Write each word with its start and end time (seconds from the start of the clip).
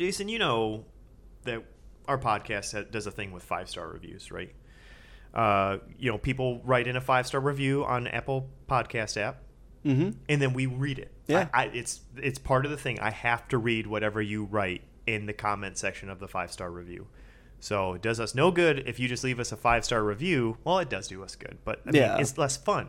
Jason, 0.00 0.28
you 0.30 0.38
know 0.38 0.86
that 1.44 1.62
our 2.08 2.16
podcast 2.16 2.90
does 2.90 3.06
a 3.06 3.10
thing 3.10 3.32
with 3.32 3.42
five 3.42 3.68
star 3.68 3.86
reviews, 3.86 4.30
right? 4.32 4.50
Uh, 5.34 5.76
you 5.98 6.10
know, 6.10 6.16
people 6.16 6.62
write 6.64 6.86
in 6.88 6.96
a 6.96 7.02
five 7.02 7.26
star 7.26 7.38
review 7.38 7.84
on 7.84 8.06
Apple 8.06 8.48
Podcast 8.66 9.18
app, 9.20 9.42
Mm-hmm. 9.84 10.10
and 10.28 10.40
then 10.42 10.54
we 10.54 10.64
read 10.64 10.98
it. 10.98 11.10
Yeah. 11.26 11.48
I, 11.52 11.64
I, 11.64 11.66
it's 11.66 12.00
it's 12.16 12.38
part 12.38 12.64
of 12.64 12.70
the 12.70 12.78
thing. 12.78 12.98
I 12.98 13.10
have 13.10 13.46
to 13.48 13.58
read 13.58 13.86
whatever 13.86 14.22
you 14.22 14.44
write 14.44 14.82
in 15.06 15.26
the 15.26 15.32
comment 15.34 15.76
section 15.76 16.08
of 16.08 16.18
the 16.18 16.28
five 16.28 16.50
star 16.50 16.70
review. 16.70 17.06
So 17.60 17.92
it 17.92 18.00
does 18.00 18.20
us 18.20 18.34
no 18.34 18.50
good 18.50 18.84
if 18.86 18.98
you 18.98 19.06
just 19.06 19.22
leave 19.22 19.38
us 19.38 19.52
a 19.52 19.56
five 19.56 19.84
star 19.84 20.02
review. 20.02 20.56
Well, 20.64 20.78
it 20.78 20.88
does 20.88 21.08
do 21.08 21.22
us 21.22 21.36
good, 21.36 21.58
but 21.64 21.82
I 21.86 21.90
mean, 21.92 22.00
Yeah. 22.02 22.16
it's 22.18 22.38
less 22.38 22.56
fun. 22.56 22.88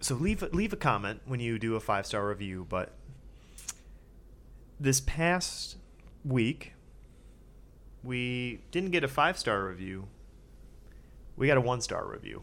So 0.00 0.16
leave 0.16 0.42
leave 0.52 0.72
a 0.72 0.76
comment 0.76 1.20
when 1.26 1.38
you 1.38 1.60
do 1.60 1.76
a 1.76 1.80
five 1.80 2.06
star 2.06 2.28
review. 2.28 2.66
But 2.68 2.92
this 4.80 5.00
past 5.00 5.76
week, 6.24 6.72
we 8.02 8.60
didn't 8.70 8.90
get 8.90 9.04
a 9.04 9.08
five 9.08 9.38
star 9.38 9.64
review. 9.66 10.06
We 11.36 11.46
got 11.46 11.56
a 11.56 11.60
one 11.60 11.80
star 11.80 12.06
review, 12.06 12.42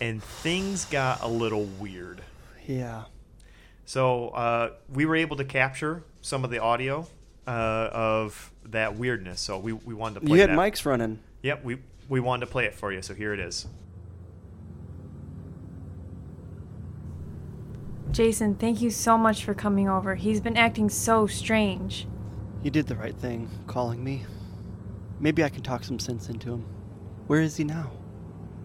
and 0.00 0.22
things 0.22 0.84
got 0.86 1.22
a 1.22 1.28
little 1.28 1.64
weird. 1.64 2.22
Yeah. 2.66 3.04
So 3.84 4.28
uh, 4.30 4.70
we 4.92 5.06
were 5.06 5.16
able 5.16 5.36
to 5.36 5.44
capture 5.44 6.02
some 6.20 6.44
of 6.44 6.50
the 6.50 6.58
audio 6.58 7.06
uh, 7.46 7.50
of 7.92 8.50
that 8.64 8.96
weirdness. 8.96 9.40
So 9.40 9.58
we, 9.58 9.72
we 9.72 9.94
wanted 9.94 10.14
to 10.14 10.20
play 10.26 10.34
You 10.36 10.40
had 10.40 10.50
that. 10.50 10.58
mics 10.58 10.84
running. 10.84 11.20
Yep, 11.42 11.64
we 11.64 11.78
we 12.08 12.20
wanted 12.20 12.46
to 12.46 12.52
play 12.52 12.64
it 12.64 12.74
for 12.74 12.92
you. 12.92 13.02
So 13.02 13.14
here 13.14 13.32
it 13.32 13.40
is. 13.40 13.66
Jason, 18.16 18.54
thank 18.54 18.80
you 18.80 18.88
so 18.88 19.18
much 19.18 19.44
for 19.44 19.52
coming 19.52 19.90
over. 19.90 20.14
He's 20.14 20.40
been 20.40 20.56
acting 20.56 20.88
so 20.88 21.26
strange. 21.26 22.08
You 22.62 22.70
did 22.70 22.86
the 22.86 22.96
right 22.96 23.14
thing, 23.14 23.46
calling 23.66 24.02
me. 24.02 24.24
Maybe 25.20 25.44
I 25.44 25.50
can 25.50 25.62
talk 25.62 25.84
some 25.84 25.98
sense 25.98 26.30
into 26.30 26.50
him. 26.50 26.64
Where 27.26 27.42
is 27.42 27.58
he 27.58 27.64
now? 27.64 27.90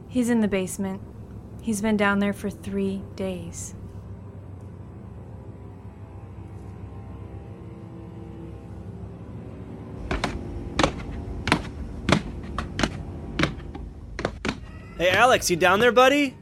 He's 0.08 0.30
in 0.30 0.40
the 0.40 0.48
basement. 0.48 1.02
He's 1.62 1.82
been 1.82 1.98
down 1.98 2.20
there 2.20 2.32
for 2.32 2.50
three 2.50 3.02
days. 3.18 3.76
Hey, 14.98 15.10
Alex, 15.10 15.50
you 15.50 15.58
down 15.58 15.82
there, 15.82 15.92
buddy? 15.92 16.38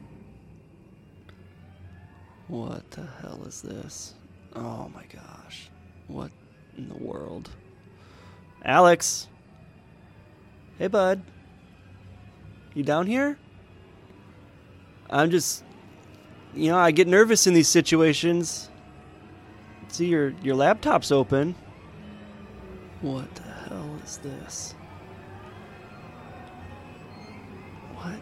What 2.50 2.90
the 2.90 3.06
hell 3.22 3.44
is 3.46 3.62
this? 3.62 4.14
Oh 4.56 4.90
my 4.92 5.04
gosh. 5.04 5.70
What 6.08 6.32
in 6.76 6.88
the 6.88 6.96
world? 6.96 7.48
Alex? 8.64 9.28
Hey, 10.76 10.88
bud. 10.88 11.22
You 12.74 12.82
down 12.82 13.06
here? 13.06 13.38
I'm 15.08 15.30
just. 15.30 15.62
You 16.52 16.72
know, 16.72 16.78
I 16.78 16.90
get 16.90 17.06
nervous 17.06 17.46
in 17.46 17.54
these 17.54 17.68
situations. 17.68 18.68
See, 19.86 20.06
your, 20.06 20.30
your 20.42 20.56
laptop's 20.56 21.12
open. 21.12 21.54
What 23.00 23.32
the 23.36 23.42
hell 23.42 23.96
is 24.04 24.16
this? 24.16 24.74
What? 27.94 28.18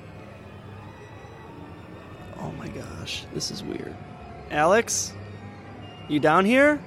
Oh 2.39 2.53
my 2.53 2.69
gosh, 2.69 3.25
this 3.33 3.51
is 3.51 3.63
weird. 3.63 3.97
Alex? 4.51 5.13
You 6.09 6.21
down 6.21 6.45
here? 6.45 6.81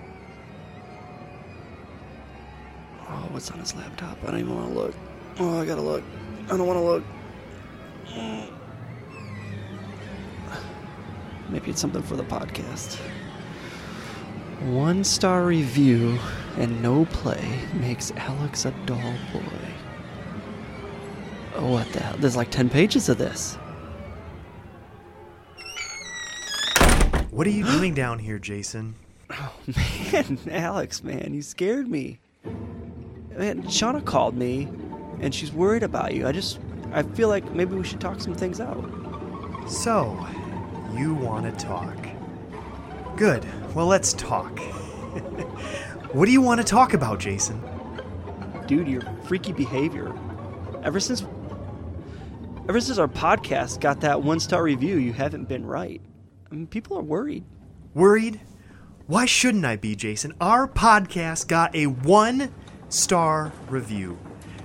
Oh, 3.08 3.28
what's 3.32 3.52
on 3.52 3.60
his 3.60 3.76
laptop? 3.76 4.18
I 4.24 4.32
don't 4.32 4.40
even 4.40 4.56
want 4.56 4.70
to 4.70 4.74
look. 4.74 4.96
Oh, 5.40 5.60
I 5.60 5.66
gotta 5.66 5.82
look. 5.82 6.04
I 6.46 6.58
don't 6.58 6.66
want 6.66 6.78
to 6.78 6.84
look. 6.84 7.04
Maybe 11.50 11.72
it's 11.72 11.82
something 11.82 12.02
for 12.02 12.16
the 12.16 12.24
podcast. 12.24 12.98
One 14.62 15.04
star 15.04 15.44
review 15.44 16.18
and 16.58 16.82
no 16.82 17.06
play 17.06 17.60
makes 17.74 18.12
Alex 18.12 18.66
a 18.66 18.72
dull 18.86 19.14
boy. 19.34 19.42
Oh, 21.56 21.72
what 21.72 21.92
the 21.92 22.00
hell? 22.00 22.16
There's 22.18 22.36
like 22.36 22.50
10 22.50 22.70
pages 22.70 23.10
of 23.10 23.18
this. 23.18 23.58
What 27.32 27.48
are 27.48 27.52
you 27.52 27.64
doing 27.64 27.94
down 27.94 28.20
here, 28.20 28.40
Jason? 28.40 28.94
Oh, 29.30 29.54
man, 30.12 30.38
Alex, 30.50 31.02
man, 31.02 31.34
you 31.34 31.42
scared 31.42 31.88
me. 31.88 32.20
Man, 32.44 33.64
Shauna 33.64 34.04
called 34.04 34.36
me, 34.36 34.68
and 35.22 35.34
she's 35.34 35.54
worried 35.54 35.82
about 35.82 36.14
you. 36.14 36.28
I 36.28 36.34
just, 36.34 36.60
I 36.92 37.04
feel 37.04 37.30
like 37.30 37.50
maybe 37.54 37.74
we 37.74 37.86
should 37.86 38.02
talk 38.02 38.20
some 38.20 38.36
things 38.36 38.60
out. 38.60 38.84
So, 39.66 40.28
you 40.94 41.14
want 41.14 41.46
to 41.58 41.66
talk? 41.66 41.96
Good. 43.16 43.46
Well, 43.74 43.88
let's 43.88 44.12
talk. 44.12 44.60
what 46.12 46.26
do 46.26 46.34
you 46.34 46.42
want 46.42 46.60
to 46.60 46.68
talk 46.68 46.94
about, 46.94 47.22
Jason? 47.22 47.64
Dude, 48.68 48.90
your 48.90 49.04
freaky 49.24 49.54
behavior. 49.54 50.14
Ever 50.84 51.00
since, 51.00 51.24
ever 52.68 52.82
since 52.82 52.98
our 52.98 53.08
podcast 53.08 53.80
got 53.80 54.02
that 54.02 54.22
one-star 54.22 54.62
review, 54.62 54.98
you 54.98 55.14
haven't 55.14 55.48
been 55.48 55.66
right. 55.66 56.02
I 56.52 56.56
mean, 56.56 56.68
people 56.68 56.98
are 56.98 57.04
worried. 57.04 57.46
Worried? 57.94 58.42
Why 59.08 59.26
shouldn't 59.26 59.64
I 59.64 59.78
be, 59.78 59.96
Jason? 59.96 60.34
Our 60.42 60.68
podcast 60.68 61.48
got 61.48 61.74
a 61.74 61.86
one 61.86 62.54
star 62.90 63.54
review. 63.70 64.18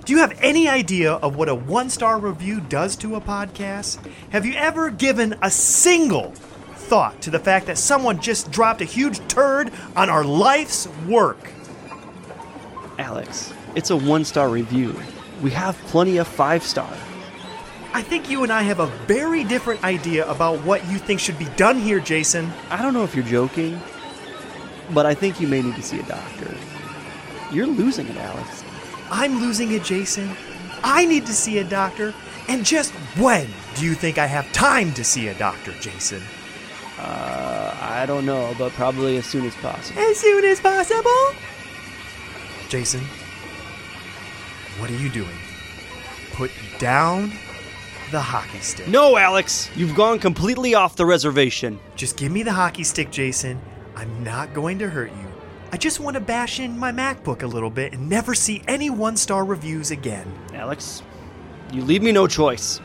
Do 0.03 0.11
you 0.11 0.19
have 0.19 0.37
any 0.41 0.67
idea 0.67 1.13
of 1.13 1.37
what 1.37 1.47
a 1.47 1.55
one 1.55 1.89
star 1.89 2.19
review 2.19 2.59
does 2.59 2.97
to 2.97 3.15
a 3.15 3.21
podcast? 3.21 4.05
Have 4.31 4.45
you 4.45 4.53
ever 4.55 4.89
given 4.89 5.35
a 5.41 5.49
single 5.49 6.31
thought 6.75 7.21
to 7.21 7.29
the 7.29 7.39
fact 7.39 7.67
that 7.67 7.77
someone 7.77 8.19
just 8.19 8.51
dropped 8.51 8.81
a 8.81 8.85
huge 8.85 9.25
turd 9.29 9.71
on 9.95 10.09
our 10.09 10.25
life's 10.25 10.89
work? 11.07 11.51
Alex, 12.99 13.53
it's 13.75 13.91
a 13.91 13.97
one-star 13.97 14.49
review. 14.49 14.93
We 15.41 15.51
have 15.51 15.77
plenty 15.83 16.17
of 16.17 16.27
five-star. 16.27 16.93
I 17.97 18.03
think 18.03 18.29
you 18.29 18.43
and 18.43 18.53
I 18.53 18.61
have 18.61 18.79
a 18.79 18.85
very 19.07 19.43
different 19.43 19.83
idea 19.83 20.29
about 20.29 20.63
what 20.63 20.87
you 20.87 20.99
think 20.99 21.19
should 21.19 21.39
be 21.39 21.47
done 21.57 21.79
here, 21.79 21.99
Jason. 21.99 22.53
I 22.69 22.83
don't 22.83 22.93
know 22.93 23.03
if 23.03 23.15
you're 23.15 23.25
joking, 23.25 23.81
but 24.93 25.07
I 25.07 25.15
think 25.15 25.41
you 25.41 25.47
may 25.47 25.63
need 25.63 25.73
to 25.77 25.81
see 25.81 25.99
a 25.99 26.03
doctor. 26.03 26.55
You're 27.51 27.65
losing 27.65 28.05
it, 28.05 28.15
Alex. 28.17 28.63
I'm 29.09 29.39
losing 29.39 29.71
it, 29.71 29.83
Jason. 29.83 30.29
I 30.83 31.05
need 31.05 31.25
to 31.25 31.33
see 31.33 31.57
a 31.57 31.63
doctor. 31.63 32.13
And 32.47 32.63
just 32.63 32.91
when 33.17 33.47
do 33.73 33.83
you 33.83 33.95
think 33.95 34.19
I 34.19 34.27
have 34.27 34.53
time 34.53 34.93
to 34.93 35.03
see 35.03 35.29
a 35.29 35.33
doctor, 35.33 35.71
Jason? 35.79 36.21
Uh, 36.99 37.75
I 37.81 38.05
don't 38.05 38.27
know, 38.27 38.53
but 38.59 38.73
probably 38.73 39.17
as 39.17 39.25
soon 39.25 39.43
as 39.43 39.55
possible. 39.55 39.99
As 39.99 40.17
soon 40.17 40.45
as 40.45 40.59
possible. 40.59 41.33
Jason, 42.69 43.01
what 44.77 44.91
are 44.91 44.97
you 44.97 45.09
doing? 45.09 45.35
Put 46.33 46.51
down 46.77 47.31
the 48.11 48.19
hockey 48.19 48.59
stick. 48.59 48.87
No, 48.87 49.17
Alex! 49.17 49.69
You've 49.75 49.95
gone 49.95 50.19
completely 50.19 50.75
off 50.75 50.95
the 50.95 51.05
reservation. 51.05 51.79
Just 51.95 52.17
give 52.17 52.31
me 52.31 52.43
the 52.43 52.53
hockey 52.53 52.83
stick, 52.83 53.11
Jason. 53.11 53.61
I'm 53.95 54.23
not 54.23 54.53
going 54.53 54.79
to 54.79 54.89
hurt 54.89 55.11
you. 55.11 55.27
I 55.71 55.77
just 55.77 55.99
want 55.99 56.13
to 56.15 56.21
bash 56.21 56.59
in 56.59 56.77
my 56.79 56.91
MacBook 56.91 57.43
a 57.43 57.47
little 57.47 57.69
bit 57.69 57.93
and 57.93 58.09
never 58.09 58.33
see 58.33 58.61
any 58.67 58.89
one 58.89 59.17
star 59.17 59.43
reviews 59.43 59.91
again. 59.91 60.31
Alex, 60.53 61.03
you 61.73 61.81
leave 61.81 62.01
me 62.01 62.11
no 62.13 62.27
choice. 62.27 62.79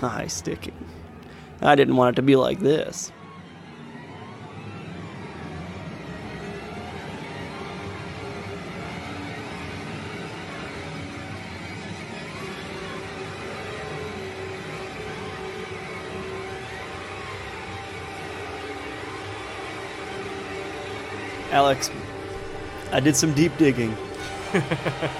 Hi, 0.00 0.26
sticking. 0.28 0.86
I 1.60 1.74
didn't 1.74 1.96
want 1.96 2.14
it 2.14 2.16
to 2.16 2.22
be 2.22 2.36
like 2.36 2.60
this. 2.60 3.12
Alex, 21.60 21.90
I 22.90 23.00
did 23.00 23.14
some 23.14 23.34
deep 23.34 23.54
digging. 23.58 23.94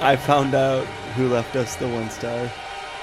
I 0.01 0.17
found 0.17 0.55
out 0.55 0.87
who 1.15 1.29
left 1.29 1.55
us 1.55 1.77
the 1.77 1.87
one 1.87 2.09
star. 2.09 2.47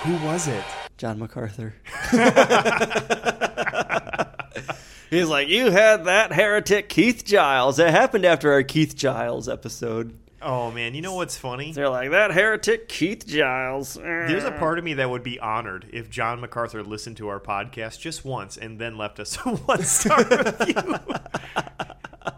Who 0.01 0.15
was 0.25 0.47
it? 0.47 0.63
John 0.97 1.19
MacArthur. 1.19 1.75
He's 5.11 5.29
like, 5.29 5.49
You 5.49 5.69
had 5.69 6.05
that 6.05 6.33
heretic 6.33 6.89
Keith 6.89 7.23
Giles. 7.23 7.77
It 7.77 7.91
happened 7.91 8.25
after 8.25 8.51
our 8.51 8.63
Keith 8.63 8.95
Giles 8.95 9.47
episode. 9.47 10.17
Oh 10.41 10.71
man, 10.71 10.95
you 10.95 11.03
know 11.03 11.13
what's 11.13 11.37
funny? 11.37 11.73
They're 11.73 11.89
like, 11.89 12.09
That 12.09 12.31
heretic 12.31 12.89
Keith 12.89 13.27
Giles. 13.27 13.93
There's 13.93 14.45
a 14.45 14.55
eh. 14.55 14.57
part 14.57 14.79
of 14.79 14.83
me 14.83 14.95
that 14.95 15.11
would 15.11 15.21
be 15.21 15.39
honored 15.39 15.87
if 15.93 16.09
John 16.09 16.41
MacArthur 16.41 16.81
listened 16.81 17.17
to 17.17 17.27
our 17.27 17.39
podcast 17.39 17.99
just 17.99 18.25
once 18.25 18.57
and 18.57 18.79
then 18.79 18.97
left 18.97 19.19
us 19.19 19.37
a 19.45 19.49
one 19.55 19.83
star 19.83 20.23
review. 20.23 20.95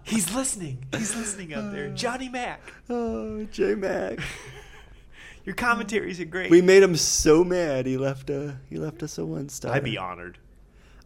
He's 0.03 0.33
listening. 0.33 0.85
He's 0.95 1.15
listening 1.15 1.53
up 1.53 1.71
there. 1.71 1.89
Johnny 1.95 2.29
Mac. 2.29 2.61
Oh, 2.89 3.43
J 3.45 3.75
Mac. 3.75 4.19
Your 5.45 5.55
commentaries 5.55 6.19
are 6.19 6.25
great. 6.25 6.51
We 6.51 6.61
made 6.61 6.83
him 6.83 6.95
so 6.95 7.43
mad 7.43 7.85
he 7.85 7.97
left 7.97 8.29
a 8.29 8.57
he 8.69 8.77
left 8.77 9.01
us 9.03 9.17
a 9.17 9.25
one 9.25 9.49
star. 9.49 9.73
I'd 9.73 9.83
be 9.83 9.97
honored. 9.97 10.37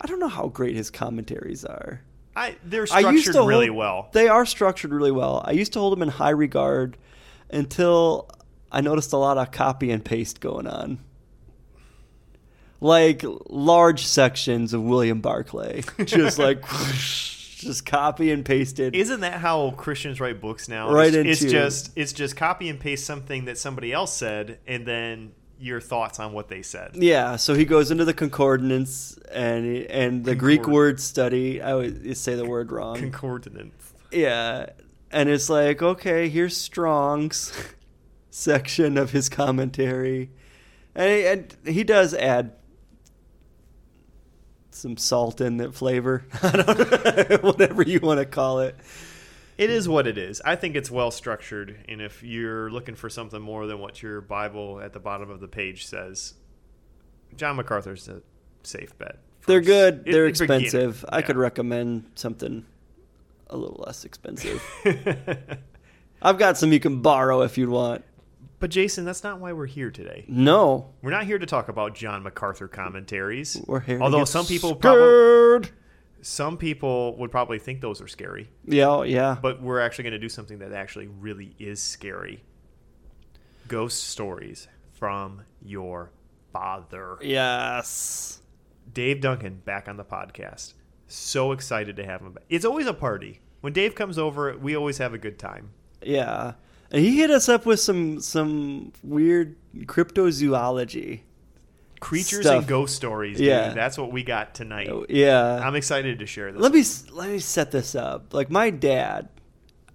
I 0.01 0.07
don't 0.07 0.19
know 0.19 0.27
how 0.27 0.47
great 0.47 0.75
his 0.75 0.89
commentaries 0.89 1.63
are. 1.63 2.01
I 2.35 2.55
they're 2.63 2.87
I 2.91 2.99
used 3.11 3.23
structured 3.23 3.33
to 3.35 3.47
really 3.47 3.67
hold- 3.67 3.77
well. 3.77 4.09
They 4.11 4.27
are 4.27 4.45
structured 4.45 4.91
really 4.91 5.11
well. 5.11 5.41
I 5.45 5.51
used 5.51 5.71
to 5.73 5.79
hold 5.79 5.93
them 5.93 6.01
in 6.01 6.09
high 6.09 6.31
regard 6.31 6.97
until 7.51 8.29
I 8.71 8.81
noticed 8.81 9.13
a 9.13 9.17
lot 9.17 9.37
of 9.37 9.51
copy 9.51 9.91
and 9.91 10.03
paste 10.03 10.41
going 10.41 10.67
on. 10.67 10.99
Like 12.81 13.23
large 13.47 14.05
sections 14.05 14.73
of 14.73 14.81
William 14.81 15.21
Barclay. 15.21 15.83
Just 16.05 16.37
like 16.37 16.65
just 17.63 17.85
copy 17.85 18.31
and 18.31 18.45
pasted. 18.45 18.95
Isn't 18.95 19.21
that 19.21 19.39
how 19.39 19.71
Christians 19.71 20.19
write 20.19 20.41
books 20.41 20.67
now? 20.67 20.91
Right 20.91 21.13
it's, 21.13 21.41
it's 21.41 21.51
just 21.51 21.91
it's 21.95 22.13
just 22.13 22.35
copy 22.35 22.69
and 22.69 22.79
paste 22.79 23.05
something 23.05 23.45
that 23.45 23.57
somebody 23.57 23.91
else 23.91 24.15
said, 24.15 24.59
and 24.67 24.85
then 24.85 25.33
your 25.59 25.79
thoughts 25.79 26.19
on 26.19 26.33
what 26.33 26.49
they 26.49 26.61
said. 26.61 26.91
Yeah, 26.95 27.37
so 27.37 27.53
he 27.53 27.65
goes 27.65 27.89
into 27.89 28.05
the 28.05 28.13
concordance 28.13 29.17
and 29.31 29.77
and 29.85 30.25
the 30.25 30.35
Greek 30.35 30.67
word 30.67 30.99
study. 30.99 31.61
I 31.61 31.73
would 31.73 32.17
say 32.17 32.35
the 32.35 32.45
word 32.45 32.71
wrong. 32.71 32.97
Concordance. 32.97 33.93
Yeah, 34.11 34.67
and 35.11 35.29
it's 35.29 35.49
like, 35.49 35.81
okay, 35.81 36.29
here's 36.29 36.55
Strong's 36.57 37.53
section 38.29 38.97
of 38.97 39.11
his 39.11 39.29
commentary, 39.29 40.31
and 40.93 41.09
he, 41.09 41.25
and 41.25 41.57
he 41.75 41.83
does 41.83 42.13
add 42.13 42.53
some 44.73 44.97
salt 44.97 45.41
in 45.41 45.57
that 45.57 45.73
flavor. 45.73 46.25
I 46.43 46.51
don't 46.51 47.29
know, 47.29 47.37
whatever 47.41 47.83
you 47.83 47.99
want 47.99 48.19
to 48.19 48.25
call 48.25 48.59
it. 48.59 48.75
It 49.57 49.69
is 49.69 49.87
what 49.87 50.07
it 50.07 50.17
is. 50.17 50.41
I 50.43 50.55
think 50.55 50.75
it's 50.75 50.89
well 50.89 51.11
structured, 51.11 51.85
and 51.87 52.01
if 52.01 52.23
you're 52.23 52.71
looking 52.71 52.95
for 52.95 53.09
something 53.09 53.41
more 53.41 53.67
than 53.67 53.79
what 53.79 54.01
your 54.01 54.19
Bible 54.19 54.81
at 54.81 54.93
the 54.93 54.99
bottom 54.99 55.29
of 55.29 55.39
the 55.39 55.47
page 55.47 55.85
says, 55.85 56.33
John 57.37 57.55
MacArthur's 57.55 58.07
a 58.07 58.21
safe 58.63 58.97
bet. 58.97 59.19
They're 59.45 59.61
good. 59.61 60.05
They're 60.05 60.27
expensive. 60.27 61.05
I 61.09 61.21
could 61.21 61.37
recommend 61.37 62.11
something 62.15 62.65
a 63.49 63.57
little 63.57 63.83
less 63.85 64.05
expensive. 64.05 64.63
I've 66.21 66.37
got 66.37 66.57
some 66.57 66.71
you 66.71 66.79
can 66.79 67.01
borrow 67.01 67.41
if 67.41 67.57
you'd 67.57 67.69
want. 67.69 68.03
But 68.63 68.69
Jason, 68.71 69.03
that's 69.03 69.25
not 69.25 69.41
why 69.41 69.51
we're 69.51 69.65
here 69.65 69.91
today. 69.91 70.23
No, 70.29 70.93
We're 71.01 71.11
not 71.11 71.25
here 71.25 71.37
to 71.37 71.45
talk 71.45 71.67
about 71.67 71.95
John 71.95 72.23
MacArthur 72.23 72.69
commentaries. 72.69 73.61
we're 73.67 73.81
here. 73.81 73.97
to 73.97 74.03
Although 74.05 74.23
some 74.23 74.45
people 74.45 74.73
probably 74.73 75.67
some 76.21 76.57
people 76.57 77.17
would 77.17 77.29
probably 77.29 77.59
think 77.59 77.81
those 77.81 77.99
are 77.99 78.07
scary, 78.07 78.49
Yeah, 78.63 78.87
oh, 78.87 79.01
yeah. 79.03 79.35
but 79.41 79.61
we're 79.61 79.81
actually 79.81 80.03
going 80.05 80.13
to 80.13 80.17
do 80.19 80.29
something 80.29 80.59
that 80.59 80.71
actually 80.71 81.07
really 81.07 81.53
is 81.59 81.81
scary. 81.81 82.41
Ghost 83.67 84.01
stories 84.07 84.69
from 84.93 85.41
your 85.61 86.11
father. 86.53 87.17
yes. 87.21 88.39
Dave 88.93 89.19
Duncan 89.19 89.61
back 89.65 89.89
on 89.89 89.97
the 89.97 90.05
podcast. 90.05 90.73
So 91.07 91.51
excited 91.51 91.97
to 91.97 92.05
have 92.05 92.21
him 92.21 92.31
back. 92.31 92.43
It's 92.47 92.63
always 92.63 92.87
a 92.87 92.93
party. 92.93 93.41
When 93.59 93.73
Dave 93.73 93.93
comes 93.93 94.17
over, 94.17 94.57
we 94.57 94.73
always 94.73 94.99
have 94.99 95.13
a 95.13 95.17
good 95.17 95.37
time. 95.37 95.71
Yeah. 96.01 96.53
And 96.93 97.03
he 97.03 97.17
hit 97.17 97.31
us 97.31 97.49
up 97.49 97.65
with 97.65 97.79
some 97.79 98.21
some 98.21 98.93
weird 99.03 99.55
cryptozoology. 99.75 101.21
Creatures 101.99 102.45
Stuff. 102.45 102.59
and 102.59 102.67
ghost 102.67 102.95
stories, 102.95 103.37
dude. 103.37 103.47
Yeah. 103.47 103.73
That's 103.73 103.97
what 103.97 104.11
we 104.11 104.23
got 104.23 104.53
tonight. 104.53 104.89
Oh, 104.89 105.05
yeah. 105.07 105.65
I'm 105.65 105.75
excited 105.75 106.19
to 106.19 106.25
share 106.25 106.51
this. 106.51 106.61
let 106.61 106.73
me 106.73 106.83
let 107.11 107.29
me 107.29 107.39
set 107.39 107.71
this 107.71 107.95
up. 107.95 108.33
Like 108.33 108.51
my 108.51 108.69
dad, 108.69 109.29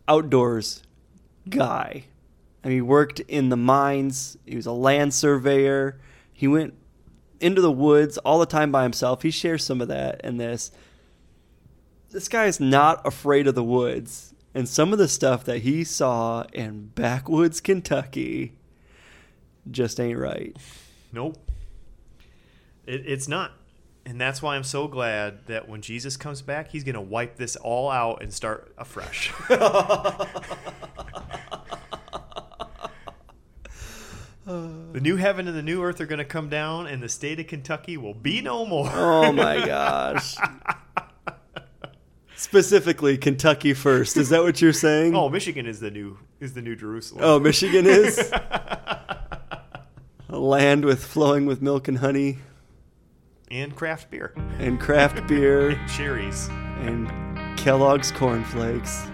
outdoors 0.08 0.82
guy. 1.48 2.04
I 2.64 2.68
mean, 2.68 2.78
he 2.78 2.82
worked 2.82 3.20
in 3.20 3.50
the 3.50 3.56
mines. 3.56 4.36
He 4.44 4.56
was 4.56 4.66
a 4.66 4.72
land 4.72 5.14
surveyor. 5.14 6.00
He 6.32 6.48
went 6.48 6.74
into 7.40 7.60
the 7.60 7.70
woods 7.70 8.18
all 8.18 8.38
the 8.38 8.46
time 8.46 8.72
by 8.72 8.82
himself. 8.82 9.22
He 9.22 9.30
shares 9.30 9.64
some 9.64 9.80
of 9.80 9.88
that 9.88 10.22
in 10.24 10.38
this. 10.38 10.72
This 12.10 12.28
guy 12.28 12.46
is 12.46 12.58
not 12.58 13.06
afraid 13.06 13.46
of 13.46 13.54
the 13.54 13.62
woods, 13.62 14.27
and 14.58 14.68
some 14.68 14.92
of 14.92 14.98
the 14.98 15.06
stuff 15.06 15.44
that 15.44 15.58
he 15.58 15.84
saw 15.84 16.42
in 16.52 16.86
backwoods 16.96 17.60
Kentucky 17.60 18.54
just 19.70 20.00
ain't 20.00 20.18
right. 20.18 20.56
Nope. 21.12 21.36
It, 22.84 23.04
it's 23.06 23.28
not. 23.28 23.52
And 24.04 24.20
that's 24.20 24.42
why 24.42 24.56
I'm 24.56 24.64
so 24.64 24.88
glad 24.88 25.46
that 25.46 25.68
when 25.68 25.80
Jesus 25.80 26.16
comes 26.16 26.42
back, 26.42 26.72
he's 26.72 26.82
going 26.82 26.96
to 26.96 27.00
wipe 27.00 27.36
this 27.36 27.54
all 27.54 27.88
out 27.88 28.20
and 28.20 28.34
start 28.34 28.74
afresh. 28.76 29.32
the 29.48 30.26
new 35.00 35.14
heaven 35.14 35.46
and 35.46 35.56
the 35.56 35.62
new 35.62 35.84
earth 35.84 36.00
are 36.00 36.06
going 36.06 36.18
to 36.18 36.24
come 36.24 36.48
down, 36.48 36.88
and 36.88 37.00
the 37.00 37.08
state 37.08 37.38
of 37.38 37.46
Kentucky 37.46 37.96
will 37.96 38.14
be 38.14 38.40
no 38.40 38.66
more. 38.66 38.90
Oh 38.92 39.30
my 39.30 39.64
gosh. 39.64 40.36
Specifically, 42.38 43.18
Kentucky 43.18 43.74
first. 43.74 44.16
Is 44.16 44.28
that 44.28 44.42
what 44.44 44.60
you're 44.62 44.72
saying? 44.72 45.14
Oh, 45.16 45.28
Michigan 45.28 45.66
is 45.66 45.80
the 45.80 45.90
new 45.90 46.16
is 46.38 46.54
the 46.54 46.62
new 46.62 46.76
Jerusalem. 46.76 47.20
Oh, 47.24 47.40
Michigan 47.40 47.84
is 47.84 48.16
a 50.28 50.38
land 50.38 50.84
with 50.84 51.04
flowing 51.04 51.46
with 51.46 51.60
milk 51.60 51.88
and 51.88 51.98
honey 51.98 52.38
and 53.50 53.74
craft 53.74 54.08
beer 54.10 54.34
and 54.58 54.78
craft 54.78 55.26
beer 55.26 55.70
and 55.78 55.90
cherries. 55.90 56.46
and 56.80 57.08
Kellogg's 57.58 58.12
cornflakes. 58.12 59.06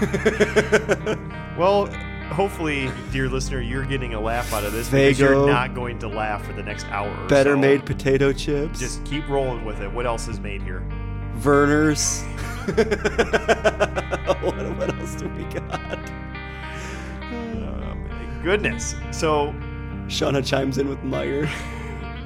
Well, 1.56 1.86
hopefully, 2.32 2.90
dear 3.12 3.28
listener, 3.28 3.60
you're 3.60 3.84
getting 3.86 4.14
a 4.14 4.20
laugh 4.20 4.52
out 4.52 4.64
of 4.64 4.72
this 4.72 4.90
because 4.90 5.20
you're 5.20 5.46
not 5.46 5.72
going 5.72 6.00
to 6.00 6.08
laugh 6.08 6.44
for 6.44 6.52
the 6.52 6.64
next 6.64 6.84
hour. 6.88 7.08
Or 7.08 7.28
Better 7.28 7.52
so. 7.52 7.58
made 7.60 7.86
potato 7.86 8.32
chips. 8.32 8.80
Just 8.80 9.04
keep 9.04 9.28
rolling 9.28 9.64
with 9.64 9.80
it. 9.80 9.92
What 9.92 10.04
else 10.04 10.26
is 10.26 10.40
made 10.40 10.60
here? 10.60 10.82
Vernors. 11.38 12.22
what, 14.42 14.78
what 14.78 14.98
else 14.98 15.14
do 15.16 15.28
we 15.28 15.44
got? 15.44 16.10
Oh, 17.30 17.94
my 17.94 18.42
goodness. 18.42 18.94
So, 19.10 19.54
Shauna 20.06 20.44
chimes 20.44 20.78
in 20.78 20.88
with 20.88 20.98
Meijer. 21.00 21.48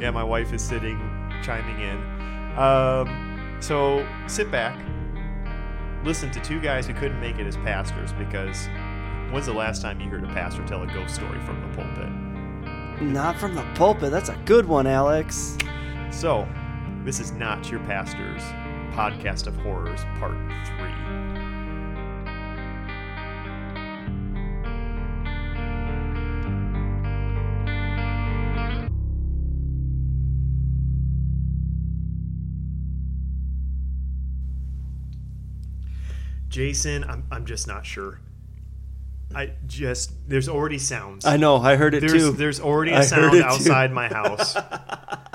yeah, 0.01 0.11
my 0.11 0.23
wife 0.23 0.53
is 0.53 0.63
sitting, 0.63 0.99
chiming 1.43 1.81
in. 1.81 1.97
Um, 2.59 3.57
so, 3.61 4.07
sit 4.29 4.51
back, 4.51 4.79
listen 6.05 6.31
to 6.31 6.41
two 6.41 6.61
guys 6.61 6.87
who 6.87 6.95
couldn't 6.95 7.21
make 7.21 7.39
it 7.39 7.47
as 7.47 7.57
pastors 7.57 8.13
because 8.13 8.69
when's 9.31 9.47
the 9.47 9.53
last 9.53 9.83
time 9.83 10.01
you 10.01 10.09
heard 10.09 10.23
a 10.23 10.29
pastor 10.29 10.65
tell 10.67 10.83
a 10.83 10.87
ghost 10.87 11.15
story 11.17 11.41
from 11.41 11.61
the 11.61 11.77
pulpit? 11.77 13.03
Not 13.03 13.39
from 13.39 13.55
the 13.55 13.65
pulpit. 13.75 14.11
That's 14.11 14.29
a 14.29 14.37
good 14.45 14.67
one, 14.67 14.87
Alex. 14.87 15.57
So, 16.11 16.49
this 17.05 17.19
is 17.21 17.33
not 17.33 17.71
your 17.71 17.81
pastor's 17.81 18.43
podcast 18.99 19.47
of 19.47 19.55
horrors, 19.59 20.01
part 20.19 20.35
three. 20.67 20.89
Jason, 36.49 37.05
I'm, 37.05 37.25
I'm 37.31 37.47
just 37.47 37.69
not 37.69 37.87
sure. 37.87 38.19
I 39.33 39.53
just, 39.69 40.11
there's 40.29 40.49
already 40.49 40.79
sounds. 40.79 41.25
I 41.25 41.37
know. 41.37 41.59
I 41.59 41.77
heard 41.77 41.95
it 41.95 42.01
There's, 42.01 42.13
too. 42.15 42.33
there's 42.33 42.59
already 42.59 42.91
I 42.91 42.97
a 42.97 42.99
heard 42.99 43.31
sound 43.31 43.43
outside 43.43 43.93
my 43.93 44.09
house. 44.09 44.57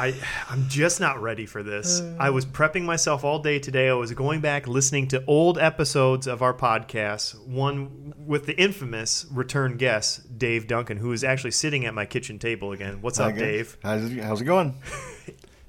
I 0.00 0.14
I'm 0.48 0.66
just 0.68 0.98
not 0.98 1.20
ready 1.20 1.44
for 1.44 1.62
this. 1.62 2.00
I 2.18 2.30
was 2.30 2.46
uh. 2.46 2.48
prepping 2.48 2.84
myself 2.84 3.22
all 3.22 3.38
day 3.38 3.58
today. 3.58 3.90
I 3.90 3.92
was 3.92 4.12
going 4.12 4.40
back 4.40 4.66
listening 4.66 5.08
to 5.08 5.22
old 5.26 5.58
episodes 5.58 6.26
of 6.26 6.40
our 6.40 6.54
podcast, 6.54 7.38
one 7.46 8.14
with 8.26 8.46
the 8.46 8.58
infamous 8.58 9.26
return 9.30 9.76
guest, 9.76 10.38
Dave 10.38 10.66
Duncan, 10.66 10.96
who 10.96 11.12
is 11.12 11.22
actually 11.22 11.50
sitting 11.50 11.84
at 11.84 11.92
my 11.92 12.06
kitchen 12.06 12.38
table 12.38 12.72
again. 12.72 13.02
What's 13.02 13.20
up, 13.20 13.32
Okay. 13.32 13.40
Dave? 13.40 13.76
How's 13.82 14.04
it, 14.10 14.22
how's 14.22 14.40
it 14.40 14.46
going? 14.46 14.74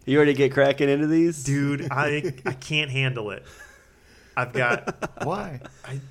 You 0.03 0.17
ready 0.17 0.33
to 0.33 0.37
get 0.37 0.51
cracking 0.51 0.89
into 0.89 1.05
these? 1.05 1.43
Dude, 1.43 1.87
I 1.91 2.33
I 2.45 2.53
can't 2.53 2.89
handle 2.89 3.29
it. 3.29 3.45
I've 4.35 4.51
got 4.51 5.23
Why? 5.23 5.59
I, 5.85 6.01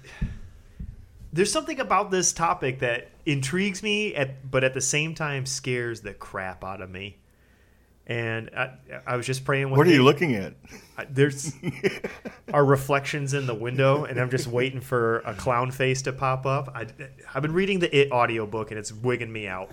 there's 1.33 1.53
something 1.53 1.81
about 1.81 2.12
this 2.12 2.33
topic 2.33 2.79
that 2.81 3.11
intrigues 3.27 3.83
me, 3.83 4.15
at, 4.15 4.49
but 4.49 4.62
at 4.62 4.75
the 4.75 4.81
same 4.81 5.17
time 5.17 5.45
scares 5.45 6.03
the 6.03 6.15
crap 6.15 6.62
out 6.65 6.81
of 6.81 6.89
me. 6.89 7.17
And 8.11 8.50
I, 8.57 8.73
I 9.07 9.17
was 9.17 9.25
just 9.25 9.45
praying. 9.45 9.71
With 9.71 9.79
What 9.79 9.87
are 9.87 9.90
you 9.93 10.02
looking 10.02 10.35
at? 10.35 10.55
I- 10.99 11.07
There's 11.09 11.52
our 12.52 12.64
reflections 12.64 13.35
in 13.35 13.47
the 13.47 13.55
window, 13.55 14.05
and 14.05 14.19
I'm 14.19 14.31
just 14.31 14.49
waiting 14.49 14.81
for 14.81 15.21
a 15.21 15.33
clown 15.33 15.71
face 15.71 16.02
to 16.02 16.12
pop 16.12 16.45
up. 16.45 16.73
I, 16.75 16.87
I've 17.33 17.43
been 17.43 17.52
reading 17.52 17.79
the 17.79 17.97
It 17.97 18.11
audiobook, 18.11 18.73
and 18.73 18.81
it's 18.81 18.93
wigging 18.93 19.33
me 19.33 19.47
out. 19.47 19.71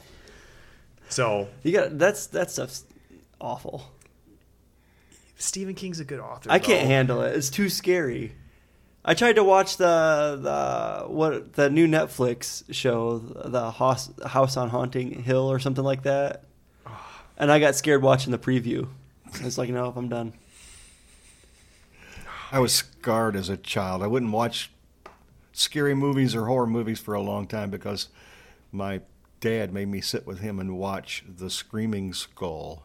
So 1.10 1.48
You 1.64 1.72
got 1.72 1.98
that's 1.98 2.28
that 2.28 2.52
stuff's 2.52 2.84
awful. 3.42 3.92
Stephen 5.38 5.74
King's 5.74 6.00
a 6.00 6.06
good 6.06 6.20
author. 6.20 6.52
I 6.52 6.60
can't 6.60 6.86
handle 6.86 7.22
it. 7.24 7.36
It's 7.36 7.50
too 7.50 7.70
scary. 7.70 8.34
I 9.06 9.14
tried 9.16 9.38
to 9.38 9.44
watch 9.44 9.78
the 9.78 10.38
the 10.42 11.12
what 11.12 11.54
the 11.54 11.70
new 11.72 11.88
Netflix 11.88 12.64
show, 12.74 13.18
the 13.20 13.72
House, 13.72 14.12
House 14.26 14.58
on 14.58 14.70
Haunting 14.70 15.24
Hill 15.24 15.50
or 15.52 15.60
something 15.60 15.84
like 15.84 16.04
that, 16.04 16.44
and 17.38 17.52
I 17.52 17.60
got 17.60 17.76
scared 17.76 18.02
watching 18.02 18.32
the 18.32 18.38
preview. 18.40 18.88
I 19.40 19.46
was 19.46 19.58
like, 19.58 19.70
no, 19.70 19.90
if 19.90 19.96
I'm 19.96 20.10
done. 20.10 20.34
I 22.52 22.60
was 22.60 22.74
scarred 22.74 23.36
as 23.36 23.50
a 23.50 23.58
child. 23.58 24.02
I 24.02 24.08
wouldn't 24.08 24.32
watch 24.32 24.72
scary 25.52 25.94
movies 25.94 26.36
or 26.36 26.46
horror 26.46 26.68
movies 26.68 27.00
for 27.00 27.14
a 27.14 27.22
long 27.22 27.48
time 27.48 27.70
because 27.70 28.08
my 28.72 29.02
dad 29.40 29.74
made 29.74 29.88
me 29.88 30.02
sit 30.02 30.26
with 30.26 30.40
him 30.40 30.60
and 30.60 30.78
watch 30.78 31.24
The 31.28 31.50
Screaming 31.50 32.14
Skull. 32.14 32.84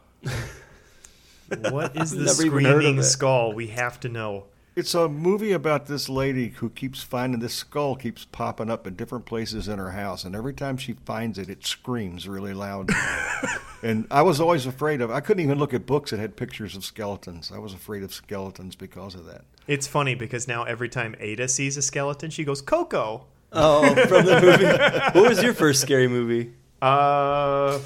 What 1.70 1.96
is 1.96 2.10
the 2.12 2.24
Never 2.24 2.44
even 2.44 2.64
heard 2.64 2.74
of 2.76 2.80
screaming 2.80 3.02
skull? 3.02 3.52
We 3.52 3.68
have 3.68 4.00
to 4.00 4.08
know. 4.08 4.46
It's 4.74 4.94
a 4.94 5.06
movie 5.06 5.52
about 5.52 5.84
this 5.84 6.08
lady 6.08 6.48
who 6.48 6.70
keeps 6.70 7.02
finding 7.02 7.40
this 7.40 7.52
skull 7.52 7.94
keeps 7.94 8.24
popping 8.24 8.70
up 8.70 8.86
in 8.86 8.94
different 8.96 9.26
places 9.26 9.68
in 9.68 9.78
her 9.78 9.90
house, 9.90 10.24
and 10.24 10.34
every 10.34 10.54
time 10.54 10.78
she 10.78 10.94
finds 11.04 11.36
it, 11.36 11.50
it 11.50 11.66
screams 11.66 12.26
really 12.26 12.54
loud. 12.54 12.88
and 13.82 14.06
I 14.10 14.22
was 14.22 14.40
always 14.40 14.64
afraid 14.64 15.02
of. 15.02 15.10
I 15.10 15.20
couldn't 15.20 15.44
even 15.44 15.58
look 15.58 15.74
at 15.74 15.84
books 15.84 16.10
that 16.10 16.20
had 16.20 16.36
pictures 16.36 16.74
of 16.74 16.86
skeletons. 16.86 17.52
I 17.54 17.58
was 17.58 17.74
afraid 17.74 18.02
of 18.02 18.14
skeletons 18.14 18.74
because 18.74 19.14
of 19.14 19.26
that. 19.26 19.44
It's 19.66 19.86
funny 19.86 20.14
because 20.14 20.48
now 20.48 20.64
every 20.64 20.88
time 20.88 21.16
Ada 21.20 21.48
sees 21.48 21.76
a 21.76 21.82
skeleton, 21.82 22.30
she 22.30 22.42
goes 22.42 22.62
Coco. 22.62 23.26
Oh, 23.52 23.94
from 24.06 24.24
the 24.24 24.40
movie. 24.40 24.64
what 25.18 25.28
was 25.28 25.42
your 25.42 25.52
first 25.52 25.82
scary 25.82 26.08
movie? 26.08 26.54
Uh, 26.80 27.78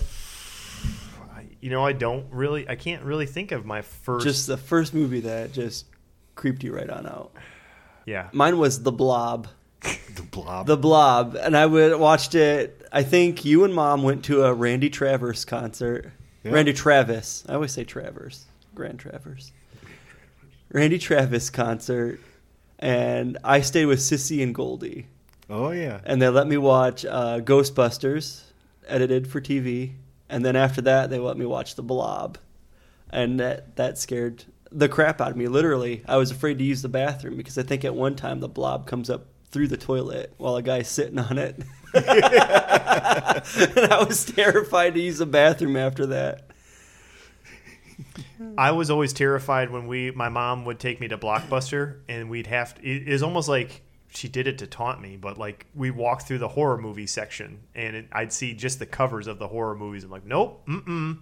you 1.61 1.71
know, 1.71 1.85
I 1.85 1.93
don't 1.93 2.26
really, 2.31 2.69
I 2.69 2.76
can't 2.76 3.02
really 3.02 3.26
think 3.26 3.50
of 3.50 3.66
my 3.66 3.83
first. 3.83 4.25
Just 4.25 4.47
the 4.47 4.57
first 4.57 4.95
movie 4.95 5.21
that 5.21 5.52
just 5.52 5.87
creeped 6.37 6.62
you 6.62 6.73
right 6.75 6.88
on 6.88 7.07
out. 7.07 7.33
yeah. 8.05 8.28
Mine 8.33 8.59
was 8.59 8.83
The 8.83 8.93
Blob. 8.93 9.49
The 10.14 10.23
blob. 10.23 10.66
The 10.66 10.76
Blob, 10.78 11.35
and 11.37 11.55
I 11.55 11.66
would 11.66 11.99
watched 12.00 12.35
it. 12.35 12.87
I 12.90 13.02
think 13.02 13.45
you 13.45 13.64
and 13.64 13.75
Mom 13.75 14.02
went 14.02 14.25
to 14.26 14.45
a 14.45 14.55
Randy 14.55 14.88
Travers 14.88 15.45
concert. 15.45 16.11
Yeah. 16.43 16.52
Randy 16.52 16.73
Travis. 16.73 17.45
I 17.47 17.55
always 17.55 17.73
say 17.73 17.85
Travers. 17.85 18.47
Grand 18.75 18.99
Travers. 18.99 19.52
Randy 20.73 20.99
Travis 20.99 21.50
concert, 21.50 22.19
and 22.78 23.37
I 23.45 23.61
stayed 23.61 23.87
with 23.87 23.99
Sissy 23.99 24.43
and 24.43 24.55
Goldie, 24.55 25.07
oh 25.50 25.71
yeah. 25.71 26.00
and 26.05 26.21
they 26.21 26.28
let 26.28 26.47
me 26.47 26.57
watch 26.57 27.05
uh, 27.05 27.40
Ghostbusters, 27.40 28.43
edited 28.88 29.28
for 29.28 29.40
TV, 29.40 29.93
and 30.31 30.45
then 30.45 30.57
after 30.57 30.81
that 30.83 31.11
they 31.11 31.19
let 31.19 31.37
me 31.37 31.45
watch 31.47 31.75
The 31.75 31.83
Blob, 31.83 32.38
and 33.11 33.38
that 33.38 33.76
that 33.76 33.99
scared 33.99 34.45
the 34.76 34.88
crap 34.88 35.21
out 35.21 35.30
of 35.30 35.37
me. 35.37 35.49
Literally, 35.49 36.02
I 36.06 36.16
was 36.16 36.30
afraid 36.30 36.59
to 36.59 36.64
use 36.64 36.83
the 36.83 36.88
bathroom 36.88 37.37
because 37.37 37.56
I 37.56 37.62
think 37.62 37.85
at 37.85 37.95
one 37.95 38.14
time 38.14 38.40
the 38.40 38.49
blob 38.49 38.87
comes 38.87 39.09
up 39.09 39.26
through 39.50 39.68
the 39.68 39.76
toilet 39.76 40.35
while 40.37 40.56
a 40.56 40.62
guy's 40.62 40.88
sitting 40.88 41.18
on 41.18 41.38
it. 41.38 41.56
and 41.95 42.04
I 43.92 44.04
was 44.06 44.26
terrified 44.26 44.95
to 44.95 45.00
use 45.00 45.18
the 45.18 45.26
bathroom 45.26 45.76
after 45.76 46.06
that. 46.06 46.50
I 48.59 48.73
was 48.73 48.90
always 48.90 49.14
terrified 49.14 49.71
when 49.71 49.87
we, 49.87 50.11
my 50.11 50.28
mom 50.28 50.66
would 50.66 50.78
take 50.78 51.00
me 51.00 51.09
to 51.09 51.16
Blockbuster, 51.16 52.00
and 52.09 52.28
we'd 52.28 52.47
have 52.49 52.75
to. 52.75 52.83
It 52.87 53.09
is 53.09 53.23
almost 53.23 53.49
like 53.49 53.80
she 54.09 54.28
did 54.28 54.47
it 54.47 54.59
to 54.59 54.66
taunt 54.66 55.00
me, 55.00 55.16
but 55.16 55.38
like 55.38 55.64
we 55.75 55.90
walk 55.90 56.23
through 56.23 56.38
the 56.38 56.49
horror 56.49 56.76
movie 56.76 57.06
section, 57.06 57.61
and 57.75 57.97
it, 57.97 58.09
I'd 58.12 58.35
see 58.35 58.52
just 58.52 58.78
the 58.78 58.85
covers 58.87 59.26
of 59.26 59.38
the 59.38 59.49
horror 59.49 59.75
movies. 59.75 60.04
I'm 60.04 60.11
like, 60.11 60.26
nope, 60.26 60.66
mm 60.66 60.85
mm. 60.85 61.18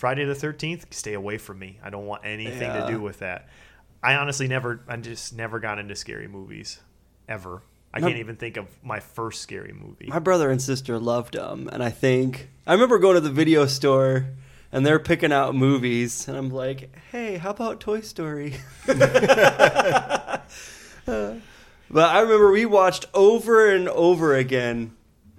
Friday 0.00 0.24
the 0.24 0.34
Thirteenth, 0.34 0.86
stay 0.92 1.12
away 1.12 1.36
from 1.36 1.58
me. 1.58 1.78
I 1.84 1.90
don't 1.90 2.06
want 2.06 2.22
anything 2.24 2.62
Yeah. 2.70 2.86
to 2.86 2.90
do 2.90 3.02
with 3.02 3.18
that. 3.18 3.50
I 4.02 4.14
honestly 4.14 4.48
never, 4.48 4.80
I 4.88 4.96
just 4.96 5.36
never 5.36 5.60
got 5.60 5.78
into 5.78 5.94
scary 5.94 6.26
movies, 6.26 6.80
ever. 7.28 7.60
I 7.92 8.00
My- 8.00 8.06
can't 8.08 8.18
even 8.18 8.36
think 8.36 8.56
of 8.56 8.64
my 8.82 8.98
first 8.98 9.42
scary 9.42 9.74
movie. 9.74 10.06
My 10.06 10.18
brother 10.18 10.50
and 10.50 10.62
sister 10.62 10.98
loved 10.98 11.34
them, 11.34 11.68
and 11.70 11.82
I 11.82 11.90
think 11.90 12.48
I 12.66 12.72
remember 12.72 12.98
going 12.98 13.16
to 13.16 13.20
the 13.20 13.28
video 13.28 13.66
store 13.66 14.28
and 14.72 14.86
they're 14.86 14.98
picking 15.00 15.32
out 15.32 15.54
movies, 15.54 16.26
and 16.28 16.34
I'm 16.38 16.48
like, 16.48 16.96
"Hey, 17.12 17.36
how 17.36 17.50
about 17.50 17.78
Toy 17.80 18.00
Story?" 18.00 18.54
Uh, 21.06 21.34
but 21.90 22.08
I 22.10 22.20
remember 22.20 22.52
we 22.52 22.64
watched 22.66 23.06
over 23.14 23.68
and 23.74 23.88
over 23.88 24.34
again 24.34 24.92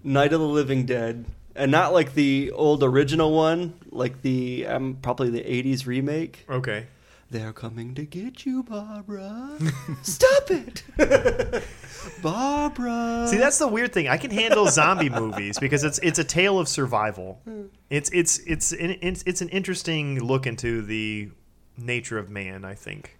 Night 0.04 0.34
of 0.34 0.40
the 0.42 0.48
Living 0.48 0.86
Dead, 0.86 1.26
and 1.56 1.72
not 1.72 1.94
like 1.94 2.14
the 2.14 2.52
old 2.52 2.84
original 2.84 3.34
one, 3.34 3.74
like 3.92 4.22
the 4.22 4.66
um, 4.68 4.98
probably 5.02 5.30
the 5.30 5.42
'80s 5.44 5.86
remake. 5.86 6.46
okay. 6.50 6.88
They're 7.30 7.54
coming 7.54 7.96
to 7.96 8.04
get 8.04 8.46
you, 8.46 8.62
Barbara. 8.62 9.58
Stop 10.02 10.52
it, 10.52 10.84
Barbara. 12.22 13.26
See, 13.30 13.38
that's 13.38 13.58
the 13.58 13.70
weird 13.70 13.94
thing. 13.94 14.10
I 14.10 14.18
can 14.18 14.32
handle 14.32 14.68
zombie 14.68 15.10
movies 15.10 15.58
because 15.58 15.86
it's 15.86 15.98
it's 16.00 16.20
a 16.20 16.26
tale 16.26 16.60
of 16.60 16.68
survival. 16.68 17.42
It's 17.90 18.10
it's 18.12 18.40
it's 18.40 18.74
an, 18.74 18.98
it's 19.02 19.24
it's 19.26 19.42
an 19.42 19.48
interesting 19.48 20.20
look 20.20 20.46
into 20.46 20.82
the 20.82 21.30
nature 21.78 22.18
of 22.18 22.30
man. 22.30 22.66
I 22.66 22.74
think. 22.74 23.18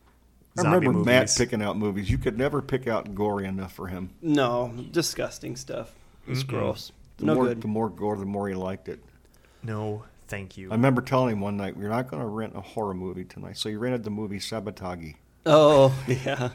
I 0.58 0.64
Zombie 0.64 0.88
remember 0.88 1.06
Matt 1.06 1.34
picking 1.38 1.62
out 1.62 1.78
movies. 1.78 2.10
You 2.10 2.18
could 2.18 2.38
never 2.38 2.62
pick 2.62 2.88
out 2.88 3.16
gory 3.16 3.46
enough 3.46 3.72
for 3.72 3.88
him. 3.88 4.10
No, 4.22 4.74
disgusting 4.92 5.56
stuff. 5.56 5.94
It's 6.28 6.44
gross. 6.44 6.92
The 7.16 7.28
no 7.28 7.36
more, 7.36 7.46
good. 7.46 7.62
The 7.62 7.68
more 7.70 7.90
gore, 7.90 8.18
the 8.18 8.26
more 8.26 8.50
he 8.50 8.56
liked 8.56 8.90
it. 8.90 9.00
No, 9.64 10.04
thank 10.32 10.58
you. 10.58 10.70
I 10.72 10.76
remember 10.76 11.02
telling 11.02 11.34
him 11.34 11.42
one 11.42 11.58
night, 11.58 11.78
"We're 11.78 11.90
not 11.90 12.10
going 12.10 12.22
to 12.24 12.28
rent 12.28 12.54
a 12.56 12.62
horror 12.62 12.94
movie 12.94 13.26
tonight." 13.26 13.58
So 13.58 13.70
he 13.70 13.76
rented 13.76 14.04
the 14.04 14.10
movie 14.10 14.40
Sabotage. 14.40 15.14
Oh 15.44 15.92
yeah, 16.08 16.50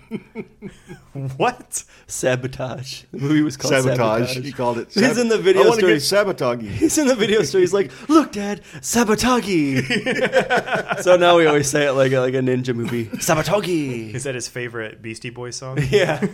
what? 1.37 1.83
sabotage. 2.07 3.03
The 3.11 3.19
movie 3.19 3.43
was 3.43 3.57
called 3.57 3.75
Sabotage. 3.75 4.29
Sabotage. 4.29 4.45
He 4.45 4.53
called 4.53 4.79
it. 4.79 4.93
He's 4.93 5.19
in 5.19 5.29
the 5.29 5.39
video 5.39 5.63
I 5.63 5.67
want 5.67 5.81
to 5.81 5.81
story. 5.81 5.95
get 5.95 6.03
sabotage. 6.03 6.63
He's 6.63 6.97
in 6.97 7.09
the 7.09 7.17
video 7.17 7.43
store. 7.43 7.63
He's 7.63 7.75
like, 7.75 7.91
"Look, 8.09 8.31
Dad, 8.31 8.61
sabotage." 8.83 9.89
so 11.03 11.17
now 11.17 11.37
we 11.37 11.47
always 11.47 11.69
say 11.69 11.87
it 11.89 11.93
like 11.93 12.13
a, 12.13 12.21
like 12.21 12.35
a 12.35 12.39
ninja 12.39 12.77
movie. 12.77 13.11
Sabotage. 13.21 14.15
Is 14.15 14.23
that 14.23 14.37
his 14.37 14.47
favorite 14.47 15.03
Beastie 15.03 15.31
Boys 15.31 15.57
song? 15.57 15.79
Yeah, 15.91 16.25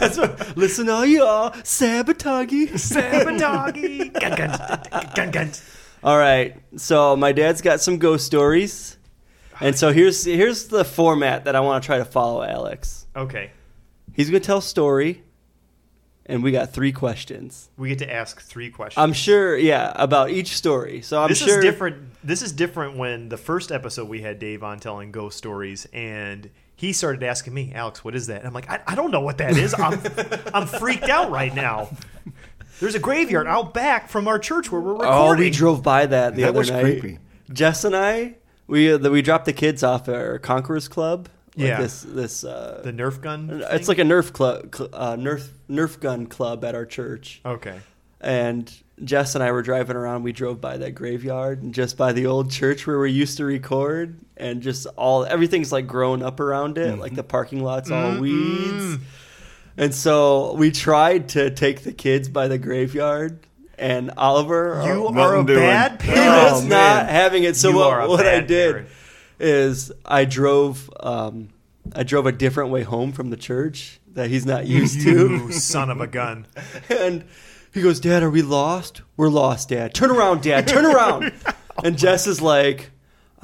that's 0.00 0.16
what. 0.16 0.56
Listen, 0.56 0.88
all 0.88 1.04
y'all, 1.04 1.54
sabotage. 1.62 2.80
Sabotage. 2.80 4.08
gun, 4.18 4.34
gun, 4.34 5.10
gun, 5.14 5.30
gun. 5.30 5.52
All 6.04 6.18
right. 6.18 6.54
So 6.76 7.16
my 7.16 7.32
dad's 7.32 7.62
got 7.62 7.80
some 7.80 7.96
ghost 7.98 8.26
stories, 8.26 8.98
and 9.60 9.76
so 9.76 9.90
here's 9.90 10.24
here's 10.24 10.68
the 10.68 10.84
format 10.84 11.46
that 11.46 11.56
I 11.56 11.60
want 11.60 11.82
to 11.82 11.86
try 11.86 11.98
to 11.98 12.04
follow, 12.04 12.42
Alex. 12.42 13.06
Okay, 13.16 13.50
He's 14.12 14.28
gonna 14.28 14.40
tell 14.40 14.58
a 14.58 14.62
story, 14.62 15.22
and 16.26 16.42
we 16.42 16.52
got 16.52 16.72
three 16.74 16.92
questions. 16.92 17.70
we 17.78 17.88
get 17.88 17.98
to 18.00 18.12
ask 18.12 18.40
three 18.42 18.70
questions. 18.70 19.02
I'm 19.02 19.12
sure, 19.14 19.56
yeah, 19.56 19.92
about 19.96 20.30
each 20.30 20.54
story. 20.56 21.00
So 21.00 21.22
I'm 21.22 21.28
this 21.28 21.38
sure 21.38 21.58
is 21.58 21.64
different. 21.64 22.08
This 22.22 22.42
is 22.42 22.52
different 22.52 22.96
when 22.98 23.28
the 23.30 23.36
first 23.38 23.72
episode 23.72 24.08
we 24.08 24.20
had 24.20 24.38
Dave 24.38 24.62
on 24.62 24.80
telling 24.80 25.10
ghost 25.10 25.38
stories, 25.38 25.86
and 25.92 26.50
he 26.76 26.92
started 26.92 27.22
asking 27.22 27.54
me, 27.54 27.72
Alex, 27.74 28.04
what 28.04 28.14
is 28.14 28.26
that? 28.26 28.38
And 28.38 28.46
I'm 28.46 28.52
like, 28.52 28.68
I, 28.68 28.82
I 28.86 28.94
don't 28.94 29.10
know 29.10 29.20
what 29.20 29.38
that 29.38 29.56
is. 29.56 29.74
I'm 29.78 29.98
I'm 30.54 30.66
freaked 30.66 31.08
out 31.08 31.30
right 31.30 31.54
now. 31.54 31.88
There's 32.80 32.94
a 32.94 32.98
graveyard 32.98 33.46
out 33.46 33.72
back 33.74 34.08
from 34.08 34.26
our 34.28 34.38
church 34.38 34.70
where 34.72 34.80
we're 34.80 34.92
recording. 34.92 35.12
Oh, 35.14 35.34
we 35.36 35.50
drove 35.50 35.82
by 35.82 36.06
that 36.06 36.34
the 36.34 36.42
That 36.42 36.48
other 36.50 36.58
was 36.58 36.70
night. 36.70 36.82
creepy. 37.00 37.18
Jess 37.52 37.84
and 37.84 37.94
I, 37.96 38.34
we 38.66 38.92
uh, 38.92 38.98
the, 38.98 39.10
we 39.10 39.22
dropped 39.22 39.44
the 39.44 39.52
kids 39.52 39.82
off 39.82 40.08
at 40.08 40.14
our 40.14 40.38
Conquerors 40.38 40.88
Club. 40.88 41.28
Like 41.56 41.68
Yeah. 41.68 41.80
This 41.80 42.02
this 42.02 42.42
uh, 42.44 42.80
the 42.82 42.92
Nerf 42.92 43.20
gun. 43.20 43.62
it's 43.70 43.86
thing? 43.86 43.86
like 43.86 43.98
a 43.98 44.02
Nerf 44.02 44.32
club, 44.32 44.74
cl- 44.74 44.90
uh, 44.92 45.16
Nerf 45.16 45.48
Nerf 45.70 46.00
gun 46.00 46.26
club 46.26 46.64
at 46.64 46.74
our 46.74 46.86
church. 46.86 47.40
okay. 47.44 47.80
And 48.20 48.72
Jess 49.04 49.34
and 49.34 49.44
I 49.44 49.52
were 49.52 49.60
driving 49.60 49.96
around. 49.96 50.22
We 50.22 50.32
drove 50.32 50.58
by 50.60 50.78
that 50.78 50.92
graveyard 50.94 51.62
and 51.62 51.74
just 51.74 51.98
by 51.98 52.12
the 52.12 52.24
old 52.26 52.50
church 52.50 52.86
where 52.86 52.98
we 52.98 53.10
used 53.10 53.36
to 53.36 53.44
record, 53.44 54.18
and 54.36 54.62
just 54.62 54.86
all 54.96 55.24
everything's 55.26 55.70
like 55.72 55.86
grown 55.86 56.22
up 56.22 56.40
around 56.40 56.78
it. 56.78 56.98
Like 56.98 57.14
the 57.14 57.22
parking 57.24 57.62
lot's 57.62 57.90
all 57.90 58.18
weeds. 58.18 58.98
And 59.76 59.94
so 59.94 60.54
we 60.54 60.70
tried 60.70 61.30
to 61.30 61.50
take 61.50 61.82
the 61.82 61.92
kids 61.92 62.28
by 62.28 62.46
the 62.48 62.58
graveyard, 62.58 63.40
and 63.78 64.12
Oliver, 64.16 64.82
You 64.86 65.02
nothing 65.10 65.18
are 65.18 65.36
a 65.40 65.44
doing. 65.44 65.58
bad 65.58 66.00
he 66.02 66.08
parent. 66.12 66.52
was 66.54 66.64
Oh, 66.64 66.68
not 66.68 67.08
having 67.08 67.42
it. 67.44 67.56
So 67.56 67.70
You 67.70 67.76
what, 67.78 68.08
what 68.08 68.26
I 68.26 68.40
did 68.40 68.72
parent. 68.72 68.88
is 69.40 69.90
I 70.04 70.24
drove 70.26 70.88
um, 71.00 71.48
I 71.94 72.02
drove 72.04 72.26
a 72.26 72.32
different 72.32 72.70
way 72.70 72.82
home 72.82 73.12
from 73.12 73.30
the 73.30 73.36
church 73.36 74.00
that 74.12 74.30
he's 74.30 74.46
not 74.46 74.66
used 74.66 75.00
to. 75.02 75.50
Son 75.52 75.90
of 75.90 76.00
a 76.00 76.06
gun. 76.06 76.46
and 76.88 77.24
he 77.72 77.82
goes, 77.82 77.98
Dad, 77.98 78.22
are 78.22 78.30
we 78.30 78.42
lost? 78.42 79.02
We're 79.16 79.28
lost, 79.28 79.70
Dad. 79.70 79.92
Turn 79.92 80.10
around, 80.12 80.42
Dad. 80.42 80.68
Turn 80.68 80.86
around. 80.86 81.32
and 81.84 81.98
Jess 81.98 82.28
is 82.28 82.40
like, 82.40 82.92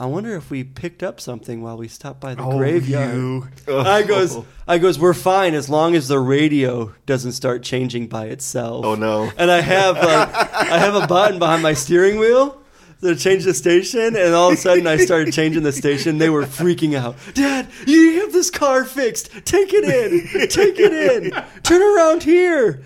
I 0.01 0.07
wonder 0.07 0.35
if 0.35 0.51
we 0.51 0.65
picked 0.65 1.03
up 1.03 1.21
something 1.21 1.61
while 1.63 1.77
we 1.77 1.87
stopped 1.87 2.21
by 2.21 2.35
the 2.35 2.43
Oh, 2.43 2.57
graveyard. 2.57 3.15
you. 3.15 3.47
I 3.69 4.03
goes, 4.03 4.35
oh. 4.35 4.47
I 4.67 4.79
goes, 4.79 4.99
we're 4.99 5.13
fine 5.13 5.53
as 5.53 5.69
long 5.69 5.95
as 5.95 6.09
the 6.09 6.19
radio 6.19 6.95
doesn't 7.05 7.33
start 7.33 7.63
changing 7.63 8.07
by 8.09 8.27
itself. 8.29 8.87
Oh, 8.87 8.95
no. 8.95 9.31
And 9.37 9.51
I 9.51 9.61
have 9.61 9.97
like, 9.97 10.35
I 10.35 10.79
have 10.79 10.95
a 10.95 11.07
button 11.07 11.39
behind 11.39 11.63
my 11.63 11.75
steering 11.75 12.19
wheel 12.19 12.57
they 13.01 13.15
changed 13.15 13.47
the 13.47 13.55
station, 13.55 14.15
and 14.15 14.35
all 14.35 14.49
of 14.49 14.55
a 14.55 14.57
sudden 14.59 14.87
I 14.87 14.99
started 14.99 15.33
changing 15.33 15.63
the 15.63 15.73
station. 15.73 16.19
They 16.19 16.29
were 16.29 16.43
freaking 16.45 16.95
out. 16.95 17.17
Dad, 17.33 17.69
you 17.87 18.21
have 18.21 18.33
this 18.33 18.51
car 18.51 18.85
fixed. 18.85 19.31
Take 19.47 19.73
it 19.73 19.85
in. 19.85 20.49
Take 20.49 20.79
it 20.79 20.93
in. 20.93 21.31
Turn 21.63 21.81
around 21.83 22.23
here. 22.23 22.83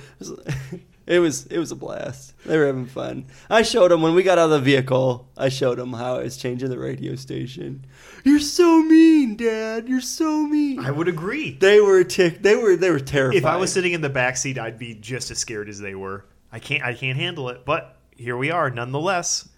It 1.06 1.18
was 1.18 1.46
it 1.46 1.58
was 1.58 1.70
a 1.70 1.76
blast. 1.76 2.32
They 2.46 2.56
were 2.56 2.66
having 2.66 2.86
fun. 2.86 3.26
I 3.50 3.62
showed 3.62 3.90
them 3.90 4.00
when 4.00 4.14
we 4.14 4.22
got 4.22 4.38
out 4.38 4.46
of 4.46 4.50
the 4.52 4.60
vehicle. 4.60 5.28
I 5.36 5.50
showed 5.50 5.78
them 5.78 5.92
how 5.92 6.16
I 6.16 6.22
was 6.22 6.36
changing 6.38 6.70
the 6.70 6.78
radio 6.78 7.14
station. 7.14 7.84
You're 8.24 8.40
so 8.40 8.82
mean, 8.82 9.36
Dad. 9.36 9.86
You're 9.88 10.00
so 10.00 10.46
mean. 10.46 10.78
I 10.80 10.90
would 10.90 11.08
agree. 11.08 11.58
They 11.60 11.80
were 11.80 12.04
tick. 12.04 12.40
They 12.42 12.56
were 12.56 12.76
they 12.76 12.90
were 12.90 13.00
terrified. 13.00 13.36
If 13.36 13.44
I 13.44 13.56
was 13.56 13.70
sitting 13.72 13.92
in 13.92 14.00
the 14.00 14.08
back 14.08 14.36
seat, 14.38 14.58
I'd 14.58 14.78
be 14.78 14.94
just 14.94 15.30
as 15.30 15.38
scared 15.38 15.68
as 15.68 15.78
they 15.78 15.94
were. 15.94 16.24
I 16.50 16.58
can't 16.58 16.82
I 16.82 16.94
can't 16.94 17.18
handle 17.18 17.50
it, 17.50 17.64
but 17.66 17.96
here 18.16 18.36
we 18.36 18.50
are 18.50 18.70
nonetheless. 18.70 19.48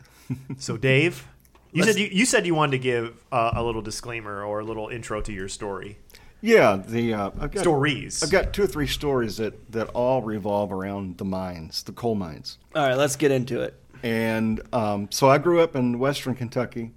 so 0.59 0.77
Dave, 0.77 1.27
you 1.73 1.83
Let's- 1.83 1.95
said 1.95 2.01
you, 2.01 2.09
you 2.11 2.25
said 2.27 2.45
you 2.47 2.57
wanted 2.57 2.73
to 2.73 2.79
give 2.81 3.15
uh, 3.31 3.53
a 3.55 3.63
little 3.63 3.83
disclaimer 3.83 4.43
or 4.43 4.59
a 4.61 4.65
little 4.65 4.89
intro 4.89 5.21
to 5.21 5.33
your 5.33 5.49
story. 5.49 5.99
Yeah, 6.41 6.77
the 6.87 7.15
uh, 7.15 7.31
I've 7.41 7.51
got 7.53 7.63
Stories. 7.63 8.23
I've 8.23 8.31
got 8.31 8.53
two 8.53 8.63
or 8.65 8.67
three 8.67 8.87
stories 8.87 9.39
that 9.39 9.73
that 9.73 9.89
all 9.89 10.23
revolve 10.23 10.73
around 10.73 11.19
the 11.19 11.25
mines, 11.25 11.83
the 11.83 11.93
coal 11.93 12.15
mines. 12.15 12.59
all 12.75 12.87
right, 12.87 12.97
let's 12.97 13.17
get 13.17 13.31
into 13.31 13.63
it. 13.63 13.75
And 14.03 14.61
um, 14.73 15.09
so 15.11 15.29
I 15.29 15.39
grew 15.39 15.61
up 15.61 15.75
in 15.75 15.99
Western 15.99 16.35
Kentucky, 16.35 16.93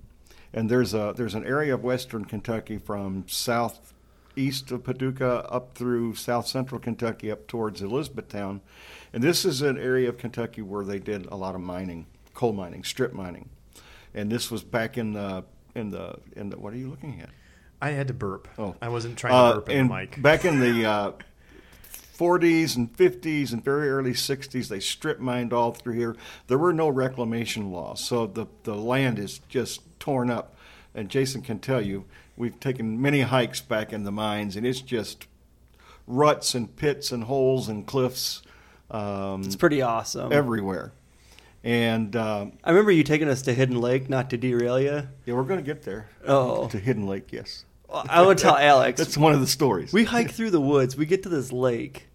and 0.54 0.70
there's 0.70 0.94
a 0.94 1.14
there's 1.16 1.36
an 1.36 1.46
area 1.46 1.74
of 1.74 1.84
Western 1.84 2.26
Kentucky 2.26 2.78
from 2.78 3.24
southeast 3.28 4.72
of 4.72 4.84
Paducah 4.84 5.46
up 5.50 5.74
through 5.74 6.16
south 6.16 6.48
central 6.48 6.80
Kentucky 6.80 7.32
up 7.32 7.48
towards 7.48 7.82
Elizabethtown, 7.82 8.62
and 9.14 9.24
this 9.24 9.46
is 9.46 9.62
an 9.62 9.78
area 9.78 10.10
of 10.10 10.18
Kentucky 10.18 10.62
where 10.62 10.84
they 10.84 11.00
did 11.00 11.26
a 11.28 11.36
lot 11.36 11.56
of 11.56 11.62
mining, 11.62 12.06
coal 12.34 12.54
mining, 12.54 12.84
strip 12.84 13.14
mining, 13.14 13.50
and 14.14 14.30
this 14.30 14.52
was 14.52 14.64
back 14.64 14.98
in 14.98 15.14
the 15.14 15.46
in 15.74 15.92
the 15.92 16.18
in 16.36 16.50
the 16.50 16.60
what 16.60 16.74
are 16.74 16.78
you 16.78 16.90
looking 16.90 17.22
at? 17.22 17.30
I 17.82 17.92
had 17.92 18.08
to 18.10 18.14
burp. 18.14 18.48
Oh. 18.58 18.76
I 18.82 18.90
wasn't 18.90 19.18
trying 19.18 19.32
to 19.34 19.38
Uh, 19.38 19.54
burp 19.56 19.70
in 19.70 19.88
the 19.88 19.94
mic. 19.94 20.22
Back 20.22 20.44
in 20.46 20.60
the 20.60 20.86
uh, 20.86 21.12
40s 22.18 22.76
and 22.76 22.96
50s 22.96 23.54
and 23.54 23.64
very 23.64 23.90
early 23.90 24.12
60s, 24.14 24.68
they 24.68 24.80
strip 24.80 25.20
mined 25.20 25.54
all 25.54 25.72
through 25.72 25.94
here. 25.94 26.16
There 26.48 26.58
were 26.58 26.74
no 26.74 26.90
reclamation 26.90 27.72
laws, 27.72 28.04
so 28.04 28.28
the, 28.28 28.48
the 28.64 28.76
land 28.76 29.18
is 29.20 29.40
just 29.48 29.82
torn 30.00 30.30
up. 30.30 30.56
And 30.94 31.08
Jason 31.10 31.42
can 31.42 31.60
tell 31.60 31.82
you, 31.82 32.06
we've 32.36 32.60
taken 32.60 33.02
many 33.02 33.22
hikes 33.22 33.62
back 33.62 33.94
in 33.94 34.04
the 34.04 34.12
mines, 34.12 34.56
and 34.58 34.66
it's 34.66 34.82
just 34.82 35.28
ruts 36.08 36.56
and 36.56 36.76
pits 36.76 37.12
and 37.12 37.26
holes 37.26 37.70
and 37.70 37.86
cliffs 37.86 38.42
um, 38.92 39.44
It's 39.44 39.56
pretty 39.56 39.82
awesome. 39.82 40.34
everywhere. 40.34 40.92
And 41.64 42.16
um, 42.16 42.54
I 42.64 42.70
remember 42.72 42.92
you 42.92 43.04
taking 43.04 43.28
us 43.30 43.42
to 43.44 43.54
Hidden 43.54 43.80
Lake, 43.80 44.10
not 44.10 44.30
to 44.32 44.38
derail 44.38 44.80
you. 44.80 45.08
yeah, 45.26 45.34
we're 45.34 45.44
going 45.44 45.60
to 45.60 45.66
get 45.66 45.84
there. 45.84 46.10
Oh. 46.26 46.68
To 46.70 46.80
Hidden 46.80 47.06
Lake, 47.06 47.32
yes. 47.32 47.66
I 47.92 48.26
would 48.26 48.38
tell 48.38 48.56
Alex. 48.58 49.00
That's 49.00 49.18
one 49.18 49.34
of 49.34 49.40
the 49.40 49.48
stories. 49.48 49.92
We 49.94 50.04
hike 50.04 50.32
through 50.32 50.52
the 50.52 50.62
woods. 50.62 50.96
We 50.96 51.06
get 51.06 51.24
to 51.24 51.30
this 51.30 51.52
lake, 51.52 52.08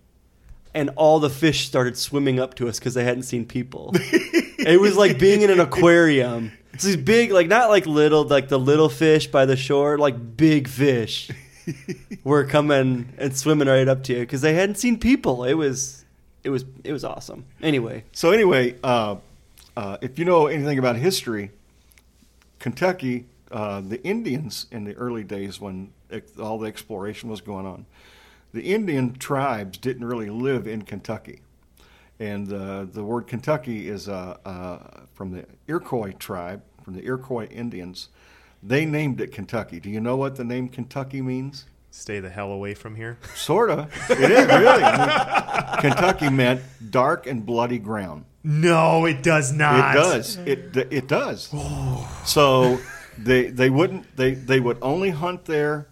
and 0.72 0.90
all 0.96 1.20
the 1.20 1.30
fish 1.30 1.66
started 1.66 1.96
swimming 1.96 2.38
up 2.38 2.54
to 2.54 2.68
us 2.68 2.78
because 2.78 2.94
they 2.94 3.04
hadn't 3.04 3.24
seen 3.24 3.46
people. 3.46 3.92
it 3.94 4.80
was 4.80 4.96
like 4.96 5.18
being 5.18 5.42
in 5.42 5.50
an 5.50 5.60
aquarium. 5.60 6.52
It's 6.72 6.84
these 6.84 6.96
big, 6.96 7.30
like 7.30 7.46
not 7.46 7.70
like 7.70 7.86
little, 7.86 8.24
like 8.24 8.48
the 8.48 8.58
little 8.58 8.88
fish 8.88 9.28
by 9.28 9.46
the 9.46 9.56
shore, 9.56 9.96
like 9.96 10.36
big 10.36 10.66
fish 10.66 11.30
were 12.24 12.44
coming 12.44 13.12
and 13.16 13.36
swimming 13.36 13.68
right 13.68 13.86
up 13.86 14.02
to 14.04 14.12
you 14.12 14.20
because 14.20 14.40
they 14.40 14.54
hadn't 14.54 14.76
seen 14.76 14.98
people. 14.98 15.44
It 15.44 15.54
was, 15.54 16.04
it 16.42 16.50
was, 16.50 16.64
it 16.82 16.92
was 16.92 17.04
awesome. 17.04 17.44
Anyway, 17.62 18.04
So 18.12 18.32
anyway, 18.32 18.76
uh, 18.82 19.16
uh, 19.76 19.98
if 20.00 20.18
you 20.18 20.24
know 20.24 20.46
anything 20.48 20.78
about 20.78 20.96
history, 20.96 21.50
Kentucky, 22.58 23.26
uh, 23.54 23.80
the 23.80 24.02
Indians 24.02 24.66
in 24.72 24.82
the 24.82 24.94
early 24.94 25.22
days 25.22 25.60
when 25.60 25.92
ex- 26.10 26.36
all 26.38 26.58
the 26.58 26.66
exploration 26.66 27.30
was 27.30 27.40
going 27.40 27.64
on, 27.64 27.86
the 28.52 28.74
Indian 28.74 29.14
tribes 29.14 29.78
didn't 29.78 30.04
really 30.04 30.28
live 30.28 30.66
in 30.66 30.82
Kentucky, 30.82 31.40
and 32.18 32.52
uh, 32.52 32.84
the 32.84 33.04
word 33.04 33.28
Kentucky 33.28 33.88
is 33.88 34.08
uh, 34.08 34.36
uh, 34.44 35.04
from 35.14 35.30
the 35.30 35.46
Iroquois 35.68 36.12
tribe, 36.18 36.62
from 36.82 36.94
the 36.94 37.04
Iroquois 37.04 37.46
Indians. 37.46 38.08
They 38.60 38.84
named 38.84 39.20
it 39.20 39.30
Kentucky. 39.30 39.78
Do 39.78 39.88
you 39.88 40.00
know 40.00 40.16
what 40.16 40.34
the 40.34 40.44
name 40.44 40.68
Kentucky 40.68 41.22
means? 41.22 41.66
Stay 41.92 42.18
the 42.18 42.30
hell 42.30 42.50
away 42.50 42.74
from 42.74 42.96
here. 42.96 43.18
Sorta. 43.36 43.88
It 44.10 44.18
is 44.32 44.46
really. 44.48 44.82
I 44.82 45.76
mean, 45.76 45.80
Kentucky 45.80 46.28
meant 46.28 46.60
dark 46.90 47.28
and 47.28 47.46
bloody 47.46 47.78
ground. 47.78 48.24
No, 48.42 49.04
it 49.04 49.22
does 49.22 49.52
not. 49.52 49.94
It 49.94 49.98
does. 49.98 50.36
It 50.38 50.76
it 50.90 51.06
does. 51.06 51.54
So 52.24 52.80
they 53.18 53.46
they 53.46 53.70
wouldn't 53.70 54.16
they 54.16 54.34
they 54.34 54.60
would 54.60 54.78
only 54.82 55.10
hunt 55.10 55.44
there 55.44 55.88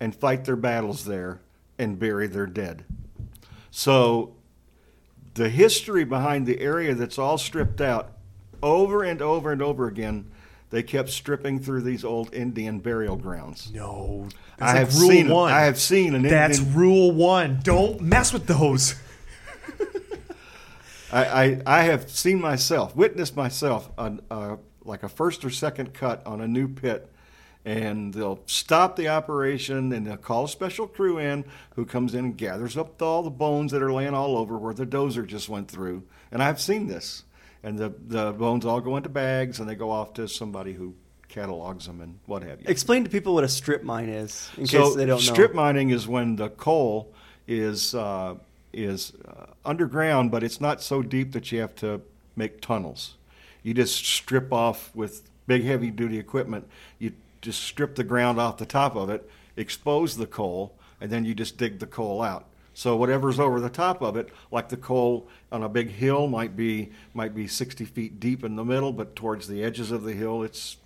and 0.00 0.14
fight 0.14 0.44
their 0.44 0.56
battles 0.56 1.04
there 1.04 1.40
and 1.78 1.98
bury 1.98 2.26
their 2.26 2.46
dead. 2.46 2.84
So 3.70 4.34
the 5.34 5.48
history 5.48 6.04
behind 6.04 6.46
the 6.46 6.60
area 6.60 6.94
that's 6.94 7.18
all 7.18 7.38
stripped 7.38 7.80
out 7.80 8.12
over 8.62 9.02
and 9.02 9.20
over 9.20 9.52
and 9.52 9.62
over 9.62 9.86
again, 9.86 10.30
they 10.70 10.82
kept 10.82 11.10
stripping 11.10 11.60
through 11.60 11.82
these 11.82 12.04
old 12.04 12.34
Indian 12.34 12.80
burial 12.80 13.16
grounds. 13.16 13.70
No. 13.72 14.28
I 14.58 14.72
That's 14.72 14.94
have 14.94 15.02
rule 15.02 15.10
seen 15.10 15.28
one. 15.28 15.52
I 15.52 15.62
have 15.62 15.78
seen 15.78 16.08
an 16.08 16.24
Indian. 16.24 16.34
That's 16.34 16.58
Indian 16.58 16.76
rule 16.76 17.12
one. 17.12 17.60
Don't 17.62 18.00
mess 18.00 18.32
with 18.32 18.46
those. 18.46 18.94
I, 21.12 21.24
I, 21.24 21.62
I 21.66 21.82
have 21.82 22.10
seen 22.10 22.40
myself, 22.40 22.96
witnessed 22.96 23.36
myself, 23.36 23.90
on, 23.96 24.20
uh, 24.30 24.56
like 24.86 25.02
a 25.02 25.08
first 25.08 25.44
or 25.44 25.50
second 25.50 25.92
cut 25.94 26.26
on 26.26 26.40
a 26.40 26.48
new 26.48 26.68
pit, 26.68 27.10
and 27.64 28.14
they'll 28.14 28.40
stop 28.46 28.96
the 28.96 29.08
operation 29.08 29.92
and 29.92 30.06
they'll 30.06 30.16
call 30.16 30.44
a 30.44 30.48
special 30.48 30.86
crew 30.86 31.18
in 31.18 31.44
who 31.74 31.84
comes 31.84 32.14
in 32.14 32.24
and 32.26 32.36
gathers 32.36 32.76
up 32.76 33.00
all 33.02 33.22
the 33.22 33.30
bones 33.30 33.72
that 33.72 33.82
are 33.82 33.92
laying 33.92 34.14
all 34.14 34.36
over 34.36 34.56
where 34.56 34.72
the 34.74 34.86
dozer 34.86 35.26
just 35.26 35.48
went 35.48 35.68
through. 35.68 36.04
And 36.30 36.42
I've 36.42 36.60
seen 36.60 36.86
this. 36.86 37.24
And 37.62 37.76
the, 37.78 37.92
the 38.06 38.32
bones 38.32 38.64
all 38.64 38.80
go 38.80 38.96
into 38.96 39.08
bags 39.08 39.58
and 39.58 39.68
they 39.68 39.74
go 39.74 39.90
off 39.90 40.14
to 40.14 40.28
somebody 40.28 40.72
who 40.72 40.94
catalogs 41.28 41.86
them 41.86 42.00
and 42.00 42.18
what 42.26 42.42
have 42.44 42.60
you. 42.60 42.66
explain 42.68 43.02
to 43.02 43.10
people 43.10 43.34
what 43.34 43.42
a 43.42 43.48
strip 43.48 43.82
mine 43.82 44.08
is 44.08 44.48
in 44.56 44.66
So 44.66 44.84
case 44.84 44.94
they 44.94 45.06
don't 45.06 45.16
know. 45.26 45.32
strip 45.32 45.52
mining 45.52 45.90
is 45.90 46.06
when 46.06 46.36
the 46.36 46.48
coal 46.50 47.12
is 47.48 47.94
uh, 47.96 48.36
is 48.72 49.12
uh, 49.26 49.46
underground, 49.64 50.30
but 50.30 50.44
it's 50.44 50.60
not 50.60 50.80
so 50.82 51.02
deep 51.02 51.32
that 51.32 51.50
you 51.50 51.60
have 51.60 51.74
to 51.76 52.00
make 52.36 52.60
tunnels. 52.60 53.16
You 53.66 53.74
just 53.74 54.06
strip 54.06 54.52
off 54.52 54.94
with 54.94 55.28
big 55.48 55.64
heavy 55.64 55.90
duty 55.90 56.20
equipment. 56.20 56.68
You 57.00 57.14
just 57.42 57.64
strip 57.64 57.96
the 57.96 58.04
ground 58.04 58.38
off 58.38 58.58
the 58.58 58.64
top 58.64 58.94
of 58.94 59.10
it, 59.10 59.28
expose 59.56 60.16
the 60.16 60.28
coal, 60.28 60.78
and 61.00 61.10
then 61.10 61.24
you 61.24 61.34
just 61.34 61.56
dig 61.58 61.80
the 61.80 61.86
coal 61.88 62.22
out. 62.22 62.46
So 62.74 62.94
whatever's 62.94 63.40
over 63.40 63.58
the 63.58 63.68
top 63.68 64.02
of 64.02 64.16
it, 64.16 64.28
like 64.52 64.68
the 64.68 64.76
coal 64.76 65.26
on 65.50 65.64
a 65.64 65.68
big 65.68 65.90
hill, 65.90 66.28
might 66.28 66.54
be 66.54 66.92
might 67.12 67.34
be 67.34 67.48
60 67.48 67.84
feet 67.86 68.20
deep 68.20 68.44
in 68.44 68.54
the 68.54 68.64
middle, 68.64 68.92
but 68.92 69.16
towards 69.16 69.48
the 69.48 69.64
edges 69.64 69.90
of 69.90 70.04
the 70.04 70.12
hill, 70.12 70.44
it's 70.44 70.76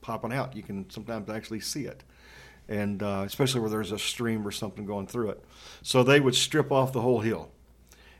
popping 0.00 0.32
out. 0.32 0.56
You 0.56 0.64
can 0.64 0.90
sometimes 0.90 1.30
actually 1.30 1.60
see 1.60 1.84
it 1.84 2.02
and 2.68 3.00
uh, 3.00 3.22
especially 3.24 3.60
where 3.60 3.70
there's 3.70 3.92
a 3.92 3.98
stream 3.98 4.44
or 4.44 4.50
something 4.50 4.86
going 4.86 5.06
through 5.06 5.30
it. 5.30 5.44
So 5.82 6.02
they 6.02 6.18
would 6.18 6.34
strip 6.34 6.72
off 6.72 6.92
the 6.92 7.02
whole 7.02 7.20
hill. 7.20 7.52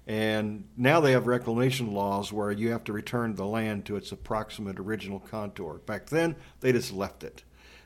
And 0.06 0.64
now 0.76 1.00
they 1.00 1.12
have 1.12 1.26
reclamation 1.26 1.94
laws 1.94 2.32
where 2.32 2.52
you 2.52 2.70
have 2.72 2.84
to 2.84 2.92
return 2.92 3.34
the 3.34 3.46
land 3.46 3.86
to 3.86 3.96
its 3.96 4.12
approximate 4.12 4.78
original 4.78 5.18
contour. 5.18 5.80
Back 5.86 6.06
then, 6.06 6.36
they 6.60 6.72
just 6.72 6.92
left 6.92 7.24
it. 7.24 7.42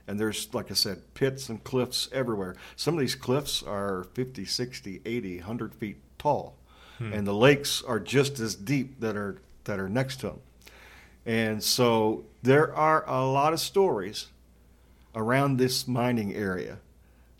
And 0.09 0.18
there's, 0.18 0.52
like 0.52 0.70
I 0.70 0.74
said, 0.74 1.14
pits 1.14 1.48
and 1.48 1.62
cliffs 1.62 2.09
everywhere. 2.12 2.57
Some 2.76 2.94
of 2.94 3.00
these 3.00 3.14
cliffs 3.14 3.62
are 3.62 4.04
50, 4.14 4.44
60, 4.44 5.02
80, 5.04 5.37
100 5.38 5.74
feet 5.74 5.96
tall. 6.18 6.57
And 7.12 7.26
the 7.26 7.35
lakes 7.35 7.83
are 7.83 8.00
just 8.00 8.40
as 8.40 8.57
deep 8.57 8.98
that 9.00 9.16
are, 9.16 9.38
that 9.64 9.78
are 9.78 9.88
next 9.88 10.16
to 10.20 10.28
them. 10.28 10.40
And 11.24 11.62
so 11.62 12.24
there 12.42 12.74
are 12.74 13.04
a 13.07 13.24
lot 13.24 13.52
of 13.52 13.61
stories 13.61 14.28
around 15.14 15.59
this 15.59 15.87
mining 15.87 16.35
area. 16.35 16.78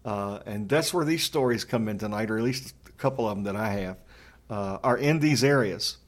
Uh, 0.05 0.41
and 0.47 0.69
that's 0.69 0.95
where 0.95 1.05
these 1.05 1.25
stories 1.25 1.65
come 1.65 1.89
in 1.89 1.99
tonight, 1.99 2.31
or 2.31 2.39
at 2.39 2.45
least 2.45 2.75
a 2.87 2.93
couple 2.93 3.29
of 3.29 3.37
them 3.37 3.45
that 3.45 3.57
I 3.57 3.71
have, 3.71 3.97
uh, 4.51 4.79
are 4.83 4.97
in 4.97 5.21
these 5.21 5.45
areas. 5.45 5.99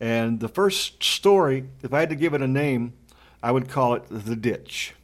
And 0.00 0.40
the 0.40 0.48
first 0.48 1.02
story, 1.02 1.68
if 1.82 1.92
I 1.94 2.00
had 2.00 2.08
to 2.10 2.16
give 2.16 2.34
it 2.34 2.42
a 2.42 2.48
name, 2.48 2.92
I 3.42 3.52
would 3.52 3.68
call 3.68 3.94
it 3.94 4.04
The 4.08 4.36
Ditch. 4.36 4.94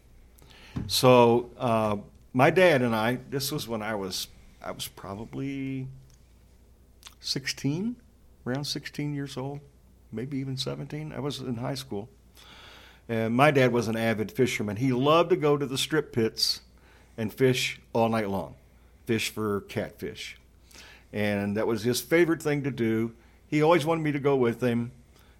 So 0.86 1.50
uh, 1.58 1.96
my 2.32 2.50
dad 2.50 2.82
and 2.82 2.94
I, 2.94 3.18
this 3.30 3.50
was 3.50 3.66
when 3.66 3.82
I 3.82 3.94
was, 3.94 4.28
I 4.62 4.70
was 4.70 4.88
probably 4.88 5.86
16, 7.20 7.96
around 8.46 8.64
16 8.64 9.14
years 9.14 9.36
old, 9.36 9.60
maybe 10.12 10.38
even 10.38 10.56
17. 10.56 11.12
I 11.12 11.20
was 11.20 11.40
in 11.40 11.56
high 11.56 11.74
school. 11.74 12.08
And 13.08 13.34
my 13.34 13.50
dad 13.50 13.72
was 13.72 13.88
an 13.88 13.96
avid 13.96 14.30
fisherman. 14.30 14.76
He 14.76 14.92
loved 14.92 15.30
to 15.30 15.36
go 15.36 15.56
to 15.56 15.64
the 15.64 15.78
strip 15.78 16.12
pits 16.12 16.60
and 17.16 17.32
fish 17.32 17.80
all 17.92 18.08
night 18.08 18.28
long, 18.28 18.54
fish 19.06 19.30
for 19.30 19.62
catfish. 19.62 20.38
And 21.12 21.56
that 21.56 21.66
was 21.66 21.82
his 21.82 22.00
favorite 22.00 22.42
thing 22.42 22.62
to 22.64 22.70
do. 22.70 23.12
He 23.46 23.62
always 23.62 23.86
wanted 23.86 24.02
me 24.02 24.12
to 24.12 24.18
go 24.18 24.36
with 24.36 24.62
him. 24.62 24.92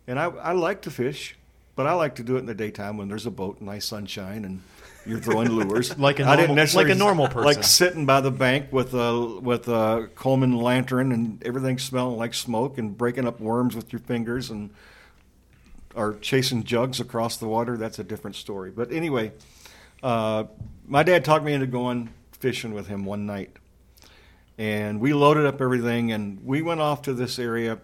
And 0.07 0.19
I, 0.19 0.25
I 0.25 0.53
like 0.53 0.83
to 0.83 0.91
fish, 0.91 1.37
But 1.77 1.87
I 1.87 1.93
like 1.93 2.15
to 2.17 2.23
do 2.23 2.37
it 2.37 2.41
in 2.41 2.47
the 2.47 2.55
daytime 2.55 2.97
when 2.97 3.09
there's 3.09 3.27
a 3.27 3.31
boat, 3.31 3.61
nice 3.61 3.85
sunshine, 3.85 4.45
and 4.45 4.63
you're 5.05 5.21
throwing 5.21 5.51
lures. 5.51 5.97
Like 5.99 6.21
a 6.21 6.25
I 6.25 6.37
didn't 6.37 6.57
necessarily 6.57 6.91
like 6.91 6.97
a 6.97 6.99
normal 6.99 7.29
person. 7.29 7.45
Like 7.45 7.65
sitting 7.65 8.07
by 8.07 8.21
the 8.21 8.31
bank 8.31 8.73
with 8.73 8.95
a 8.95 9.39
with 9.41 9.69
a 9.69 10.09
Coleman 10.15 10.57
lantern 10.57 11.13
and 11.13 11.43
everything 11.45 11.79
smelling 11.79 12.17
like 12.17 12.35
smoke 12.35 12.79
and 12.79 12.97
breaking 12.97 13.27
up 13.27 13.41
worms 13.41 13.77
with 13.77 13.93
your 13.93 14.01
fingers 14.01 14.51
and 14.51 14.71
or 15.95 16.15
chasing 16.21 16.65
jugs 16.65 17.01
across 17.01 17.37
the 17.37 17.49
water. 17.49 17.77
That's 17.77 17.99
a 17.99 18.05
different 18.05 18.37
story. 18.37 18.71
But 18.71 18.93
anyway, 18.93 19.33
uh, 20.03 20.45
my 20.87 21.03
dad 21.03 21.25
talked 21.25 21.45
me 21.45 21.53
into 21.53 21.67
going 21.67 22.11
fishing 22.33 22.73
with 22.73 22.87
him 22.87 23.05
one 23.05 23.27
night, 23.27 23.51
and 24.59 25.01
we 25.01 25.15
loaded 25.15 25.47
up 25.47 25.63
everything 25.63 26.13
and 26.13 26.45
we 26.45 26.61
went 26.61 26.81
off 26.81 27.03
to 27.03 27.15
this 27.15 27.39
area, 27.39 27.79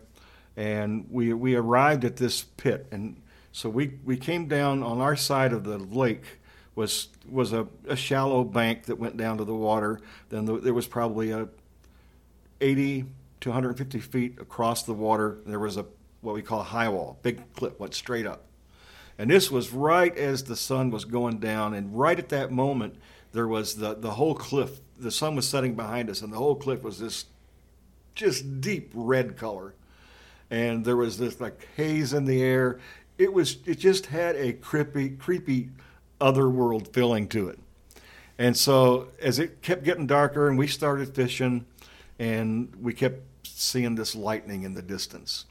and 0.56 1.06
we 1.10 1.32
we 1.32 1.54
arrived 1.54 2.04
at 2.04 2.16
this 2.16 2.42
pit 2.42 2.86
and. 2.90 3.20
So 3.56 3.68
we, 3.68 4.00
we 4.04 4.16
came 4.16 4.48
down 4.48 4.82
on 4.82 5.00
our 5.00 5.14
side 5.14 5.52
of 5.52 5.62
the 5.62 5.78
lake 5.78 6.40
was 6.74 7.08
was 7.30 7.52
a, 7.52 7.66
a 7.88 7.96
shallow 7.96 8.44
bank 8.44 8.86
that 8.86 8.98
went 8.98 9.16
down 9.16 9.38
to 9.38 9.44
the 9.44 9.54
water. 9.54 10.00
Then 10.28 10.44
the, 10.44 10.58
there 10.58 10.74
was 10.74 10.86
probably 10.86 11.30
a 11.30 11.48
80 12.60 13.04
to 13.40 13.48
150 13.50 14.00
feet 14.00 14.38
across 14.40 14.82
the 14.82 14.92
water. 14.92 15.38
There 15.46 15.58
was 15.58 15.76
a 15.76 15.86
what 16.20 16.34
we 16.34 16.42
call 16.42 16.60
a 16.60 16.64
high 16.64 16.88
wall, 16.88 17.18
big 17.22 17.52
cliff 17.54 17.78
went 17.78 17.94
straight 17.94 18.26
up. 18.26 18.46
And 19.18 19.30
this 19.30 19.50
was 19.50 19.72
right 19.72 20.16
as 20.16 20.44
the 20.44 20.56
sun 20.56 20.90
was 20.90 21.04
going 21.04 21.38
down, 21.38 21.74
and 21.74 21.96
right 21.96 22.18
at 22.18 22.30
that 22.30 22.50
moment, 22.50 22.96
there 23.32 23.46
was 23.46 23.76
the, 23.76 23.94
the 23.94 24.12
whole 24.12 24.34
cliff. 24.34 24.80
The 24.98 25.10
sun 25.10 25.36
was 25.36 25.48
setting 25.48 25.74
behind 25.74 26.08
us, 26.08 26.22
and 26.22 26.32
the 26.32 26.36
whole 26.36 26.54
cliff 26.54 26.82
was 26.82 26.98
this 26.98 27.26
just 28.14 28.60
deep 28.60 28.90
red 28.94 29.36
color. 29.36 29.74
And 30.50 30.84
there 30.84 30.96
was 30.96 31.18
this 31.18 31.40
like 31.40 31.66
haze 31.76 32.12
in 32.12 32.26
the 32.26 32.42
air. 32.42 32.78
It 33.18 33.32
was 33.32 33.58
it 33.66 33.78
just 33.78 34.06
had 34.06 34.36
a 34.36 34.52
creepy, 34.52 35.10
creepy 35.10 35.70
otherworld 36.20 36.92
feeling 36.92 37.28
to 37.28 37.48
it. 37.48 37.58
And 38.38 38.56
so 38.56 39.08
as 39.20 39.38
it 39.38 39.62
kept 39.62 39.84
getting 39.84 40.06
darker 40.06 40.48
and 40.48 40.58
we 40.58 40.66
started 40.66 41.14
fishing 41.14 41.66
and 42.18 42.74
we 42.80 42.92
kept 42.92 43.22
seeing 43.46 43.94
this 43.94 44.14
lightning 44.14 44.62
in 44.62 44.74
the 44.74 44.82
distance. 44.82 45.46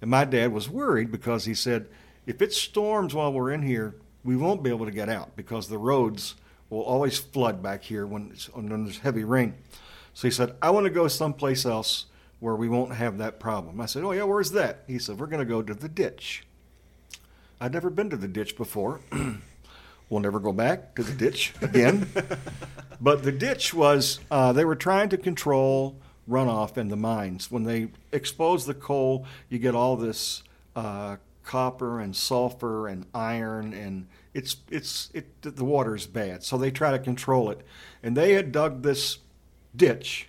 And 0.00 0.10
my 0.10 0.24
dad 0.24 0.52
was 0.52 0.68
worried 0.68 1.10
because 1.10 1.44
he 1.44 1.54
said, 1.54 1.86
if 2.26 2.42
it 2.42 2.52
storms 2.52 3.14
while 3.14 3.32
we're 3.32 3.52
in 3.52 3.62
here, 3.62 3.94
we 4.24 4.36
won't 4.36 4.62
be 4.62 4.70
able 4.70 4.86
to 4.86 4.92
get 4.92 5.08
out 5.08 5.36
because 5.36 5.68
the 5.68 5.78
roads 5.78 6.34
will 6.70 6.82
always 6.82 7.18
flood 7.18 7.62
back 7.62 7.82
here 7.82 8.06
when, 8.06 8.30
it's, 8.32 8.46
when 8.46 8.68
there's 8.68 8.98
heavy 8.98 9.24
rain. 9.24 9.54
So 10.14 10.28
he 10.28 10.30
said, 10.32 10.54
I 10.62 10.70
want 10.70 10.84
to 10.84 10.90
go 10.90 11.08
someplace 11.08 11.64
else 11.64 12.06
where 12.40 12.54
we 12.54 12.68
won't 12.68 12.94
have 12.94 13.18
that 13.18 13.40
problem. 13.40 13.80
I 13.80 13.86
said, 13.86 14.04
Oh, 14.04 14.12
yeah, 14.12 14.24
where's 14.24 14.52
that? 14.52 14.84
He 14.86 14.98
said, 14.98 15.18
We're 15.18 15.26
going 15.26 15.40
to 15.40 15.46
go 15.46 15.62
to 15.62 15.74
the 15.74 15.88
ditch. 15.88 16.44
I'd 17.60 17.72
never 17.72 17.90
been 17.90 18.10
to 18.10 18.16
the 18.16 18.28
ditch 18.28 18.56
before. 18.56 19.00
we'll 20.10 20.20
never 20.20 20.40
go 20.40 20.52
back 20.52 20.94
to 20.96 21.02
the 21.02 21.12
ditch 21.12 21.52
again. 21.60 22.08
but 23.00 23.22
the 23.22 23.32
ditch 23.32 23.72
was, 23.72 24.20
uh, 24.30 24.52
they 24.52 24.64
were 24.64 24.76
trying 24.76 25.08
to 25.10 25.16
control 25.16 25.96
runoff 26.28 26.76
in 26.76 26.88
the 26.88 26.96
mines. 26.96 27.50
When 27.50 27.64
they 27.64 27.88
expose 28.12 28.66
the 28.66 28.74
coal, 28.74 29.26
you 29.48 29.58
get 29.58 29.74
all 29.74 29.96
this 29.96 30.42
uh, 30.76 31.16
copper 31.44 32.00
and 32.00 32.14
sulfur 32.14 32.88
and 32.88 33.06
iron, 33.14 33.72
and 33.72 34.06
it's, 34.34 34.56
it's, 34.70 35.10
it, 35.14 35.42
the 35.42 35.64
water 35.64 35.94
is 35.94 36.06
bad. 36.06 36.42
So 36.42 36.58
they 36.58 36.70
try 36.70 36.90
to 36.90 36.98
control 36.98 37.50
it. 37.50 37.60
And 38.02 38.16
they 38.16 38.32
had 38.32 38.52
dug 38.52 38.82
this 38.82 39.18
ditch 39.74 40.28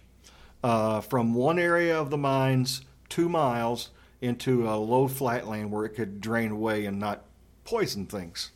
uh, 0.63 1.01
from 1.01 1.33
one 1.33 1.59
area 1.59 1.99
of 1.99 2.09
the 2.09 2.17
mines 2.17 2.81
two 3.09 3.29
miles 3.29 3.89
into 4.21 4.69
a 4.69 4.75
low 4.77 5.07
flatland 5.07 5.71
where 5.71 5.85
it 5.85 5.89
could 5.89 6.21
drain 6.21 6.51
away 6.51 6.85
and 6.85 6.99
not 6.99 7.25
poison 7.63 8.05
things. 8.05 8.51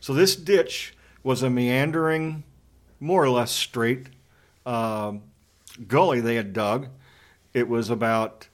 So 0.00 0.14
this 0.14 0.36
ditch 0.36 0.94
was 1.22 1.42
a 1.42 1.50
meandering, 1.50 2.44
more 3.00 3.22
or 3.22 3.30
less 3.30 3.50
straight 3.50 4.08
um, 4.64 5.22
gully 5.86 6.20
they 6.20 6.36
had 6.36 6.52
dug. 6.52 6.88
It 7.52 7.68
was 7.68 7.90
about 7.90 8.48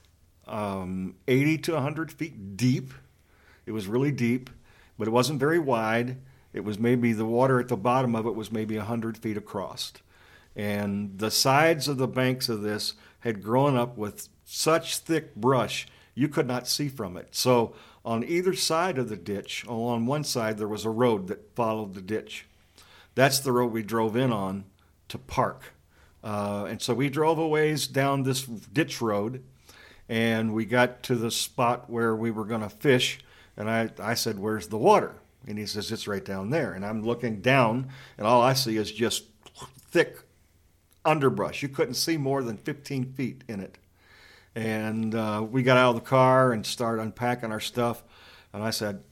um, 0.46 1.14
80 1.26 1.58
to 1.58 1.72
100 1.74 2.12
feet 2.12 2.56
deep. 2.56 2.92
It 3.66 3.72
was 3.72 3.86
really 3.86 4.10
deep, 4.10 4.50
but 4.98 5.08
it 5.08 5.10
wasn't 5.10 5.40
very 5.40 5.58
wide. 5.58 6.16
It 6.52 6.64
was 6.64 6.78
maybe 6.78 7.12
the 7.12 7.26
water 7.26 7.60
at 7.60 7.68
the 7.68 7.76
bottom 7.76 8.14
of 8.14 8.26
it 8.26 8.34
was 8.34 8.50
maybe 8.50 8.76
100 8.76 9.18
feet 9.18 9.36
across. 9.36 9.92
And 10.56 11.18
the 11.18 11.30
sides 11.30 11.88
of 11.88 11.98
the 11.98 12.08
banks 12.08 12.48
of 12.48 12.62
this 12.62 12.94
had 13.20 13.42
grown 13.42 13.76
up 13.76 13.96
with 13.96 14.28
such 14.44 14.98
thick 14.98 15.34
brush 15.34 15.86
you 16.18 16.26
could 16.26 16.48
not 16.48 16.66
see 16.66 16.88
from 16.88 17.16
it. 17.16 17.28
So 17.30 17.74
on 18.04 18.24
either 18.24 18.52
side 18.52 18.98
of 18.98 19.08
the 19.08 19.16
ditch, 19.16 19.64
on 19.68 20.04
one 20.06 20.24
side 20.24 20.58
there 20.58 20.66
was 20.66 20.84
a 20.84 20.90
road 20.90 21.28
that 21.28 21.54
followed 21.54 21.94
the 21.94 22.00
ditch. 22.00 22.46
That's 23.14 23.38
the 23.38 23.52
road 23.52 23.70
we 23.70 23.84
drove 23.84 24.16
in 24.16 24.32
on 24.32 24.64
to 25.08 25.18
park. 25.18 25.74
Uh, 26.24 26.66
and 26.68 26.82
so 26.82 26.92
we 26.92 27.08
drove 27.08 27.38
a 27.38 27.46
ways 27.46 27.86
down 27.86 28.24
this 28.24 28.42
ditch 28.42 29.00
road, 29.00 29.44
and 30.08 30.52
we 30.52 30.64
got 30.64 31.04
to 31.04 31.14
the 31.14 31.30
spot 31.30 31.88
where 31.88 32.16
we 32.16 32.32
were 32.32 32.44
going 32.44 32.62
to 32.62 32.68
fish. 32.68 33.20
And 33.56 33.70
I, 33.70 33.90
I 34.00 34.14
said, 34.14 34.38
Where's 34.38 34.68
the 34.68 34.78
water? 34.78 35.14
And 35.48 35.58
he 35.58 35.66
says, 35.66 35.90
It's 35.90 36.06
right 36.06 36.24
down 36.24 36.50
there. 36.50 36.72
And 36.72 36.84
I'm 36.84 37.02
looking 37.02 37.40
down, 37.40 37.88
and 38.16 38.26
all 38.26 38.42
I 38.42 38.52
see 38.52 38.76
is 38.76 38.92
just 38.92 39.24
thick 39.90 40.18
underbrush. 41.04 41.62
You 41.62 41.68
couldn't 41.68 41.94
see 41.94 42.16
more 42.16 42.42
than 42.42 42.56
15 42.56 43.12
feet 43.12 43.44
in 43.48 43.60
it. 43.60 43.78
And 44.54 45.14
uh, 45.14 45.46
we 45.48 45.62
got 45.62 45.76
out 45.76 45.90
of 45.90 45.94
the 45.96 46.08
car 46.08 46.52
and 46.52 46.66
started 46.66 47.02
unpacking 47.02 47.52
our 47.52 47.60
stuff. 47.60 48.02
And 48.52 48.62
I 48.62 48.70
said, 48.70 49.02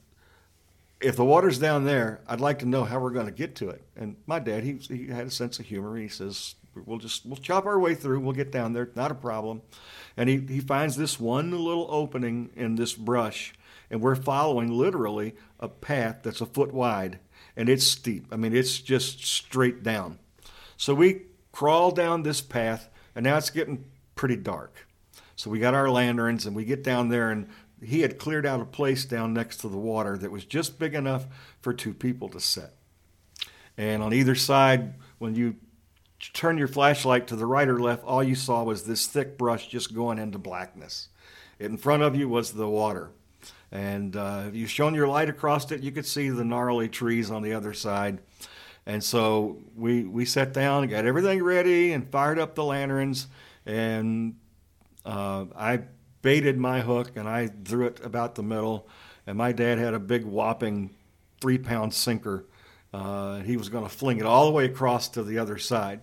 if 0.99 1.15
the 1.15 1.25
water's 1.25 1.59
down 1.59 1.85
there, 1.85 2.21
I'd 2.27 2.41
like 2.41 2.59
to 2.59 2.65
know 2.65 2.83
how 2.83 2.99
we're 2.99 3.11
going 3.11 3.27
to 3.27 3.31
get 3.31 3.55
to 3.55 3.69
it. 3.69 3.81
And 3.95 4.17
my 4.25 4.39
dad, 4.39 4.63
he, 4.63 4.73
he 4.73 5.07
had 5.07 5.27
a 5.27 5.31
sense 5.31 5.59
of 5.59 5.65
humor. 5.65 5.97
He 5.97 6.07
says, 6.07 6.55
we'll 6.85 6.97
just, 6.97 7.25
we'll 7.25 7.37
chop 7.37 7.65
our 7.65 7.79
way 7.79 7.95
through. 7.95 8.19
We'll 8.19 8.33
get 8.33 8.51
down 8.51 8.73
there. 8.73 8.89
Not 8.95 9.11
a 9.11 9.15
problem. 9.15 9.61
And 10.15 10.29
he, 10.29 10.37
he 10.37 10.59
finds 10.59 10.95
this 10.95 11.19
one 11.19 11.51
little 11.51 11.87
opening 11.89 12.49
in 12.55 12.75
this 12.75 12.93
brush. 12.93 13.53
And 13.89 14.01
we're 14.01 14.15
following 14.15 14.71
literally 14.71 15.35
a 15.59 15.67
path 15.67 16.19
that's 16.23 16.41
a 16.41 16.45
foot 16.45 16.73
wide. 16.73 17.19
And 17.55 17.69
it's 17.69 17.85
steep. 17.85 18.27
I 18.31 18.35
mean, 18.35 18.55
it's 18.55 18.79
just 18.79 19.25
straight 19.25 19.83
down. 19.83 20.19
So 20.75 20.93
we 20.93 21.23
crawl 21.51 21.91
down 21.91 22.23
this 22.23 22.41
path. 22.41 22.89
And 23.15 23.23
now 23.23 23.37
it's 23.37 23.49
getting 23.49 23.85
pretty 24.15 24.35
dark. 24.35 24.87
So 25.35 25.49
we 25.49 25.59
got 25.59 25.73
our 25.73 25.89
lanterns 25.89 26.45
and 26.45 26.55
we 26.55 26.65
get 26.65 26.83
down 26.83 27.09
there 27.09 27.29
and 27.31 27.47
he 27.83 28.01
had 28.01 28.17
cleared 28.17 28.45
out 28.45 28.59
a 28.59 28.65
place 28.65 29.05
down 29.05 29.33
next 29.33 29.57
to 29.57 29.69
the 29.69 29.77
water 29.77 30.17
that 30.17 30.31
was 30.31 30.45
just 30.45 30.79
big 30.79 30.95
enough 30.95 31.25
for 31.61 31.73
two 31.73 31.93
people 31.93 32.29
to 32.29 32.39
sit. 32.39 32.71
And 33.77 34.01
on 34.01 34.13
either 34.13 34.35
side, 34.35 34.95
when 35.19 35.35
you 35.35 35.55
turn 36.33 36.57
your 36.57 36.67
flashlight 36.67 37.27
to 37.27 37.35
the 37.35 37.45
right 37.45 37.67
or 37.67 37.79
left, 37.79 38.03
all 38.03 38.23
you 38.23 38.35
saw 38.35 38.63
was 38.63 38.83
this 38.83 39.05
thick 39.05 39.37
brush 39.37 39.67
just 39.67 39.93
going 39.93 40.17
into 40.17 40.39
blackness. 40.39 41.09
In 41.59 41.77
front 41.77 42.03
of 42.03 42.15
you 42.15 42.27
was 42.27 42.53
the 42.53 42.67
water. 42.67 43.11
And 43.71 44.15
uh, 44.15 44.45
if 44.47 44.55
you 44.55 44.67
shone 44.67 44.95
your 44.95 45.07
light 45.07 45.29
across 45.29 45.71
it, 45.71 45.81
you 45.81 45.91
could 45.91 46.05
see 46.05 46.29
the 46.29 46.45
gnarly 46.45 46.87
trees 46.87 47.29
on 47.29 47.41
the 47.41 47.53
other 47.53 47.73
side. 47.73 48.19
And 48.85 49.03
so 49.03 49.57
we, 49.75 50.05
we 50.05 50.23
sat 50.23 50.53
down 50.53 50.83
and 50.83 50.89
got 50.89 51.05
everything 51.05 51.43
ready 51.43 51.91
and 51.91 52.09
fired 52.09 52.39
up 52.39 52.55
the 52.55 52.63
lanterns. 52.63 53.27
And 53.65 54.37
uh, 55.05 55.45
I 55.55 55.81
baited 56.21 56.57
my 56.57 56.79
hook 56.79 57.11
and 57.17 57.27
I 57.27 57.47
threw 57.47 57.87
it 57.87 57.99
about 58.03 58.35
the 58.35 58.43
middle. 58.43 58.87
And 59.25 59.37
my 59.37 59.51
dad 59.51 59.77
had 59.77 59.93
a 59.93 59.99
big 59.99 60.23
whopping 60.23 60.91
three 61.41 61.57
pound 61.57 61.93
sinker. 61.93 62.45
Uh, 62.93 63.39
he 63.41 63.57
was 63.57 63.67
going 63.67 63.83
to 63.83 63.89
fling 63.89 64.19
it 64.19 64.25
all 64.25 64.45
the 64.45 64.51
way 64.51 64.65
across 64.65 65.09
to 65.09 65.23
the 65.23 65.37
other 65.37 65.57
side. 65.57 65.99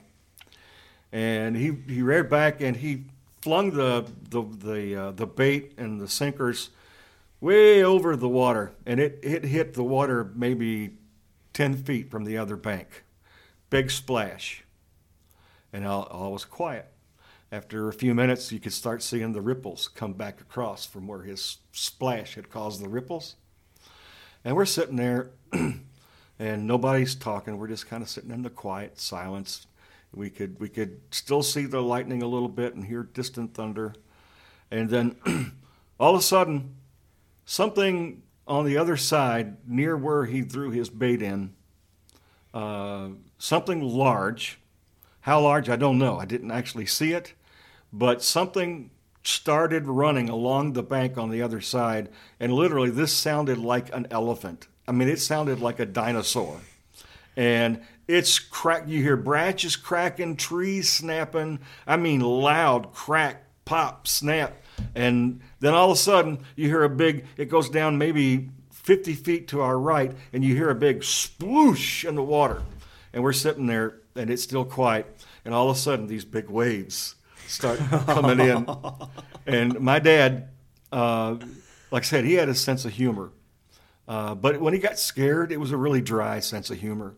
And 1.11 1.57
he, 1.57 1.73
he 1.89 2.03
reared 2.03 2.29
back 2.29 2.61
and 2.61 2.77
he 2.77 3.05
flung 3.41 3.71
the, 3.71 4.07
the, 4.29 4.43
the, 4.43 4.97
uh, 4.97 5.11
the 5.13 5.27
bait 5.27 5.73
and 5.79 5.99
the 5.99 6.09
sinkers 6.09 6.69
way 7.45 7.85
over 7.85 8.17
the 8.17 8.29
water. 8.29 8.73
And 8.87 8.99
it, 8.99 9.21
it 9.23 9.45
hit 9.45 9.75
the 9.75 9.85
water 9.85 10.33
maybe 10.35 10.97
10 11.53 11.77
feet 11.77 12.11
from 12.11 12.25
the 12.25 12.39
other 12.39 12.57
bank. 12.57 13.05
Big 13.69 13.91
splash. 13.91 14.65
And 15.73 15.87
all, 15.87 16.05
all 16.05 16.33
was 16.33 16.47
quiet. 16.47 16.87
After 17.53 17.89
a 17.89 17.93
few 17.93 18.15
minutes, 18.15 18.51
you 18.51 18.59
could 18.59 18.73
start 18.73 19.03
seeing 19.03 19.33
the 19.33 19.43
ripples 19.43 19.89
come 19.89 20.15
back 20.15 20.41
across 20.41 20.87
from 20.87 21.07
where 21.07 21.23
his 21.23 21.59
splash 21.71 22.35
had 22.35 22.51
caused 22.51 22.83
the 22.83 22.89
ripples. 22.89 23.37
And 24.43 24.57
we're 24.57 24.65
sitting 24.65 24.97
there, 24.97 25.31
and 26.39 26.67
nobody's 26.67 27.15
talking. 27.15 27.59
We're 27.59 27.69
just 27.69 27.87
kind 27.87 28.03
of 28.03 28.09
sitting 28.09 28.31
in 28.31 28.43
the 28.43 28.51
quiet 28.51 28.99
silence. 28.99 29.67
We 30.13 30.31
could 30.31 30.59
we 30.61 30.69
could 30.69 31.01
still 31.11 31.43
see 31.43 31.67
the 31.67 31.81
lightning 31.81 32.23
a 32.23 32.27
little 32.27 32.49
bit 32.49 32.75
and 32.75 32.85
hear 32.85 33.03
distant 33.03 33.55
thunder. 33.55 33.95
And 34.71 34.91
then 34.91 35.17
all 36.01 36.15
of 36.15 36.21
a 36.21 36.23
sudden, 36.23 36.75
something 37.45 38.23
on 38.47 38.65
the 38.65 38.77
other 38.77 38.97
side, 38.97 39.57
near 39.67 39.97
where 39.97 40.27
he 40.27 40.43
threw 40.43 40.71
his 40.71 40.91
bait 40.91 41.23
in, 41.23 41.55
uh, 42.53 43.09
something 43.39 43.81
large. 43.83 44.59
How 45.21 45.41
large, 45.41 45.71
I 45.71 45.77
don't 45.77 45.99
know. 45.99 46.19
I 46.19 46.27
didn't 46.27 46.51
actually 46.51 46.87
see 46.87 47.13
it, 47.13 47.33
but 47.93 48.23
something 48.23 48.91
started 49.23 49.87
running 49.87 50.29
along 50.29 50.75
the 50.75 50.83
bank 50.83 51.17
on 51.17 51.31
the 51.31 51.41
other 51.41 51.61
side, 51.61 52.11
and 52.39 52.53
literally 52.53 52.91
this 52.91 53.13
sounded 53.13 53.57
like 53.57 53.95
an 53.95 54.07
elephant. 54.11 54.69
I 54.87 54.93
mean, 54.93 55.09
it 55.09 55.19
sounded 55.19 55.61
like 55.61 55.81
a 55.81 55.87
dinosaur. 55.87 56.61
And 57.37 57.81
it's 58.07 58.39
crack. 58.39 58.85
You 58.87 59.03
hear 59.03 59.17
branches 59.17 59.77
cracking, 59.77 60.37
trees 60.37 60.91
snapping. 60.91 61.61
I 61.87 61.97
mean, 61.97 62.21
loud 62.21 62.93
crack, 62.93 63.45
pop, 63.65 64.07
snap. 64.07 64.53
And 64.95 65.41
then 65.61 65.75
all 65.75 65.91
of 65.91 65.97
a 65.97 66.01
sudden, 66.01 66.39
you 66.57 66.69
hear 66.69 66.85
a 66.85 66.89
big, 66.89 67.27
it 67.37 67.47
goes 67.47 67.69
down 67.69 67.99
maybe 67.99 68.51
50 68.71 69.15
feet 69.15 69.49
to 69.49 69.61
our 69.61 69.79
right, 69.79 70.13
and 70.33 70.45
you 70.45 70.55
hear 70.55 70.71
a 70.71 70.75
big 70.75 71.01
sploosh 71.01 72.07
in 72.07 72.15
the 72.15 72.23
water. 72.23 72.63
And 73.13 73.23
we're 73.23 73.33
sitting 73.33 73.67
there, 73.67 74.01
and 74.15 74.31
it's 74.31 74.43
still 74.43 74.65
quiet. 74.65 75.07
And 75.45 75.55
all 75.55 75.71
of 75.71 75.77
a 75.77 75.79
sudden, 75.79 76.07
these 76.07 76.25
big 76.25 76.49
waves 76.49 77.15
start 77.47 77.79
coming 78.07 78.41
in. 78.41 78.69
And 79.47 79.81
my 79.81 79.99
dad, 79.99 80.49
uh, 80.93 81.37
like 81.91 82.03
I 82.03 82.07
said, 82.07 82.25
he 82.25 82.35
had 82.35 82.49
a 82.49 82.55
sense 82.55 82.85
of 82.85 82.93
humor. 82.93 83.31
Uh, 84.07 84.35
but 84.35 84.61
when 84.61 84.75
he 84.75 84.81
got 84.81 84.99
scared, 84.99 85.51
it 85.51 85.59
was 85.59 85.73
a 85.73 85.77
really 85.77 86.01
dry 86.01 86.41
sense 86.41 86.71
of 86.71 86.79
humor. 86.79 87.15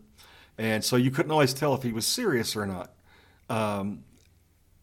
And 0.58 0.84
so 0.84 0.96
you 0.96 1.10
couldn't 1.10 1.32
always 1.32 1.52
tell 1.52 1.74
if 1.74 1.82
he 1.82 1.92
was 1.92 2.06
serious 2.06 2.56
or 2.56 2.66
not 2.66 2.92
um, 3.50 4.04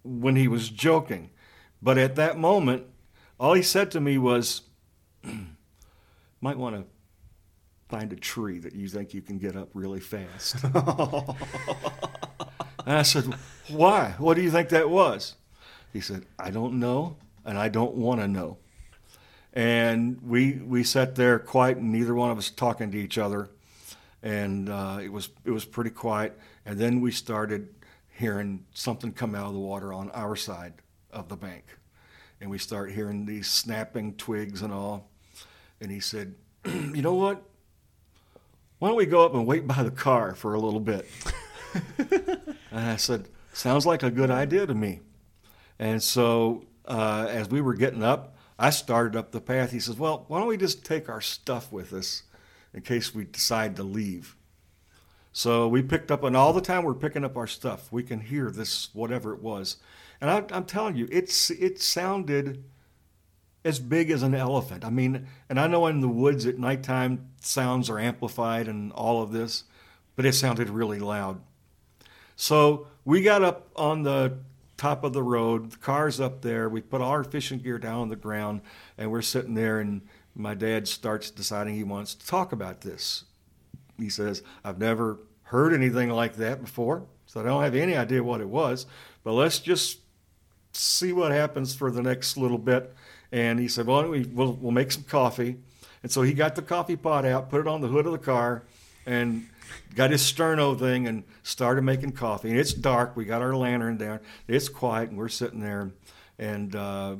when 0.03 0.36
he 0.36 0.47
was 0.47 0.69
joking. 0.69 1.29
But 1.84 1.98
at 1.98 2.15
that 2.15 2.38
moment, 2.38 2.86
all 3.38 3.54
he 3.54 3.62
said 3.62 3.91
to 3.91 4.00
me 4.00 4.17
was, 4.17 4.62
might 6.41 6.58
want 6.58 6.78
to 6.78 6.86
find 7.89 8.13
a 8.13 8.15
tree 8.15 8.58
that 8.60 8.74
you 8.74 8.88
think 8.88 9.13
you 9.13 9.22
can 9.22 9.38
get 9.38 9.58
up 9.58 9.67
really 9.74 10.00
fast. 10.00 10.63
and 10.63 10.74
I 12.88 13.02
said, 13.02 13.26
Why? 13.67 14.15
What 14.17 14.36
do 14.36 14.41
you 14.41 14.50
think 14.50 14.69
that 14.69 14.89
was? 14.89 15.36
He 15.91 16.00
said, 16.00 16.26
I 16.39 16.52
don't 16.52 16.80
know, 16.80 17.17
and 17.43 17.58
I 17.58 17.67
don't 17.67 17.96
want 17.96 18.22
to 18.22 18.30
know. 18.30 18.60
And 19.52 20.22
we 20.24 20.54
we 20.54 20.86
sat 20.86 21.15
there 21.15 21.38
quiet, 21.38 21.80
and 21.80 21.91
neither 21.91 22.15
one 22.15 22.32
of 22.32 22.38
us 22.38 22.50
talking 22.50 22.91
to 22.91 22.98
each 22.98 23.17
other, 23.17 23.50
and 24.24 24.69
uh, 24.69 25.00
it 25.04 25.12
was 25.12 25.30
it 25.43 25.52
was 25.52 25.65
pretty 25.65 25.89
quiet. 25.89 26.39
And 26.65 26.80
then 26.80 27.02
we 27.02 27.12
started 27.12 27.76
hearing 28.17 28.63
something 28.74 29.12
come 29.12 29.36
out 29.36 29.48
of 29.48 29.54
the 29.54 29.60
water 29.60 29.91
on 29.91 30.10
our 30.12 30.38
side 30.38 30.76
of 31.13 31.30
the 31.30 31.36
bank, 31.36 31.63
and 32.41 32.49
we 32.49 32.58
start 32.58 32.91
hearing 32.91 33.26
these 33.26 33.47
snapping 33.47 34.15
twigs 34.15 34.62
and 34.62 34.73
all. 34.73 35.10
And 35.80 35.91
he 35.91 35.99
said, 35.99 36.36
"You 36.65 37.02
know 37.02 37.15
what? 37.15 37.43
Why 38.80 38.89
don't 38.89 38.97
we 38.97 39.06
go 39.06 39.26
up 39.26 39.34
and 39.34 39.45
wait 39.45 39.65
by 39.65 39.84
the 39.84 39.91
car 39.91 40.36
for 40.36 40.54
a 40.54 40.60
little 40.60 40.80
bit?" 40.80 41.08
and 41.97 42.58
I 42.71 42.97
said, 42.97 43.30
"Sounds 43.54 43.86
like 43.86 44.04
a 44.04 44.12
good 44.12 44.32
idea 44.32 44.65
to 44.65 44.73
me." 44.73 44.99
And 45.80 46.02
so 46.02 46.65
uh, 46.86 47.28
as 47.30 47.49
we 47.49 47.62
were 47.62 47.73
getting 47.73 48.04
up, 48.04 48.36
I 48.60 48.69
started 48.69 49.15
up 49.15 49.32
the 49.32 49.41
path. 49.41 49.71
He 49.71 49.80
says, 49.80 49.97
Well, 49.97 50.26
why 50.28 50.39
don't 50.39 50.47
we 50.47 50.58
just 50.58 50.86
take 50.86 51.10
our 51.10 51.21
stuff 51.21 51.71
with 51.71 51.93
us 51.93 52.23
in 52.73 52.82
case 52.82 53.13
we 53.13 53.26
decide 53.26 53.76
to 53.78 53.84
leave? 53.84 54.36
So 55.32 55.67
we 55.67 55.82
picked 55.82 56.12
up, 56.12 56.23
and 56.23 56.38
all 56.38 56.54
the 56.54 56.62
time 56.62 56.84
we're 56.84 56.93
picking 56.93 57.23
up 57.23 57.38
our 57.38 57.47
stuff, 57.47 57.91
we 57.91 58.04
can 58.04 58.19
hear 58.19 58.52
this, 58.52 58.89
whatever 58.93 59.34
it 59.34 59.41
was. 59.41 59.78
And 60.23 60.31
I, 60.31 60.55
I'm 60.55 60.63
telling 60.63 60.95
you, 60.95 61.09
it's, 61.12 61.49
it 61.49 61.81
sounded 61.81 62.63
as 63.65 63.77
big 63.77 64.09
as 64.09 64.23
an 64.23 64.33
elephant. 64.33 64.86
I 64.86 64.89
mean, 64.89 65.27
and 65.49 65.59
I 65.59 65.67
know 65.67 65.86
in 65.88 65.99
the 65.99 66.07
woods 66.07 66.45
at 66.45 66.57
nighttime, 66.57 67.27
sounds 67.41 67.89
are 67.89 67.99
amplified 67.99 68.69
and 68.69 68.93
all 68.93 69.21
of 69.21 69.33
this, 69.33 69.65
but 70.15 70.25
it 70.25 70.31
sounded 70.31 70.69
really 70.69 70.99
loud. 70.99 71.41
So 72.38 72.88
we 73.03 73.21
got 73.21 73.43
up 73.43 73.67
on 73.75 74.03
the 74.03 74.38
top 74.77 75.03
of 75.03 75.12
the 75.12 75.21
road. 75.21 75.71
The 75.71 75.77
car's 75.79 76.21
up 76.21 76.41
there. 76.41 76.69
We 76.69 76.79
put 76.79 77.01
all 77.01 77.12
our 77.12 77.25
fishing 77.25 77.59
gear 77.59 77.77
down 77.77 77.99
on 77.99 78.07
the 78.07 78.15
ground, 78.15 78.62
and 78.97 79.12
we're 79.12 79.21
sitting 79.21 79.55
there. 79.55 79.81
And 79.81 80.03
my 80.36 80.53
dad 80.53 80.88
starts 80.88 81.31
deciding 81.31 81.75
he 81.75 81.83
wants 81.83 82.15
to 82.15 82.25
talk 82.25 82.53
about 82.53 82.79
this. 82.79 83.25
He 83.97 84.09
says, 84.09 84.41
"I've 84.63 84.79
never 84.79 85.19
heard 85.43 85.73
anything 85.73 86.09
like 86.09 86.38
that 86.38 86.62
before, 86.62 87.07
so 87.25 87.41
I 87.41 87.43
don't 87.43 87.62
have 87.62 87.75
any 87.75 87.97
idea 87.97 88.23
what 88.23 88.39
it 88.39 88.47
was. 88.47 88.86
But 89.25 89.33
let's 89.33 89.59
just 89.59 89.99
see 90.73 91.13
what 91.13 91.31
happens 91.31 91.73
for 91.73 91.91
the 91.91 92.01
next 92.01 92.38
little 92.38 92.57
bit." 92.57 92.93
And 93.31 93.59
he 93.59 93.67
said, 93.67 93.88
"Well, 93.88 94.07
we 94.07 94.23
we'll, 94.23 94.53
we'll 94.53 94.71
make 94.71 94.91
some 94.91 95.03
coffee." 95.03 95.57
And 96.03 96.12
so 96.12 96.21
he 96.21 96.33
got 96.33 96.55
the 96.55 96.62
coffee 96.62 96.97
pot 96.97 97.25
out, 97.25 97.49
put 97.49 97.62
it 97.62 97.67
on 97.67 97.79
the 97.79 97.88
hood 97.88 98.05
of 98.05 98.12
the 98.12 98.17
car, 98.17 98.63
and 99.05 99.47
got 99.95 100.12
his 100.12 100.21
sterno 100.21 100.77
thing 100.77 101.07
and 101.07 101.23
started 101.43 101.83
making 101.83 102.12
coffee. 102.12 102.49
And 102.49 102.59
it's 102.59 102.73
dark. 102.73 103.15
We 103.15 103.25
got 103.25 103.41
our 103.41 103.55
lantern 103.55 103.97
down. 103.97 104.19
It's 104.47 104.69
quiet, 104.69 105.09
and 105.09 105.17
we're 105.17 105.29
sitting 105.29 105.62
there, 105.62 105.91
and 106.38 106.75
uh, 106.75 107.15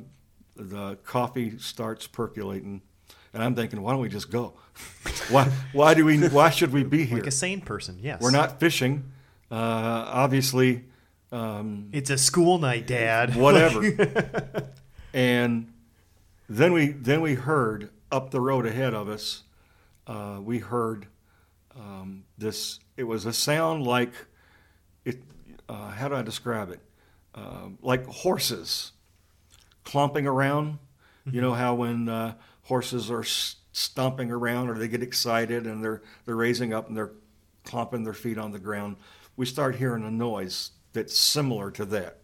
the 0.56 0.96
coffee 1.04 1.58
starts 1.58 2.06
percolating. 2.06 2.82
And 3.32 3.42
I'm 3.42 3.54
thinking, 3.54 3.82
why 3.82 3.92
don't 3.92 4.00
we 4.00 4.08
just 4.08 4.30
go? 4.30 4.54
why? 5.30 5.50
Why 5.72 5.94
do 5.94 6.04
we? 6.04 6.28
Why 6.28 6.50
should 6.50 6.72
we 6.72 6.84
be 6.84 7.04
here? 7.04 7.18
Like 7.18 7.26
a 7.26 7.32
sane 7.32 7.60
person, 7.60 7.98
yes. 8.00 8.20
We're 8.20 8.30
not 8.30 8.60
fishing. 8.60 9.12
Uh, 9.50 9.54
obviously, 9.54 10.84
um, 11.34 11.88
It's 11.92 12.10
a 12.10 12.18
school 12.18 12.58
night, 12.58 12.86
Dad. 12.86 13.34
whatever. 13.36 13.82
and 15.12 15.72
then 16.48 16.72
we 16.72 16.88
then 16.92 17.20
we 17.20 17.34
heard 17.34 17.90
up 18.12 18.30
the 18.30 18.40
road 18.40 18.66
ahead 18.66 18.94
of 18.94 19.08
us. 19.08 19.42
Uh, 20.06 20.38
we 20.40 20.58
heard 20.60 21.06
um, 21.76 22.24
this. 22.38 22.78
It 22.96 23.04
was 23.04 23.26
a 23.26 23.32
sound 23.32 23.84
like 23.84 24.12
it. 25.04 25.22
Uh, 25.68 25.90
how 25.90 26.08
do 26.08 26.14
I 26.14 26.22
describe 26.22 26.70
it? 26.70 26.80
Uh, 27.34 27.70
like 27.82 28.06
horses 28.06 28.92
clomping 29.82 30.26
around. 30.26 30.78
You 31.30 31.40
know 31.40 31.54
how 31.54 31.74
when 31.74 32.08
uh, 32.08 32.34
horses 32.64 33.10
are 33.10 33.24
stomping 33.24 34.30
around 34.30 34.68
or 34.68 34.78
they 34.78 34.88
get 34.88 35.02
excited 35.02 35.66
and 35.66 35.82
they're 35.82 36.02
they're 36.26 36.36
raising 36.36 36.72
up 36.74 36.86
and 36.86 36.96
they're 36.96 37.12
clomping 37.64 38.04
their 38.04 38.12
feet 38.12 38.38
on 38.38 38.52
the 38.52 38.58
ground. 38.58 38.96
We 39.36 39.46
start 39.46 39.76
hearing 39.76 40.04
a 40.04 40.10
noise 40.10 40.70
that's 40.94 41.16
similar 41.16 41.70
to 41.72 41.84
that, 41.86 42.18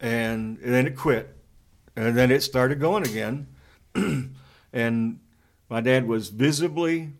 and, 0.00 0.58
and 0.58 0.74
then 0.74 0.86
it 0.86 0.96
quit, 0.96 1.34
and 1.96 2.16
then 2.16 2.30
it 2.30 2.42
started 2.42 2.80
going 2.80 3.06
again, 3.06 3.46
and 4.72 5.20
my 5.70 5.80
dad 5.80 6.06
was 6.06 6.28
visibly 6.28 7.12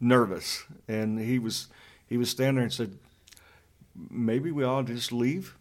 nervous, 0.00 0.64
and 0.86 1.18
he 1.18 1.38
was 1.38 1.68
he 2.06 2.16
was 2.16 2.30
standing 2.30 2.56
there 2.56 2.64
and 2.64 2.72
said, 2.72 2.98
"Maybe 4.10 4.50
we 4.50 4.64
ought 4.64 4.86
to 4.86 4.94
just 4.94 5.12
leave." 5.12 5.54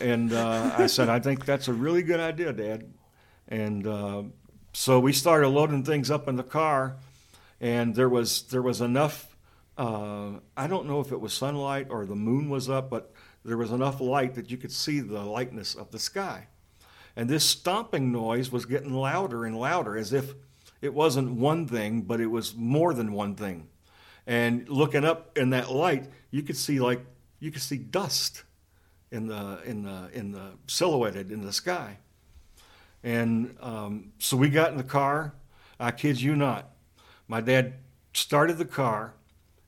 And 0.00 0.32
uh, 0.32 0.74
I 0.76 0.86
said, 0.86 1.08
"I 1.08 1.20
think 1.20 1.44
that's 1.44 1.68
a 1.68 1.72
really 1.72 2.02
good 2.02 2.20
idea, 2.20 2.52
Dad." 2.52 2.92
And 3.48 3.86
uh, 3.86 4.22
so 4.72 5.00
we 5.00 5.12
started 5.12 5.48
loading 5.48 5.84
things 5.84 6.10
up 6.10 6.28
in 6.28 6.36
the 6.36 6.44
car, 6.44 6.96
and 7.60 7.94
there 7.94 8.08
was 8.08 8.42
there 8.42 8.62
was 8.62 8.80
enough. 8.80 9.36
Uh, 9.76 10.32
I 10.56 10.66
don't 10.66 10.86
know 10.86 11.00
if 11.00 11.10
it 11.10 11.20
was 11.20 11.32
sunlight 11.32 11.88
or 11.90 12.06
the 12.06 12.14
moon 12.14 12.50
was 12.50 12.68
up, 12.68 12.90
but 12.90 13.12
there 13.44 13.56
was 13.56 13.70
enough 13.70 14.00
light 14.00 14.34
that 14.34 14.50
you 14.50 14.56
could 14.56 14.72
see 14.72 15.00
the 15.00 15.22
lightness 15.22 15.74
of 15.74 15.90
the 15.90 15.98
sky. 15.98 16.48
And 17.16 17.28
this 17.28 17.44
stomping 17.44 18.12
noise 18.12 18.52
was 18.52 18.66
getting 18.66 18.92
louder 18.92 19.44
and 19.44 19.58
louder, 19.58 19.96
as 19.96 20.12
if 20.12 20.34
it 20.80 20.94
wasn't 20.94 21.32
one 21.32 21.66
thing, 21.66 22.02
but 22.02 22.20
it 22.20 22.26
was 22.26 22.54
more 22.54 22.94
than 22.94 23.12
one 23.12 23.34
thing. 23.34 23.68
And 24.26 24.68
looking 24.68 25.04
up 25.04 25.36
in 25.36 25.50
that 25.50 25.70
light, 25.70 26.08
you 26.30 26.42
could 26.42 26.56
see 26.56 26.80
like 26.80 27.04
you 27.40 27.50
could 27.50 27.62
see 27.62 27.78
dust 27.78 28.44
in 29.10 29.26
the 29.26 29.60
in 29.64 29.82
the 29.82 30.10
in 30.12 30.32
the 30.32 30.52
silhouetted 30.66 31.32
in 31.32 31.44
the 31.44 31.52
sky. 31.52 31.98
And 33.02 33.56
um, 33.60 34.12
so 34.18 34.36
we 34.36 34.50
got 34.50 34.70
in 34.70 34.76
the 34.76 34.84
car. 34.84 35.34
I 35.78 35.90
kid 35.90 36.20
you 36.20 36.36
not. 36.36 36.70
My 37.26 37.40
dad 37.40 37.74
started 38.12 38.58
the 38.58 38.66
car 38.66 39.14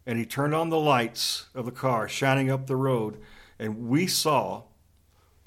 and 0.07 0.19
he 0.19 0.27
turned 0.27 0.55
on 0.55 0.69
the 0.69 0.79
lights 0.79 1.47
of 1.55 1.65
the 1.65 1.71
car 1.73 2.09
shining 2.09 2.51
up 2.51 2.67
the 2.67 2.77
road. 2.77 3.19
And 3.59 3.89
we 3.89 4.07
saw, 4.07 4.65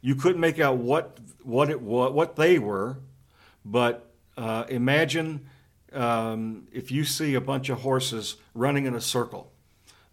you 0.02 0.16
couldn't 0.16 0.42
make 0.42 0.60
out 0.60 0.78
what, 0.78 1.18
what, 1.44 1.70
it, 1.70 1.82
what, 1.82 2.14
what 2.14 2.36
they 2.36 2.60
were, 2.60 2.98
but 3.64 4.12
uh, 4.38 4.66
imagine 4.70 5.48
um, 5.94 6.68
if 6.72 6.92
you 6.92 7.04
see 7.04 7.36
a 7.36 7.42
bunch 7.42 7.70
of 7.70 7.80
horses 7.82 8.36
running 8.54 8.86
in 8.86 8.96
a 8.96 9.02
circle. 9.02 9.52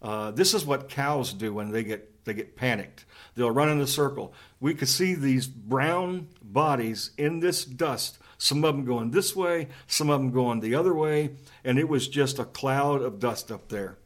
Uh, 0.01 0.31
this 0.31 0.55
is 0.55 0.65
what 0.65 0.89
cows 0.89 1.33
do 1.33 1.53
when 1.55 1.71
they 1.71 1.85
get, 1.85 2.25
they 2.25 2.35
get 2.35 2.57
panicked. 2.57 3.05
They'll 3.35 3.51
run 3.51 3.69
in 3.69 3.81
a 3.81 3.87
circle. 3.87 4.35
We 4.61 4.75
could 4.75 4.89
see 4.89 5.15
these 5.15 5.47
brown 5.47 6.29
bodies 6.43 7.11
in 7.17 7.41
this 7.41 7.65
dust, 7.65 8.19
some 8.39 8.65
of 8.65 8.75
them 8.75 8.85
going 8.85 9.11
this 9.11 9.37
way, 9.37 9.69
some 9.87 10.11
of 10.11 10.21
them 10.21 10.33
going 10.33 10.61
the 10.61 10.75
other 10.75 10.95
way, 10.95 11.37
and 11.65 11.79
it 11.79 11.89
was 11.89 12.09
just 12.09 12.39
a 12.39 12.45
cloud 12.45 13.03
of 13.03 13.21
dust 13.21 13.53
up 13.53 13.69
there. 13.69 13.99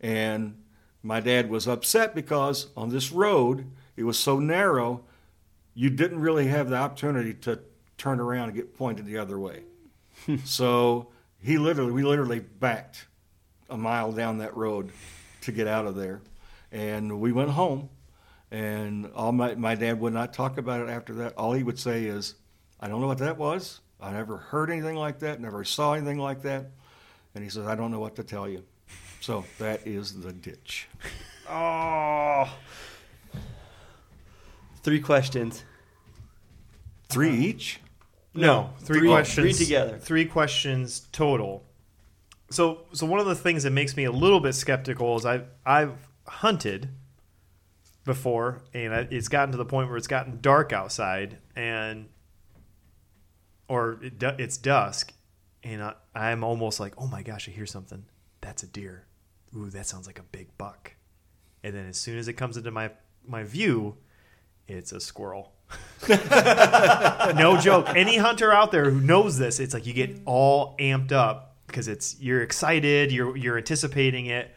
And 0.00 0.61
my 1.02 1.20
dad 1.20 1.50
was 1.50 1.66
upset 1.66 2.14
because 2.14 2.68
on 2.76 2.90
this 2.90 3.10
road, 3.10 3.66
it 3.96 4.04
was 4.04 4.18
so 4.18 4.38
narrow, 4.38 5.04
you 5.74 5.90
didn't 5.90 6.20
really 6.20 6.48
have 6.48 6.68
the 6.68 6.76
opportunity 6.76 7.34
to 7.34 7.60
turn 7.98 8.20
around 8.20 8.48
and 8.48 8.56
get 8.56 8.76
pointed 8.76 9.06
the 9.06 9.18
other 9.18 9.38
way. 9.38 9.62
so 10.44 11.08
he 11.40 11.58
literally, 11.58 11.92
we 11.92 12.02
literally 12.02 12.40
backed 12.40 13.06
a 13.68 13.76
mile 13.76 14.12
down 14.12 14.38
that 14.38 14.56
road 14.56 14.90
to 15.42 15.52
get 15.52 15.66
out 15.66 15.86
of 15.86 15.96
there. 15.96 16.20
And 16.70 17.20
we 17.20 17.32
went 17.32 17.50
home 17.50 17.88
and 18.50 19.10
all 19.14 19.32
my, 19.32 19.54
my 19.54 19.74
dad 19.74 19.98
would 20.00 20.12
not 20.12 20.34
talk 20.34 20.58
about 20.58 20.80
it 20.80 20.90
after 20.90 21.14
that. 21.14 21.34
All 21.36 21.52
he 21.54 21.62
would 21.62 21.78
say 21.78 22.04
is, 22.04 22.34
I 22.78 22.88
don't 22.88 23.00
know 23.00 23.06
what 23.06 23.18
that 23.18 23.38
was. 23.38 23.80
I 24.00 24.12
never 24.12 24.36
heard 24.36 24.70
anything 24.70 24.96
like 24.96 25.20
that, 25.20 25.40
never 25.40 25.64
saw 25.64 25.94
anything 25.94 26.18
like 26.18 26.42
that. 26.42 26.66
And 27.34 27.42
he 27.42 27.48
says, 27.48 27.66
I 27.66 27.74
don't 27.74 27.90
know 27.90 28.00
what 28.00 28.16
to 28.16 28.24
tell 28.24 28.48
you. 28.48 28.64
So 29.22 29.44
that 29.60 29.86
is 29.86 30.20
the 30.20 30.32
ditch. 30.32 30.88
Oh. 31.48 32.52
Three 34.82 35.00
questions. 35.00 35.62
Three 37.08 37.30
each? 37.30 37.78
No, 38.34 38.70
three, 38.80 38.98
Three- 38.98 39.08
questions 39.08 39.56
three 39.56 39.64
together. 39.66 39.98
Three 39.98 40.24
questions 40.24 41.06
total. 41.12 41.62
So, 42.50 42.80
so 42.92 43.06
one 43.06 43.20
of 43.20 43.26
the 43.26 43.36
things 43.36 43.62
that 43.62 43.70
makes 43.70 43.96
me 43.96 44.04
a 44.04 44.10
little 44.10 44.40
bit 44.40 44.54
skeptical 44.54 45.16
is 45.16 45.24
I 45.24 45.42
I've 45.64 46.08
hunted 46.26 46.88
before, 48.04 48.62
and 48.74 48.92
it's 49.12 49.28
gotten 49.28 49.52
to 49.52 49.56
the 49.58 49.64
point 49.64 49.88
where 49.88 49.96
it's 49.98 50.08
gotten 50.08 50.40
dark 50.40 50.72
outside, 50.72 51.38
and 51.54 52.08
or 53.68 54.00
it, 54.02 54.20
it's 54.20 54.56
dusk, 54.56 55.12
and 55.62 55.80
I, 55.80 55.94
I'm 56.12 56.42
almost 56.42 56.80
like, 56.80 56.94
oh 56.98 57.06
my 57.06 57.22
gosh, 57.22 57.48
I 57.48 57.52
hear 57.52 57.66
something. 57.66 58.04
That's 58.40 58.64
a 58.64 58.66
deer. 58.66 59.04
Ooh, 59.56 59.70
that 59.70 59.86
sounds 59.86 60.06
like 60.06 60.18
a 60.18 60.24
big 60.24 60.56
buck. 60.58 60.94
And 61.62 61.74
then 61.74 61.86
as 61.86 61.96
soon 61.96 62.18
as 62.18 62.28
it 62.28 62.34
comes 62.34 62.56
into 62.56 62.70
my 62.70 62.90
my 63.26 63.44
view, 63.44 63.96
it's 64.66 64.92
a 64.92 65.00
squirrel. 65.00 65.52
no 66.08 67.58
joke. 67.60 67.88
Any 67.94 68.16
hunter 68.16 68.52
out 68.52 68.72
there 68.72 68.90
who 68.90 69.00
knows 69.00 69.38
this, 69.38 69.60
it's 69.60 69.74
like 69.74 69.86
you 69.86 69.92
get 69.92 70.20
all 70.24 70.76
amped 70.78 71.12
up 71.12 71.56
because 71.66 71.88
it's 71.88 72.20
you're 72.20 72.42
excited, 72.42 73.12
you're 73.12 73.36
you're 73.36 73.56
anticipating 73.56 74.26
it. 74.26 74.54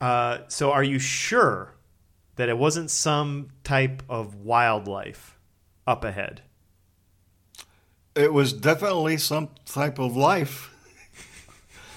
Uh, 0.00 0.38
so, 0.48 0.72
are 0.72 0.84
you 0.84 0.98
sure 0.98 1.74
that 2.36 2.48
it 2.48 2.58
wasn't 2.58 2.90
some 2.90 3.48
type 3.64 4.02
of 4.08 4.34
wildlife 4.34 5.38
up 5.86 6.04
ahead? 6.04 6.42
It 8.14 8.32
was 8.32 8.52
definitely 8.52 9.18
some 9.18 9.50
type 9.66 9.98
of 9.98 10.16
life. 10.16 10.74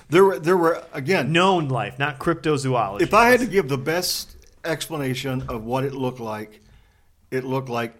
There 0.09 0.23
were, 0.25 0.39
there 0.39 0.57
were 0.57 0.83
again. 0.91 1.31
Known 1.31 1.67
life, 1.69 1.99
not 1.99 2.19
cryptozoology. 2.19 3.01
If 3.01 3.13
I 3.13 3.29
had 3.29 3.39
to 3.41 3.45
give 3.45 3.69
the 3.69 3.77
best 3.77 4.35
explanation 4.65 5.43
of 5.49 5.63
what 5.63 5.83
it 5.83 5.93
looked 5.93 6.19
like, 6.19 6.61
it 7.31 7.43
looked 7.43 7.69
like 7.69 7.93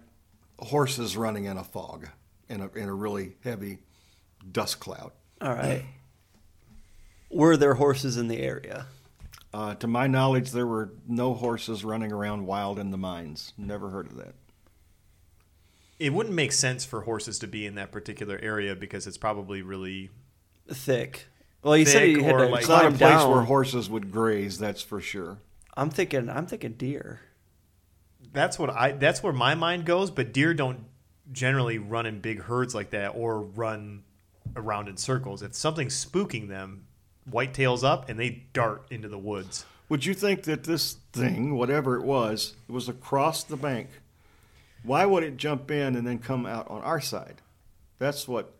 horses 0.58 1.16
running 1.16 1.44
in 1.44 1.56
a 1.56 1.64
fog, 1.64 2.08
in 2.48 2.60
a 2.60 2.68
in 2.72 2.88
a 2.88 2.94
really 2.94 3.36
heavy 3.44 3.78
dust 4.50 4.80
cloud. 4.80 5.12
All 5.40 5.54
right. 5.54 5.84
Were 7.30 7.56
there 7.56 7.74
horses 7.74 8.16
in 8.16 8.26
the 8.28 8.40
area? 8.40 8.86
Uh, 9.54 9.74
to 9.76 9.86
my 9.86 10.06
knowledge, 10.06 10.50
there 10.50 10.66
were 10.66 10.90
no 11.08 11.34
horses 11.34 11.84
running 11.84 12.12
around 12.12 12.46
wild 12.46 12.78
in 12.78 12.90
the 12.90 12.96
mines. 12.98 13.52
Never 13.56 13.90
heard 13.90 14.06
of 14.06 14.16
that. 14.16 14.34
it 15.98 16.12
wouldn't 16.12 16.34
make 16.34 16.52
sense 16.52 16.84
for 16.84 17.02
horses 17.02 17.38
to 17.40 17.46
be 17.46 17.66
in 17.66 17.74
that 17.76 17.90
particular 17.92 18.38
area 18.42 18.74
because 18.76 19.06
it's 19.06 19.18
probably 19.18 19.62
really 19.62 20.10
Thick. 20.68 21.26
Well, 21.62 21.76
you 21.76 21.84
said 21.84 22.00
Thick 22.00 22.16
you 22.16 22.22
had 22.24 22.34
or 22.34 22.38
to 22.38 22.46
like- 22.46 22.60
It's 22.60 22.68
not 22.68 22.78
a 22.78 22.88
climb 22.88 22.98
place 22.98 23.10
down. 23.10 23.30
where 23.30 23.42
horses 23.42 23.90
would 23.90 24.10
graze. 24.10 24.58
That's 24.58 24.82
for 24.82 25.00
sure. 25.00 25.38
I'm 25.76 25.90
thinking. 25.90 26.28
I'm 26.28 26.46
thinking 26.46 26.72
deer. 26.72 27.20
that's 28.32 28.58
what 28.58 28.70
I 28.70 28.92
that's 28.92 29.22
where 29.22 29.32
my 29.32 29.54
mind 29.54 29.84
goes. 29.84 30.10
But 30.10 30.32
deer 30.32 30.54
don't 30.54 30.84
generally 31.32 31.78
run 31.78 32.06
in 32.06 32.20
big 32.20 32.42
herds 32.42 32.74
like 32.74 32.90
that 32.90 33.10
or 33.10 33.40
run 33.40 34.02
around 34.56 34.88
in 34.88 34.96
circles. 34.96 35.42
If 35.42 35.54
something's 35.54 36.04
spooking 36.04 36.48
them, 36.48 36.86
white 37.24 37.54
tails 37.54 37.84
up 37.84 38.08
and 38.08 38.18
they 38.18 38.44
dart 38.52 38.84
into 38.90 39.08
the 39.08 39.18
woods. 39.18 39.64
Would 39.88 40.04
you 40.06 40.14
think 40.14 40.44
that 40.44 40.64
this 40.64 40.96
thing, 41.12 41.54
whatever 41.56 41.96
it 41.96 42.04
was, 42.04 42.54
it 42.68 42.72
was 42.72 42.88
across 42.88 43.42
the 43.44 43.56
bank? 43.56 43.88
Why 44.82 45.04
would 45.04 45.22
it 45.24 45.36
jump 45.36 45.70
in 45.70 45.94
and 45.96 46.06
then 46.06 46.18
come 46.18 46.46
out 46.46 46.68
on 46.70 46.80
our 46.82 47.00
side? 47.00 47.42
That's 47.98 48.26
what 48.26 48.52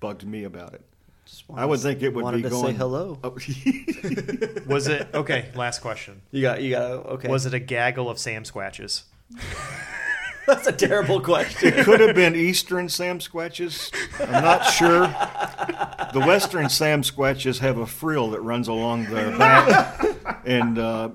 bugged 0.00 0.26
me 0.26 0.44
about 0.44 0.74
it. 0.74 0.82
Just 1.26 1.44
I 1.54 1.64
would 1.64 1.80
think 1.80 2.02
it 2.02 2.14
would 2.14 2.22
wanted 2.24 2.38
be 2.38 2.42
to 2.44 2.48
going. 2.50 2.66
say 2.66 2.78
hello. 2.78 3.18
Oh, 3.24 3.30
Was 4.66 4.88
it 4.88 5.08
okay? 5.14 5.50
Last 5.54 5.80
question. 5.80 6.20
You 6.30 6.42
got. 6.42 6.62
You 6.62 6.70
got. 6.70 6.90
Okay. 7.06 7.28
Was 7.28 7.46
it 7.46 7.54
a 7.54 7.58
gaggle 7.58 8.10
of 8.10 8.18
Sam 8.18 8.44
Squatches? 8.44 9.04
That's 10.46 10.66
a 10.66 10.72
terrible 10.72 11.20
question. 11.20 11.72
it 11.72 11.84
could 11.86 12.00
have 12.00 12.14
been 12.14 12.34
Eastern 12.36 12.90
Sam 12.90 13.18
Squatches. 13.18 13.90
I'm 14.20 14.42
not 14.42 14.64
sure. 14.64 15.06
The 16.12 16.20
Western 16.26 16.68
Sam 16.68 17.00
Squatches 17.02 17.60
have 17.60 17.78
a 17.78 17.86
frill 17.86 18.30
that 18.30 18.40
runs 18.42 18.68
along 18.68 19.06
their 19.06 19.36
back, 19.38 20.04
and 20.44 20.78
uh, 20.78 21.08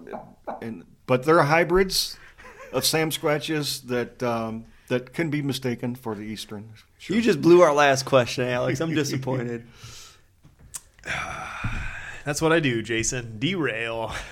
and 0.61 0.83
but 1.05 1.23
they're 1.23 1.43
hybrids 1.43 2.17
of 2.73 2.85
Sam 2.85 3.11
Squatches 3.11 3.85
that 3.87 4.23
um, 4.23 4.65
that 4.87 5.13
can 5.13 5.29
be 5.29 5.43
mistaken 5.43 5.93
for 5.93 6.15
the 6.15 6.23
Eastern. 6.23 6.73
Sure. 6.97 7.15
You 7.15 7.21
just 7.21 7.41
blew 7.41 7.61
our 7.61 7.73
last 7.73 8.05
question, 8.05 8.45
Alex. 8.47 8.81
I'm 8.81 8.93
disappointed. 8.95 9.65
That's 12.25 12.41
what 12.41 12.51
I 12.51 12.59
do, 12.59 12.81
Jason. 12.81 13.39
Derail. 13.39 14.13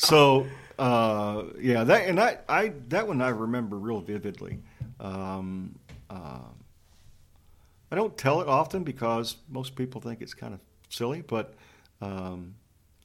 So 0.00 0.46
uh, 0.78 1.42
yeah, 1.60 1.82
that 1.82 2.06
and 2.08 2.20
I, 2.20 2.38
I 2.48 2.72
that 2.90 3.08
one 3.08 3.20
I 3.20 3.30
remember 3.30 3.76
real 3.76 4.00
vividly. 4.00 4.60
Um, 5.00 5.76
uh, 6.08 6.38
I 7.90 7.96
don't 7.96 8.16
tell 8.16 8.40
it 8.40 8.46
often 8.46 8.84
because 8.84 9.38
most 9.48 9.74
people 9.74 10.00
think 10.00 10.20
it's 10.20 10.34
kind 10.34 10.54
of 10.54 10.60
silly, 10.88 11.22
but 11.22 11.54
um, 12.00 12.54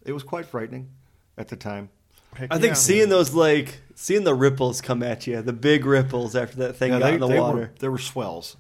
it 0.06 0.12
was 0.12 0.22
quite 0.22 0.46
frightening 0.46 0.88
at 1.36 1.48
the 1.48 1.56
time. 1.56 1.90
I 2.52 2.60
think 2.60 2.76
seeing 2.76 3.10
those 3.10 3.34
like 3.34 3.82
seeing 3.96 4.24
the 4.24 4.36
ripples 4.36 4.80
come 4.80 5.02
at 5.02 5.26
you, 5.26 5.42
the 5.42 5.52
big 5.52 5.84
ripples 5.86 6.36
after 6.36 6.58
that 6.58 6.76
thing 6.76 6.92
Yeah, 6.92 7.00
got 7.00 7.08
they, 7.08 7.14
in 7.16 7.20
the 7.22 7.28
they 7.28 7.40
water. 7.40 7.58
were 7.58 7.72
they 7.80 7.90
were 7.90 7.98
swells, 7.98 8.56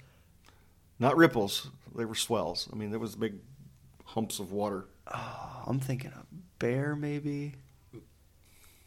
not 0.98 1.16
ripples. 1.18 1.70
They 1.96 2.06
were 2.06 2.16
swells. 2.16 2.68
I 2.74 2.76
mean, 2.76 2.90
there 2.90 3.00
was 3.00 3.14
a 3.14 3.18
big 3.20 3.36
humps 4.14 4.40
of 4.40 4.52
water. 4.52 4.86
I'm 5.68 5.80
thinking 5.80 6.12
a 6.12 6.24
bear, 6.60 6.96
maybe. 6.96 7.56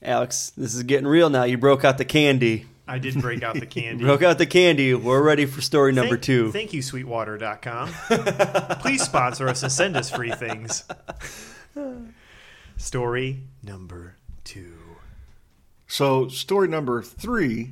Alex, 0.03 0.53
this 0.57 0.75
is 0.75 0.83
getting 0.85 1.07
real 1.07 1.31
now. 1.31 1.45
You 1.45 1.59
broke 1.59 1.85
out 1.85 1.99
the 1.99 2.05
candy. 2.05 2.67
I 2.89 2.99
did 2.99 3.21
break 3.21 3.43
out 3.43 3.55
the 3.59 3.67
candy. 3.67 4.05
broke 4.05 4.23
out 4.23 4.39
the 4.39 4.47
candy. 4.47 4.95
We're 4.95 5.23
ready 5.23 5.47
for 5.47 5.61
story 5.61 5.93
number 5.93 6.15
thank, 6.17 6.23
two. 6.23 6.53
Thank 6.53 6.73
you, 6.73 6.83
sweetwater.com. 6.83 7.89
Please 8.81 9.03
sponsor 9.03 9.49
us 9.49 9.63
and 9.63 9.73
send 9.73 9.97
us 9.97 10.11
free 10.11 10.31
things. 10.31 10.85
Story 12.77 13.41
number 13.63 14.17
two. 14.45 14.75
So 15.89 16.29
story 16.29 16.69
number 16.69 17.03
three 17.03 17.71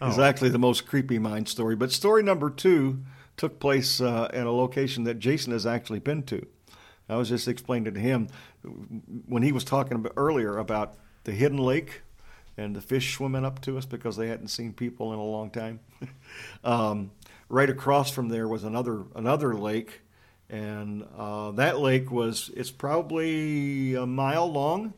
is 0.00 0.18
Oh. 0.18 0.22
actually 0.22 0.48
the 0.50 0.58
most 0.58 0.86
creepy 0.86 1.18
mind 1.18 1.48
story, 1.48 1.76
but 1.76 1.92
story 1.92 2.22
number 2.22 2.50
two 2.50 3.02
took 3.36 3.60
place 3.60 4.00
uh, 4.00 4.28
at 4.32 4.46
a 4.46 4.50
location 4.50 5.04
that 5.04 5.18
Jason 5.20 5.52
has 5.52 5.64
actually 5.66 6.00
been 6.00 6.22
to. 6.24 6.44
I 7.12 7.16
was 7.16 7.28
just 7.28 7.48
explaining 7.48 7.94
to 7.94 8.00
him 8.00 8.28
when 9.26 9.42
he 9.42 9.52
was 9.52 9.64
talking 9.64 9.96
about 9.96 10.12
earlier 10.16 10.58
about 10.58 10.94
the 11.24 11.32
hidden 11.32 11.58
lake 11.58 12.02
and 12.56 12.76
the 12.76 12.80
fish 12.80 13.14
swimming 13.14 13.44
up 13.44 13.60
to 13.62 13.78
us 13.78 13.86
because 13.86 14.16
they 14.16 14.28
hadn't 14.28 14.48
seen 14.48 14.72
people 14.72 15.12
in 15.12 15.18
a 15.18 15.24
long 15.24 15.50
time. 15.50 15.80
um, 16.64 17.10
right 17.48 17.70
across 17.70 18.10
from 18.10 18.28
there 18.28 18.48
was 18.48 18.64
another 18.64 19.04
another 19.14 19.54
lake, 19.54 20.00
and 20.48 21.06
uh, 21.16 21.50
that 21.52 21.78
lake 21.78 22.10
was 22.10 22.50
it's 22.56 22.70
probably 22.70 23.94
a 23.94 24.06
mile 24.06 24.50
long. 24.50 24.94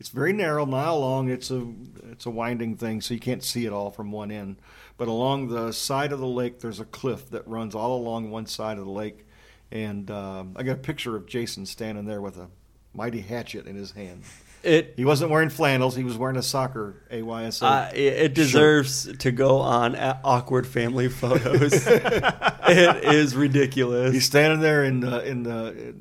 It's 0.00 0.08
very 0.08 0.32
narrow, 0.32 0.66
mile 0.66 1.00
long. 1.00 1.30
It's 1.30 1.50
a 1.50 1.66
it's 2.10 2.26
a 2.26 2.30
winding 2.30 2.76
thing, 2.76 3.00
so 3.00 3.14
you 3.14 3.20
can't 3.20 3.42
see 3.42 3.64
it 3.64 3.72
all 3.72 3.90
from 3.90 4.12
one 4.12 4.30
end. 4.30 4.56
But 4.96 5.08
along 5.08 5.48
the 5.48 5.72
side 5.72 6.12
of 6.12 6.20
the 6.20 6.26
lake, 6.26 6.60
there's 6.60 6.80
a 6.80 6.84
cliff 6.84 7.30
that 7.30 7.46
runs 7.48 7.74
all 7.74 7.96
along 7.96 8.30
one 8.30 8.46
side 8.46 8.78
of 8.78 8.84
the 8.84 8.90
lake, 8.90 9.26
and 9.74 10.10
um, 10.10 10.54
I 10.56 10.62
got 10.62 10.72
a 10.72 10.80
picture 10.80 11.16
of 11.16 11.26
Jason 11.26 11.66
standing 11.66 12.06
there 12.06 12.22
with 12.22 12.38
a 12.38 12.48
mighty 12.94 13.20
hatchet 13.20 13.66
in 13.66 13.74
his 13.74 13.90
hand. 13.90 14.22
It 14.62 14.94
He 14.96 15.04
wasn't 15.04 15.30
wearing 15.30 15.50
flannels; 15.50 15.94
he 15.94 16.04
was 16.04 16.16
wearing 16.16 16.38
a 16.38 16.42
soccer 16.42 17.02
AYSO. 17.10 17.62
uh, 17.62 17.90
it, 17.92 17.98
it 17.98 18.34
deserves 18.34 19.14
to 19.18 19.30
go 19.30 19.58
on 19.58 19.94
awkward 19.96 20.66
family 20.66 21.08
photos. 21.08 21.86
it 21.86 23.04
is 23.04 23.36
ridiculous. 23.36 24.14
He's 24.14 24.24
standing 24.24 24.60
there 24.60 24.84
in 24.84 25.00
the, 25.00 25.22
in 25.26 25.42
the 25.42 25.94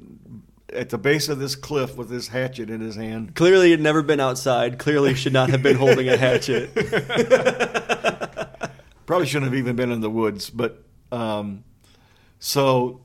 at 0.71 0.89
the 0.89 0.97
base 0.97 1.27
of 1.27 1.39
this 1.39 1.55
cliff 1.55 1.97
with 1.97 2.09
his 2.09 2.29
hatchet 2.29 2.69
in 2.69 2.79
his 2.79 2.95
hand. 2.95 3.35
Clearly, 3.35 3.71
had 3.71 3.81
never 3.81 4.01
been 4.01 4.21
outside. 4.21 4.79
Clearly, 4.79 5.13
should 5.13 5.33
not 5.33 5.49
have 5.49 5.61
been 5.61 5.75
holding 5.75 6.07
a 6.07 6.15
hatchet. 6.15 6.73
Probably 9.05 9.27
shouldn't 9.27 9.51
have 9.51 9.59
even 9.59 9.75
been 9.75 9.91
in 9.91 9.99
the 9.99 10.09
woods, 10.09 10.49
but 10.49 10.81
um, 11.11 11.65
so 12.39 13.01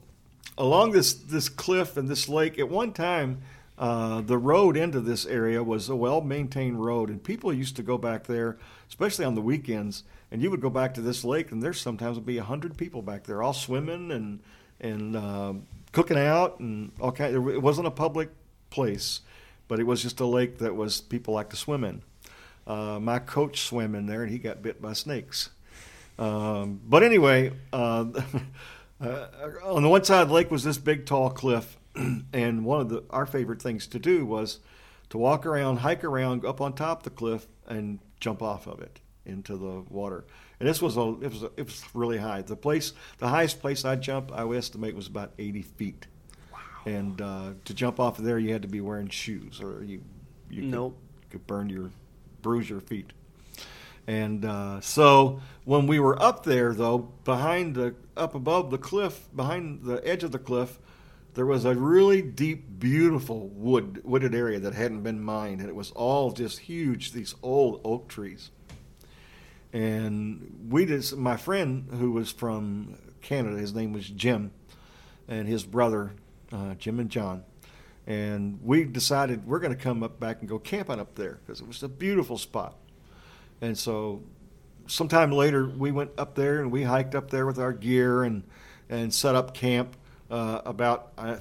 along 0.58 0.90
this 0.90 1.14
this 1.14 1.48
cliff 1.48 1.96
and 1.96 2.08
this 2.08 2.28
lake, 2.28 2.58
at 2.58 2.68
one 2.68 2.92
time, 2.92 3.40
uh, 3.78 4.20
the 4.20 4.36
road 4.36 4.76
into 4.76 5.00
this 5.00 5.24
area 5.24 5.62
was 5.62 5.88
a 5.88 5.96
well 5.96 6.20
maintained 6.20 6.84
road, 6.84 7.08
and 7.08 7.22
people 7.22 7.52
used 7.52 7.76
to 7.76 7.82
go 7.82 7.96
back 7.96 8.24
there, 8.24 8.58
especially 8.88 9.24
on 9.24 9.34
the 9.34 9.40
weekends. 9.40 10.02
And 10.30 10.42
you 10.42 10.50
would 10.50 10.60
go 10.60 10.68
back 10.68 10.92
to 10.94 11.00
this 11.00 11.24
lake, 11.24 11.52
and 11.52 11.62
there's 11.62 11.80
sometimes 11.80 12.16
would 12.16 12.26
be 12.26 12.36
a 12.36 12.44
hundred 12.44 12.76
people 12.76 13.00
back 13.00 13.24
there, 13.24 13.42
all 13.42 13.54
swimming 13.54 14.10
and 14.10 14.40
and 14.80 15.16
um, 15.16 15.66
cooking 15.92 16.18
out 16.18 16.60
and 16.60 16.92
all 17.00 17.12
kind. 17.12 17.34
It 17.34 17.62
wasn't 17.62 17.86
a 17.86 17.92
public 17.92 18.28
place, 18.68 19.20
but 19.68 19.80
it 19.80 19.84
was 19.84 20.02
just 20.02 20.20
a 20.20 20.26
lake 20.26 20.58
that 20.58 20.74
was 20.74 21.00
people 21.00 21.32
like 21.32 21.48
to 21.50 21.56
swim 21.56 21.84
in. 21.84 22.02
Uh, 22.66 22.98
my 23.00 23.18
coach 23.18 23.62
swam 23.62 23.94
in 23.94 24.06
there, 24.06 24.22
and 24.22 24.30
he 24.30 24.38
got 24.38 24.62
bit 24.62 24.82
by 24.82 24.92
snakes. 24.92 25.48
Um, 26.18 26.80
but 26.86 27.02
anyway, 27.02 27.52
uh, 29.00 29.26
on 29.64 29.82
the 29.82 29.88
one 29.88 30.04
side 30.04 30.22
of 30.22 30.28
the 30.28 30.34
lake 30.34 30.50
was 30.50 30.64
this 30.64 30.78
big 30.78 31.06
tall 31.06 31.30
cliff, 31.30 31.78
and 32.32 32.64
one 32.64 32.80
of 32.80 32.88
the 32.88 33.04
our 33.10 33.26
favorite 33.26 33.62
things 33.62 33.86
to 33.88 33.98
do 33.98 34.24
was 34.26 34.60
to 35.10 35.18
walk 35.18 35.46
around, 35.46 35.78
hike 35.78 36.04
around 36.04 36.44
up 36.44 36.60
on 36.60 36.72
top 36.74 36.98
of 36.98 37.04
the 37.04 37.10
cliff, 37.10 37.46
and 37.66 37.98
jump 38.20 38.42
off 38.42 38.66
of 38.66 38.80
it 38.80 39.00
into 39.24 39.56
the 39.56 39.84
water. 39.88 40.24
And 40.60 40.68
this 40.68 40.82
was 40.82 40.96
a 40.96 41.16
it 41.20 41.30
was 41.30 41.42
a, 41.42 41.50
it 41.56 41.64
was 41.66 41.82
really 41.94 42.18
high. 42.18 42.42
The 42.42 42.56
place, 42.56 42.92
the 43.18 43.28
highest 43.28 43.60
place 43.60 43.84
I 43.84 43.96
jumped, 43.96 44.32
I 44.32 44.44
would 44.44 44.58
estimate 44.58 44.94
was 44.96 45.06
about 45.06 45.32
80 45.38 45.62
feet. 45.62 46.06
Wow. 46.52 46.58
And 46.86 47.20
uh, 47.20 47.52
to 47.64 47.74
jump 47.74 48.00
off 48.00 48.18
of 48.18 48.24
there, 48.24 48.38
you 48.38 48.52
had 48.52 48.62
to 48.62 48.68
be 48.68 48.80
wearing 48.80 49.08
shoes, 49.08 49.60
or 49.60 49.84
you 49.84 50.02
you 50.50 50.62
could, 50.62 50.70
Nope. 50.70 50.98
could 51.30 51.46
burn 51.46 51.68
your 51.68 51.90
bruise 52.42 52.68
your 52.68 52.80
feet. 52.80 53.12
And 54.08 54.46
uh, 54.46 54.80
so 54.80 55.42
when 55.66 55.86
we 55.86 56.00
were 56.00 56.20
up 56.20 56.42
there, 56.42 56.72
though, 56.72 56.98
behind 57.24 57.74
the 57.74 57.94
up 58.16 58.34
above 58.34 58.70
the 58.70 58.78
cliff, 58.78 59.28
behind 59.36 59.84
the 59.84 60.00
edge 60.02 60.24
of 60.24 60.32
the 60.32 60.38
cliff, 60.38 60.78
there 61.34 61.44
was 61.44 61.66
a 61.66 61.74
really 61.74 62.22
deep, 62.22 62.80
beautiful 62.80 63.48
wood 63.48 64.00
wooded 64.04 64.34
area 64.34 64.58
that 64.60 64.72
hadn't 64.72 65.02
been 65.02 65.22
mined, 65.22 65.60
and 65.60 65.68
it 65.68 65.74
was 65.74 65.90
all 65.90 66.32
just 66.32 66.60
huge. 66.60 67.12
These 67.12 67.34
old 67.42 67.82
oak 67.84 68.08
trees. 68.08 68.50
And 69.74 70.68
we 70.70 70.86
just, 70.86 71.14
my 71.14 71.36
friend 71.36 71.90
who 71.90 72.12
was 72.12 72.32
from 72.32 72.96
Canada, 73.20 73.58
his 73.58 73.74
name 73.74 73.92
was 73.92 74.08
Jim, 74.08 74.52
and 75.28 75.46
his 75.46 75.64
brother, 75.64 76.14
uh, 76.50 76.76
Jim 76.76 76.98
and 76.98 77.10
John. 77.10 77.44
And 78.06 78.58
we 78.64 78.84
decided 78.84 79.46
we're 79.46 79.58
going 79.58 79.76
to 79.76 79.82
come 79.82 80.02
up 80.02 80.18
back 80.18 80.40
and 80.40 80.48
go 80.48 80.58
camping 80.58 80.98
up 80.98 81.14
there 81.14 81.40
because 81.44 81.60
it 81.60 81.68
was 81.68 81.82
a 81.82 81.88
beautiful 81.88 82.38
spot. 82.38 82.74
And 83.60 83.76
so 83.76 84.22
sometime 84.86 85.30
later, 85.30 85.68
we 85.68 85.92
went 85.92 86.10
up 86.18 86.34
there 86.34 86.60
and 86.60 86.70
we 86.72 86.84
hiked 86.84 87.14
up 87.14 87.30
there 87.30 87.46
with 87.46 87.58
our 87.58 87.72
gear 87.72 88.24
and, 88.24 88.42
and 88.88 89.12
set 89.12 89.34
up 89.34 89.54
camp 89.54 89.96
uh, 90.30 90.62
about 90.64 91.12
uh, 91.18 91.38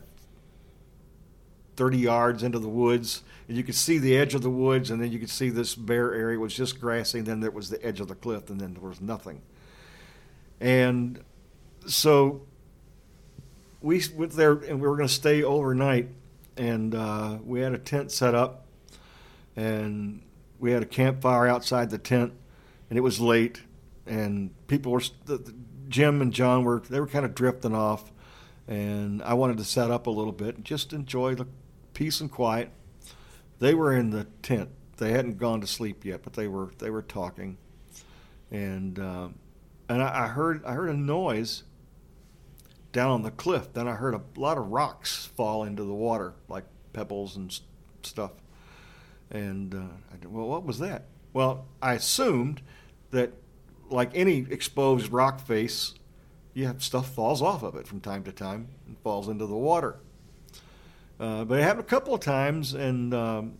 30 1.75 1.97
yards 1.97 2.43
into 2.43 2.59
the 2.59 2.69
woods. 2.69 3.23
And 3.47 3.55
you 3.55 3.63
could 3.63 3.75
see 3.75 3.97
the 3.97 4.17
edge 4.17 4.35
of 4.35 4.41
the 4.41 4.49
woods, 4.49 4.91
and 4.91 5.01
then 5.01 5.11
you 5.11 5.19
could 5.19 5.29
see 5.29 5.49
this 5.49 5.73
bare 5.73 6.13
area 6.13 6.37
was 6.37 6.53
just 6.53 6.81
grassy, 6.81 7.19
and 7.19 7.27
then 7.27 7.39
there 7.39 7.51
was 7.51 7.69
the 7.69 7.83
edge 7.85 8.01
of 8.01 8.09
the 8.09 8.15
cliff, 8.15 8.49
and 8.49 8.59
then 8.59 8.73
there 8.73 8.83
was 8.83 8.99
nothing. 8.99 9.41
And 10.59 11.23
so 11.85 12.41
we 13.81 14.03
went 14.15 14.33
there, 14.33 14.53
and 14.53 14.81
we 14.81 14.87
were 14.87 14.97
going 14.97 15.07
to 15.07 15.13
stay 15.13 15.43
overnight. 15.43 16.09
And 16.57 16.95
uh, 16.95 17.37
we 17.45 17.61
had 17.61 17.73
a 17.73 17.77
tent 17.77 18.11
set 18.11 18.33
up, 18.33 18.65
and 19.55 20.21
we 20.59 20.71
had 20.71 20.81
a 20.81 20.87
campfire 20.87 21.47
outside 21.47 21.89
the 21.89 21.97
tent, 21.97 22.33
and 22.89 22.97
it 22.97 23.01
was 23.01 23.19
late, 23.19 23.61
and 24.05 24.51
people 24.67 24.91
were 24.91 25.01
Jim 25.89 26.21
and 26.21 26.33
John 26.33 26.63
were 26.63 26.79
they 26.79 26.99
were 26.99 27.07
kind 27.07 27.25
of 27.25 27.35
drifting 27.35 27.75
off, 27.75 28.11
and 28.67 29.21
I 29.23 29.33
wanted 29.33 29.57
to 29.57 29.63
set 29.63 29.91
up 29.91 30.07
a 30.07 30.11
little 30.11 30.31
bit 30.31 30.55
and 30.55 30.65
just 30.65 30.93
enjoy 30.93 31.35
the 31.35 31.47
peace 31.93 32.21
and 32.21 32.31
quiet. 32.31 32.71
They 33.59 33.73
were 33.73 33.95
in 33.95 34.11
the 34.11 34.25
tent. 34.41 34.69
They 34.97 35.11
hadn't 35.11 35.37
gone 35.37 35.61
to 35.61 35.67
sleep 35.67 36.05
yet, 36.05 36.23
but 36.23 36.33
they 36.33 36.47
were 36.47 36.71
they 36.79 36.89
were 36.89 37.01
talking, 37.01 37.57
and 38.51 38.99
um, 38.99 39.35
and 39.89 40.01
I, 40.01 40.25
I 40.25 40.27
heard 40.27 40.65
I 40.65 40.73
heard 40.73 40.89
a 40.89 40.97
noise 40.97 41.63
down 42.91 43.11
on 43.11 43.21
the 43.21 43.31
cliff. 43.31 43.73
Then 43.73 43.87
I 43.87 43.93
heard 43.93 44.15
a 44.15 44.21
lot 44.35 44.57
of 44.57 44.67
rocks 44.69 45.25
fall 45.35 45.63
into 45.63 45.83
the 45.83 45.93
water, 45.93 46.33
like 46.47 46.65
pebbles 46.93 47.35
and 47.35 47.57
stuff. 48.01 48.31
And 49.31 49.73
uh, 49.73 49.77
I 50.13 50.27
well, 50.27 50.47
what 50.47 50.65
was 50.65 50.79
that? 50.79 51.05
Well, 51.33 51.65
I 51.81 51.93
assumed 51.93 52.61
that, 53.11 53.33
like 53.89 54.11
any 54.13 54.45
exposed 54.49 55.11
rock 55.11 55.39
face, 55.39 55.93
you 56.53 56.65
have 56.65 56.83
stuff 56.83 57.09
falls 57.13 57.41
off 57.41 57.63
of 57.63 57.75
it 57.75 57.87
from 57.87 57.99
time 57.99 58.23
to 58.23 58.31
time 58.31 58.69
and 58.87 58.97
falls 58.99 59.27
into 59.27 59.45
the 59.45 59.55
water. 59.55 59.97
Uh, 61.19 61.43
but 61.45 61.59
it 61.59 61.63
happened 61.63 61.81
a 61.81 61.87
couple 61.87 62.13
of 62.13 62.21
times, 62.21 62.73
and 62.73 63.13
um, 63.13 63.53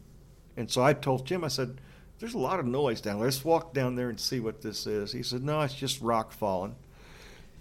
and 0.56 0.70
so 0.70 0.84
I 0.84 0.94
told 0.94 1.26
Jim, 1.26 1.44
I 1.44 1.48
said, 1.48 1.80
"There's 2.20 2.34
a 2.34 2.40
lot 2.40 2.60
of 2.60 2.66
noise 2.66 3.02
down 3.02 3.18
there. 3.18 3.26
Let's 3.26 3.44
walk 3.44 3.74
down 3.74 3.96
there 3.96 4.10
and 4.10 4.20
see 4.20 4.40
what 4.40 4.62
this 4.62 4.88
is." 4.88 5.12
He 5.12 5.24
said, 5.24 5.44
"No, 5.44 5.62
it's 5.62 5.74
just 5.74 6.02
rock 6.02 6.32
falling." 6.32 6.76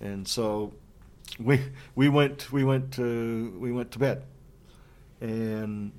And 0.00 0.26
so 0.28 0.74
we 1.38 1.60
we 1.94 2.08
went 2.08 2.52
we 2.52 2.64
went 2.64 2.92
to 2.92 3.56
we 3.58 3.72
went 3.72 3.90
to 3.92 3.98
bed, 3.98 4.22
and 5.20 5.92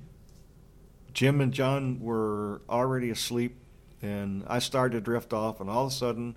Jim 1.18 1.40
and 1.40 1.52
John 1.52 1.98
were 1.98 2.62
already 2.70 3.10
asleep, 3.10 3.56
and 4.00 4.44
I 4.46 4.60
started 4.60 4.98
to 4.98 5.00
drift 5.00 5.32
off, 5.32 5.60
and 5.60 5.68
all 5.68 5.86
of 5.86 5.90
a 5.90 5.94
sudden, 5.96 6.36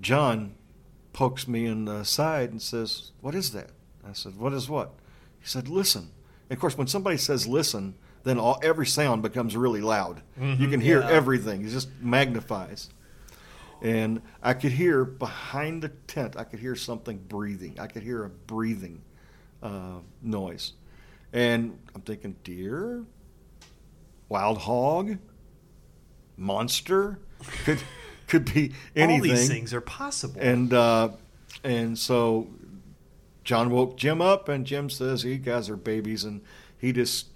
John 0.00 0.56
pokes 1.12 1.46
me 1.46 1.64
in 1.64 1.84
the 1.84 2.02
side 2.02 2.50
and 2.50 2.60
says, 2.60 3.12
"What 3.20 3.36
is 3.36 3.52
that?" 3.52 3.70
I 4.04 4.14
said, 4.14 4.36
"What 4.36 4.52
is 4.52 4.68
what?" 4.68 4.94
He 5.38 5.46
said, 5.46 5.68
"Listen." 5.68 6.10
And 6.50 6.56
of 6.56 6.60
course, 6.60 6.76
when 6.76 6.88
somebody 6.88 7.18
says 7.18 7.46
"listen," 7.46 7.94
then 8.24 8.36
all, 8.36 8.58
every 8.64 8.84
sound 8.84 9.22
becomes 9.22 9.56
really 9.56 9.80
loud. 9.80 10.22
you 10.36 10.66
can 10.66 10.80
hear 10.80 10.98
yeah. 10.98 11.10
everything; 11.10 11.64
it 11.64 11.68
just 11.68 11.88
magnifies. 12.00 12.90
And 13.80 14.22
I 14.42 14.54
could 14.54 14.72
hear 14.72 15.04
behind 15.04 15.82
the 15.84 15.90
tent, 15.90 16.36
I 16.36 16.42
could 16.42 16.58
hear 16.58 16.74
something 16.74 17.18
breathing. 17.28 17.78
I 17.78 17.86
could 17.86 18.02
hear 18.02 18.24
a 18.24 18.28
breathing 18.28 19.02
uh, 19.62 20.00
noise. 20.20 20.72
And 21.32 21.78
I'm 21.94 22.00
thinking, 22.00 22.34
deer, 22.42 23.04
wild 24.28 24.58
hog, 24.58 25.18
monster, 26.36 27.18
could 27.64 27.80
could 28.26 28.52
be 28.52 28.72
anything. 28.94 29.30
All 29.30 29.36
these 29.36 29.48
things 29.48 29.74
are 29.74 29.80
possible. 29.80 30.40
And 30.40 30.72
uh, 30.72 31.10
and 31.64 31.98
so 31.98 32.48
John 33.44 33.70
woke 33.70 33.96
Jim 33.96 34.20
up, 34.20 34.48
and 34.48 34.66
Jim 34.66 34.90
says, 34.90 35.24
"You 35.24 35.36
guys 35.38 35.68
are 35.70 35.76
babies," 35.76 36.24
and 36.24 36.42
he 36.76 36.92
just 36.92 37.28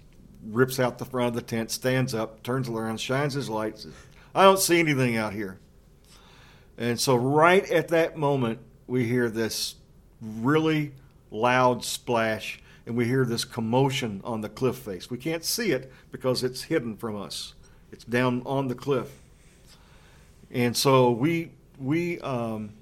rips 0.45 0.79
out 0.79 0.97
the 0.97 1.05
front 1.05 1.29
of 1.29 1.33
the 1.35 1.41
tent, 1.41 1.71
stands 1.71 2.13
up, 2.13 2.43
turns 2.43 2.69
around, 2.69 2.99
shines 2.99 3.33
his 3.33 3.49
light, 3.49 3.79
says, 3.79 3.93
"I 4.35 4.43
don't 4.43 4.59
see 4.59 4.79
anything 4.79 5.17
out 5.17 5.33
here." 5.33 5.59
And 6.77 6.99
so, 6.99 7.15
right 7.15 7.69
at 7.69 7.89
that 7.89 8.17
moment, 8.17 8.59
we 8.87 9.05
hear 9.05 9.29
this 9.29 9.75
really 10.21 10.93
loud 11.31 11.83
splash, 11.83 12.59
and 12.85 12.95
we 12.95 13.05
hear 13.05 13.25
this 13.25 13.45
commotion 13.45 14.21
on 14.23 14.41
the 14.41 14.49
cliff 14.49 14.77
face. 14.77 15.09
We 15.09 15.17
can't 15.17 15.43
see 15.43 15.71
it 15.71 15.91
because 16.11 16.43
it's 16.43 16.63
hidden 16.63 16.97
from 16.97 17.15
us. 17.15 17.53
It's 17.91 18.03
down 18.03 18.41
on 18.45 18.67
the 18.67 18.75
cliff. 18.75 19.09
And 20.51 20.75
so 20.75 21.11
we 21.11 21.51
we 21.79 22.19
um, 22.19 22.73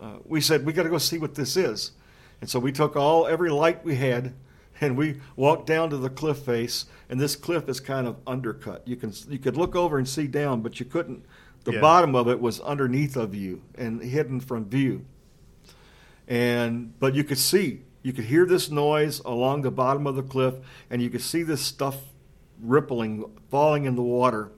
uh, 0.00 0.16
we 0.24 0.40
said 0.40 0.66
we 0.66 0.72
got 0.72 0.82
to 0.84 0.88
go 0.88 0.98
see 0.98 1.18
what 1.18 1.34
this 1.34 1.56
is. 1.56 1.92
And 2.40 2.50
so 2.50 2.58
we 2.58 2.72
took 2.72 2.96
all 2.96 3.26
every 3.26 3.50
light 3.50 3.84
we 3.84 3.94
had, 3.94 4.34
and 4.80 4.96
we 4.96 5.20
walked 5.36 5.66
down 5.66 5.88
to 5.90 5.96
the 5.96 6.10
cliff 6.10 6.38
face. 6.38 6.86
And 7.08 7.20
this 7.20 7.36
cliff 7.36 7.68
is 7.68 7.80
kind 7.80 8.06
of 8.06 8.16
undercut. 8.26 8.86
You 8.86 8.96
can 8.96 9.12
you 9.28 9.38
could 9.38 9.56
look 9.56 9.76
over 9.76 9.98
and 9.98 10.08
see 10.08 10.26
down, 10.26 10.60
but 10.60 10.80
you 10.80 10.86
couldn't. 10.86 11.24
The 11.64 11.72
Yeah. 11.74 11.80
bottom 11.80 12.14
of 12.14 12.28
it 12.28 12.40
was 12.40 12.60
underneath 12.60 13.16
of 13.16 13.34
you 13.34 13.62
and 13.76 14.02
hidden 14.02 14.40
from 14.40 14.66
view. 14.66 15.04
And 16.28 16.98
but 16.98 17.14
you 17.14 17.24
could 17.24 17.38
see, 17.38 17.82
you 18.04 18.12
could 18.12 18.26
hear 18.26 18.46
this 18.46 18.70
noise 18.70 19.18
along 19.24 19.62
the 19.62 19.72
bottom 19.72 20.06
of 20.06 20.14
the 20.14 20.22
cliff, 20.22 20.54
and 20.88 21.02
you 21.02 21.10
could 21.10 21.22
see 21.22 21.42
this 21.42 21.60
stuff 21.60 21.96
rippling, 22.60 23.24
falling 23.50 23.84
in 23.84 23.96
the 23.96 24.02
water 24.02 24.52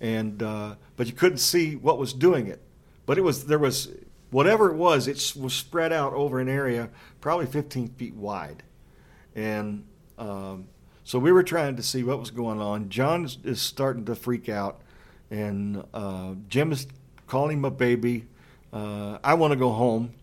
and 0.00 0.42
uh, 0.42 0.74
but 0.96 1.06
you 1.06 1.12
couldn't 1.12 1.38
see 1.38 1.76
what 1.76 1.98
was 1.98 2.12
doing 2.12 2.46
it. 2.46 2.60
But 3.06 3.18
it 3.18 3.22
was 3.22 3.44
there 3.44 3.58
was 3.58 3.88
whatever 4.30 4.70
it 4.70 4.76
was. 4.76 5.06
It 5.06 5.34
was 5.38 5.52
spread 5.52 5.92
out 5.92 6.12
over 6.14 6.40
an 6.40 6.48
area 6.48 6.88
probably 7.20 7.46
15 7.46 7.88
feet 7.90 8.14
wide, 8.14 8.62
and 9.34 9.84
um, 10.18 10.66
so 11.04 11.18
we 11.18 11.32
were 11.32 11.42
trying 11.42 11.76
to 11.76 11.82
see 11.82 12.02
what 12.02 12.18
was 12.18 12.30
going 12.30 12.60
on. 12.60 12.88
John 12.88 13.28
is, 13.44 13.60
starting 13.60 14.04
to 14.06 14.14
freak 14.14 14.48
out, 14.48 14.80
and 15.30 15.84
uh, 15.92 16.34
Jim 16.48 16.72
is 16.72 16.86
calling 17.26 17.58
him 17.58 17.64
a 17.64 17.70
baby. 17.70 18.26
Uh, 18.72 19.18
I 19.22 19.34
want 19.34 19.52
to 19.52 19.58
go 19.58 19.72
home 19.72 20.14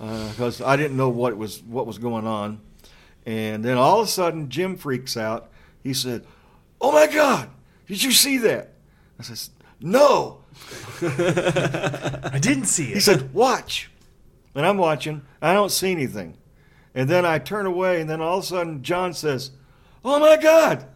Uh, 0.00 0.28
because 0.30 0.60
I 0.60 0.76
didn't 0.76 0.96
know 0.96 1.08
what 1.08 1.36
was 1.36 1.62
what 1.62 1.86
was 1.86 1.98
going 1.98 2.26
on, 2.26 2.60
and 3.26 3.64
then 3.64 3.76
all 3.76 4.00
of 4.00 4.06
a 4.06 4.10
sudden 4.10 4.48
Jim 4.48 4.76
freaks 4.76 5.16
out. 5.16 5.50
He 5.82 5.92
said, 5.92 6.24
"Oh 6.80 6.92
my 6.92 7.08
God! 7.08 7.50
Did 7.86 8.02
you 8.02 8.12
see 8.12 8.38
that?" 8.38 8.74
I 9.18 9.24
says, 9.24 9.50
"No." 9.80 10.38
I 11.02 12.38
didn't 12.40 12.66
see 12.66 12.90
it. 12.90 12.94
He 12.94 13.00
said, 13.00 13.34
"Watch," 13.34 13.90
and 14.54 14.64
I'm 14.64 14.78
watching. 14.78 15.22
I 15.42 15.52
don't 15.52 15.72
see 15.72 15.90
anything, 15.90 16.36
and 16.94 17.10
then 17.10 17.26
I 17.26 17.40
turn 17.40 17.66
away, 17.66 18.00
and 18.00 18.08
then 18.08 18.20
all 18.20 18.38
of 18.38 18.44
a 18.44 18.46
sudden 18.46 18.84
John 18.84 19.12
says, 19.12 19.50
"Oh 20.04 20.20
my 20.20 20.36
God! 20.36 20.86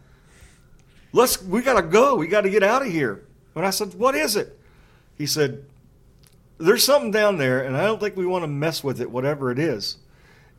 Let's 1.11 1.43
we 1.43 1.61
gotta 1.61 1.85
go. 1.85 2.15
We 2.15 2.27
gotta 2.27 2.49
get 2.49 2.63
out 2.63 2.83
of 2.83 2.87
here." 2.87 3.25
And 3.53 3.65
I 3.65 3.69
said, 3.69 3.95
"What 3.95 4.15
is 4.15 4.37
it?" 4.37 4.57
He 5.17 5.27
said, 5.27 5.65
"There's 6.63 6.83
something 6.83 7.11
down 7.11 7.37
there, 7.37 7.63
and 7.63 7.75
I 7.77 7.85
don't 7.85 7.99
think 7.99 8.15
we 8.15 8.25
want 8.25 8.43
to 8.43 8.47
mess 8.47 8.83
with 8.83 9.01
it, 9.01 9.11
whatever 9.11 9.51
it 9.51 9.59
is." 9.59 9.97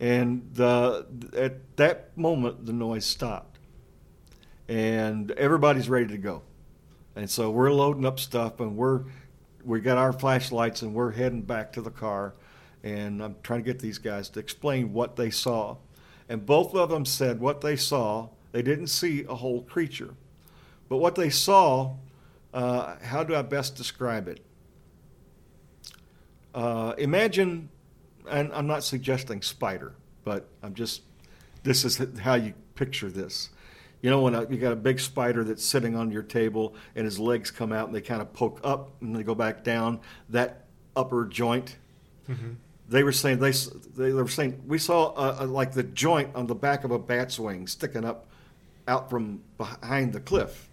And 0.00 0.50
the, 0.54 1.06
at 1.36 1.76
that 1.76 2.16
moment, 2.16 2.66
the 2.66 2.72
noise 2.72 3.06
stopped, 3.06 3.58
and 4.68 5.30
everybody's 5.32 5.88
ready 5.88 6.08
to 6.08 6.18
go. 6.18 6.42
And 7.16 7.30
so 7.30 7.50
we're 7.50 7.72
loading 7.72 8.04
up 8.04 8.18
stuff, 8.18 8.60
and 8.60 8.76
we're 8.76 9.04
we 9.64 9.80
got 9.80 9.96
our 9.98 10.12
flashlights, 10.12 10.82
and 10.82 10.94
we're 10.94 11.12
heading 11.12 11.42
back 11.42 11.72
to 11.74 11.80
the 11.80 11.90
car. 11.90 12.34
And 12.82 13.22
I'm 13.22 13.36
trying 13.42 13.60
to 13.60 13.64
get 13.64 13.80
these 13.80 13.98
guys 13.98 14.28
to 14.30 14.40
explain 14.40 14.92
what 14.92 15.16
they 15.16 15.30
saw. 15.30 15.76
and 16.28 16.44
both 16.44 16.74
of 16.74 16.88
them 16.88 17.04
said 17.04 17.40
what 17.40 17.60
they 17.60 17.76
saw. 17.76 18.28
They 18.52 18.62
didn't 18.62 18.86
see 18.88 19.24
a 19.28 19.34
whole 19.34 19.62
creature, 19.62 20.14
but 20.88 20.98
what 20.98 21.14
they 21.14 21.30
saw. 21.30 21.94
Uh, 22.52 22.96
how 23.02 23.24
do 23.24 23.34
I 23.34 23.42
best 23.42 23.74
describe 23.74 24.28
it? 24.28 24.40
Uh, 26.54 26.94
imagine, 26.96 27.68
and 28.30 28.52
I'm 28.52 28.66
not 28.66 28.84
suggesting 28.84 29.42
spider, 29.42 29.94
but 30.24 30.48
I'm 30.62 30.74
just. 30.74 31.02
This 31.64 31.84
is 31.84 32.00
how 32.18 32.34
you 32.34 32.54
picture 32.74 33.10
this. 33.10 33.50
You 34.02 34.10
know, 34.10 34.20
when 34.20 34.34
a, 34.34 34.46
you 34.50 34.58
got 34.58 34.72
a 34.72 34.76
big 34.76 35.00
spider 35.00 35.44
that's 35.44 35.64
sitting 35.64 35.96
on 35.96 36.10
your 36.10 36.22
table 36.22 36.74
and 36.94 37.06
his 37.06 37.18
legs 37.18 37.50
come 37.50 37.72
out 37.72 37.86
and 37.86 37.94
they 37.94 38.02
kind 38.02 38.20
of 38.20 38.34
poke 38.34 38.60
up 38.62 38.90
and 39.00 39.16
they 39.16 39.22
go 39.22 39.34
back 39.34 39.64
down, 39.64 39.98
that 40.28 40.66
upper 40.94 41.24
joint. 41.24 41.76
They 42.86 43.02
were 43.02 43.12
saying 43.12 43.38
they 43.38 43.52
they 43.96 44.12
were 44.12 44.28
saying 44.28 44.62
we 44.66 44.76
saw 44.78 45.12
uh 45.14 45.38
uh 45.40 45.46
like 45.46 45.72
the 45.72 45.82
joint 45.82 46.34
on 46.34 46.46
the 46.46 46.54
back 46.54 46.84
of 46.84 46.90
a 46.90 46.98
bat's 46.98 47.38
wing 47.40 47.66
sticking 47.66 48.04
up 48.04 48.26
out 48.86 49.08
from 49.08 49.40
behind 49.56 50.12
the 50.12 50.20
cliff, 50.20 50.68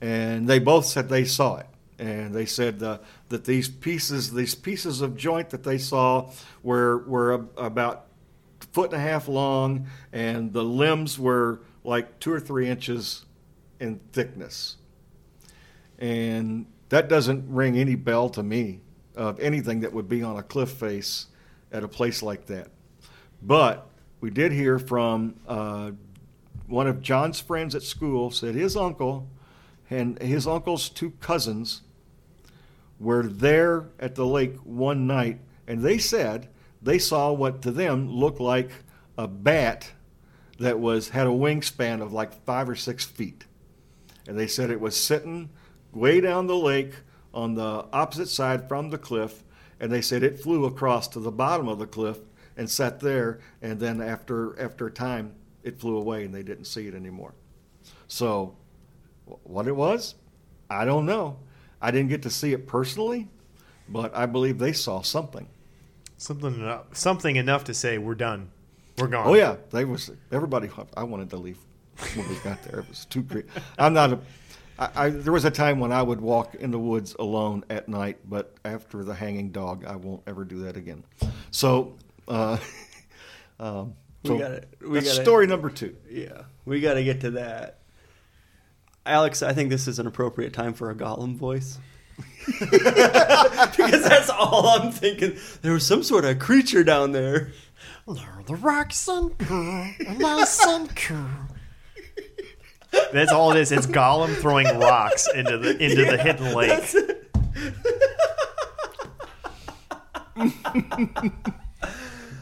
and 0.00 0.48
they 0.48 0.58
both 0.58 0.84
said 0.84 1.08
they 1.08 1.24
saw 1.24 1.58
it. 1.58 1.66
And 1.98 2.34
they 2.34 2.46
said 2.46 2.82
uh, 2.82 2.98
that 3.30 3.44
these 3.44 3.68
pieces, 3.68 4.32
these 4.32 4.54
pieces 4.54 5.00
of 5.00 5.16
joint 5.16 5.50
that 5.50 5.64
they 5.64 5.78
saw, 5.78 6.30
were 6.62 6.98
were 6.98 7.34
ab- 7.34 7.50
about 7.56 8.06
foot 8.72 8.92
and 8.92 9.00
a 9.00 9.02
half 9.02 9.28
long, 9.28 9.86
and 10.12 10.52
the 10.52 10.62
limbs 10.62 11.18
were 11.18 11.60
like 11.84 12.20
two 12.20 12.32
or 12.32 12.40
three 12.40 12.68
inches 12.68 13.24
in 13.80 14.00
thickness. 14.12 14.76
And 15.98 16.66
that 16.90 17.08
doesn't 17.08 17.44
ring 17.48 17.78
any 17.78 17.94
bell 17.94 18.28
to 18.30 18.42
me 18.42 18.80
of 19.14 19.40
anything 19.40 19.80
that 19.80 19.92
would 19.92 20.08
be 20.08 20.22
on 20.22 20.36
a 20.36 20.42
cliff 20.42 20.70
face 20.70 21.26
at 21.72 21.82
a 21.82 21.88
place 21.88 22.22
like 22.22 22.46
that. 22.46 22.68
But 23.42 23.88
we 24.20 24.30
did 24.30 24.52
hear 24.52 24.78
from 24.78 25.36
uh, 25.46 25.92
one 26.66 26.86
of 26.86 27.00
John's 27.00 27.40
friends 27.40 27.74
at 27.74 27.82
school 27.82 28.30
said 28.30 28.54
his 28.54 28.76
uncle 28.76 29.28
and 29.88 30.20
his 30.20 30.46
uncle's 30.46 30.88
two 30.88 31.12
cousins 31.20 31.82
were 32.98 33.22
there 33.26 33.88
at 33.98 34.14
the 34.14 34.26
lake 34.26 34.56
one 34.64 35.06
night, 35.06 35.40
and 35.66 35.82
they 35.82 35.98
said 35.98 36.48
they 36.80 36.98
saw 36.98 37.32
what 37.32 37.62
to 37.62 37.70
them 37.70 38.10
looked 38.10 38.40
like 38.40 38.70
a 39.18 39.28
bat 39.28 39.92
that 40.58 40.78
was 40.78 41.10
had 41.10 41.26
a 41.26 41.30
wingspan 41.30 42.00
of 42.00 42.12
like 42.12 42.44
five 42.44 42.68
or 42.68 42.76
six 42.76 43.04
feet, 43.04 43.44
and 44.26 44.38
they 44.38 44.46
said 44.46 44.70
it 44.70 44.80
was 44.80 44.96
sitting 44.96 45.50
way 45.92 46.20
down 46.20 46.46
the 46.46 46.56
lake 46.56 46.94
on 47.34 47.54
the 47.54 47.86
opposite 47.92 48.28
side 48.28 48.68
from 48.68 48.90
the 48.90 48.98
cliff, 48.98 49.44
and 49.80 49.92
they 49.92 50.00
said 50.00 50.22
it 50.22 50.40
flew 50.40 50.64
across 50.64 51.08
to 51.08 51.20
the 51.20 51.30
bottom 51.30 51.68
of 51.68 51.78
the 51.78 51.86
cliff 51.86 52.18
and 52.56 52.70
sat 52.70 53.00
there, 53.00 53.40
and 53.60 53.78
then 53.78 54.00
after 54.00 54.58
after 54.58 54.86
a 54.86 54.90
time 54.90 55.34
it 55.62 55.78
flew 55.78 55.96
away 55.96 56.24
and 56.24 56.34
they 56.34 56.42
didn't 56.42 56.64
see 56.64 56.86
it 56.86 56.94
anymore. 56.94 57.34
So, 58.08 58.56
what 59.42 59.66
it 59.66 59.74
was, 59.74 60.14
I 60.70 60.84
don't 60.84 61.04
know. 61.04 61.38
I 61.86 61.92
didn't 61.92 62.08
get 62.08 62.22
to 62.22 62.30
see 62.30 62.52
it 62.52 62.66
personally, 62.66 63.28
but 63.88 64.12
I 64.16 64.26
believe 64.26 64.58
they 64.58 64.72
saw 64.72 65.02
something. 65.02 65.46
Something 66.18 66.54
enough, 66.54 66.86
something 66.96 67.36
enough 67.36 67.62
to 67.64 67.74
say 67.74 67.98
we're 67.98 68.16
done. 68.16 68.50
We're 68.98 69.06
gone. 69.06 69.28
Oh 69.28 69.34
yeah, 69.34 69.54
they 69.70 69.84
was 69.84 70.10
everybody. 70.32 70.68
I 70.96 71.04
wanted 71.04 71.30
to 71.30 71.36
leave 71.36 71.58
when 72.16 72.28
we 72.28 72.34
got 72.36 72.60
there. 72.64 72.80
It 72.80 72.88
was 72.88 73.04
too 73.04 73.22
creepy. 73.22 73.48
I'm 73.78 73.94
not 73.94 74.14
a. 74.14 74.18
I, 74.80 74.90
I, 74.96 75.10
there 75.10 75.32
was 75.32 75.44
a 75.44 75.50
time 75.50 75.78
when 75.78 75.92
I 75.92 76.02
would 76.02 76.20
walk 76.20 76.56
in 76.56 76.72
the 76.72 76.78
woods 76.78 77.14
alone 77.20 77.62
at 77.70 77.88
night, 77.88 78.18
but 78.28 78.54
after 78.64 79.04
the 79.04 79.14
hanging 79.14 79.50
dog, 79.50 79.84
I 79.86 79.94
won't 79.94 80.22
ever 80.26 80.44
do 80.44 80.64
that 80.64 80.76
again. 80.76 81.04
So, 81.52 81.94
uh, 82.26 82.58
um, 83.60 83.94
We 84.24 84.38
gotta- 84.38 84.64
we 84.80 84.94
that's 84.94 85.10
gotta- 85.12 85.22
story 85.22 85.46
number 85.46 85.70
two. 85.70 85.96
Yeah, 86.10 86.42
we 86.64 86.80
got 86.80 86.94
to 86.94 87.04
get 87.04 87.20
to 87.20 87.30
that. 87.32 87.78
Alex, 89.06 89.42
I 89.42 89.52
think 89.52 89.70
this 89.70 89.88
is 89.88 89.98
an 89.98 90.06
appropriate 90.06 90.52
time 90.52 90.74
for 90.74 90.90
a 90.90 90.94
Gollum 90.94 91.36
voice. 91.36 91.78
because 92.60 94.04
that's 94.04 94.30
all 94.30 94.68
I'm 94.68 94.90
thinking. 94.92 95.36
There 95.62 95.72
was 95.72 95.86
some 95.86 96.02
sort 96.02 96.24
of 96.24 96.38
creature 96.38 96.84
down 96.84 97.12
there. 97.12 97.52
The 98.06 98.54
rocks 98.54 99.06
uncool, 99.06 100.18
nice 100.18 100.64
and 100.64 100.94
cool. 100.94 101.26
That's 103.12 103.32
all 103.32 103.50
it 103.50 103.58
is. 103.58 103.72
It's 103.72 103.86
Gollum 103.86 104.34
throwing 104.36 104.66
rocks 104.78 105.28
into 105.34 105.58
the 105.58 105.76
into 105.76 106.04
the 106.04 106.16
hidden 106.16 106.54
lake. 106.54 106.70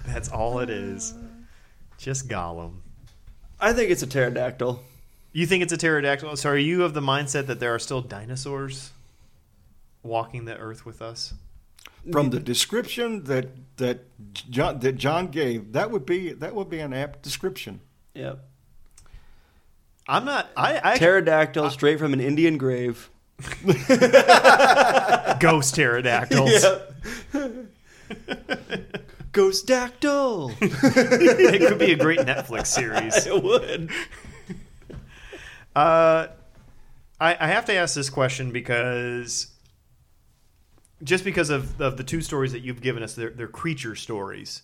That's 0.07 0.29
all 0.29 0.61
it 0.61 0.71
is. 0.71 1.15
Just 1.99 2.29
Gollum. 2.29 2.81
I 3.59 3.73
think 3.73 3.91
it's 3.91 4.03
a 4.03 4.07
pterodactyl. 4.07 4.83
You 5.35 5.47
think 5.47 5.65
it's 5.65 5.73
a 5.73 5.77
pterodactyl? 5.77 6.37
So 6.37 6.51
are 6.51 6.57
you 6.57 6.85
of 6.85 6.95
the 6.95 7.01
mindset 7.01 7.47
that 7.49 7.59
there 7.59 7.75
are 7.75 7.79
still 7.81 8.01
dinosaurs 8.01 8.93
walking 10.05 10.45
the 10.45 10.57
earth 10.57 10.87
with 10.87 11.03
us? 11.03 11.35
From 12.13 12.31
the 12.31 12.39
description 12.39 13.25
that 13.25 13.49
that 13.79 14.05
John 14.33 14.79
that 14.79 14.93
John 14.93 15.27
gave, 15.27 15.73
that 15.73 15.91
would 15.91 16.07
be 16.07 16.33
that 16.33 16.55
would 16.55 16.71
be 16.71 16.79
an 16.79 16.93
apt 16.93 17.23
description. 17.23 17.81
Yep. 18.15 18.45
I'm 20.07 20.25
not. 20.25 20.51
I, 20.57 20.81
I 20.93 20.99
Pterodactyl 20.99 21.71
straight 21.71 21.99
from 21.99 22.13
an 22.13 22.21
Indian 22.21 22.57
grave. 22.57 23.11
ghost 25.41 25.75
pterodactyls. 25.75 26.65
Ghost 29.35 29.67
dactyl. 29.67 30.53
it 30.61 31.69
could 31.69 31.79
be 31.79 31.93
a 31.93 31.97
great 31.97 32.21
Netflix 32.21 32.69
series. 32.69 33.27
it 33.27 33.43
would. 33.43 33.91
Uh, 35.75 36.29
I, 37.21 37.37
I 37.39 37.47
have 37.49 37.65
to 37.67 37.75
ask 37.75 37.95
this 37.95 38.11
question 38.11 38.53
because 38.53 39.49
just 41.03 41.25
because 41.25 41.51
of, 41.51 41.81
of 41.81 41.97
the 41.97 42.05
two 42.05 42.21
stories 42.21 42.53
that 42.53 42.61
you've 42.61 42.81
given 42.81 43.03
us, 43.03 43.15
they're, 43.15 43.31
they're 43.31 43.49
creature 43.49 43.95
stories. 43.95 44.63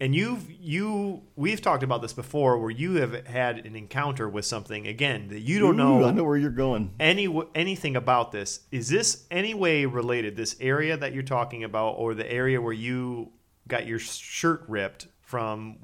And 0.00 0.14
you've 0.14 0.50
you 0.50 1.20
we've 1.36 1.60
talked 1.60 1.82
about 1.82 2.00
this 2.00 2.14
before, 2.14 2.58
where 2.58 2.70
you 2.70 2.94
have 2.94 3.26
had 3.26 3.66
an 3.66 3.76
encounter 3.76 4.26
with 4.26 4.46
something 4.46 4.86
again 4.86 5.28
that 5.28 5.40
you 5.40 5.58
don't 5.58 5.74
Ooh, 5.74 6.00
know, 6.00 6.04
I 6.04 6.12
know 6.12 6.24
where 6.24 6.38
you're 6.38 6.48
going. 6.50 6.92
any 6.98 7.28
anything 7.54 7.94
about 7.94 8.32
this. 8.32 8.60
Is 8.70 8.88
this 8.88 9.26
any 9.30 9.52
way 9.52 9.84
related? 9.84 10.34
This 10.34 10.56
area 10.60 10.96
that 10.96 11.12
you're 11.12 11.22
talking 11.22 11.62
about, 11.62 11.96
or 11.98 12.14
the 12.14 12.30
area 12.32 12.58
where 12.58 12.72
you 12.72 13.32
got 13.68 13.86
your 13.86 13.98
shirt 13.98 14.64
ripped 14.66 15.08
from 15.20 15.76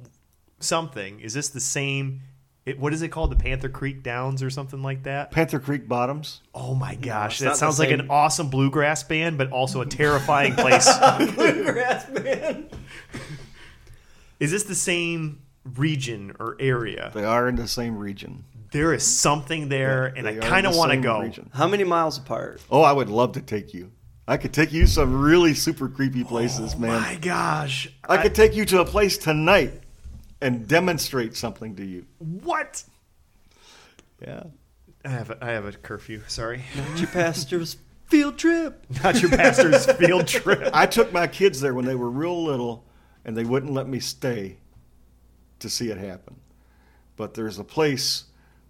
something? 0.58 1.20
Is 1.20 1.34
this 1.34 1.50
the 1.50 1.60
same? 1.60 2.22
It, 2.66 2.80
what 2.80 2.92
is 2.92 3.00
it 3.02 3.08
called? 3.08 3.30
The 3.30 3.36
Panther 3.36 3.68
Creek 3.68 4.02
Downs 4.02 4.42
or 4.42 4.50
something 4.50 4.82
like 4.82 5.04
that? 5.04 5.30
Panther 5.30 5.60
Creek 5.60 5.86
Bottoms. 5.88 6.40
Oh 6.52 6.74
my 6.74 6.96
gosh, 6.96 7.34
it's 7.34 7.40
that 7.40 7.44
not 7.46 7.52
the 7.52 7.58
sounds 7.58 7.78
like 7.78 7.92
an 7.92 8.00
same. 8.00 8.10
awesome 8.10 8.50
bluegrass 8.50 9.04
band, 9.04 9.38
but 9.38 9.52
also 9.52 9.80
a 9.82 9.86
terrifying 9.86 10.54
place. 10.56 10.88
Bluegrass 11.34 12.08
man. 12.10 12.68
is 14.40 14.50
this 14.50 14.64
the 14.64 14.74
same 14.74 15.42
region 15.76 16.34
or 16.40 16.56
area? 16.58 17.12
They 17.14 17.24
are 17.24 17.48
in 17.48 17.54
the 17.54 17.68
same 17.68 17.96
region. 17.96 18.44
There 18.72 18.92
is 18.92 19.06
something 19.06 19.68
there, 19.68 20.06
and 20.06 20.26
I 20.26 20.32
are 20.32 20.34
in 20.34 20.40
kind 20.40 20.66
of 20.66 20.72
the 20.72 20.78
want 20.78 20.90
to 20.90 20.94
same 20.96 21.02
go. 21.02 21.20
region. 21.20 21.50
How 21.54 21.68
many 21.68 21.84
miles 21.84 22.18
apart? 22.18 22.60
Oh, 22.68 22.82
I 22.82 22.92
would 22.92 23.08
love 23.08 23.32
to 23.32 23.40
take 23.40 23.72
you. 23.72 23.92
I 24.26 24.38
could 24.38 24.52
take 24.52 24.72
you 24.72 24.88
some 24.88 25.20
really 25.22 25.54
super 25.54 25.88
creepy 25.88 26.24
places, 26.24 26.74
oh 26.74 26.80
man. 26.80 26.90
Oh 26.90 26.98
My 27.00 27.14
gosh, 27.14 27.88
I 28.08 28.16
could 28.20 28.34
take 28.34 28.56
you 28.56 28.64
to 28.64 28.80
a 28.80 28.84
place 28.84 29.16
tonight 29.18 29.84
and 30.40 30.68
demonstrate 30.68 31.36
something 31.36 31.76
to 31.76 31.84
you. 31.84 32.06
what? 32.18 32.84
Yeah. 34.20 34.44
I 35.04 35.08
have 35.08 35.30
a, 35.30 35.44
I 35.44 35.50
have 35.50 35.66
a 35.66 35.72
curfew. 35.72 36.22
Sorry, 36.26 36.62
Not 36.76 36.98
your 36.98 37.08
pastor's 37.08 37.76
field 38.06 38.38
trip. 38.38 38.84
not 39.04 39.20
your 39.20 39.30
pastor's 39.30 39.86
field 39.92 40.26
trip. 40.26 40.70
I 40.72 40.86
took 40.86 41.12
my 41.12 41.26
kids 41.26 41.60
there 41.60 41.74
when 41.74 41.84
they 41.84 41.94
were 41.94 42.10
real 42.10 42.44
little, 42.44 42.84
and 43.24 43.36
they 43.36 43.44
wouldn't 43.44 43.72
let 43.72 43.88
me 43.88 44.00
stay 44.00 44.56
to 45.60 45.70
see 45.70 45.90
it 45.90 45.98
happen. 45.98 46.36
But 47.16 47.34
there's 47.34 47.58
a 47.58 47.64
place 47.64 48.24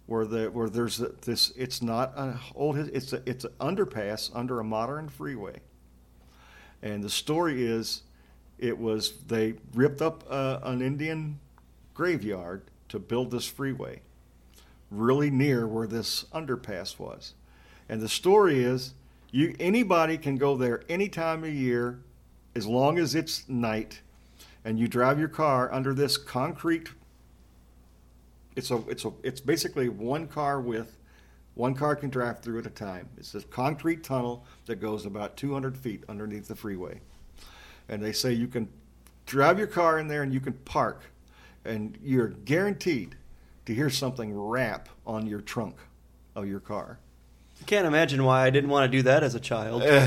where 0.05 0.25
the 0.25 0.45
where 0.51 0.69
there's 0.69 1.01
a, 1.01 1.09
this. 1.25 1.51
It's 1.57 1.81
not 1.81 2.13
an 2.15 2.37
old. 2.55 2.77
It's 2.77 3.13
a 3.13 3.21
it's 3.25 3.43
an 3.43 3.51
underpass 3.59 4.29
under 4.33 4.59
a 4.59 4.63
modern 4.63 5.09
freeway. 5.09 5.59
And 6.83 7.03
the 7.03 7.09
story 7.09 7.65
is, 7.65 8.03
it 8.59 8.77
was 8.77 9.13
they 9.25 9.55
ripped 9.73 10.01
up 10.01 10.23
uh, 10.29 10.59
an 10.63 10.81
Indian 10.81 11.39
graveyard 11.97 12.61
to 12.89 12.99
build 12.99 13.31
this 13.31 13.47
freeway, 13.47 13.99
really 14.91 15.31
near 15.31 15.65
where 15.65 15.87
this 15.87 16.25
underpass 16.25 16.99
was. 16.99 17.33
And 17.89 17.99
the 17.99 18.07
story 18.07 18.63
is, 18.63 18.93
you 19.31 19.55
anybody 19.59 20.19
can 20.19 20.37
go 20.37 20.55
there 20.55 20.83
any 20.87 21.09
time 21.09 21.43
of 21.43 21.51
year, 21.51 21.99
as 22.55 22.67
long 22.67 22.99
as 22.99 23.15
it's 23.15 23.49
night, 23.49 24.01
and 24.63 24.77
you 24.77 24.87
drive 24.87 25.17
your 25.17 25.27
car 25.27 25.73
under 25.73 25.91
this 25.91 26.17
concrete. 26.17 26.89
It's 28.55 28.69
a 28.69 28.77
it's 28.87 29.03
a 29.03 29.11
it's 29.23 29.41
basically 29.41 29.89
one 29.89 30.27
car 30.27 30.61
width. 30.61 30.97
One 31.55 31.73
car 31.73 31.95
can 31.95 32.11
drive 32.11 32.41
through 32.41 32.59
at 32.59 32.67
a 32.67 32.69
time. 32.69 33.09
It's 33.17 33.31
this 33.31 33.43
concrete 33.45 34.03
tunnel 34.03 34.45
that 34.67 34.75
goes 34.75 35.07
about 35.07 35.35
200 35.35 35.75
feet 35.75 36.03
underneath 36.07 36.47
the 36.47 36.55
freeway. 36.55 37.01
And 37.89 38.03
they 38.03 38.11
say 38.11 38.33
you 38.33 38.47
can 38.47 38.69
drive 39.25 39.57
your 39.57 39.67
car 39.67 39.97
in 39.97 40.07
there 40.07 40.21
and 40.21 40.31
you 40.31 40.39
can 40.39 40.53
park. 40.53 41.01
And 41.67 41.97
you're 42.01 42.29
guaranteed 42.29 43.15
to 43.65 43.73
hear 43.73 43.89
something 43.89 44.37
rap 44.37 44.89
on 45.05 45.27
your 45.27 45.41
trunk 45.41 45.75
of 46.35 46.47
your 46.47 46.59
car. 46.59 46.99
I 47.61 47.65
Can't 47.65 47.87
imagine 47.87 48.23
why 48.23 48.45
I 48.45 48.49
didn't 48.49 48.69
want 48.69 48.89
to 48.89 48.97
do 48.97 49.03
that 49.03 49.23
as 49.23 49.35
a 49.35 49.39
child. 49.39 49.83
yeah, 49.85 50.05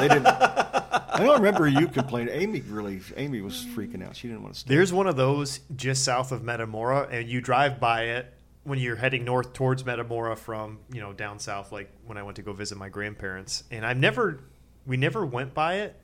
they 0.00 0.08
didn't. 0.08 0.26
I 0.26 1.18
don't 1.18 1.36
remember 1.36 1.68
you 1.68 1.86
complaining. 1.88 2.34
Amy 2.34 2.62
really, 2.62 3.00
Amy 3.16 3.40
was 3.42 3.64
freaking 3.66 4.06
out. 4.06 4.16
She 4.16 4.28
didn't 4.28 4.42
want 4.42 4.54
to 4.54 4.60
stay. 4.60 4.74
There's 4.74 4.92
one 4.92 5.06
of 5.06 5.16
those 5.16 5.60
just 5.76 6.04
south 6.04 6.32
of 6.32 6.42
Metamora, 6.42 7.08
and 7.10 7.28
you 7.28 7.40
drive 7.40 7.78
by 7.78 8.04
it 8.04 8.32
when 8.64 8.78
you're 8.78 8.96
heading 8.96 9.24
north 9.24 9.52
towards 9.52 9.84
Metamora 9.84 10.36
from 10.36 10.78
you 10.92 11.00
know 11.00 11.12
down 11.12 11.38
south, 11.38 11.70
like 11.70 11.90
when 12.06 12.16
I 12.16 12.22
went 12.22 12.36
to 12.36 12.42
go 12.42 12.52
visit 12.52 12.78
my 12.78 12.88
grandparents. 12.88 13.64
And 13.70 13.84
I've 13.84 13.98
never, 13.98 14.40
we 14.86 14.96
never 14.96 15.26
went 15.26 15.52
by 15.54 15.74
it, 15.80 15.96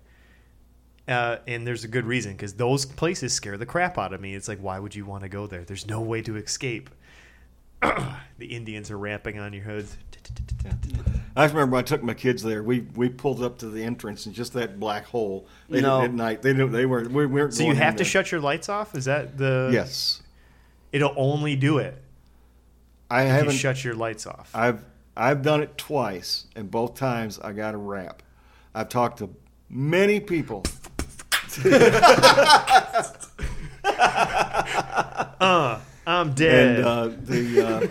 uh, 1.08 1.38
and 1.46 1.66
there's 1.66 1.84
a 1.84 1.88
good 1.88 2.04
reason 2.04 2.32
because 2.32 2.54
those 2.54 2.84
places 2.84 3.32
scare 3.32 3.56
the 3.56 3.66
crap 3.66 3.98
out 3.98 4.12
of 4.12 4.20
me. 4.20 4.34
It's 4.34 4.48
like, 4.48 4.58
why 4.60 4.78
would 4.78 4.94
you 4.94 5.04
want 5.06 5.22
to 5.22 5.28
go 5.28 5.46
there? 5.46 5.64
There's 5.64 5.86
no 5.86 6.00
way 6.00 6.22
to 6.22 6.36
escape. 6.36 6.90
the 7.82 8.46
Indians 8.46 8.90
are 8.90 8.98
rapping 8.98 9.38
on 9.38 9.52
your 9.52 9.62
hoods. 9.64 9.96
I 11.36 11.44
remember 11.46 11.74
when 11.76 11.78
I 11.78 11.82
took 11.86 12.02
my 12.02 12.14
kids 12.14 12.42
there. 12.42 12.62
We 12.62 12.80
we 12.96 13.08
pulled 13.08 13.42
up 13.42 13.58
to 13.58 13.68
the 13.68 13.82
entrance 13.84 14.26
and 14.26 14.34
just 14.34 14.52
that 14.54 14.80
black 14.80 15.04
hole. 15.04 15.46
They 15.68 15.80
No. 15.80 16.02
at 16.02 16.12
night. 16.12 16.42
They 16.42 16.52
didn't, 16.52 16.72
they 16.72 16.86
weren't. 16.86 17.12
We 17.12 17.26
weren't. 17.26 17.54
So 17.54 17.60
you 17.62 17.66
going 17.68 17.76
in 17.76 17.82
have 17.82 17.94
to 17.94 17.98
there. 17.98 18.04
shut 18.06 18.32
your 18.32 18.40
lights 18.40 18.68
off. 18.68 18.94
Is 18.96 19.04
that 19.04 19.38
the? 19.38 19.70
Yes, 19.72 20.22
It'll 20.90 21.14
only 21.16 21.54
do 21.54 21.78
it 21.78 22.02
I 23.10 23.22
if 23.24 23.28
haven't. 23.30 23.52
shut 23.54 23.84
your 23.84 23.94
lights 23.94 24.26
off. 24.26 24.50
I've 24.54 24.84
I've 25.16 25.42
done 25.42 25.62
it 25.62 25.78
twice, 25.78 26.46
and 26.56 26.70
both 26.70 26.94
times 26.96 27.38
I 27.38 27.52
got 27.52 27.74
a 27.74 27.78
rap. 27.78 28.22
I've 28.74 28.88
talked 28.88 29.18
to 29.18 29.30
many 29.70 30.18
people. 30.18 30.64
I'm 36.06 36.32
dead. 36.34 36.78
And 36.78 36.84
uh, 36.84 37.10
the 37.22 37.66
uh, 37.66 37.86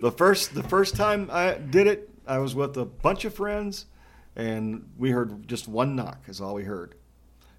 the 0.00 0.10
first 0.10 0.54
the 0.54 0.62
first 0.62 0.96
time 0.96 1.28
I 1.32 1.54
did 1.54 1.86
it, 1.86 2.10
I 2.26 2.38
was 2.38 2.54
with 2.54 2.76
a 2.76 2.84
bunch 2.84 3.24
of 3.24 3.34
friends, 3.34 3.86
and 4.34 4.90
we 4.98 5.10
heard 5.10 5.46
just 5.46 5.68
one 5.68 5.94
knock 5.94 6.24
is 6.28 6.40
all 6.40 6.54
we 6.54 6.64
heard, 6.64 6.94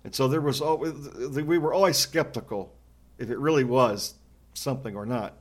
and 0.04 0.14
so 0.14 0.28
there 0.28 0.41
was 0.41 0.62
always 0.62 0.94
we 1.16 1.58
were 1.58 1.74
always 1.74 1.98
skeptical 1.98 2.74
if 3.18 3.30
it 3.30 3.38
really 3.38 3.64
was 3.64 4.16
something 4.54 4.96
or 4.96 5.06
not. 5.06 5.38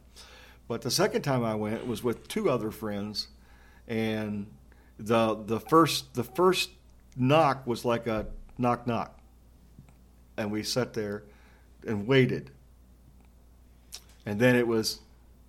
But 0.69 0.83
the 0.83 0.91
second 0.91 1.23
time 1.23 1.45
I 1.45 1.55
went 1.55 1.87
was 1.87 2.05
with 2.05 2.29
two 2.29 2.49
other 2.49 2.71
friends, 2.71 3.29
and 3.89 4.47
the 4.99 5.35
the 5.35 5.61
first 5.61 6.15
the 6.15 6.25
first 6.25 6.71
knock 7.17 7.67
was 7.67 7.85
like 7.85 8.07
a 8.07 8.27
knock 8.59 8.87
knock, 8.87 9.19
and 10.37 10.51
we 10.51 10.63
sat 10.63 10.93
there 10.93 11.25
and 11.87 12.07
waited. 12.07 12.51
And 14.27 14.39
then 14.39 14.57
it 14.57 14.67
was 14.67 15.01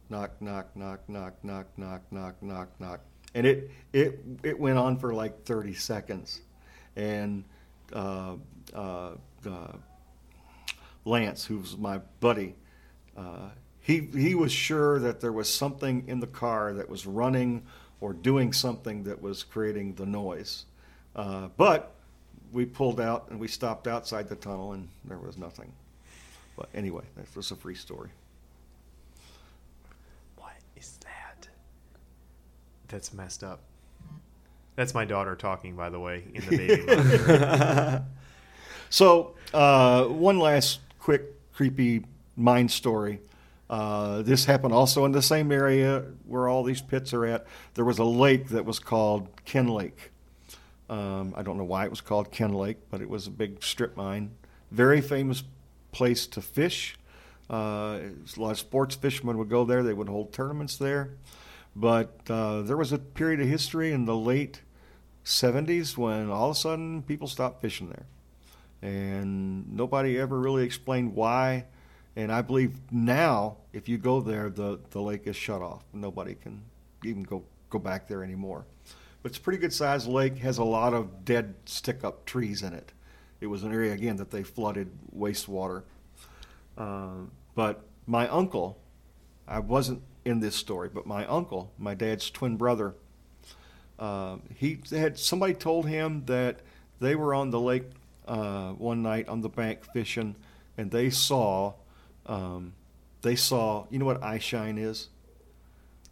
knock 0.10 0.32
knock 0.42 0.76
knock 0.76 1.00
knock 1.08 1.34
knock 1.44 1.66
knock 1.78 2.02
knock 2.12 2.36
knock 2.42 2.68
knock. 2.80 3.00
And 3.36 3.48
it 3.48 3.72
it 3.94 4.20
it 4.44 4.60
went 4.60 4.78
on 4.78 4.98
for 4.98 5.14
like 5.14 5.44
30 5.46 5.74
seconds. 5.74 6.42
And 6.96 7.44
uh, 7.92 8.36
uh, 8.74 9.12
uh, 9.46 9.74
Lance 11.06 11.46
who 11.46 11.60
was 11.60 11.78
my 11.78 12.00
buddy 12.20 12.56
uh, 13.18 13.50
he 13.80 14.08
he 14.14 14.34
was 14.34 14.52
sure 14.52 15.00
that 15.00 15.20
there 15.20 15.34
was 15.34 15.50
something 15.50 16.06
in 16.08 16.20
the 16.20 16.28
car 16.28 16.74
that 16.74 16.90
was 16.90 17.06
running 17.06 17.64
or 18.00 18.14
doing 18.14 18.54
something 18.54 19.04
that 19.04 19.22
was 19.22 19.44
creating 19.44 19.96
the 19.96 20.06
noise. 20.06 20.66
Uh, 21.16 21.50
but 21.58 21.93
we 22.54 22.66
pulled 22.66 23.02
out 23.02 23.28
and 23.30 23.40
we 23.40 23.48
stopped 23.48 23.88
outside 23.88 24.30
the 24.30 24.36
tunnel 24.36 24.74
and 24.74 24.88
there 25.06 25.18
was 25.18 25.38
nothing 25.38 25.72
but 26.56 26.70
anyway 26.74 27.04
that 27.18 27.36
was 27.36 27.52
a 27.52 27.56
free 27.56 27.76
story 27.76 28.10
What 30.38 30.54
is 30.78 30.98
that? 31.04 31.48
That's 32.88 33.14
messed 33.14 33.44
up. 33.44 33.62
That's 34.76 34.94
my 34.94 35.06
daughter 35.06 35.36
talking, 35.36 35.76
by 35.76 35.90
the 35.90 36.00
way, 36.00 36.24
in 36.34 36.46
the 36.46 36.58
baby. 36.58 38.04
So, 38.94 39.34
uh, 39.56 40.06
one 40.06 40.38
last 40.38 40.80
quick, 41.00 41.24
creepy 41.52 42.06
mine 42.38 42.70
story. 42.70 43.22
Uh, 43.68 44.22
this 44.22 44.46
happened 44.46 44.72
also 44.72 45.06
in 45.06 45.12
the 45.12 45.22
same 45.24 45.52
area 45.52 46.06
where 46.28 46.48
all 46.48 46.64
these 46.64 46.80
pits 46.80 47.12
are 47.12 47.26
at. 47.26 47.48
There 47.74 47.86
was 47.86 47.98
a 47.98 48.04
lake 48.04 48.50
that 48.50 48.66
was 48.66 48.78
called 48.78 49.30
Ken 49.46 49.68
Lake. 49.68 50.12
Um, 50.90 51.34
I 51.36 51.44
don't 51.44 51.58
know 51.58 51.64
why 51.64 51.86
it 51.86 51.90
was 51.90 52.02
called 52.02 52.32
Ken 52.32 52.54
Lake, 52.54 52.78
but 52.90 53.02
it 53.02 53.10
was 53.10 53.28
a 53.28 53.32
big 53.32 53.64
strip 53.64 53.96
mine. 53.96 54.32
Very 54.72 55.02
famous 55.02 55.44
place 55.92 56.28
to 56.28 56.42
fish. 56.42 56.98
Uh, 57.50 58.00
a 58.36 58.40
lot 58.40 58.52
of 58.52 58.60
sports 58.60 58.96
fishermen 58.96 59.38
would 59.38 59.50
go 59.50 59.66
there. 59.66 59.84
They 59.84 59.94
would 59.94 60.10
hold 60.10 60.34
tournaments 60.34 60.78
there. 60.78 61.12
But 61.76 62.20
uh, 62.30 62.62
there 62.62 62.78
was 62.78 62.92
a 62.92 62.98
period 62.98 63.40
of 63.40 63.48
history 63.48 63.92
in 63.92 64.06
the 64.06 64.16
late 64.16 64.62
70s 65.26 65.98
when 65.98 66.30
all 66.30 66.52
of 66.52 66.56
a 66.56 66.60
sudden 66.60 67.02
people 67.02 67.28
stopped 67.28 67.62
fishing 67.62 67.90
there 67.90 68.06
and 68.84 69.74
nobody 69.74 70.20
ever 70.20 70.38
really 70.38 70.64
explained 70.64 71.16
why. 71.16 71.66
And 72.16 72.32
I 72.32 72.42
believe 72.42 72.74
now, 72.92 73.58
if 73.72 73.88
you 73.88 73.98
go 73.98 74.20
there, 74.20 74.50
the, 74.50 74.80
the 74.92 75.02
lake 75.02 75.26
is 75.26 75.36
shut 75.36 75.62
off. 75.62 75.84
Nobody 75.94 76.36
can 76.36 76.62
even 77.04 77.24
go, 77.24 77.44
go 77.70 77.80
back 77.80 78.08
there 78.08 78.24
anymore. 78.24 78.66
But 79.24 79.32
it's 79.32 79.38
a 79.40 79.42
pretty 79.42 79.58
good 79.58 79.74
sized 79.74 80.08
lake, 80.08 80.38
has 80.40 80.58
a 80.58 80.64
lot 80.64 80.94
of 80.94 81.26
dead 81.26 81.56
stick 81.66 82.04
up 82.04 82.26
trees 82.26 82.62
in 82.62 82.74
it. 82.74 82.92
It 83.42 83.48
was 83.48 83.64
an 83.64 83.74
area, 83.74 83.94
again, 83.94 84.18
that 84.18 84.30
they 84.30 84.44
flooded 84.44 84.92
wastewater. 85.18 85.84
Uh, 86.78 87.26
but 87.56 87.82
my 88.06 88.28
uncle, 88.28 88.78
I 89.48 89.60
wasn't 89.60 90.04
in 90.26 90.40
this 90.40 90.56
story, 90.56 90.90
but 90.94 91.06
my 91.06 91.26
uncle, 91.26 91.72
my 91.78 91.96
dad's 91.96 92.30
twin 92.30 92.58
brother, 92.58 92.94
uh, 93.98 94.38
he 94.56 94.80
had 94.92 95.18
somebody 95.18 95.54
told 95.54 95.88
him 95.88 96.24
that 96.26 96.60
they 97.00 97.16
were 97.16 97.34
on 97.34 97.50
the 97.50 97.60
lake 97.60 97.86
uh, 98.28 98.72
one 98.74 99.02
night 99.02 99.28
on 99.28 99.42
the 99.42 99.50
bank 99.50 99.84
fishing, 99.94 100.36
and 100.78 100.92
they 100.92 101.10
saw, 101.10 101.74
um, 102.26 102.74
they 103.22 103.36
saw. 103.36 103.86
You 103.90 104.00
know 104.00 104.06
what 104.06 104.24
eye 104.24 104.40
shine 104.40 104.78
is? 104.78 105.10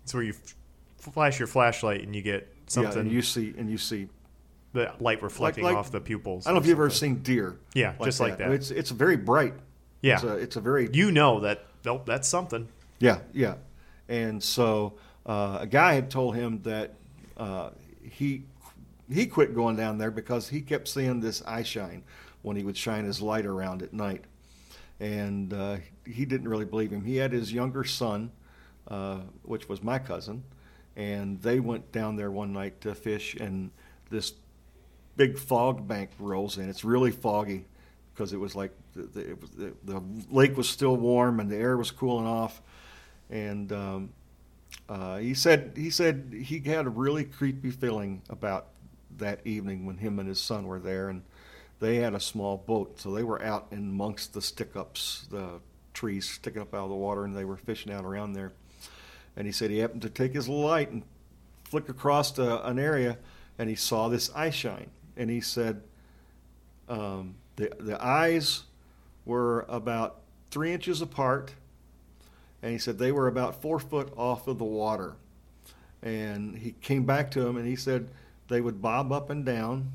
it's 0.03 0.13
where 0.13 0.23
you 0.23 0.33
f- 0.33 0.55
flash 1.13 1.39
your 1.39 1.47
flashlight 1.47 2.03
and 2.03 2.15
you 2.15 2.21
get 2.21 2.50
something, 2.71 2.93
Yeah, 2.93 2.99
and 3.01 3.11
you 3.11 3.21
see, 3.21 3.53
and 3.57 3.69
you 3.69 3.77
see. 3.77 4.07
the 4.73 4.93
light 4.99 5.21
reflecting 5.21 5.65
like- 5.65 5.75
off 5.75 5.91
the 5.91 5.99
pupils. 5.99 6.47
I 6.47 6.49
don't 6.49 6.55
know 6.55 6.61
if 6.61 6.67
you've 6.67 6.77
ever 6.77 6.89
seen 6.89 7.15
deer. 7.21 7.57
Yeah, 7.73 7.93
just 8.03 8.19
like 8.21 8.37
that. 8.37 8.51
It's 8.51 8.71
it's 8.71 8.89
very 8.89 9.17
bright. 9.17 9.53
Yeah. 10.01 10.15
it's 10.15 10.23
a, 10.23 10.33
it's 10.37 10.55
a 10.55 10.61
very 10.61 10.89
You 10.93 11.11
know 11.11 11.41
that, 11.41 11.65
nope, 11.85 12.05
that's 12.05 12.27
something. 12.27 12.67
Yeah, 12.99 13.19
yeah. 13.33 13.55
And 14.07 14.41
so 14.41 14.93
uh, 15.25 15.59
a 15.61 15.67
guy 15.67 15.93
had 15.93 16.09
told 16.09 16.35
him 16.35 16.61
that 16.63 16.93
uh, 17.37 17.71
he 18.01 18.43
he 19.11 19.25
quit 19.27 19.53
going 19.53 19.75
down 19.75 19.97
there 19.97 20.09
because 20.11 20.47
he 20.47 20.61
kept 20.61 20.87
seeing 20.87 21.19
this 21.19 21.43
eye 21.45 21.63
shine 21.63 22.03
when 22.41 22.55
he 22.55 22.63
would 22.63 22.77
shine 22.77 23.03
his 23.03 23.21
light 23.21 23.45
around 23.45 23.83
at 23.83 23.91
night, 23.93 24.23
and 24.99 25.53
uh, 25.53 25.77
he 26.05 26.23
didn't 26.25 26.47
really 26.47 26.65
believe 26.65 26.91
him. 26.91 27.03
He 27.03 27.17
had 27.17 27.31
his 27.33 27.51
younger 27.51 27.83
son, 27.83 28.31
uh, 28.87 29.19
which 29.43 29.67
was 29.69 29.83
my 29.83 29.99
cousin, 29.99 30.43
and 30.95 31.41
they 31.41 31.59
went 31.59 31.91
down 31.91 32.15
there 32.15 32.31
one 32.31 32.53
night 32.53 32.81
to 32.81 32.95
fish, 32.95 33.35
and 33.35 33.71
this 34.09 34.33
big 35.15 35.37
fog 35.37 35.87
bank 35.87 36.11
rolls 36.19 36.57
in. 36.57 36.69
It's 36.69 36.83
really 36.83 37.11
foggy 37.11 37.65
because 38.13 38.33
it 38.33 38.37
was 38.37 38.55
like 38.55 38.71
the, 38.93 39.37
the, 39.57 39.73
the, 39.83 40.03
lake 40.29 40.57
was 40.57 40.67
still 40.67 40.97
warm 40.97 41.39
and 41.39 41.49
the 41.49 41.55
air 41.55 41.77
was 41.77 41.91
cooling 41.91 42.27
off. 42.27 42.61
And 43.29 43.71
um, 43.71 44.09
uh, 44.89 45.17
he 45.17 45.33
said 45.33 45.73
he 45.75 45.89
said 45.89 46.33
he 46.43 46.59
had 46.59 46.85
a 46.85 46.89
really 46.89 47.23
creepy 47.23 47.71
feeling 47.71 48.21
about 48.29 48.67
that 49.17 49.39
evening 49.45 49.85
when 49.85 49.97
him 49.97 50.19
and 50.19 50.27
his 50.27 50.39
son 50.39 50.65
were 50.65 50.79
there, 50.79 51.09
and 51.09 51.21
they 51.79 51.97
had 51.97 52.13
a 52.13 52.19
small 52.19 52.57
boat, 52.57 52.99
so 52.99 53.11
they 53.11 53.23
were 53.23 53.41
out 53.41 53.67
amongst 53.71 54.33
the 54.33 54.41
stick 54.41 54.75
ups, 54.75 55.27
the 55.29 55.59
trees 55.93 56.29
sticking 56.29 56.61
up 56.61 56.73
out 56.73 56.83
of 56.83 56.89
the 56.89 56.95
water, 56.95 57.25
and 57.25 57.35
they 57.35 57.45
were 57.45 57.57
fishing 57.57 57.91
out 57.91 58.05
around 58.05 58.33
there. 58.33 58.51
And 59.35 59.45
he 59.45 59.53
said 59.53 59.71
he 59.71 59.79
happened 59.79 60.01
to 60.01 60.09
take 60.09 60.33
his 60.33 60.49
light 60.49 60.91
and 60.91 61.03
flick 61.63 61.89
across 61.89 62.31
to 62.33 62.67
an 62.67 62.77
area, 62.77 63.17
and 63.57 63.69
he 63.69 63.75
saw 63.75 64.09
this 64.09 64.29
eye 64.35 64.49
shine. 64.49 64.89
And 65.15 65.29
he 65.29 65.41
said 65.41 65.81
um, 66.89 67.35
the 67.55 67.71
the 67.79 68.03
eyes 68.03 68.63
were 69.25 69.65
about 69.69 70.19
three 70.49 70.73
inches 70.73 71.01
apart, 71.01 71.53
and 72.61 72.71
he 72.71 72.77
said 72.77 72.97
they 72.97 73.11
were 73.11 73.27
about 73.27 73.61
four 73.61 73.79
foot 73.79 74.11
off 74.17 74.47
of 74.47 74.57
the 74.57 74.65
water. 74.65 75.15
And 76.01 76.57
he 76.57 76.71
came 76.81 77.05
back 77.05 77.31
to 77.31 77.45
him, 77.45 77.57
and 77.57 77.67
he 77.67 77.75
said 77.75 78.09
they 78.47 78.59
would 78.59 78.81
bob 78.81 79.11
up 79.11 79.29
and 79.29 79.45
down, 79.45 79.91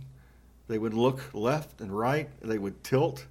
they 0.68 0.78
would 0.78 0.94
look 0.94 1.34
left 1.34 1.80
and 1.80 1.96
right, 1.96 2.30
they 2.40 2.58
would 2.58 2.82
tilt, 2.82 3.26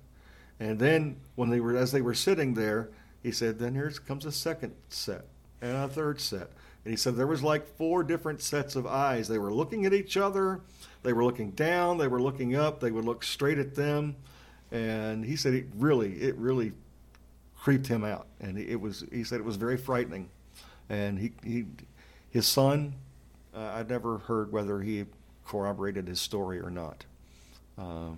and 0.60 0.80
then 0.80 1.18
when 1.36 1.50
they 1.50 1.60
were 1.60 1.76
as 1.76 1.92
they 1.92 2.02
were 2.02 2.14
sitting 2.14 2.54
there, 2.54 2.90
he 3.24 3.32
said, 3.32 3.60
then 3.60 3.74
here 3.74 3.92
comes 4.06 4.26
a 4.26 4.32
second 4.32 4.74
set 4.90 5.26
and 5.62 5.76
a 5.76 5.88
third 5.88 6.22
set. 6.22 6.52
And 6.84 6.92
he 6.92 6.96
said 6.98 7.16
there 7.16 7.28
was 7.28 7.44
like 7.44 7.68
four 7.78 8.04
different 8.04 8.42
sets 8.42 8.76
of 8.76 8.86
eyes. 8.86 9.28
They 9.28 9.40
were 9.40 9.54
looking 9.54 9.86
at 9.86 9.94
each 9.94 10.18
other, 10.18 10.62
they 11.04 11.14
were 11.14 11.24
looking 11.24 11.52
down, 11.52 11.98
they 11.98 12.08
were 12.08 12.22
looking 12.22 12.56
up, 12.56 12.80
they 12.80 12.92
would 12.92 13.06
look 13.06 13.24
straight 13.24 13.58
at 13.58 13.76
them. 13.76 14.16
And 14.72 15.26
he 15.26 15.36
said 15.36 15.54
it 15.54 15.66
really, 15.76 16.14
it 16.22 16.36
really 16.36 16.74
creeped 17.66 17.88
him 17.88 18.04
out, 18.04 18.28
and 18.40 18.60
it 18.60 18.80
was 18.80 19.04
he 19.12 19.24
said 19.24 19.40
it 19.40 19.44
was 19.44 19.56
very 19.56 19.76
frightening, 19.76 20.30
and 20.88 21.18
he 21.18 21.32
he 21.44 21.66
his 22.30 22.46
son 22.46 22.94
uh, 23.56 23.72
I'd 23.74 23.90
never 23.90 24.20
heard 24.20 24.52
whether 24.52 24.82
he 24.82 25.06
corroborated 25.48 26.08
his 26.08 26.22
story 26.22 26.60
or 26.60 26.70
not, 26.70 27.06
uh, 27.76 28.12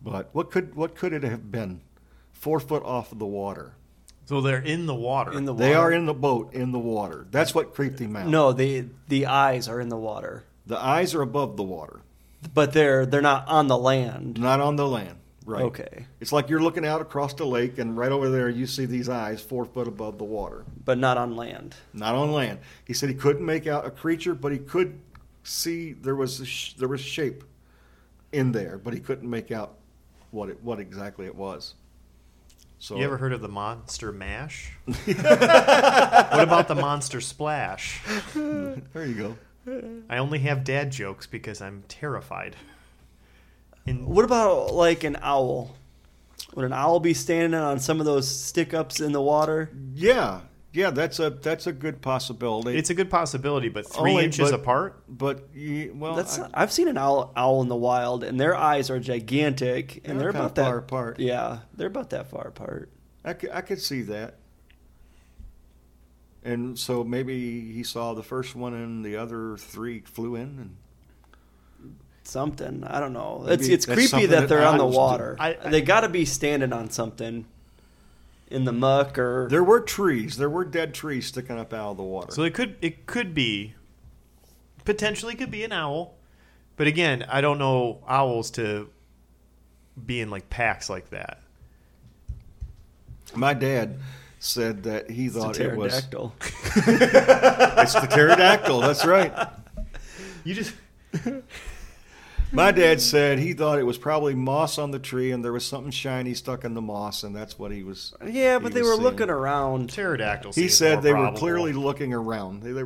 but 0.00 0.30
what 0.32 0.50
could 0.50 0.74
what 0.74 0.94
could 0.94 1.12
it 1.12 1.24
have 1.24 1.52
been? 1.52 1.82
Four 2.32 2.58
foot 2.58 2.82
off 2.84 3.12
of 3.12 3.18
the 3.18 3.26
water. 3.26 3.74
So 4.26 4.40
they're 4.40 4.58
in 4.62 4.86
the 4.86 4.94
water. 4.94 5.32
In 5.32 5.44
the 5.44 5.52
water. 5.52 5.64
They 5.64 5.74
are 5.74 5.92
in 5.92 6.06
the 6.06 6.14
boat 6.14 6.52
in 6.52 6.72
the 6.72 6.78
water. 6.78 7.26
That's 7.30 7.54
what 7.54 7.74
creeped 7.74 8.00
him 8.00 8.16
out. 8.16 8.26
No, 8.26 8.52
the 8.52 8.86
the 9.08 9.26
eyes 9.26 9.68
are 9.68 9.80
in 9.80 9.88
the 9.88 9.96
water, 9.96 10.44
the 10.66 10.78
eyes 10.78 11.14
are 11.14 11.22
above 11.22 11.56
the 11.56 11.62
water, 11.62 12.00
but 12.52 12.72
they're 12.72 13.06
they're 13.06 13.22
not 13.22 13.46
on 13.48 13.68
the 13.68 13.78
land. 13.78 14.38
not 14.40 14.60
on 14.60 14.76
the 14.76 14.86
land. 14.86 15.18
Right. 15.44 15.62
Okay, 15.62 16.06
It's 16.20 16.32
like 16.32 16.48
you're 16.50 16.60
looking 16.60 16.84
out 16.84 17.00
across 17.00 17.32
the 17.34 17.46
lake, 17.46 17.78
and 17.78 17.96
right 17.96 18.10
over 18.10 18.28
there 18.30 18.48
you 18.48 18.66
see 18.66 18.84
these 18.84 19.08
eyes 19.08 19.40
four 19.40 19.64
foot 19.64 19.86
above 19.86 20.18
the 20.18 20.24
water. 20.24 20.64
but 20.84 20.98
not 20.98 21.16
on 21.16 21.36
land. 21.36 21.76
not 21.92 22.16
on 22.16 22.32
land. 22.32 22.58
He 22.84 22.92
said 22.94 23.10
he 23.10 23.14
couldn't 23.14 23.46
make 23.46 23.68
out 23.68 23.86
a 23.86 23.90
creature, 23.92 24.34
but 24.34 24.50
he 24.50 24.58
could 24.58 24.98
see 25.44 25.92
there 25.92 26.16
was 26.16 26.40
a 26.40 26.46
sh- 26.46 26.72
there 26.72 26.88
was 26.88 27.00
shape 27.00 27.44
in 28.32 28.50
there, 28.50 28.76
but 28.76 28.92
he 28.92 28.98
couldn't 28.98 29.30
make 29.30 29.52
out 29.52 29.74
what 30.32 30.48
it 30.48 30.58
what 30.64 30.80
exactly 30.80 31.26
it 31.26 31.36
was. 31.36 31.74
So 32.78 32.96
you 32.96 33.04
ever 33.04 33.16
heard 33.16 33.32
of 33.32 33.40
the 33.40 33.48
monster 33.48 34.12
mash? 34.12 34.72
what 34.84 35.08
about 36.42 36.68
the 36.68 36.74
monster 36.74 37.20
splash? 37.20 38.02
there 38.34 39.06
you 39.06 39.36
go. 39.66 40.02
I 40.08 40.18
only 40.18 40.38
have 40.40 40.62
dad 40.62 40.92
jokes 40.92 41.26
because 41.26 41.60
I'm 41.60 41.84
terrified. 41.88 42.54
And 43.86 44.06
What 44.06 44.24
about 44.24 44.74
like 44.74 45.04
an 45.04 45.16
owl? 45.22 45.74
Would 46.54 46.64
an 46.64 46.72
owl 46.72 47.00
be 47.00 47.14
standing 47.14 47.58
on 47.58 47.78
some 47.80 47.98
of 48.00 48.06
those 48.06 48.28
stick 48.28 48.74
ups 48.74 49.00
in 49.00 49.12
the 49.12 49.20
water? 49.20 49.70
Yeah, 49.94 50.40
yeah, 50.76 50.90
that's 50.90 51.18
a 51.18 51.30
that's 51.30 51.66
a 51.66 51.72
good 51.72 52.02
possibility. 52.02 52.76
it's 52.76 52.90
a 52.90 52.94
good 52.94 53.08
possibility, 53.10 53.68
but 53.70 53.86
three 53.86 54.10
Only- 54.12 54.24
inches 54.26 54.50
but- 54.50 54.60
apart. 54.60 55.02
but 55.08 55.48
well, 55.94 56.14
That's 56.14 56.38
I- 56.38 56.50
I've 56.54 56.70
seen 56.72 56.86
an 56.88 56.98
owl 56.98 57.32
owl 57.34 57.62
in 57.62 57.68
the 57.68 57.76
wild, 57.76 58.22
and 58.22 58.38
their 58.38 58.54
eyes 58.54 58.90
are 58.90 59.00
gigantic, 59.00 60.02
and 60.04 60.20
They're 60.20 60.26
they're, 60.26 60.32
kinda 60.32 60.38
about 60.46 60.54
that 60.56 60.64
far 60.66 60.78
apart. 60.78 61.18
Yeah, 61.18 61.58
they're 61.74 61.86
about 61.88 62.10
that 62.10 62.28
far 62.28 62.46
apart. 62.48 62.90
I 63.24 63.32
could, 63.32 63.50
I 63.50 63.60
could 63.62 63.80
see 63.80 64.02
that. 64.02 64.36
And 66.44 66.78
so 66.78 67.02
maybe 67.02 67.72
he 67.72 67.82
saw 67.82 68.14
the 68.14 68.22
first 68.22 68.54
one 68.54 68.72
and 68.74 69.04
the 69.04 69.16
other 69.16 69.56
three 69.56 70.00
flew 70.00 70.36
in 70.36 70.42
and 70.42 70.76
Something 72.22 72.82
I 72.84 72.98
don't 72.98 73.12
know. 73.12 73.42
Maybe 73.46 73.52
It's 73.54 73.68
it's 73.68 73.86
creepy 73.86 74.26
that 74.26 74.40
that 74.40 74.48
they're 74.48 74.66
on 74.66 74.78
the 74.78 74.84
water. 74.86 75.36
I- 75.38 75.56
I- 75.62 75.70
they 75.70 75.80
got 75.80 76.00
to 76.00 76.08
be 76.08 76.24
standing 76.24 76.72
on 76.72 76.90
something 76.90 77.46
in 78.48 78.64
the 78.64 78.72
muck 78.72 79.18
or 79.18 79.48
there 79.50 79.64
were 79.64 79.80
trees. 79.80 80.36
There 80.36 80.50
were 80.50 80.64
dead 80.64 80.94
trees 80.94 81.26
sticking 81.26 81.58
up 81.58 81.72
out 81.72 81.92
of 81.92 81.96
the 81.96 82.02
water. 82.02 82.32
So 82.32 82.42
it 82.42 82.54
could 82.54 82.76
it 82.80 83.06
could 83.06 83.34
be 83.34 83.74
potentially 84.84 85.34
could 85.34 85.50
be 85.50 85.64
an 85.64 85.72
owl, 85.72 86.14
but 86.76 86.86
again, 86.86 87.24
I 87.28 87.40
don't 87.40 87.58
know 87.58 88.02
owls 88.06 88.50
to 88.52 88.88
be 90.04 90.20
in 90.20 90.30
like 90.30 90.48
packs 90.50 90.88
like 90.88 91.10
that. 91.10 91.40
My 93.34 93.54
dad 93.54 93.98
said 94.38 94.84
that 94.84 95.10
he 95.10 95.26
it's 95.26 95.36
a 95.36 95.40
thought 95.40 95.60
it 95.60 95.76
was 95.76 95.92
pterodactyl. 95.92 96.34
it's 96.40 97.94
the 97.94 98.06
pterodactyl. 98.08 98.80
That's 98.80 99.04
right. 99.04 99.32
You 100.44 100.54
just 100.54 100.72
My 102.52 102.72
dad 102.72 103.00
said 103.00 103.38
he 103.38 103.52
thought 103.52 103.78
it 103.78 103.82
was 103.84 103.98
probably 103.98 104.34
moss 104.34 104.78
on 104.78 104.90
the 104.90 104.98
tree 104.98 105.32
and 105.32 105.44
there 105.44 105.52
was 105.52 105.66
something 105.66 105.90
shiny 105.90 106.32
stuck 106.34 106.64
in 106.64 106.74
the 106.74 106.80
moss 106.80 107.22
and 107.22 107.34
that's 107.34 107.58
what 107.58 107.72
he 107.72 107.82
was. 107.82 108.14
Yeah, 108.26 108.58
but 108.58 108.72
they 108.72 108.82
were 108.82 108.92
seeing. 108.92 109.02
looking 109.02 109.30
around. 109.30 109.90
pterodactyl. 109.90 110.52
He 110.52 110.68
said 110.68 110.94
more 110.94 111.02
they 111.02 111.12
were 111.12 111.32
clearly 111.32 111.72
looking 111.72 112.12
around. 112.14 112.62
They, 112.62 112.72
they, 112.72 112.84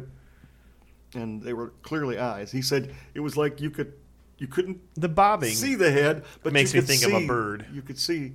and 1.15 1.43
they 1.43 1.53
were 1.53 1.73
clearly 1.83 2.19
eyes. 2.19 2.51
He 2.51 2.63
said 2.63 2.95
it 3.15 3.21
was 3.21 3.37
like 3.37 3.61
you 3.61 3.71
could 3.71 3.93
you 4.39 4.47
couldn't 4.47 4.81
the 4.95 5.09
bobbing. 5.09 5.53
see 5.53 5.75
the 5.75 5.91
head, 5.93 6.25
but 6.43 6.53
Makes 6.53 6.73
you 6.73 6.81
me 6.81 6.87
could 6.87 6.97
think 6.99 7.13
of 7.13 7.23
a 7.23 7.27
bird. 7.27 7.67
You 7.73 7.83
could 7.83 7.99
see. 7.99 8.33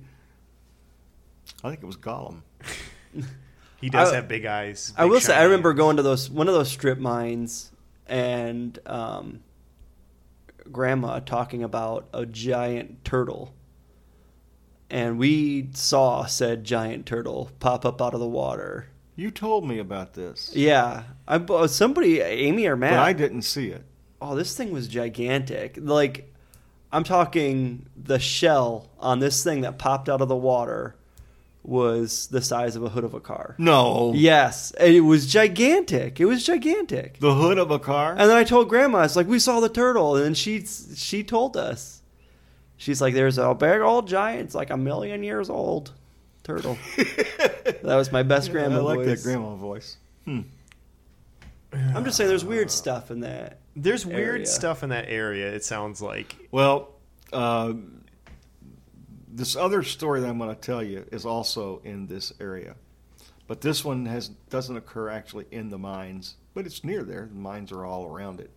I 1.64 1.70
think 1.70 1.82
it 1.82 1.86
was 1.86 1.96
Gollum. 1.96 2.42
he 3.80 3.90
does 3.90 4.12
I- 4.12 4.16
have 4.16 4.28
big 4.28 4.46
eyes. 4.46 4.92
I 4.96 5.06
will 5.06 5.20
say, 5.20 5.34
I 5.34 5.42
remember 5.44 5.74
going 5.74 5.96
to 5.96 6.02
those 6.02 6.30
one 6.30 6.46
of 6.46 6.54
those 6.54 6.70
strip 6.70 6.98
mines, 6.98 7.72
and 8.06 8.78
um, 8.86 9.40
Grandma 10.72 11.20
talking 11.20 11.62
about 11.62 12.08
a 12.12 12.26
giant 12.26 13.04
turtle, 13.04 13.54
and 14.90 15.18
we 15.18 15.68
saw 15.72 16.26
said 16.26 16.64
giant 16.64 17.06
turtle 17.06 17.50
pop 17.60 17.84
up 17.84 18.00
out 18.00 18.14
of 18.14 18.20
the 18.20 18.26
water. 18.28 18.88
You 19.16 19.30
told 19.30 19.66
me 19.66 19.78
about 19.78 20.14
this, 20.14 20.52
Yeah, 20.54 21.04
I 21.26 21.36
uh, 21.36 21.66
somebody 21.68 22.20
Amy 22.20 22.66
or 22.66 22.76
Matt. 22.76 22.92
but 22.92 22.98
I 23.00 23.12
didn't 23.12 23.42
see 23.42 23.68
it. 23.68 23.84
oh, 24.20 24.34
this 24.34 24.56
thing 24.56 24.70
was 24.72 24.88
gigantic. 24.88 25.78
Like, 25.80 26.32
I'm 26.92 27.02
talking 27.04 27.86
the 27.96 28.18
shell 28.18 28.90
on 28.98 29.18
this 29.18 29.42
thing 29.42 29.62
that 29.62 29.78
popped 29.78 30.08
out 30.08 30.20
of 30.20 30.28
the 30.28 30.36
water 30.36 30.96
was 31.66 32.28
the 32.28 32.40
size 32.40 32.76
of 32.76 32.82
a 32.84 32.88
hood 32.88 33.04
of 33.04 33.12
a 33.14 33.20
car. 33.20 33.54
No, 33.58 34.12
Yes, 34.14 34.72
it 34.80 35.00
was 35.04 35.26
gigantic. 35.26 36.20
It 36.20 36.24
was 36.26 36.44
gigantic. 36.44 37.18
the 37.20 37.34
hood 37.34 37.58
of 37.58 37.70
a 37.70 37.78
car. 37.78 38.12
And 38.12 38.30
then 38.30 38.36
I 38.36 38.44
told 38.44 38.68
Grandma, 38.68 39.02
it's 39.02 39.16
like 39.16 39.26
we 39.26 39.38
saw 39.38 39.60
the 39.60 39.68
turtle, 39.68 40.16
and 40.16 40.24
then 40.24 40.34
she 40.34 40.64
she 40.64 41.22
told 41.24 41.56
us. 41.56 42.02
She's 42.78 43.00
like, 43.00 43.14
"There's 43.14 43.38
a 43.38 43.54
big 43.54 43.80
old 43.80 44.06
giant. 44.06 44.42
It's 44.42 44.54
like 44.54 44.68
a 44.70 44.76
million 44.76 45.22
years 45.22 45.48
old 45.50 45.92
turtle." 46.44 46.76
that 46.96 47.80
was 47.96 48.12
my 48.12 48.22
best 48.22 48.48
Yeah, 48.48 48.52
grandma 48.52 48.76
I 48.76 48.80
like 48.82 48.98
voice. 48.98 49.22
that 49.22 49.28
grandma 49.28 49.54
voice. 49.54 49.96
Hmm. 50.26 50.40
I'm 51.72 52.04
just 52.04 52.16
saying, 52.16 52.28
there's 52.28 52.44
weird 52.44 52.70
stuff 52.70 53.10
in 53.10 53.20
that. 53.20 53.58
There's 53.74 54.06
weird 54.06 54.18
area. 54.18 54.46
stuff 54.46 54.82
in 54.82 54.90
that 54.90 55.06
area. 55.08 55.52
It 55.52 55.64
sounds 55.64 56.00
like 56.00 56.34
Well, 56.50 56.90
uh, 57.32 57.72
this 59.36 59.54
other 59.54 59.82
story 59.82 60.20
that 60.20 60.28
I'm 60.28 60.38
going 60.38 60.54
to 60.54 60.60
tell 60.60 60.82
you 60.82 61.06
is 61.12 61.24
also 61.24 61.80
in 61.84 62.06
this 62.06 62.32
area, 62.40 62.74
but 63.46 63.60
this 63.60 63.84
one 63.84 64.06
has 64.06 64.28
doesn't 64.50 64.76
occur 64.76 65.10
actually 65.10 65.44
in 65.50 65.68
the 65.68 65.78
mines, 65.78 66.36
but 66.54 66.66
it's 66.66 66.82
near 66.82 67.04
there. 67.04 67.28
The 67.30 67.38
mines 67.38 67.70
are 67.70 67.84
all 67.84 68.06
around 68.06 68.40
it. 68.40 68.50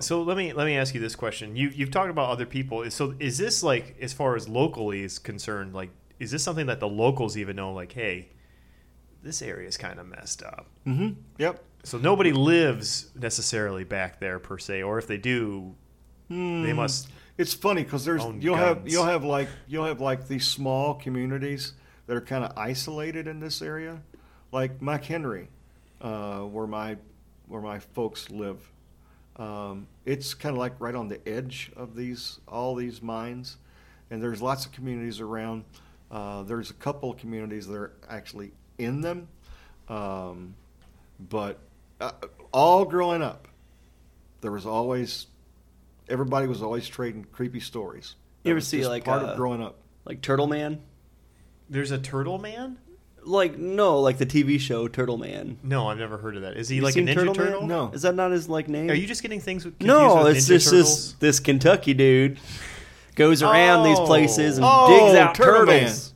So 0.00 0.22
let 0.22 0.38
me 0.38 0.54
let 0.54 0.64
me 0.64 0.78
ask 0.78 0.94
you 0.94 1.00
this 1.02 1.14
question. 1.14 1.54
You 1.54 1.68
you've 1.68 1.90
talked 1.90 2.08
about 2.08 2.30
other 2.30 2.46
people. 2.46 2.90
So 2.90 3.14
is 3.20 3.36
this 3.36 3.62
like 3.62 3.96
as 4.00 4.14
far 4.14 4.34
as 4.34 4.48
locally 4.48 5.02
is 5.02 5.18
concerned, 5.18 5.74
like 5.74 5.90
is 6.18 6.30
this 6.30 6.42
something 6.42 6.64
that 6.66 6.80
the 6.80 6.88
locals 6.88 7.36
even 7.36 7.56
know 7.56 7.74
like, 7.74 7.92
hey, 7.92 8.30
this 9.22 9.42
area 9.42 9.68
is 9.68 9.76
kind 9.76 10.00
of 10.00 10.06
messed 10.06 10.42
up. 10.42 10.66
Mm-hmm. 10.86 11.20
Yep. 11.36 11.62
So 11.82 11.98
nobody 11.98 12.32
lives 12.32 13.10
necessarily 13.14 13.84
back 13.84 14.18
there 14.18 14.38
per 14.38 14.56
se, 14.56 14.82
or 14.82 14.98
if 14.98 15.06
they 15.06 15.18
do, 15.18 15.74
they 16.30 16.72
must 16.72 17.10
It's 17.38 17.52
funny 17.52 17.82
because 17.82 18.04
there's 18.04 18.22
Own 18.22 18.40
you'll 18.40 18.56
have 18.56 18.88
you'll 18.88 19.04
have 19.04 19.24
like 19.24 19.48
you'll 19.68 19.84
have 19.84 20.00
like 20.00 20.26
these 20.26 20.46
small 20.46 20.94
communities 20.94 21.74
that 22.06 22.16
are 22.16 22.22
kind 22.22 22.44
of 22.44 22.52
isolated 22.56 23.26
in 23.26 23.40
this 23.40 23.60
area, 23.60 24.00
like 24.52 24.80
McHenry, 24.80 25.48
uh, 26.00 26.40
where 26.40 26.66
my 26.66 26.96
where 27.46 27.60
my 27.60 27.78
folks 27.78 28.30
live. 28.30 28.58
Um, 29.36 29.86
it's 30.06 30.32
kind 30.32 30.54
of 30.54 30.58
like 30.58 30.80
right 30.80 30.94
on 30.94 31.08
the 31.08 31.26
edge 31.28 31.70
of 31.76 31.94
these 31.94 32.40
all 32.48 32.74
these 32.74 33.02
mines, 33.02 33.58
and 34.10 34.22
there's 34.22 34.40
lots 34.40 34.64
of 34.64 34.72
communities 34.72 35.20
around. 35.20 35.64
Uh, 36.10 36.42
there's 36.44 36.70
a 36.70 36.74
couple 36.74 37.10
of 37.10 37.18
communities 37.18 37.66
that 37.66 37.76
are 37.76 37.92
actually 38.08 38.52
in 38.78 39.02
them, 39.02 39.28
um, 39.88 40.54
but 41.28 41.58
uh, 42.00 42.12
all 42.52 42.86
growing 42.86 43.20
up, 43.20 43.48
there 44.40 44.52
was 44.52 44.64
always 44.64 45.26
everybody 46.08 46.46
was 46.46 46.62
always 46.62 46.86
trading 46.88 47.24
creepy 47.32 47.60
stories. 47.60 48.14
You 48.44 48.50
ever 48.50 48.56
was 48.56 48.68
see, 48.68 48.78
just 48.78 48.90
like, 48.90 49.04
part 49.04 49.22
uh, 49.22 49.26
of 49.28 49.36
growing 49.36 49.62
up? 49.62 49.78
Like 50.04 50.20
Turtle 50.22 50.46
Man? 50.46 50.80
There's 51.68 51.90
a 51.90 51.98
turtle 51.98 52.38
man? 52.38 52.78
Like 53.24 53.58
no, 53.58 53.98
like 54.00 54.18
the 54.18 54.26
TV 54.26 54.60
show 54.60 54.86
Turtle 54.86 55.18
Man. 55.18 55.58
No, 55.64 55.88
I've 55.88 55.98
never 55.98 56.16
heard 56.16 56.36
of 56.36 56.42
that. 56.42 56.56
Is 56.56 56.68
he 56.68 56.76
You 56.76 56.82
like 56.82 56.94
a 56.94 57.00
Ninja 57.00 57.14
Turtle 57.14 57.34
Turtle? 57.34 57.66
No. 57.66 57.90
Is 57.92 58.02
that 58.02 58.14
not 58.14 58.30
his 58.30 58.48
like 58.48 58.68
name? 58.68 58.88
Are 58.88 58.94
you 58.94 59.06
just 59.08 59.20
getting 59.22 59.40
things 59.40 59.64
with 59.64 59.76
confused 59.80 59.98
no, 59.98 60.22
with 60.24 60.36
it's 60.36 60.46
Ninja 60.46 60.48
just 60.48 60.70
this 60.70 60.88
Turtles? 60.88 61.14
this 61.18 61.40
Kentucky 61.40 61.92
dude 61.94 62.38
goes 63.16 63.42
around 63.42 63.82
these 63.84 63.98
Oh. 63.98 64.06
places 64.06 64.58
and 64.58 64.66
Oh, 64.68 64.86
digs 65.06 65.18
out 65.18 65.34
Turtle 65.34 65.66
Man. 65.66 65.80
turtles. 65.86 66.12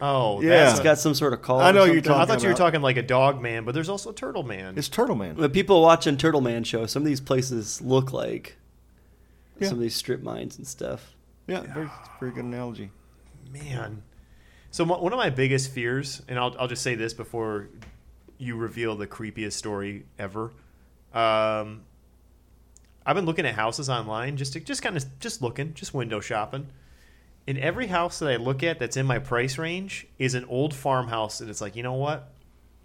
Oh, 0.00 0.40
Yeah. 0.40 0.50
that's 0.50 0.72
He's 0.78 0.80
got 0.84 0.98
some 0.98 1.14
sort 1.14 1.32
of 1.32 1.42
call. 1.42 1.58
I 1.60 1.72
know 1.72 1.84
you're 1.84 1.94
something. 1.96 2.12
I 2.12 2.14
talking 2.14 2.26
thought 2.34 2.42
you 2.42 2.48
were 2.48 2.52
about- 2.54 2.64
talking 2.64 2.82
like 2.82 2.96
a 2.96 3.02
dog 3.02 3.40
man, 3.42 3.64
but 3.64 3.72
there's 3.74 3.88
also 3.88 4.10
a 4.10 4.14
turtle 4.14 4.42
man. 4.44 4.74
It's 4.76 4.88
Turtle 4.88 5.16
Man. 5.16 5.34
When 5.36 5.50
people 5.50 5.82
watching 5.82 6.16
Turtle 6.16 6.40
Man 6.40 6.62
show, 6.62 6.86
some 6.86 7.02
of 7.02 7.06
these 7.06 7.20
places 7.20 7.80
look 7.82 8.12
like 8.12 8.56
Yeah. 9.62 9.68
some 9.68 9.78
of 9.78 9.82
these 9.82 9.94
strip 9.94 10.22
mines 10.22 10.58
and 10.58 10.66
stuff. 10.66 11.14
Yeah, 11.46 11.60
very, 11.60 11.90
very 12.20 12.32
good 12.32 12.44
analogy. 12.44 12.90
Man. 13.50 14.02
So 14.70 14.84
mo- 14.84 15.00
one 15.00 15.12
of 15.12 15.18
my 15.18 15.30
biggest 15.30 15.70
fears, 15.70 16.22
and 16.28 16.38
I'll, 16.38 16.56
I'll 16.58 16.68
just 16.68 16.82
say 16.82 16.94
this 16.94 17.12
before 17.12 17.68
you 18.38 18.56
reveal 18.56 18.96
the 18.96 19.06
creepiest 19.06 19.52
story 19.52 20.06
ever. 20.18 20.52
Um, 21.12 21.82
I've 23.04 23.16
been 23.16 23.26
looking 23.26 23.44
at 23.44 23.54
houses 23.54 23.90
online, 23.90 24.36
just 24.36 24.54
to, 24.54 24.60
just 24.60 24.82
kind 24.82 24.96
of 24.96 25.04
just 25.20 25.42
looking, 25.42 25.74
just 25.74 25.92
window 25.92 26.20
shopping, 26.20 26.68
in 27.46 27.58
every 27.58 27.88
house 27.88 28.20
that 28.20 28.30
I 28.30 28.36
look 28.36 28.62
at 28.62 28.78
that's 28.78 28.96
in 28.96 29.04
my 29.04 29.18
price 29.18 29.58
range 29.58 30.06
is 30.18 30.34
an 30.34 30.44
old 30.46 30.72
farmhouse, 30.74 31.40
and 31.40 31.50
it's 31.50 31.60
like, 31.60 31.76
you 31.76 31.82
know 31.82 31.94
what? 31.94 32.31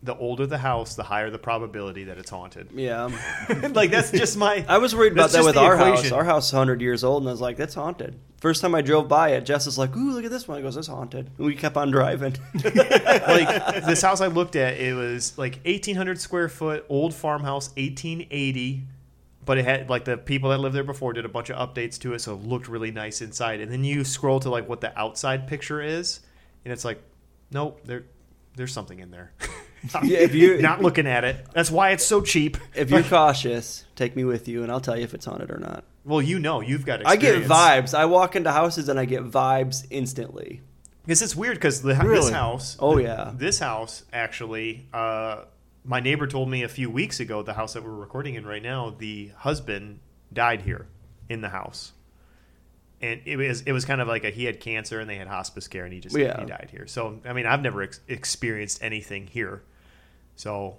The 0.08 0.16
older 0.16 0.47
the 0.47 0.58
house, 0.58 0.95
the 0.95 1.03
higher 1.03 1.30
the 1.30 1.38
probability 1.38 2.05
that 2.05 2.18
it's 2.18 2.30
haunted. 2.30 2.70
Yeah. 2.74 3.10
like 3.74 3.91
that's 3.91 4.10
just 4.10 4.38
my. 4.38 4.66
I 4.66 4.78
was 4.78 4.95
worried 4.95 5.12
about 5.12 5.32
that 5.32 5.43
with 5.43 5.58
our 5.58 5.76
house. 5.76 6.14
Our 6.14 6.24
house 6.24 6.47
is 6.47 6.53
100 6.53 6.80
years 6.80 7.03
old, 7.03 7.24
and 7.24 7.30
I 7.30 7.34
was 7.34 7.41
like, 7.41 7.58
that's 7.58 7.76
haunted. 7.76 8.18
First 8.38 8.62
time 8.62 8.74
I 8.74 8.82
drove 8.82 9.10
by 9.10 9.32
it, 9.32 9.45
Jess 9.45 9.68
is 9.68 9.78
like, 9.78 9.97
ooh, 9.97 10.12
look 10.12 10.24
at 10.24 10.32
this 10.32 10.47
one. 10.47 10.60
I 10.60 10.62
goes, 10.62 10.76
that's 10.76 10.88
haunted. 10.88 11.30
And 11.38 11.45
we 11.45 11.55
kept 11.55 11.76
on 11.76 11.91
driving. 11.91 12.36
like 12.64 13.84
this 13.86 14.01
house 14.01 14.22
I 14.22 14.28
looked 14.28 14.55
at, 14.55 14.80
it 14.80 14.95
was 14.95 15.38
like 15.38 15.60
1,800 15.66 16.22
square 16.22 16.47
foot 16.47 16.86
old 16.88 17.14
farmhouse, 17.14 17.68
1880. 17.72 18.84
But 19.43 19.58
it 19.58 19.66
had 19.66 19.89
like 19.89 20.05
the 20.05 20.16
people 20.16 20.51
that 20.51 20.60
lived 20.60 20.74
there 20.74 20.86
before 20.86 21.12
did 21.12 21.26
a 21.26 21.30
bunch 21.30 21.49
of 21.49 21.58
updates 21.58 21.99
to 21.99 22.14
it, 22.14 22.20
so 22.20 22.34
it 22.34 22.43
looked 22.43 22.70
really 22.70 22.91
nice 22.91 23.22
inside. 23.22 23.60
And 23.60 23.70
then 23.70 23.84
you 23.84 24.05
scroll 24.05 24.39
to 24.39 24.49
like 24.49 24.70
what 24.70 24.80
the 24.80 24.97
outside 24.97 25.47
picture 25.47 25.82
is, 25.82 26.22
and 26.64 26.72
it's 26.72 26.86
like, 26.86 27.01
nope, 27.51 27.82
there, 27.84 28.05
there's 28.55 28.72
something 28.72 28.99
in 28.99 29.12
there. 29.12 29.34
Yeah, 30.03 30.19
if 30.19 30.34
you- 30.36 30.57
not 30.61 30.82
looking 30.82 31.07
at 31.07 31.23
it, 31.23 31.45
that's 31.53 31.71
why 31.71 31.91
it's 31.91 32.05
so 32.05 32.21
cheap. 32.21 32.57
if 32.75 32.89
you're 32.89 33.03
cautious, 33.17 33.86
take 33.95 34.15
me 34.15 34.23
with 34.23 34.47
you, 34.47 34.63
and 34.63 34.71
I'll 34.71 34.82
tell 34.82 34.97
you 34.97 35.03
if 35.03 35.13
it's 35.13 35.25
haunted 35.25 35.51
or 35.51 35.59
not. 35.59 35.84
Well, 36.03 36.21
you 36.21 36.39
know, 36.39 36.61
you've 36.61 36.86
got. 36.86 37.05
I 37.05 37.15
get 37.17 37.43
vibes. 37.43 37.93
I 37.93 38.05
walk 38.05 38.36
into 38.36 38.51
houses 38.51 38.88
and 38.89 38.99
I 38.99 39.05
get 39.05 39.23
vibes 39.23 39.86
instantly. 39.89 40.61
Because 41.05 41.21
it's 41.21 41.36
weird 41.36 41.55
because 41.55 41.82
this 41.82 42.30
house. 42.30 42.75
Oh, 42.80 42.95
th- 42.95 43.07
yeah. 43.07 43.32
This 43.36 43.59
house 43.59 44.03
actually, 44.11 44.88
uh, 44.93 45.43
my 45.86 45.99
neighbor 46.01 46.28
told 46.28 46.49
me 46.49 46.63
a 46.63 46.67
few 46.69 46.89
weeks 46.89 47.19
ago. 47.19 47.43
The 47.43 47.53
house 47.53 47.73
that 47.73 47.84
we're 47.84 47.91
recording 47.91 48.36
in 48.36 48.45
right 48.45 48.63
now, 48.63 48.89
the 48.97 49.32
husband 49.38 49.99
died 50.34 50.61
here 50.61 50.88
in 51.30 51.41
the 51.41 51.49
house, 51.49 51.93
and 53.01 53.21
it 53.25 53.37
was 53.37 53.61
it 53.61 53.71
was 53.71 53.85
kind 53.85 54.01
of 54.01 54.07
like 54.07 54.23
a 54.23 54.29
he 54.29 54.45
had 54.45 54.59
cancer 54.59 54.99
and 54.99 55.09
they 55.09 55.15
had 55.17 55.27
hospice 55.27 55.67
care 55.67 55.83
and 55.85 55.93
he 55.93 55.99
just 55.99 56.15
Yeah. 56.17 56.39
he 56.39 56.45
died 56.45 56.69
here. 56.71 56.87
So 56.87 57.19
I 57.25 57.33
mean, 57.33 57.45
I've 57.45 57.61
never 57.61 57.81
ex- 57.83 57.99
experienced 58.07 58.81
anything 58.81 59.27
here. 59.27 59.63
So 60.35 60.77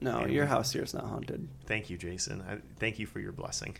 No, 0.00 0.18
And- 0.20 0.32
your 0.32 0.46
house 0.46 0.72
here 0.72 0.82
is 0.82 0.92
not 0.94 1.04
haunted. 1.04 1.48
thank 1.64 1.88
you, 1.90 1.96
Jason. 1.96 2.42
I, 2.48 2.58
thank 2.78 2.98
you 2.98 3.06
for 3.06 3.18
your 3.20 3.32
blessing. 3.32 3.76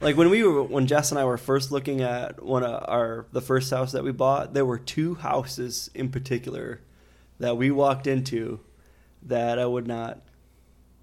Like 0.00 0.16
when 0.16 0.30
we 0.30 0.42
were 0.42 0.62
when 0.62 0.86
Jess 0.86 1.10
and 1.10 1.18
I 1.20 1.24
were 1.24 1.36
first 1.36 1.70
looking 1.70 2.00
at 2.00 2.42
one 2.42 2.62
of 2.64 2.82
our 2.88 3.26
the 3.32 3.42
first 3.42 3.70
house 3.70 3.92
that 3.92 4.02
we 4.02 4.12
bought, 4.12 4.54
there 4.54 4.64
were 4.64 4.78
two 4.78 5.16
houses 5.16 5.90
in 5.94 6.08
particular 6.10 6.80
that 7.38 7.56
we 7.58 7.70
walked 7.70 8.06
into 8.06 8.60
that 9.24 9.58
I 9.58 9.66
would 9.66 9.86
not. 9.86 10.22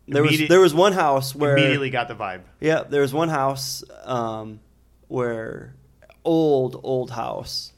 There 0.08 0.24
was 0.24 0.48
there 0.48 0.60
was 0.60 0.74
one 0.74 0.94
house 0.94 1.36
where 1.36 1.56
Immediately 1.58 1.92
got 1.92 2.08
the 2.08 2.16
vibe. 2.16 2.42
yeah 2.60 2.82
there 2.84 3.02
was 3.02 3.14
one 3.14 3.30
house 3.30 3.84
um, 4.06 4.62
where 5.08 5.76
old 6.24 6.80
old 6.84 7.12
house 7.12 7.74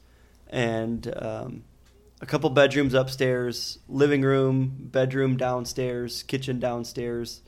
and 0.48 1.12
um, 1.16 1.64
a 2.20 2.26
couple 2.26 2.50
bedrooms 2.50 2.92
upstairs, 2.92 3.78
living 3.88 4.22
room, 4.22 4.76
bedroom 4.78 5.36
downstairs, 5.36 6.22
kitchen 6.24 6.60
downstairs, 6.60 7.40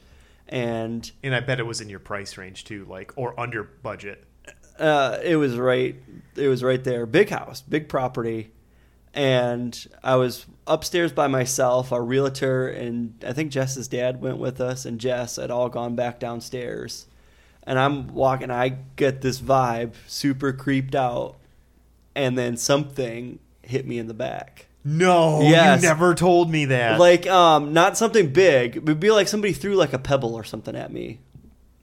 and 0.49 1.11
And 1.23 1.35
I 1.35 1.41
bet 1.41 1.61
it 1.61 1.67
was 1.67 1.81
in 1.81 1.89
your 1.89 1.99
price 1.99 2.37
range 2.39 2.65
too, 2.65 2.87
like 2.89 3.13
or 3.17 3.39
under 3.39 3.63
budget. 3.63 4.25
Uh, 4.79 5.19
it 5.23 5.37
was 5.37 5.57
right. 5.57 5.97
It 6.37 6.49
was 6.49 6.63
right 6.63 6.83
there. 6.83 7.07
Big 7.07 7.29
house, 7.29 7.61
big 7.61 7.89
property, 7.89 8.53
and 9.13 9.87
I 10.03 10.17
was 10.17 10.47
upstairs 10.67 11.13
by 11.13 11.27
myself. 11.27 11.93
Our 11.93 12.03
realtor 12.03 12.69
and 12.69 13.23
I 13.27 13.33
think 13.33 13.51
Jess's 13.51 13.89
dad 13.89 14.23
went 14.23 14.39
with 14.39 14.61
us, 14.61 14.87
and 14.87 14.99
Jess 14.99 15.37
had 15.37 15.51
all 15.51 15.69
gone 15.69 15.95
back 15.95 16.19
downstairs. 16.19 17.07
And 17.65 17.79
I'm 17.79 18.09
walking. 18.15 18.51
I 18.51 18.71
get 18.97 19.21
this 19.23 19.41
vibe, 19.41 19.95
super 20.07 20.53
creeped 20.53 20.95
out, 20.95 21.37
and 22.15 22.37
then 22.37 22.57
something 22.57 23.39
hit 23.63 23.87
me 23.87 23.99
in 23.99 24.09
the 24.09 24.15
back. 24.15 24.67
No, 24.85 25.41
Yes. 25.43 25.81
you 25.81 25.89
never 25.89 26.13
told 26.17 26.51
me 26.51 26.65
that. 26.65 26.99
Like, 26.99 27.27
um, 27.29 27.73
not 27.73 27.97
something 27.97 28.33
big. 28.33 28.77
It 28.77 28.85
would 28.85 28.99
be 28.99 29.13
like 29.13 29.29
somebody 29.29 29.53
threw 29.53 29.77
like 29.77 29.93
a 29.93 29.99
pebble 29.99 30.35
or 30.35 30.43
something 30.43 30.75
at 30.75 30.93
me. 30.93 31.21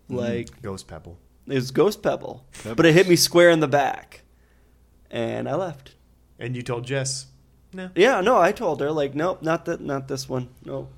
Like 0.09 0.61
Ghost 0.61 0.87
Pebble. 0.87 1.17
it 1.47 1.53
was 1.55 1.71
Ghost 1.71 2.01
Pebble, 2.03 2.43
Pebbles. 2.51 2.75
but 2.75 2.85
it 2.85 2.93
hit 2.93 3.07
me 3.07 3.15
square 3.15 3.49
in 3.51 3.59
the 3.61 3.67
back, 3.67 4.23
and 5.11 5.47
I 5.47 5.55
left. 5.55 5.95
And 6.39 6.55
you 6.55 6.61
told 6.61 6.85
Jess, 6.85 7.27
no. 7.73 7.89
Yeah, 7.95 8.19
no, 8.21 8.37
I 8.39 8.51
told 8.51 8.81
her 8.81 8.91
like, 8.91 9.13
nope, 9.15 9.41
not 9.43 9.65
that, 9.65 9.79
not 9.81 10.07
this 10.07 10.27
one. 10.27 10.49
Nope. 10.65 10.91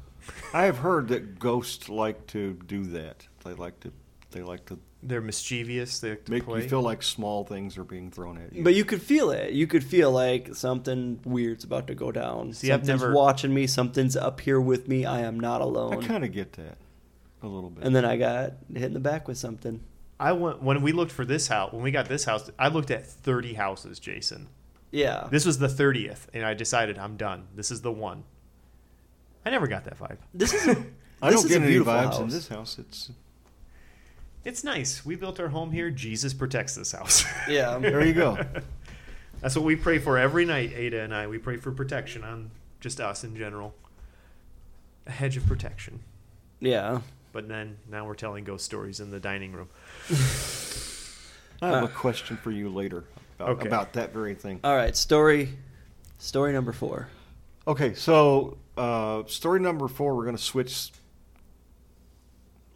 I 0.54 0.64
have 0.64 0.78
heard 0.80 1.10
that 1.10 1.40
ghosts 1.40 1.90
like 1.90 2.26
to 2.28 2.54
do 2.66 2.84
that. 2.86 3.28
They 3.44 3.54
like 3.54 3.80
to 3.82 3.92
they 4.32 4.42
like 4.44 4.66
to 4.68 4.80
They're 5.04 5.22
mischievous. 5.22 6.00
They 6.00 6.12
like 6.12 6.26
to 6.26 6.32
make 6.32 6.46
play. 6.46 6.64
you 6.64 6.70
feel 6.70 6.82
like 6.82 7.04
small 7.04 7.44
things 7.44 7.78
are 7.78 7.84
being 7.84 8.12
thrown 8.12 8.38
at 8.38 8.54
you. 8.54 8.64
But 8.64 8.74
you 8.76 8.86
could 8.86 9.02
feel 9.02 9.32
it. 9.32 9.52
You 9.54 9.68
could 9.68 9.84
feel 9.84 10.12
like 10.12 10.56
something 10.56 11.20
weird's 11.26 11.64
about 11.64 11.88
to 11.88 11.96
go 11.96 12.12
down. 12.12 12.54
See, 12.54 12.72
I've 12.72 12.82
Something's 12.82 13.02
never- 13.02 13.14
watching 13.14 13.54
me. 13.54 13.68
Something's 13.68 14.16
up 14.16 14.40
here 14.42 14.60
with 14.62 14.88
me. 14.88 15.06
I 15.06 15.22
am 15.22 15.40
not 15.40 15.62
alone. 15.62 15.94
I 15.94 15.96
alone. 15.98 16.08
kind 16.08 16.24
of 16.26 16.32
get 16.32 16.54
that 16.54 16.78
a 17.44 17.48
little 17.48 17.70
bit. 17.70 17.84
And 17.86 17.96
then 17.96 18.06
I 18.06 18.18
got 18.18 18.54
hit 18.74 18.84
in 18.84 18.94
the 18.94 19.00
back 19.00 19.28
with 19.28 19.38
something. 19.38 19.82
I 20.20 20.34
went 20.34 20.62
when 20.62 20.82
we 20.84 20.92
looked 20.92 21.12
for 21.12 21.26
this 21.26 21.48
house. 21.48 21.74
When 21.74 21.82
we 21.82 21.90
got 21.92 22.08
this 22.08 22.24
house, 22.26 22.50
I 22.60 22.68
looked 22.68 22.92
at 22.92 23.08
thirty 23.08 23.54
houses. 23.56 23.98
Jason, 24.00 24.50
Yeah. 24.92 25.28
this 25.32 25.46
was 25.48 25.58
the 25.58 25.68
thirtieth, 25.68 26.30
and 26.34 26.46
I 26.46 26.54
decided 26.54 27.00
I'm 27.00 27.18
done. 27.18 27.48
This 27.56 27.72
is 27.72 27.82
the 27.82 27.92
one. 27.92 28.24
I 29.44 29.50
never 29.50 29.66
got 29.66 29.86
that 29.86 29.98
vibe. 29.98 30.18
This 30.34 30.54
is. 30.54 30.68
A, 30.78 30.78
I 31.24 31.32
this 31.32 31.42
don't 31.42 31.52
is 31.52 31.58
get 31.58 31.62
a 31.64 31.66
any 31.66 31.76
vibes 31.80 32.04
house. 32.04 32.20
in 32.20 32.30
this 32.30 32.48
house. 32.48 32.78
It's 32.80 33.12
It's 34.44 34.64
nice. 34.64 35.06
We 35.06 35.16
built 35.16 35.40
our 35.40 35.50
home 35.50 35.72
here. 35.72 35.90
Jesus 35.92 36.34
protects 36.34 36.76
this 36.76 36.92
house. 36.92 37.24
Yeah. 37.48 37.78
there 37.82 38.06
you 38.06 38.14
go. 38.14 38.44
That's 39.42 39.56
what 39.56 39.64
we 39.66 39.76
pray 39.76 40.00
for 40.00 40.18
every 40.18 40.46
night. 40.46 40.72
Ada 40.74 41.02
and 41.02 41.14
I. 41.14 41.28
We 41.28 41.38
pray 41.38 41.58
for 41.58 41.72
protection 41.72 42.24
on 42.24 42.50
just 42.80 43.00
us 43.00 43.24
in 43.24 43.36
general. 43.36 43.74
A 45.08 45.12
hedge 45.12 45.38
of 45.38 45.46
protection. 45.46 46.00
Yeah. 46.60 47.02
But 47.34 47.48
then 47.48 47.78
now 47.90 48.06
we're 48.06 48.16
telling 48.16 48.44
ghost 48.44 48.66
stories 48.66 49.00
in 49.00 49.12
the 49.12 49.20
dining 49.20 49.52
room. 49.54 49.70
I 50.10 51.68
have 51.68 51.84
Uh, 51.84 51.86
a 51.86 51.88
question 51.94 52.38
for 52.38 52.52
you 52.52 52.70
later 52.70 53.04
about, 53.40 53.50
Okay. 53.50 53.68
about 53.68 53.94
that 53.94 54.12
very 54.14 54.34
thing. 54.36 54.60
All 54.64 54.76
right. 54.76 54.96
Story. 54.98 55.58
Story 56.18 56.52
number 56.54 56.72
four. 56.72 57.08
Okay, 57.68 57.94
so 57.94 58.58
uh, 58.76 59.24
story 59.28 59.60
number 59.60 59.88
four, 59.88 60.16
we're 60.16 60.24
going 60.26 60.36
to 60.36 60.42
switch 60.42 60.92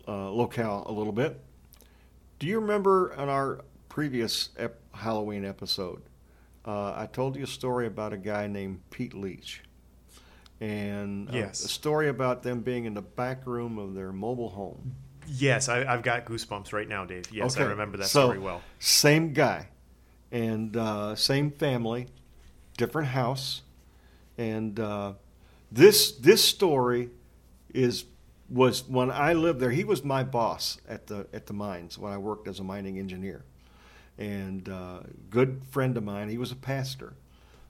uh, 0.07 0.29
locale 0.31 0.83
a 0.87 0.91
little 0.91 1.11
bit. 1.13 1.39
Do 2.39 2.47
you 2.47 2.59
remember 2.59 3.13
in 3.13 3.29
our 3.29 3.63
previous 3.89 4.49
ep- 4.57 4.79
Halloween 4.93 5.45
episode, 5.45 6.01
uh, 6.65 6.93
I 6.95 7.07
told 7.11 7.35
you 7.35 7.43
a 7.43 7.47
story 7.47 7.87
about 7.87 8.13
a 8.13 8.17
guy 8.17 8.47
named 8.47 8.81
Pete 8.89 9.13
Leach? 9.13 9.61
And 10.59 11.29
uh, 11.29 11.33
Yes. 11.33 11.63
a 11.63 11.67
story 11.67 12.07
about 12.09 12.43
them 12.43 12.61
being 12.61 12.85
in 12.85 12.93
the 12.93 13.01
back 13.01 13.45
room 13.45 13.77
of 13.77 13.93
their 13.93 14.11
mobile 14.11 14.49
home. 14.49 14.95
Yes, 15.27 15.69
I, 15.69 15.83
I've 15.91 16.03
got 16.03 16.25
goosebumps 16.25 16.71
right 16.71 16.87
now, 16.87 17.03
Dave. 17.05 17.31
Yes, 17.31 17.57
I 17.57 17.63
remember 17.63 17.97
that 17.97 18.07
so, 18.07 18.25
story 18.27 18.39
well. 18.39 18.61
Same 18.79 19.33
guy, 19.33 19.69
and 20.31 20.77
uh, 20.77 21.15
same 21.15 21.49
family, 21.51 22.07
different 22.77 23.07
house, 23.09 23.63
and 24.37 24.79
uh, 24.79 25.13
this 25.71 26.11
this 26.11 26.43
story 26.43 27.09
is 27.73 28.05
was 28.49 28.87
when 28.87 29.11
I 29.11 29.33
lived 29.33 29.59
there. 29.59 29.71
He 29.71 29.83
was 29.83 30.03
my 30.03 30.23
boss 30.23 30.79
at 30.87 31.07
the 31.07 31.27
at 31.33 31.47
the 31.47 31.53
mines 31.53 31.97
when 31.97 32.11
I 32.11 32.17
worked 32.17 32.47
as 32.47 32.59
a 32.59 32.63
mining 32.63 32.99
engineer, 32.99 33.43
and 34.17 34.67
uh, 34.69 34.99
good 35.29 35.61
friend 35.71 35.97
of 35.97 36.03
mine. 36.03 36.29
He 36.29 36.37
was 36.37 36.51
a 36.51 36.55
pastor, 36.55 37.13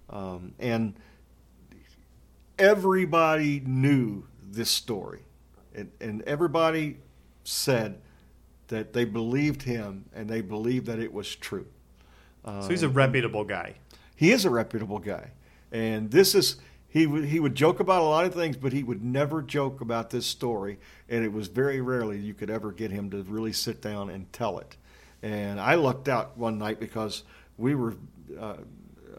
um, 0.09 0.53
and 0.59 0.95
everybody 2.59 3.61
knew 3.65 4.25
this 4.43 4.69
story, 4.69 5.21
and, 5.73 5.91
and 6.01 6.21
everybody 6.23 6.97
said 7.43 7.99
that 8.67 8.93
they 8.93 9.05
believed 9.05 9.61
him 9.61 10.05
and 10.15 10.27
they 10.27 10.41
believed 10.41 10.87
that 10.87 10.97
it 10.97 11.13
was 11.13 11.35
true. 11.35 11.67
So 12.43 12.69
he's 12.69 12.83
a 12.83 12.89
reputable 12.89 13.43
guy. 13.43 13.75
He 14.15 14.31
is 14.31 14.45
a 14.45 14.49
reputable 14.49 14.99
guy, 14.99 15.31
and 15.71 16.11
this 16.11 16.35
is 16.35 16.57
he 16.95 17.07
would 17.07 17.25
he 17.25 17.41
would 17.41 17.55
joke 17.55 17.81
about 17.81 18.01
a 18.01 18.05
lot 18.05 18.23
of 18.23 18.33
things, 18.33 18.55
but 18.55 18.71
he 18.71 18.81
would 18.81 19.03
never 19.03 19.41
joke 19.41 19.81
about 19.81 20.11
this 20.11 20.25
story, 20.25 20.79
and 21.09 21.25
it 21.25 21.33
was 21.33 21.49
very 21.49 21.81
rarely 21.81 22.17
you 22.17 22.33
could 22.33 22.49
ever 22.49 22.71
get 22.71 22.89
him 22.89 23.09
to 23.09 23.21
really 23.23 23.51
sit 23.51 23.81
down 23.81 24.09
and 24.09 24.31
tell 24.31 24.59
it. 24.59 24.77
And 25.21 25.59
I 25.59 25.75
lucked 25.75 26.07
out 26.07 26.37
one 26.37 26.57
night 26.57 26.79
because 26.79 27.23
we 27.57 27.75
were. 27.75 27.97
Uh, 28.39 28.55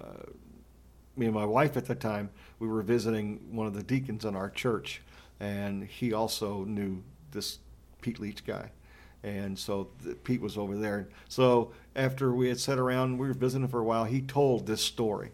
uh, 0.00 0.22
me 1.16 1.26
and 1.26 1.34
my 1.34 1.44
wife 1.44 1.76
at 1.76 1.84
the 1.84 1.94
time, 1.94 2.30
we 2.60 2.66
were 2.66 2.80
visiting 2.80 3.40
one 3.50 3.66
of 3.66 3.74
the 3.74 3.82
deacons 3.82 4.24
in 4.24 4.34
our 4.34 4.48
church, 4.48 5.02
and 5.38 5.84
he 5.84 6.14
also 6.14 6.64
knew 6.64 7.02
this 7.32 7.58
Pete 8.00 8.18
Leach 8.18 8.46
guy. 8.46 8.70
And 9.22 9.58
so 9.58 9.88
th- 10.02 10.16
Pete 10.24 10.40
was 10.40 10.56
over 10.56 10.78
there. 10.78 11.08
So 11.28 11.72
after 11.94 12.32
we 12.32 12.48
had 12.48 12.58
sat 12.58 12.78
around, 12.78 13.18
we 13.18 13.28
were 13.28 13.34
visiting 13.34 13.68
for 13.68 13.80
a 13.80 13.84
while, 13.84 14.04
he 14.04 14.22
told 14.22 14.66
this 14.66 14.80
story. 14.80 15.32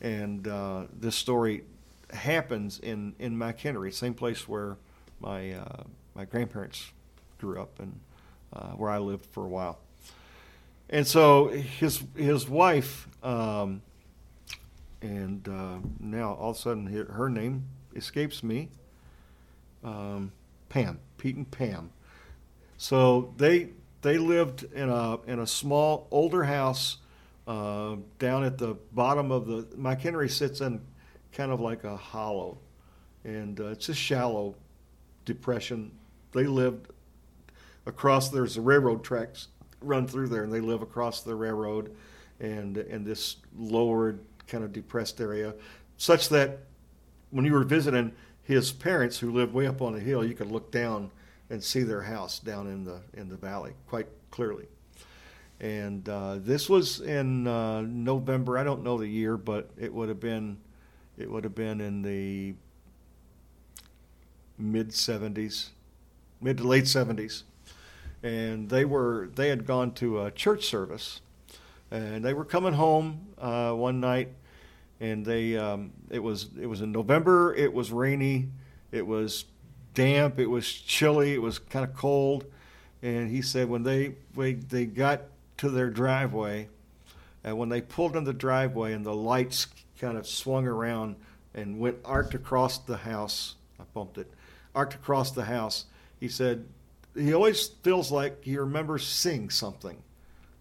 And 0.00 0.48
uh, 0.48 0.84
this 0.98 1.16
story 1.16 1.64
happens 2.12 2.78
in, 2.78 3.14
in 3.18 3.36
McHenry, 3.36 3.92
same 3.92 4.14
place 4.14 4.48
where 4.48 4.76
my, 5.20 5.52
uh, 5.52 5.82
my 6.14 6.24
grandparents 6.24 6.92
grew 7.38 7.60
up 7.60 7.78
and 7.78 7.98
uh, 8.52 8.70
where 8.70 8.90
I 8.90 8.98
lived 8.98 9.26
for 9.26 9.44
a 9.44 9.48
while. 9.48 9.78
and 10.88 11.06
so 11.06 11.48
his 11.48 12.02
his 12.16 12.48
wife, 12.48 13.08
um, 13.22 13.80
and 15.00 15.48
uh, 15.48 15.78
now 15.98 16.34
all 16.34 16.50
of 16.50 16.56
a 16.56 16.58
sudden 16.58 16.86
her, 16.86 17.30
name 17.30 17.64
escapes 17.94 18.42
me. 18.42 18.68
Um, 19.84 20.32
Pam, 20.68 20.98
Pete 21.16 21.36
and 21.36 21.50
Pam. 21.50 21.90
So 22.76 23.32
they 23.36 23.70
they 24.02 24.18
lived 24.18 24.64
in 24.74 24.88
a 24.88 25.20
in 25.26 25.38
a 25.38 25.46
small 25.46 26.06
older 26.10 26.44
house 26.44 26.98
uh, 27.46 27.96
down 28.18 28.44
at 28.44 28.58
the 28.58 28.76
bottom 28.92 29.30
of 29.30 29.46
the. 29.46 29.62
McHenry 29.76 30.30
sits 30.30 30.60
in 30.60 30.80
kind 31.32 31.52
of 31.52 31.60
like 31.60 31.84
a 31.84 31.96
hollow, 31.96 32.58
and 33.24 33.60
uh, 33.60 33.66
it's 33.66 33.88
a 33.88 33.94
shallow 33.94 34.54
depression. 35.24 35.92
They 36.32 36.44
lived 36.44 36.88
across. 37.86 38.28
There's 38.28 38.54
the 38.54 38.60
railroad 38.60 39.04
tracks 39.04 39.48
run 39.80 40.06
through 40.06 40.28
there, 40.28 40.44
and 40.44 40.52
they 40.52 40.60
live 40.60 40.82
across 40.82 41.22
the 41.22 41.34
railroad, 41.34 41.94
and 42.38 42.76
in 42.76 43.04
this 43.04 43.36
lowered 43.56 44.20
kind 44.46 44.64
of 44.64 44.72
depressed 44.72 45.20
area, 45.20 45.54
such 45.96 46.28
that 46.28 46.60
when 47.30 47.44
you 47.44 47.52
were 47.52 47.64
visiting 47.64 48.12
his 48.42 48.72
parents, 48.72 49.18
who 49.18 49.30
lived 49.30 49.54
way 49.54 49.66
up 49.66 49.80
on 49.80 49.92
the 49.92 50.00
hill, 50.00 50.24
you 50.24 50.34
could 50.34 50.50
look 50.50 50.72
down 50.72 51.10
and 51.50 51.62
see 51.62 51.82
their 51.82 52.02
house 52.02 52.38
down 52.38 52.66
in 52.66 52.84
the 52.84 53.00
in 53.14 53.28
the 53.28 53.36
valley 53.36 53.72
quite 53.88 54.08
clearly. 54.30 54.66
And 55.60 56.08
uh, 56.08 56.36
this 56.38 56.70
was 56.70 57.00
in 57.00 57.46
uh, 57.46 57.82
November. 57.82 58.56
I 58.56 58.64
don't 58.64 58.82
know 58.82 58.96
the 58.96 59.06
year, 59.06 59.36
but 59.36 59.70
it 59.78 59.92
would 59.92 60.08
have 60.08 60.20
been 60.20 60.56
it 61.18 61.30
would 61.30 61.44
have 61.44 61.54
been 61.54 61.82
in 61.82 62.00
the 62.00 62.54
mid 64.58 64.88
70s, 64.90 65.68
mid 66.40 66.58
to 66.58 66.66
late 66.66 66.84
70s. 66.84 67.42
And 68.22 68.70
they 68.70 68.86
were 68.86 69.30
they 69.34 69.48
had 69.48 69.66
gone 69.66 69.92
to 69.94 70.22
a 70.22 70.30
church 70.30 70.64
service, 70.64 71.20
and 71.90 72.24
they 72.24 72.32
were 72.32 72.44
coming 72.44 72.74
home 72.74 73.28
uh, 73.38 73.72
one 73.72 74.00
night, 74.00 74.28
and 74.98 75.24
they 75.24 75.56
um, 75.56 75.92
it 76.10 76.18
was 76.20 76.48
it 76.58 76.66
was 76.66 76.80
in 76.80 76.92
November. 76.92 77.54
It 77.54 77.72
was 77.72 77.92
rainy. 77.92 78.48
It 78.92 79.06
was 79.06 79.44
damp. 79.92 80.38
It 80.38 80.46
was 80.46 80.70
chilly. 80.70 81.34
It 81.34 81.42
was 81.42 81.58
kind 81.58 81.84
of 81.84 81.94
cold. 81.94 82.44
And 83.02 83.30
he 83.30 83.42
said 83.42 83.68
when 83.68 83.82
they 83.82 84.14
they, 84.36 84.54
they 84.54 84.84
got 84.86 85.22
to 85.60 85.68
their 85.68 85.90
driveway, 85.90 86.66
and 87.44 87.58
when 87.58 87.68
they 87.68 87.82
pulled 87.82 88.16
in 88.16 88.24
the 88.24 88.32
driveway 88.32 88.94
and 88.94 89.04
the 89.04 89.14
lights 89.14 89.66
kind 90.00 90.16
of 90.16 90.26
swung 90.26 90.66
around 90.66 91.16
and 91.54 91.78
went 91.78 91.98
arced 92.02 92.32
across 92.32 92.78
the 92.78 92.96
house, 92.96 93.56
I 93.78 93.82
bumped 93.92 94.16
it, 94.16 94.32
arced 94.74 94.94
across 94.94 95.32
the 95.32 95.44
house. 95.44 95.84
He 96.18 96.28
said 96.28 96.66
he 97.14 97.34
always 97.34 97.66
feels 97.82 98.10
like 98.10 98.42
he 98.42 98.56
remembers 98.56 99.06
seeing 99.06 99.50
something. 99.50 100.02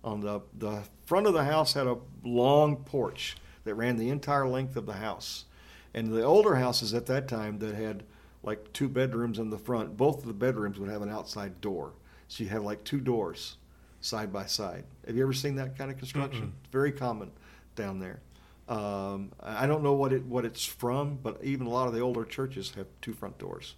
On 0.04 0.20
the 0.20 0.42
the 0.58 0.84
front 1.06 1.28
of 1.28 1.34
the 1.34 1.46
house 1.46 1.74
had 1.74 1.88
a 1.88 1.98
long 2.26 2.76
porch 2.76 3.38
that 3.64 3.76
ran 3.76 3.96
the 3.96 4.10
entire 4.10 4.50
length 4.50 4.76
of 4.76 4.86
the 4.86 4.94
house, 4.94 5.46
and 5.94 6.12
the 6.12 6.24
older 6.24 6.56
houses 6.56 6.94
at 6.94 7.06
that 7.06 7.30
time 7.30 7.60
that 7.60 7.74
had 7.74 8.04
like 8.44 8.74
two 8.74 8.90
bedrooms 8.90 9.40
in 9.40 9.50
the 9.50 9.58
front, 9.58 9.96
both 9.96 10.20
of 10.20 10.26
the 10.26 10.34
bedrooms 10.34 10.78
would 10.78 10.90
have 10.90 11.02
an 11.02 11.10
outside 11.10 11.62
door. 11.62 11.94
So 12.28 12.44
you 12.44 12.50
have 12.50 12.64
like 12.64 12.84
two 12.84 13.00
doors 13.00 13.56
side 14.02 14.32
by 14.32 14.46
side. 14.46 14.84
Have 15.06 15.16
you 15.16 15.24
ever 15.24 15.34
seen 15.34 15.56
that 15.56 15.78
kind 15.78 15.92
of 15.92 15.98
construction? 15.98 16.54
It's 16.62 16.72
very 16.72 16.92
common 16.92 17.32
down 17.76 18.00
there. 18.00 18.20
Um, 18.68 19.32
I 19.42 19.66
don't 19.66 19.84
know 19.84 19.94
what 19.94 20.14
it 20.14 20.24
what 20.26 20.46
it's 20.46 20.64
from, 20.64 21.18
but 21.24 21.44
even 21.44 21.66
a 21.66 21.70
lot 21.70 21.88
of 21.88 21.94
the 21.94 22.02
older 22.02 22.24
churches 22.24 22.72
have 22.76 22.86
two 23.02 23.14
front 23.14 23.38
doors. 23.40 23.76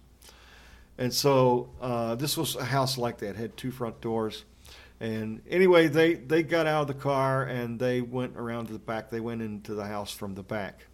And 0.98 1.12
so 1.12 1.70
uh, 1.80 2.14
this 2.16 2.36
was 2.36 2.56
a 2.56 2.64
house 2.64 2.98
like 2.98 3.18
that, 3.18 3.36
had 3.36 3.56
two 3.56 3.70
front 3.70 4.00
doors. 4.00 4.44
And 5.00 5.42
anyway, 5.48 5.88
they, 5.88 6.14
they 6.14 6.44
got 6.44 6.66
out 6.66 6.82
of 6.82 6.86
the 6.86 6.94
car 6.94 7.42
and 7.42 7.78
they 7.80 8.00
went 8.00 8.36
around 8.36 8.66
to 8.66 8.72
the 8.72 8.78
back. 8.78 9.10
They 9.10 9.18
went 9.18 9.42
into 9.42 9.74
the 9.74 9.84
house 9.84 10.12
from 10.12 10.34
the 10.34 10.44
back, 10.44 10.86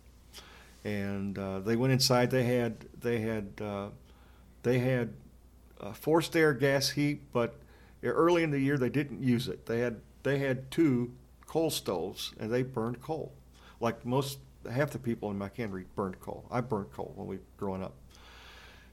and 0.82 1.38
uh, 1.38 1.58
they 1.58 1.76
went 1.76 1.92
inside. 1.92 2.30
They 2.30 2.44
had 2.44 2.86
they 3.00 3.18
had 3.20 3.60
uh, 3.60 3.88
they 4.62 4.78
had 4.78 5.12
uh, 5.80 5.92
forced 5.92 6.34
air 6.36 6.54
gas 6.54 6.88
heat, 6.88 7.20
but 7.32 7.56
early 8.02 8.42
in 8.42 8.50
the 8.50 8.60
year 8.60 8.78
they 8.78 8.88
didn't 8.88 9.22
use 9.22 9.48
it. 9.48 9.66
They 9.66 9.80
had 9.80 10.00
they 10.22 10.38
had 10.38 10.70
two 10.70 11.12
coal 11.46 11.70
stoves 11.70 12.32
and 12.38 12.52
they 12.52 12.62
burned 12.62 13.00
coal, 13.00 13.32
like 13.80 14.04
most 14.04 14.38
half 14.70 14.90
the 14.90 14.98
people 14.98 15.30
in 15.30 15.38
McHenry 15.38 15.84
burned 15.94 16.20
coal. 16.20 16.44
I 16.50 16.60
burned 16.60 16.92
coal 16.92 17.12
when 17.16 17.26
we 17.26 17.36
were 17.36 17.42
growing 17.56 17.82
up, 17.82 17.94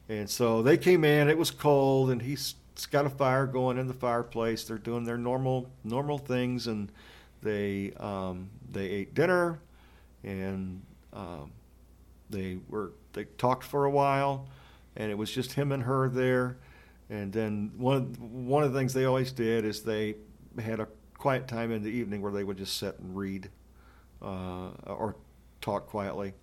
and 0.09 0.29
so 0.29 0.61
they 0.61 0.77
came 0.77 1.03
in. 1.03 1.29
It 1.29 1.37
was 1.37 1.51
cold, 1.51 2.09
and 2.11 2.21
he's 2.21 2.55
got 2.91 3.05
a 3.05 3.09
fire 3.09 3.45
going 3.45 3.77
in 3.77 3.87
the 3.87 3.93
fireplace. 3.93 4.63
They're 4.63 4.77
doing 4.77 5.03
their 5.03 5.17
normal 5.17 5.69
normal 5.83 6.17
things, 6.17 6.67
and 6.67 6.91
they 7.41 7.93
um, 7.99 8.49
they 8.71 8.85
ate 8.87 9.13
dinner, 9.13 9.59
and 10.23 10.81
um, 11.13 11.51
they 12.29 12.57
were 12.69 12.91
they 13.13 13.25
talked 13.37 13.63
for 13.63 13.85
a 13.85 13.89
while, 13.89 14.47
and 14.95 15.11
it 15.11 15.17
was 15.17 15.31
just 15.31 15.53
him 15.53 15.71
and 15.71 15.83
her 15.83 16.09
there. 16.09 16.57
And 17.09 17.31
then 17.31 17.71
one 17.77 18.15
one 18.47 18.63
of 18.63 18.73
the 18.73 18.79
things 18.79 18.93
they 18.93 19.05
always 19.05 19.31
did 19.31 19.65
is 19.65 19.83
they 19.83 20.15
had 20.59 20.79
a 20.79 20.87
quiet 21.17 21.47
time 21.47 21.71
in 21.71 21.83
the 21.83 21.89
evening 21.89 22.21
where 22.21 22.31
they 22.31 22.43
would 22.43 22.57
just 22.57 22.77
sit 22.77 22.97
and 22.99 23.15
read 23.15 23.49
uh, 24.21 24.69
or 24.85 25.15
talk 25.61 25.87
quietly. 25.87 26.33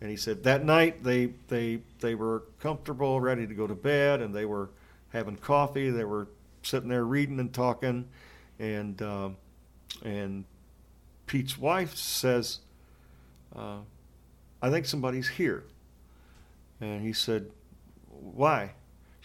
And 0.00 0.10
he 0.10 0.16
said 0.16 0.44
that 0.44 0.64
night 0.64 1.02
they 1.02 1.32
they 1.48 1.80
they 2.00 2.14
were 2.14 2.44
comfortable, 2.60 3.20
ready 3.20 3.46
to 3.46 3.54
go 3.54 3.66
to 3.66 3.74
bed, 3.74 4.22
and 4.22 4.34
they 4.34 4.44
were 4.44 4.70
having 5.10 5.36
coffee. 5.36 5.90
They 5.90 6.04
were 6.04 6.28
sitting 6.62 6.88
there 6.88 7.04
reading 7.04 7.40
and 7.40 7.52
talking, 7.52 8.08
and 8.58 9.00
um, 9.02 9.36
and 10.04 10.44
Pete's 11.26 11.58
wife 11.58 11.96
says, 11.96 12.60
uh, 13.54 13.78
"I 14.62 14.70
think 14.70 14.86
somebody's 14.86 15.28
here." 15.28 15.64
And 16.80 17.02
he 17.02 17.12
said, 17.12 17.50
"Why?" 18.08 18.72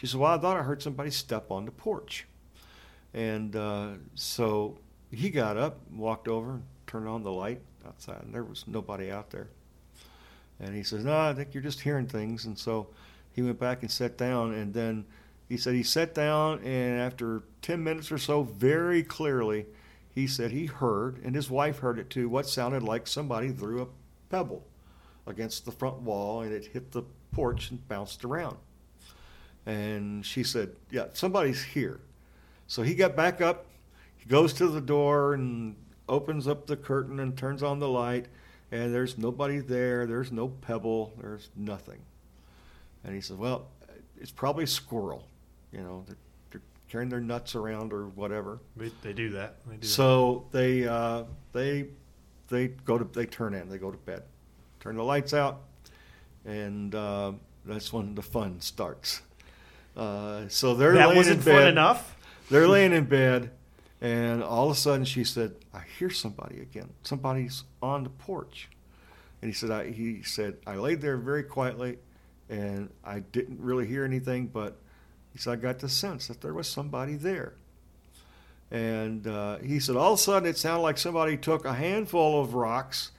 She 0.04 0.08
said, 0.08 0.20
Well, 0.20 0.34
I 0.34 0.38
thought 0.38 0.58
I 0.58 0.64
heard 0.64 0.82
somebody 0.82 1.12
step 1.12 1.50
on 1.50 1.64
the 1.64 1.72
porch. 1.72 2.28
And 3.14 3.56
uh, 3.56 3.92
so 4.16 4.78
he 5.10 5.30
got 5.30 5.56
up, 5.56 5.80
walked 5.94 6.28
over, 6.28 6.60
turned 6.88 7.08
on 7.08 7.24
the 7.24 7.32
light 7.32 7.62
outside, 7.88 8.22
and 8.22 8.36
there 8.36 8.44
was 8.44 8.66
nobody 8.68 9.10
out 9.10 9.30
there. 9.30 9.48
And 10.60 10.76
he 10.76 10.84
says, 10.84 11.06
No, 11.06 11.18
I 11.18 11.34
think 11.34 11.54
you're 11.54 11.64
just 11.64 11.80
hearing 11.80 12.06
things. 12.06 12.44
And 12.44 12.60
so 12.60 12.88
he 13.32 13.42
went 13.42 13.62
back 13.62 13.82
and 13.82 13.90
sat 13.90 14.18
down, 14.18 14.54
and 14.54 14.74
then 14.74 15.06
he 15.48 15.56
said 15.56 15.74
he 15.74 15.84
sat 15.84 16.14
down, 16.14 16.60
and 16.66 17.00
after 17.00 17.44
10 17.62 17.82
minutes 17.82 18.12
or 18.12 18.18
so, 18.18 18.44
very 18.44 19.04
clearly, 19.04 19.68
he 20.14 20.28
said 20.28 20.52
he 20.52 20.66
heard, 20.66 21.24
and 21.24 21.34
his 21.34 21.50
wife 21.50 21.80
heard 21.80 21.98
it 21.98 22.10
too, 22.10 22.28
what 22.28 22.46
sounded 22.46 22.84
like 22.84 23.08
somebody 23.08 23.54
threw 23.54 23.82
a 23.84 23.88
pebble 24.30 24.68
against 25.26 25.64
the 25.64 25.72
front 25.72 26.02
wall, 26.02 26.42
and 26.42 26.52
it 26.52 26.66
hit 26.66 26.92
the 26.92 27.04
porch 27.32 27.72
and 27.72 27.88
bounced 27.88 28.26
around. 28.26 28.58
And 29.66 30.26
she 30.26 30.44
said, 30.44 30.72
Yeah, 30.92 31.06
somebody's 31.14 31.64
here. 31.64 32.00
So 32.68 32.82
he 32.82 32.96
got 32.96 33.16
back 33.16 33.42
up. 33.42 33.66
He 34.18 34.30
goes 34.30 34.54
to 34.54 34.68
the 34.68 34.82
door 34.82 35.34
and 35.34 35.76
opens 36.08 36.48
up 36.48 36.68
the 36.68 36.78
curtain 36.78 37.20
and 37.20 37.38
turns 37.38 37.64
on 37.64 37.80
the 37.80 37.90
light. 37.90 38.28
And 38.72 38.94
there's 38.94 39.18
nobody 39.18 39.60
there. 39.60 40.06
There's 40.06 40.32
no 40.32 40.48
pebble. 40.48 41.14
There's 41.20 41.50
nothing. 41.56 42.00
And 43.04 43.14
he 43.14 43.22
says, 43.22 43.38
Well, 43.38 43.68
it's 44.20 44.32
probably 44.32 44.64
a 44.64 44.68
squirrel. 44.68 45.28
You 45.72 45.82
know, 45.82 46.04
they're, 46.08 46.18
they're 46.52 46.62
carrying 46.90 47.10
their 47.10 47.22
nuts 47.22 47.56
around 47.56 47.94
or 47.94 48.08
whatever. 48.10 48.60
They, 48.76 48.92
they 49.02 49.14
do 49.14 49.30
that. 49.32 49.58
They 49.68 49.78
do 49.78 49.88
So 49.88 50.46
they 50.52 50.88
uh, 50.88 51.24
they 51.52 51.88
they 52.48 52.70
go 52.70 52.98
to 52.98 53.06
they 53.06 53.26
turn 53.26 53.54
in. 53.54 53.70
They 53.70 53.78
go 53.78 53.92
to 53.92 53.98
bed, 53.98 54.24
turn 54.80 54.96
the 54.96 55.04
lights 55.04 55.34
out, 55.34 55.62
and 56.46 56.94
uh, 56.94 57.34
that's 57.66 57.92
when 57.92 58.16
the 58.16 58.22
fun 58.22 58.62
starts. 58.62 59.22
Uh, 59.96 60.48
so 60.48 60.74
they're 60.74 60.94
that. 60.94 61.08
Laying 61.08 61.18
wasn't 61.18 61.40
in 61.40 61.46
bed. 61.46 61.60
fun 61.60 61.68
enough. 61.68 62.16
They're 62.50 62.68
laying 62.68 62.94
in 62.94 63.06
bed, 63.06 63.52
and 64.02 64.44
all 64.44 64.66
of 64.66 64.72
a 64.72 64.80
sudden 64.80 65.06
she 65.06 65.24
said, 65.24 65.56
"I 65.74 65.82
hear 65.98 66.10
somebody 66.10 66.60
again. 66.62 66.90
Somebody's 67.04 67.64
on 67.82 68.04
the 68.04 68.10
porch." 68.10 68.70
And 69.42 69.50
he 69.50 69.54
said, 69.54 69.72
I, 69.72 69.92
"He 69.92 70.24
said 70.24 70.58
I 70.66 70.76
laid 70.76 71.02
there 71.02 71.18
very 71.18 71.44
quietly, 71.44 71.98
and 72.50 72.90
I 73.04 73.20
didn't 73.20 73.60
really 73.60 73.88
hear 73.88 74.04
anything, 74.04 74.48
but 74.48 74.80
he 75.32 75.40
said 75.40 75.54
I 75.54 75.56
got 75.58 75.80
the 75.80 75.90
sense 75.90 76.28
that 76.28 76.42
there 76.42 76.54
was 76.54 76.68
somebody 76.68 77.16
there." 77.16 77.54
And 78.72 79.28
uh, 79.28 79.60
he 79.60 79.80
said, 79.80 79.96
all 79.96 80.14
of 80.14 80.20
a 80.20 80.22
sudden, 80.22 80.50
it 80.50 80.58
sounded 80.58 80.82
like 80.82 80.98
somebody 80.98 81.38
took 81.38 81.64
a 81.64 81.76
handful 81.76 82.42
of 82.42 82.56
rocks 82.56 83.12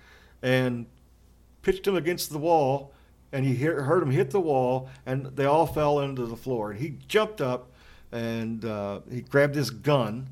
and 0.43 0.87
pitched 1.62 1.85
them 1.85 1.95
against 1.95 2.31
the 2.31 2.39
wall, 2.39 2.93
and 3.35 3.45
he 3.45 3.53
hear, 3.53 3.82
heard 3.82 4.01
him 4.01 4.12
hit 4.12 4.30
the 4.30 4.41
wall, 4.41 4.89
and 5.05 5.26
they 5.37 5.45
all 5.45 5.66
fell 5.66 5.99
into 5.99 6.24
the 6.24 6.37
floor. 6.37 6.70
And 6.70 6.80
he 6.80 6.99
jumped 7.09 7.41
up, 7.41 7.72
and 8.12 8.64
uh, 8.64 9.01
he 9.11 9.22
grabbed 9.22 9.57
his 9.57 9.70
gun, 9.70 10.28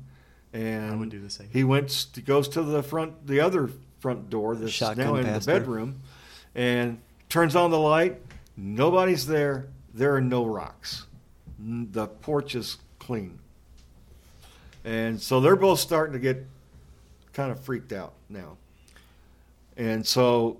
and 0.53 0.89
I 0.89 0.95
would 0.95 1.09
do 1.09 1.19
the 1.19 1.29
same. 1.29 1.49
He 1.51 1.65
went, 1.65 2.07
he 2.15 2.21
goes 2.21 2.47
to 2.49 2.63
the 2.63 2.81
front, 2.81 3.27
the 3.27 3.41
other 3.41 3.69
front 3.99 4.29
door 4.29 4.55
that's 4.55 4.71
Shotgun 4.71 5.05
now 5.05 5.15
in 5.15 5.25
the 5.25 5.33
her. 5.33 5.39
bedroom, 5.41 5.99
and 6.55 7.01
turns 7.27 7.57
on 7.57 7.71
the 7.71 7.79
light. 7.79 8.21
Nobody's 8.55 9.27
there. 9.27 9.67
There 9.93 10.15
are 10.15 10.21
no 10.21 10.45
rocks. 10.45 11.05
The 11.59 12.07
porch 12.07 12.55
is 12.55 12.77
clean. 12.99 13.37
And 14.85 15.21
so 15.21 15.41
they're 15.41 15.57
both 15.57 15.79
starting 15.79 16.13
to 16.13 16.19
get 16.19 16.45
kind 17.33 17.51
of 17.51 17.59
freaked 17.59 17.91
out 17.91 18.13
now. 18.29 18.57
And 19.75 20.05
so 20.07 20.59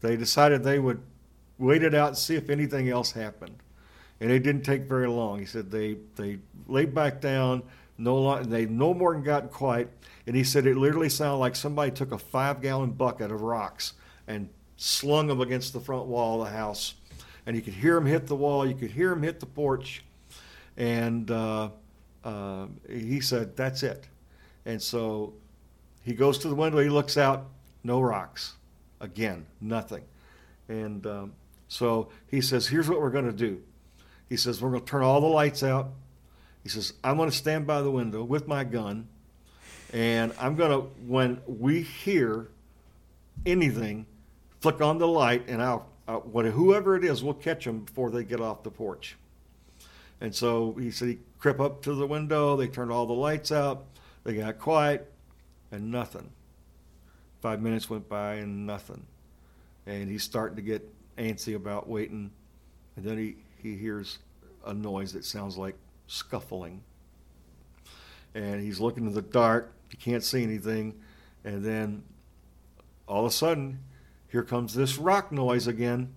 they 0.00 0.16
decided 0.16 0.62
they 0.62 0.78
would 0.78 1.00
wait 1.58 1.82
it 1.82 1.94
out 1.94 2.08
and 2.08 2.18
see 2.18 2.34
if 2.34 2.50
anything 2.50 2.88
else 2.88 3.12
happened. 3.12 3.56
And 4.20 4.30
it 4.30 4.40
didn't 4.40 4.62
take 4.62 4.82
very 4.82 5.08
long. 5.08 5.38
He 5.38 5.44
said 5.44 5.70
they, 5.70 5.96
they 6.16 6.38
laid 6.66 6.94
back 6.94 7.20
down, 7.20 7.62
no 7.98 8.16
lo- 8.16 8.42
they 8.42 8.66
no 8.66 8.94
more 8.94 9.12
than 9.12 9.22
got 9.22 9.50
quiet. 9.50 9.90
And 10.26 10.34
he 10.34 10.44
said 10.44 10.66
it 10.66 10.76
literally 10.76 11.08
sounded 11.08 11.36
like 11.36 11.56
somebody 11.56 11.90
took 11.90 12.12
a 12.12 12.18
five 12.18 12.60
gallon 12.60 12.90
bucket 12.90 13.30
of 13.30 13.42
rocks 13.42 13.94
and 14.26 14.48
slung 14.76 15.26
them 15.26 15.40
against 15.40 15.72
the 15.72 15.80
front 15.80 16.06
wall 16.06 16.42
of 16.42 16.48
the 16.48 16.56
house. 16.56 16.94
And 17.46 17.54
you 17.54 17.62
could 17.62 17.74
hear 17.74 17.94
them 17.94 18.06
hit 18.06 18.26
the 18.26 18.36
wall, 18.36 18.66
you 18.66 18.74
could 18.74 18.90
hear 18.90 19.10
them 19.10 19.22
hit 19.22 19.40
the 19.40 19.46
porch. 19.46 20.04
And 20.76 21.30
uh, 21.30 21.70
uh, 22.24 22.66
he 22.88 23.20
said, 23.20 23.56
That's 23.56 23.82
it. 23.82 24.06
And 24.64 24.82
so 24.82 25.32
he 26.02 26.12
goes 26.12 26.38
to 26.38 26.48
the 26.48 26.54
window, 26.54 26.78
he 26.78 26.88
looks 26.88 27.16
out, 27.16 27.46
no 27.84 28.00
rocks. 28.00 28.55
Again, 29.00 29.46
nothing. 29.60 30.04
And 30.68 31.06
um, 31.06 31.32
so 31.68 32.08
he 32.28 32.40
says, 32.40 32.66
Here's 32.66 32.88
what 32.88 33.00
we're 33.00 33.10
going 33.10 33.26
to 33.26 33.32
do. 33.32 33.62
He 34.28 34.36
says, 34.36 34.60
We're 34.60 34.70
going 34.70 34.82
to 34.82 34.86
turn 34.86 35.02
all 35.02 35.20
the 35.20 35.26
lights 35.26 35.62
out. 35.62 35.90
He 36.62 36.68
says, 36.68 36.92
I'm 37.04 37.16
going 37.16 37.30
to 37.30 37.36
stand 37.36 37.66
by 37.66 37.82
the 37.82 37.90
window 37.90 38.24
with 38.24 38.48
my 38.48 38.64
gun. 38.64 39.08
And 39.92 40.32
I'm 40.40 40.56
going 40.56 40.70
to, 40.70 40.88
when 41.06 41.40
we 41.46 41.82
hear 41.82 42.48
anything, 43.44 44.06
flick 44.60 44.80
on 44.80 44.98
the 44.98 45.06
light, 45.06 45.44
and 45.46 45.62
I'll, 45.62 45.86
I'll 46.08 46.20
whoever 46.20 46.96
it 46.96 47.04
is, 47.04 47.22
we'll 47.22 47.34
catch 47.34 47.64
them 47.64 47.80
before 47.80 48.10
they 48.10 48.24
get 48.24 48.40
off 48.40 48.64
the 48.64 48.70
porch. 48.70 49.16
And 50.20 50.34
so 50.34 50.72
he 50.72 50.90
said 50.90 51.08
he 51.08 51.18
crept 51.38 51.60
up 51.60 51.82
to 51.82 51.94
the 51.94 52.06
window. 52.06 52.56
They 52.56 52.66
turned 52.66 52.90
all 52.90 53.06
the 53.06 53.12
lights 53.12 53.52
out. 53.52 53.84
They 54.24 54.34
got 54.34 54.58
quiet, 54.58 55.12
and 55.70 55.90
nothing. 55.92 56.30
Five 57.46 57.62
minutes 57.62 57.88
went 57.88 58.08
by, 58.08 58.34
and 58.34 58.66
nothing. 58.66 59.06
And 59.86 60.10
he's 60.10 60.24
starting 60.24 60.56
to 60.56 60.62
get 60.62 60.82
antsy 61.16 61.54
about 61.54 61.88
waiting. 61.88 62.32
And 62.96 63.04
then 63.04 63.18
he, 63.18 63.36
he 63.62 63.76
hears 63.76 64.18
a 64.66 64.74
noise 64.74 65.12
that 65.12 65.24
sounds 65.24 65.56
like 65.56 65.76
scuffling. 66.08 66.82
And 68.34 68.60
he's 68.60 68.80
looking 68.80 69.06
in 69.06 69.14
the 69.14 69.22
dark. 69.22 69.72
He 69.90 69.96
can't 69.96 70.24
see 70.24 70.42
anything. 70.42 70.96
And 71.44 71.64
then 71.64 72.02
all 73.06 73.24
of 73.24 73.30
a 73.30 73.32
sudden, 73.32 73.78
here 74.28 74.42
comes 74.42 74.74
this 74.74 74.98
rock 74.98 75.30
noise 75.30 75.68
again. 75.68 76.12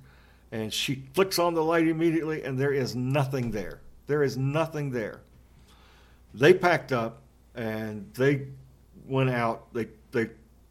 And 0.52 0.74
she 0.74 1.04
flicks 1.14 1.38
on 1.38 1.54
the 1.54 1.64
light 1.64 1.88
immediately, 1.88 2.42
and 2.44 2.58
there 2.58 2.74
is 2.74 2.96
nothing 2.96 3.52
there. 3.52 3.82
There 4.08 4.24
is 4.24 4.36
nothing 4.36 4.90
there. 4.90 5.22
They 6.34 6.56
packed 6.56 6.92
up 6.92 7.22
and 7.54 8.12
they 8.16 8.48
went 9.06 9.30
out. 9.30 9.72
They, 9.76 9.90
they 10.12 10.30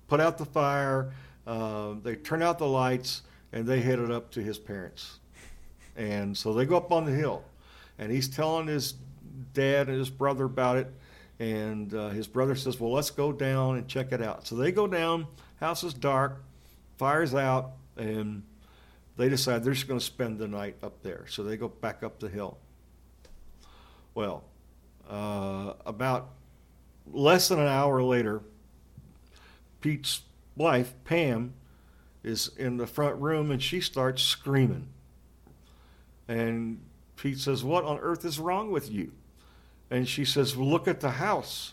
put 0.09 0.21
out 0.21 0.39
the 0.39 0.45
fire, 0.45 1.13
uh, 1.47 1.95
they 2.03 2.17
turn 2.17 2.43
out 2.43 2.59
the 2.59 2.67
lights, 2.67 3.23
and 3.53 3.67
they 3.67 3.81
headed 3.81 4.11
up 4.11 4.31
to 4.33 4.43
his 4.43 4.59
parents. 4.59 5.19
And 5.97 6.37
so 6.37 6.53
they 6.53 6.65
go 6.67 6.77
up 6.77 6.93
on 6.93 7.05
the 7.05 7.13
hill, 7.13 7.45
and 7.99 8.11
he's 8.11 8.29
telling 8.29 8.67
his 8.67 8.95
dad 9.53 9.89
and 9.89 9.99
his 9.99 10.11
brother 10.11 10.45
about 10.45 10.77
it. 10.77 10.93
And 11.41 11.95
uh, 11.95 12.09
his 12.09 12.27
brother 12.27 12.57
says, 12.57 12.81
Well, 12.81 12.93
let's 12.93 13.11
go 13.11 13.33
down 13.33 13.77
and 13.77 13.87
check 13.87 14.13
it 14.13 14.21
out. 14.21 14.47
So 14.47 14.57
they 14.57 14.73
go 14.73 14.87
down, 14.87 15.27
house 15.61 15.85
is 15.85 15.95
dark, 15.95 16.43
fire's 16.97 17.35
out, 17.35 17.73
and 17.97 18.43
they 19.17 19.29
decide 19.29 19.65
they're 19.65 19.73
just 19.73 19.89
going 19.89 20.01
to 20.01 20.05
spend 20.05 20.39
the 20.39 20.49
night 20.49 20.77
up 20.83 21.03
there. 21.03 21.27
So 21.29 21.43
they 21.43 21.57
go 21.57 21.69
back 21.69 22.03
up 22.03 22.19
the 22.19 22.29
hill. 22.29 22.59
Well, 24.15 24.45
uh, 25.09 25.75
about 25.87 26.31
less 27.13 27.49
than 27.49 27.61
an 27.61 27.69
hour 27.69 28.03
later, 28.03 28.43
Pete's 29.81 30.23
wife, 30.57 30.95
Pam, 31.05 31.55
is 32.23 32.51
in 32.57 32.77
the 32.77 32.87
front 32.87 33.17
room 33.17 33.51
and 33.51 33.63
she 33.63 33.81
starts 33.81 34.23
screaming. 34.23 34.89
And 36.27 36.81
Pete 37.17 37.39
says, 37.39 37.65
What 37.65 37.85
on 37.85 37.99
earth 37.99 38.25
is 38.25 38.39
wrong 38.39 38.71
with 38.71 38.91
you? 38.91 39.13
And 39.91 40.09
she 40.09 40.25
says, 40.25 40.57
well, 40.57 40.69
Look 40.69 40.87
at 40.87 41.01
the 41.01 41.13
house. 41.13 41.73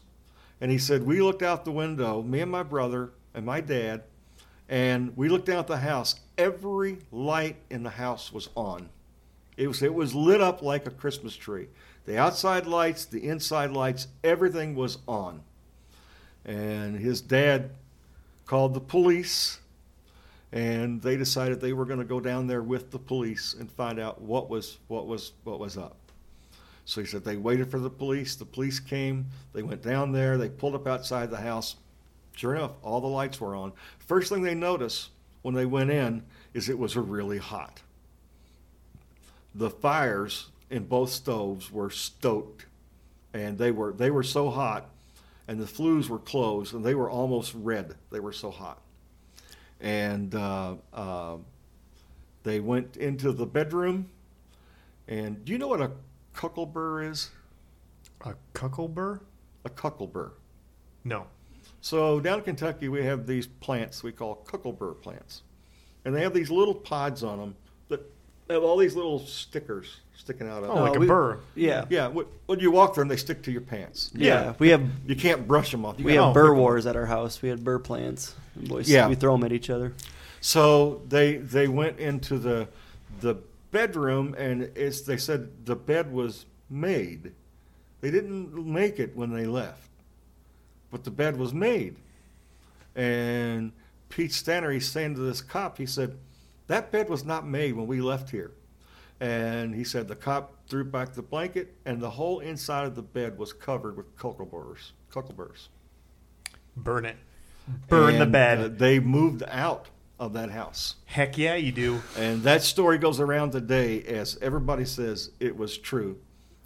And 0.62 0.72
he 0.72 0.78
said, 0.78 1.04
We 1.04 1.22
looked 1.22 1.44
out 1.44 1.66
the 1.66 1.72
window, 1.72 2.22
me 2.22 2.42
and 2.42 2.52
my 2.52 2.64
brother 2.64 3.12
and 3.34 3.46
my 3.46 3.60
dad, 3.60 4.04
and 4.70 5.16
we 5.18 5.30
looked 5.30 5.50
out 5.50 5.68
the 5.68 5.78
house. 5.78 6.16
Every 6.38 7.00
light 7.12 7.58
in 7.70 7.84
the 7.84 7.90
house 7.90 8.32
was 8.32 8.50
on. 8.56 8.90
It 9.58 9.68
was, 9.68 9.82
it 9.82 9.94
was 9.94 10.16
lit 10.16 10.42
up 10.42 10.62
like 10.62 10.88
a 10.88 10.92
Christmas 10.92 11.36
tree. 11.36 11.68
The 12.06 12.18
outside 12.18 12.66
lights, 12.66 13.06
the 13.06 13.28
inside 13.28 13.72
lights, 13.72 14.08
everything 14.24 14.76
was 14.76 14.98
on. 15.08 15.42
And 16.46 16.98
his 16.98 17.22
dad 17.22 17.72
called 18.46 18.74
the 18.74 18.80
police, 18.80 19.60
and 20.52 21.02
they 21.02 21.18
decided 21.18 21.60
they 21.60 21.74
were 21.74 21.86
going 21.86 22.00
to 22.00 22.06
go 22.06 22.20
down 22.20 22.48
there 22.48 22.62
with 22.62 22.92
the 22.92 23.00
police 23.00 23.56
and 23.60 23.72
find 23.72 24.00
out 24.00 24.22
what 24.22 24.50
was 24.50 24.78
what 24.88 25.08
was 25.08 25.34
what 25.44 25.60
was 25.60 25.78
up. 25.78 25.98
So 26.86 27.02
he 27.02 27.08
said 27.08 27.24
they 27.24 27.38
waited 27.38 27.72
for 27.72 27.80
the 27.80 27.90
police. 27.90 28.36
The 28.36 28.46
police 28.46 28.80
came. 28.80 29.26
They 29.54 29.64
went 29.64 29.82
down 29.82 30.12
there. 30.12 30.38
They 30.38 30.50
pulled 30.50 30.76
up 30.76 30.88
outside 30.88 31.32
the 31.32 31.38
house. 31.38 31.76
Sure 32.36 32.56
enough, 32.56 32.74
all 32.84 33.02
the 33.02 33.08
lights 33.08 33.40
were 33.40 33.56
on. 33.56 33.72
First 33.98 34.32
thing 34.32 34.42
they 34.42 34.54
noticed 34.54 35.10
when 35.42 35.56
they 35.56 35.66
went 35.66 35.90
in 35.90 36.24
is 36.54 36.70
it 36.70 36.78
was 36.78 36.96
really 36.96 37.38
hot. 37.38 37.82
The 39.56 39.70
fires 39.70 40.50
in 40.70 40.86
both 40.86 41.12
stoves 41.12 41.72
were 41.72 41.90
stoked, 41.90 42.66
and 43.34 43.58
they 43.58 43.72
were 43.72 43.94
they 43.94 44.12
were 44.12 44.24
so 44.24 44.50
hot, 44.50 44.90
and 45.48 45.60
the 45.60 45.68
flues 45.68 46.10
were 46.10 46.20
closed, 46.20 46.74
and 46.74 46.84
they 46.84 46.96
were 46.96 47.10
almost 47.10 47.54
red. 47.56 47.96
They 48.12 48.20
were 48.20 48.34
so 48.34 48.52
hot, 48.52 48.82
and 49.80 50.34
uh, 50.34 50.76
uh, 50.94 51.38
they 52.44 52.60
went 52.60 52.98
into 52.98 53.32
the 53.32 53.46
bedroom. 53.46 54.10
And 55.08 55.46
do 55.46 55.52
you 55.52 55.58
know 55.58 55.68
what 55.68 55.82
a 55.82 55.92
cucklebur 56.34 57.10
is? 57.10 57.30
A 58.22 58.34
cucklebur? 58.54 59.20
A 59.66 59.70
cucklebur. 59.70 60.32
No. 61.04 61.28
So 61.82 62.20
down 62.20 62.40
in 62.40 62.46
Kentucky, 62.46 62.90
we 62.90 63.04
have 63.04 63.28
these 63.28 63.46
plants 63.46 64.02
we 64.02 64.12
call 64.12 64.44
cucklebur 64.48 65.02
plants, 65.02 65.44
and 66.04 66.16
they 66.16 66.22
have 66.22 66.34
these 66.34 66.50
little 66.50 66.74
pods 66.74 67.24
on 67.24 67.40
them 67.40 67.56
have 68.54 68.64
all 68.64 68.78
these 68.78 68.96
little 68.96 69.20
stickers 69.20 69.98
sticking 70.16 70.48
out 70.48 70.64
of 70.64 70.70
Oh, 70.70 70.76
them. 70.76 70.84
like 70.84 70.96
a 70.96 71.00
we- 71.00 71.08
burr. 71.08 71.40
Yeah. 71.56 71.86
Yeah, 71.90 72.08
when 72.08 72.60
you 72.60 72.72
walk 72.72 72.94
through 72.96 73.04
them, 73.04 73.08
they 73.10 73.18
stick 73.18 73.44
to 73.44 73.52
your 73.52 73.62
pants. 73.62 74.12
Yeah. 74.16 74.28
Yeah. 74.46 74.54
We 74.60 74.70
have 74.70 74.84
You 75.08 75.16
can't 75.16 75.48
brush 75.48 75.72
them 75.72 75.86
off. 75.86 76.00
You 76.00 76.06
we 76.06 76.14
gotta 76.14 76.26
have 76.28 76.34
burr 76.34 76.54
wars 76.54 76.86
at 76.86 76.96
our 76.96 77.06
house. 77.06 77.42
We 77.42 77.50
had 77.50 77.64
burr 77.64 77.80
plants. 77.80 78.36
And 78.56 78.68
boys, 78.68 78.90
Yeah. 78.90 79.08
we 79.08 79.16
throw 79.16 79.34
them 79.34 79.44
at 79.44 79.52
each 79.52 79.70
other. 79.70 79.94
So 80.42 81.02
they 81.10 81.38
they 81.38 81.68
went 81.68 82.00
into 82.00 82.38
the 82.38 82.68
the 83.22 83.36
bedroom 83.72 84.36
and 84.38 84.64
it's 84.76 85.02
they 85.02 85.18
said 85.18 85.66
the 85.66 85.76
bed 85.76 86.12
was 86.12 86.46
made. 86.70 87.32
They 88.02 88.12
didn't 88.12 88.54
make 88.66 89.00
it 89.00 89.16
when 89.16 89.32
they 89.34 89.46
left, 89.46 89.90
but 90.92 91.04
the 91.04 91.12
bed 91.12 91.38
was 91.38 91.54
made. 91.54 91.96
And 92.96 93.72
Pete 94.10 94.32
Stanner, 94.34 94.72
he's 94.72 94.88
saying 94.90 95.16
to 95.16 95.22
this 95.22 95.42
cop, 95.42 95.78
he 95.78 95.86
said, 95.86 96.16
that 96.68 96.92
bed 96.92 97.10
was 97.10 97.24
not 97.24 97.48
made 97.48 97.74
when 97.74 97.88
we 97.88 98.02
left 98.02 98.30
here. 98.30 98.52
And 99.20 99.74
he 99.74 99.84
said 99.84 100.08
the 100.08 100.16
cop 100.16 100.68
threw 100.68 100.84
back 100.84 101.14
the 101.14 101.22
blanket, 101.22 101.76
and 101.86 102.02
the 102.02 102.10
whole 102.10 102.40
inside 102.40 102.86
of 102.86 102.96
the 102.96 103.02
bed 103.02 103.38
was 103.38 103.54
covered 103.54 103.96
with 103.96 104.16
cuckleburs. 104.18 104.92
Cuckleburs. 105.12 105.70
Burn 106.76 107.06
it. 107.06 107.18
Burn 107.88 108.20
the 108.20 108.26
bed. 108.26 108.60
uh, 108.60 108.68
they 108.68 109.00
moved 109.00 109.44
out 109.48 109.88
of 110.20 110.34
that 110.34 110.52
house. 110.52 110.96
Heck 111.06 111.38
yeah, 111.38 111.56
you 111.56 111.72
do. 111.72 112.02
And 112.18 112.44
that 112.44 112.62
story 112.62 112.98
goes 112.98 113.20
around 113.20 113.52
today 113.52 114.02
as 114.04 114.38
everybody 114.42 114.86
says 114.86 115.32
it 115.40 115.56
was 115.56 115.78
true. 115.78 116.18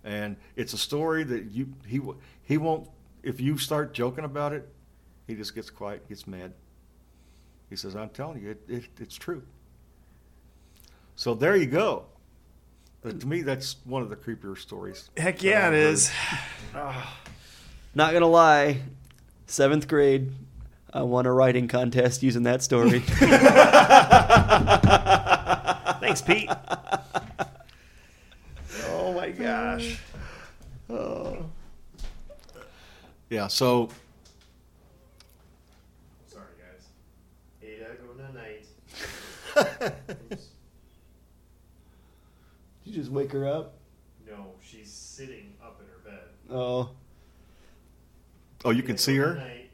And 0.03 0.37
it's 0.55 0.73
a 0.73 0.77
story 0.77 1.23
that 1.25 1.51
you 1.51 1.73
he 1.85 2.01
he 2.43 2.57
won't 2.57 2.89
if 3.23 3.39
you 3.39 3.57
start 3.57 3.93
joking 3.93 4.23
about 4.23 4.53
it, 4.53 4.67
he 5.27 5.35
just 5.35 5.53
gets 5.53 5.69
quiet, 5.69 6.07
gets 6.07 6.25
mad. 6.25 6.53
He 7.69 7.75
says, 7.75 7.95
"I'm 7.95 8.09
telling 8.09 8.41
you, 8.41 8.51
it, 8.51 8.61
it, 8.67 8.83
it's 8.99 9.15
true." 9.15 9.43
So 11.19 11.33
there 11.33 11.57
you 11.57 11.65
go. 11.65 12.05
But 13.01 13.19
to 13.19 13.27
me, 13.27 13.41
that's 13.41 13.75
one 13.83 14.01
of 14.01 14.09
the 14.09 14.15
creepier 14.15 14.57
stories. 14.57 15.09
Heck 15.17 15.43
yeah, 15.43 15.67
I've 15.67 15.73
it 15.73 15.83
heard. 15.83 15.93
is. 15.93 16.11
Ah. 16.73 17.19
Not 17.93 18.13
gonna 18.13 18.25
lie, 18.25 18.77
seventh 19.45 19.89
grade, 19.89 20.31
I 20.93 21.01
won 21.01 21.25
a 21.25 21.33
writing 21.33 21.67
contest 21.67 22.23
using 22.23 22.43
that 22.43 22.63
story. 22.63 22.99
Thanks, 25.99 26.21
Pete. 26.21 26.49
oh 28.87 29.11
my 29.13 29.31
gosh. 29.31 29.99
Oh. 30.89 31.47
Yeah. 33.29 33.47
So 33.47 33.89
Sorry, 36.27 36.45
guys. 36.57 36.87
Ada, 37.61 37.97
go 37.97 38.13
night. 38.31 38.65
Did 40.29 40.39
you 42.89 42.95
just 42.95 43.11
wake 43.11 43.31
her 43.31 43.47
up? 43.47 43.75
No, 44.27 44.47
she's 44.61 44.91
sitting 44.91 45.53
up 45.63 45.79
in 45.79 45.87
her 45.87 46.17
bed. 46.17 46.25
Oh. 46.49 46.89
Oh, 48.65 48.71
you 48.71 48.83
can 48.83 48.97
see 48.97 49.15
her? 49.17 49.35
Night, 49.35 49.69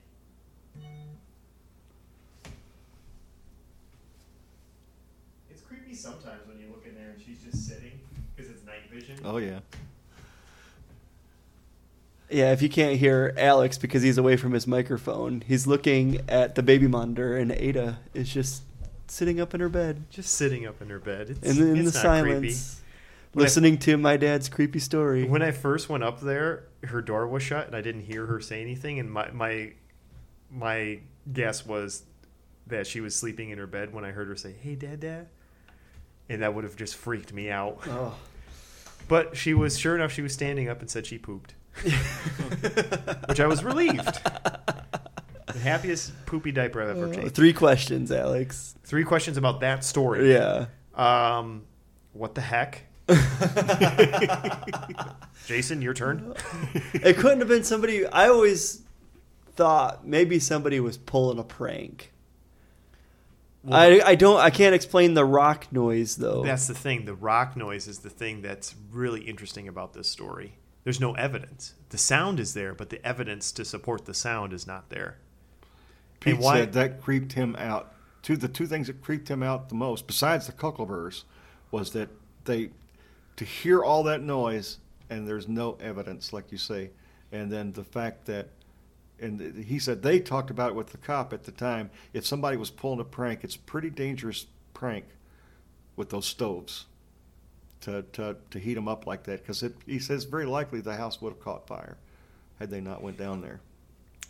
it's 5.50 5.62
creepy 5.62 5.96
sometimes 5.96 6.46
when 6.48 6.60
you 6.60 6.68
look 6.68 6.86
in 6.86 6.94
there 6.94 7.12
and 7.12 7.22
she's 7.22 7.42
just 7.44 7.68
sitting 7.68 8.00
because 8.36 8.52
it's 8.52 8.64
night 8.66 8.90
vision. 8.92 9.18
Oh, 9.24 9.38
yeah. 9.38 9.60
Yeah, 12.30 12.52
if 12.52 12.62
you 12.62 12.70
can't 12.70 12.98
hear 12.98 13.34
Alex 13.38 13.78
because 13.78 14.04
he's 14.04 14.18
away 14.18 14.36
from 14.36 14.52
his 14.52 14.68
microphone, 14.68 15.42
he's 15.48 15.68
looking 15.68 16.22
at 16.28 16.56
the 16.56 16.64
baby 16.64 16.88
monitor, 16.88 17.38
and 17.38 17.52
Ada 17.52 18.00
is 18.14 18.34
just 18.34 18.64
sitting 19.08 19.40
up 19.40 19.54
in 19.54 19.62
her 19.62 19.70
bed. 19.70 20.04
Just 20.10 20.34
sitting 20.34 20.66
up 20.66 20.82
in 20.82 20.90
her 20.90 21.00
bed. 21.00 21.30
It's, 21.30 21.58
in, 21.58 21.70
in 21.70 21.78
it's 21.78 21.94
the 21.94 22.00
silence. 22.00 22.40
Creepy 22.40 22.82
silence, 23.36 23.36
When 23.36 23.42
I- 23.42 23.46
listening 23.46 23.78
to 23.80 23.98
my 23.98 24.18
dad's 24.18 24.50
creepy 24.50 24.80
story. 24.80 25.24
When 25.26 25.42
I 25.42 25.52
first 25.52 25.90
went 25.90 26.04
up 26.04 26.22
there, 26.22 26.66
her 26.84 27.02
door 27.02 27.28
was 27.28 27.44
shut 27.44 27.68
and 27.68 27.76
I 27.76 27.82
didn't 27.82 28.02
hear 28.04 28.26
her 28.28 28.40
say 28.40 28.62
anything. 28.62 29.00
And 29.00 29.12
my 29.12 29.30
my 29.32 29.74
my 30.50 31.00
guess 31.32 31.66
was 31.66 32.04
that 32.68 32.88
she 32.88 33.02
was 33.02 33.16
sleeping 33.16 33.50
in 33.50 33.58
her 33.58 33.68
bed 33.68 33.94
when 33.94 34.06
I 34.06 34.12
heard 34.12 34.28
her 34.28 34.36
say, 34.36 34.54
"Hey, 34.54 34.76
Dad, 34.76 35.00
Dad," 35.02 35.28
and 36.30 36.42
that 36.42 36.54
would 36.54 36.64
have 36.64 36.76
just 36.76 36.96
freaked 36.96 37.34
me 37.34 37.50
out. 37.52 37.80
oh. 37.88 38.16
But 39.08 39.38
she 39.38 39.54
was 39.54 39.78
sure 39.78 39.96
enough. 39.96 40.12
She 40.12 40.24
was 40.24 40.34
standing 40.34 40.68
up 40.68 40.80
and 40.82 40.90
said 40.90 41.06
she 41.06 41.20
pooped, 41.20 41.54
which 43.28 43.40
I 43.40 43.46
was 43.46 43.64
relieved. 43.64 44.20
The 45.54 45.60
happiest 45.62 46.26
poopy 46.26 46.52
diaper 46.52 46.82
I've 46.82 46.90
ever 46.98 47.08
Uh, 47.10 47.14
changed. 47.14 47.36
Three 47.36 47.54
questions, 47.54 48.12
Alex. 48.12 48.74
Three 48.84 49.04
questions 49.04 49.38
about 49.38 49.60
that 49.62 49.84
story. 49.84 50.32
Yeah. 50.34 50.66
Um, 50.96 51.66
what 52.14 52.34
the 52.34 52.42
heck? 52.42 52.85
Jason, 55.46 55.82
your 55.82 55.94
turn. 55.94 56.34
it 56.94 57.18
couldn't 57.18 57.40
have 57.40 57.48
been 57.48 57.64
somebody. 57.64 58.06
I 58.08 58.28
always 58.30 58.82
thought 59.56 60.06
maybe 60.08 60.40
somebody 60.40 60.80
was 60.80 60.98
pulling 60.98 61.40
a 61.40 61.44
prank. 61.44 62.12
I 63.72 64.00
I 64.02 64.16
don't 64.16 64.40
I 64.40 64.52
can't 64.52 64.76
explain 64.76 65.16
the 65.16 65.26
rock 65.26 65.72
noise 65.72 66.18
though. 66.18 66.44
That's 66.44 66.68
the 66.68 66.76
thing. 66.76 67.06
The 67.06 67.16
rock 67.16 67.56
noise 67.58 67.88
is 67.88 68.00
the 68.00 68.10
thing 68.12 68.42
that's 68.42 68.76
really 68.92 69.22
interesting 69.22 69.68
about 69.68 69.94
this 69.94 70.08
story. 70.08 70.54
There's 70.84 71.00
no 71.00 71.14
evidence. 71.14 71.74
The 71.90 71.98
sound 71.98 72.40
is 72.40 72.54
there, 72.54 72.76
but 72.76 72.90
the 72.92 73.04
evidence 73.06 73.52
to 73.54 73.66
support 73.66 74.06
the 74.06 74.14
sound 74.14 74.54
is 74.54 74.68
not 74.68 74.90
there. 74.90 75.18
Pete 76.20 76.36
And 76.36 76.44
why- 76.44 76.60
said 76.60 76.74
that 76.74 77.02
creeped 77.02 77.34
him 77.34 77.56
out. 77.58 77.92
Two 78.22 78.38
the 78.38 78.48
two 78.48 78.68
things 78.68 78.86
that 78.88 79.02
creeped 79.02 79.30
him 79.30 79.42
out 79.42 79.70
the 79.70 79.76
most, 79.76 80.06
besides 80.06 80.46
the 80.46 80.54
cuckleburs, 80.54 81.24
was 81.72 81.92
that 81.94 82.10
they 82.46 82.70
to 83.38 83.46
hear 83.46 83.84
all 83.84 84.04
that 84.04 84.22
noise 84.22 84.80
and 85.10 85.28
there's 85.28 85.48
no 85.48 85.78
evidence, 85.80 86.34
like 86.34 86.52
you 86.52 86.58
say, 86.58 86.90
and 87.32 87.52
then 87.52 87.72
the 87.74 87.84
fact 87.84 88.26
that 88.26 88.50
and 89.20 89.64
he 89.64 89.80
said 89.80 90.02
they 90.02 90.20
talked 90.20 90.50
about 90.50 90.72
it 90.72 90.76
with 90.76 90.88
the 90.88 90.98
cop 90.98 91.32
at 91.32 91.44
the 91.44 91.52
time. 91.52 91.90
If 92.14 92.26
somebody 92.26 92.58
was 92.58 92.70
pulling 92.70 93.00
a 93.00 93.06
prank, 93.06 93.44
it's 93.44 93.56
a 93.56 93.60
pretty 93.60 93.90
dangerous 93.90 94.46
prank 94.74 95.06
with 95.96 96.10
those 96.10 96.26
stoves 96.26 96.86
to 97.82 98.04
to, 98.14 98.36
to 98.52 98.60
heat 98.60 98.74
them 98.74 98.88
up 98.88 99.08
like 99.08 99.24
that 99.24 99.42
because 99.42 99.64
he 99.86 100.00
says 100.00 100.26
very 100.26 100.46
likely 100.46 100.82
the 100.82 100.96
house 100.96 101.22
would 101.22 101.32
have 101.32 101.40
caught 101.40 101.68
fire 101.68 101.98
had 102.60 102.70
they 102.70 102.82
not 102.82 103.02
went 103.02 103.18
down 103.18 103.42
there. 103.42 103.62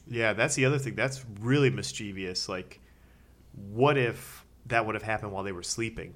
Yeah, 0.07 0.33
that's 0.33 0.55
the 0.55 0.65
other 0.65 0.77
thing. 0.77 0.95
That's 0.95 1.25
really 1.41 1.69
mischievous. 1.69 2.47
Like, 2.47 2.79
what 3.71 3.97
if 3.97 4.45
that 4.67 4.85
would 4.85 4.95
have 4.95 5.03
happened 5.03 5.31
while 5.31 5.43
they 5.43 5.51
were 5.51 5.63
sleeping? 5.63 6.13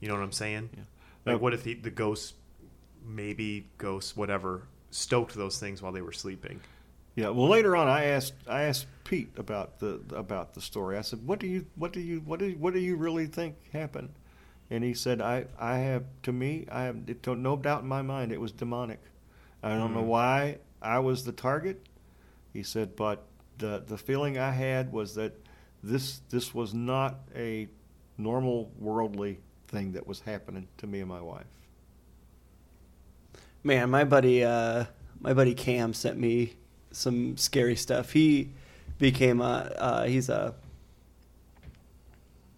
You 0.00 0.08
know 0.08 0.14
what 0.14 0.22
I'm 0.22 0.32
saying? 0.32 0.70
Yeah. 0.74 0.82
Like, 1.26 1.40
what 1.40 1.54
if 1.54 1.62
the, 1.62 1.74
the 1.74 1.90
ghosts, 1.90 2.34
maybe 3.06 3.66
ghosts, 3.78 4.16
whatever, 4.16 4.62
stoked 4.90 5.34
those 5.34 5.58
things 5.58 5.80
while 5.82 5.92
they 5.92 6.02
were 6.02 6.12
sleeping? 6.12 6.60
Yeah. 7.16 7.28
Well, 7.28 7.48
later 7.48 7.76
on, 7.76 7.86
I 7.88 8.04
asked 8.06 8.34
I 8.48 8.62
asked 8.62 8.86
Pete 9.04 9.30
about 9.36 9.78
the 9.78 10.00
about 10.14 10.54
the 10.54 10.60
story. 10.60 10.98
I 10.98 11.02
said, 11.02 11.26
"What 11.26 11.38
do 11.38 11.46
you 11.46 11.66
what 11.76 11.92
do 11.92 12.00
you 12.00 12.20
what 12.20 12.40
do 12.40 12.46
you, 12.46 12.56
what 12.56 12.74
do 12.74 12.80
you 12.80 12.96
really 12.96 13.26
think 13.26 13.54
happened?" 13.72 14.10
And 14.70 14.82
he 14.82 14.94
said, 14.94 15.20
"I 15.20 15.46
I 15.58 15.78
have 15.78 16.04
to 16.24 16.32
me 16.32 16.66
I 16.72 16.82
have 16.84 16.96
it, 17.06 17.24
no 17.26 17.56
doubt 17.56 17.82
in 17.82 17.88
my 17.88 18.02
mind 18.02 18.32
it 18.32 18.40
was 18.40 18.50
demonic. 18.52 19.00
I 19.62 19.76
don't 19.76 19.94
know 19.94 20.02
Mm. 20.02 20.06
why 20.06 20.58
I 20.82 20.98
was 20.98 21.24
the 21.24 21.32
target." 21.32 21.86
He 22.52 22.62
said, 22.64 22.96
"But 22.96 23.24
the 23.58 23.82
the 23.86 23.96
feeling 23.96 24.36
I 24.36 24.50
had 24.50 24.92
was 24.92 25.14
that 25.14 25.34
this 25.84 26.20
this 26.30 26.52
was 26.52 26.74
not 26.74 27.20
a 27.34 27.68
normal 28.18 28.72
worldly 28.78 29.38
thing 29.74 29.92
that 29.92 30.06
was 30.06 30.20
happening 30.20 30.68
to 30.78 30.86
me 30.86 31.00
and 31.00 31.08
my 31.08 31.20
wife." 31.20 31.46
Man, 33.62 33.90
my 33.90 34.04
buddy, 34.04 34.44
uh, 34.44 34.84
my 35.20 35.32
buddy 35.34 35.54
Cam 35.54 35.92
sent 35.94 36.18
me 36.18 36.54
some 36.92 37.36
scary 37.36 37.76
stuff. 37.76 38.12
He 38.12 38.50
became 38.98 39.40
a, 39.40 39.72
uh, 39.76 40.04
he's 40.04 40.28
a, 40.28 40.54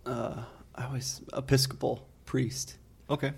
uh, 0.05 0.43
I 0.75 0.93
was 0.93 1.23
Episcopal 1.33 2.07
priest, 2.25 2.77
Okay. 3.09 3.33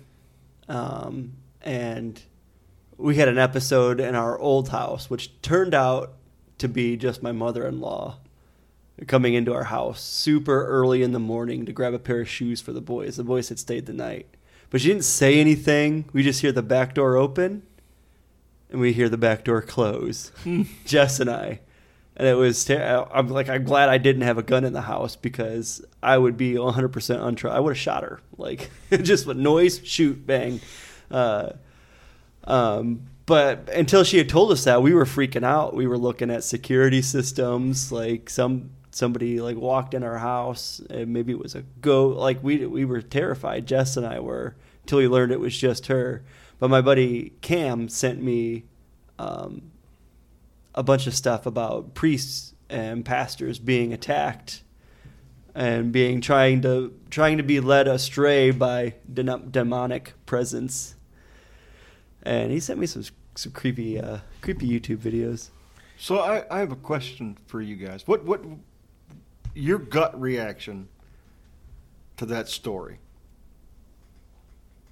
um, 0.67 1.33
and 1.61 2.21
we 2.97 3.15
had 3.15 3.27
an 3.27 3.37
episode 3.37 3.99
in 3.99 4.15
our 4.15 4.37
old 4.37 4.69
house, 4.69 5.09
which 5.09 5.41
turned 5.41 5.73
out 5.73 6.13
to 6.57 6.67
be 6.67 6.97
just 6.97 7.23
my 7.23 7.31
mother-in-law 7.31 8.17
coming 9.07 9.33
into 9.33 9.53
our 9.53 9.65
house 9.65 10.01
super 10.01 10.65
early 10.65 11.03
in 11.03 11.11
the 11.11 11.19
morning 11.19 11.65
to 11.65 11.73
grab 11.73 11.93
a 11.93 11.99
pair 11.99 12.21
of 12.21 12.29
shoes 12.29 12.61
for 12.61 12.73
the 12.73 12.81
boys. 12.81 13.17
The 13.17 13.23
boys 13.23 13.49
had 13.49 13.59
stayed 13.59 13.85
the 13.85 13.93
night, 13.93 14.27
but 14.69 14.81
she 14.81 14.87
didn't 14.87 15.03
say 15.03 15.39
anything. 15.39 16.05
We 16.13 16.23
just 16.23 16.41
hear 16.41 16.51
the 16.51 16.63
back 16.63 16.95
door 16.95 17.15
open, 17.15 17.63
and 18.69 18.81
we 18.81 18.93
hear 18.93 19.09
the 19.09 19.17
back 19.17 19.43
door 19.43 19.61
close. 19.61 20.31
Jess 20.85 21.19
and 21.19 21.29
I, 21.29 21.61
and 22.15 22.27
it 22.27 22.35
was. 22.35 22.63
Ter- 22.65 23.07
I'm 23.13 23.29
like, 23.29 23.49
I'm 23.49 23.63
glad 23.63 23.89
I 23.89 23.97
didn't 23.97 24.23
have 24.23 24.37
a 24.37 24.43
gun 24.43 24.63
in 24.63 24.73
the 24.73 24.81
house 24.81 25.15
because 25.15 25.83
I 26.03 26.17
would 26.17 26.37
be 26.37 26.57
100 26.57 26.89
percent 26.89 27.21
untrue. 27.21 27.49
I 27.49 27.59
would 27.59 27.71
have 27.71 27.77
shot 27.77 28.03
her. 28.03 28.21
Like 28.37 28.69
just 29.01 29.25
with 29.25 29.37
noise, 29.37 29.81
shoot, 29.83 30.25
bang. 30.25 30.61
Uh, 31.09 31.51
um, 32.45 33.07
but 33.25 33.69
until 33.69 34.03
she 34.03 34.17
had 34.17 34.27
told 34.27 34.51
us 34.51 34.63
that, 34.63 34.81
we 34.81 34.93
were 34.93 35.05
freaking 35.05 35.43
out. 35.43 35.75
We 35.75 35.85
were 35.85 35.99
looking 35.99 36.31
at 36.31 36.43
security 36.43 37.03
systems, 37.03 37.91
like 37.91 38.27
some 38.27 38.71
somebody 38.91 39.39
like 39.39 39.57
walked 39.57 39.93
in 39.93 40.03
our 40.03 40.17
house, 40.17 40.81
and 40.89 41.13
maybe 41.13 41.31
it 41.31 41.39
was 41.39 41.55
a 41.55 41.63
goat 41.81 42.17
Like 42.17 42.43
we 42.43 42.65
we 42.65 42.85
were 42.85 43.01
terrified. 43.01 43.65
Jess 43.65 43.97
and 43.97 44.05
I 44.05 44.19
were 44.19 44.55
until 44.81 44.99
we 44.99 45.07
learned 45.07 45.31
it 45.31 45.39
was 45.39 45.57
just 45.57 45.87
her. 45.87 46.23
But 46.59 46.69
my 46.69 46.81
buddy 46.81 47.33
Cam 47.41 47.87
sent 47.87 48.21
me 48.21 48.65
um, 49.17 49.71
a 50.75 50.83
bunch 50.83 51.07
of 51.07 51.13
stuff 51.13 51.45
about 51.45 51.93
priests 51.93 52.53
and 52.69 53.03
pastors 53.05 53.59
being 53.59 53.93
attacked 53.93 54.63
and 55.55 55.91
being 55.91 56.21
trying 56.21 56.61
to 56.61 56.93
trying 57.09 57.37
to 57.37 57.43
be 57.43 57.59
led 57.59 57.87
astray 57.87 58.51
by 58.51 58.95
de- 59.11 59.23
demonic 59.23 60.13
presence 60.25 60.95
and 62.23 62.51
he 62.51 62.59
sent 62.59 62.79
me 62.79 62.85
some 62.85 63.03
some 63.35 63.51
creepy 63.51 63.99
uh, 63.99 64.19
creepy 64.41 64.67
YouTube 64.67 64.97
videos. 64.97 65.49
So 65.97 66.19
I, 66.19 66.45
I 66.49 66.59
have 66.59 66.71
a 66.71 66.77
question 66.77 67.37
for 67.47 67.61
you 67.61 67.75
guys. 67.75 68.03
What 68.05 68.25
what 68.25 68.41
your 69.59 69.77
gut 69.79 70.19
reaction 70.19 70.87
to 72.17 72.25
that 72.27 72.47
story? 72.47 72.99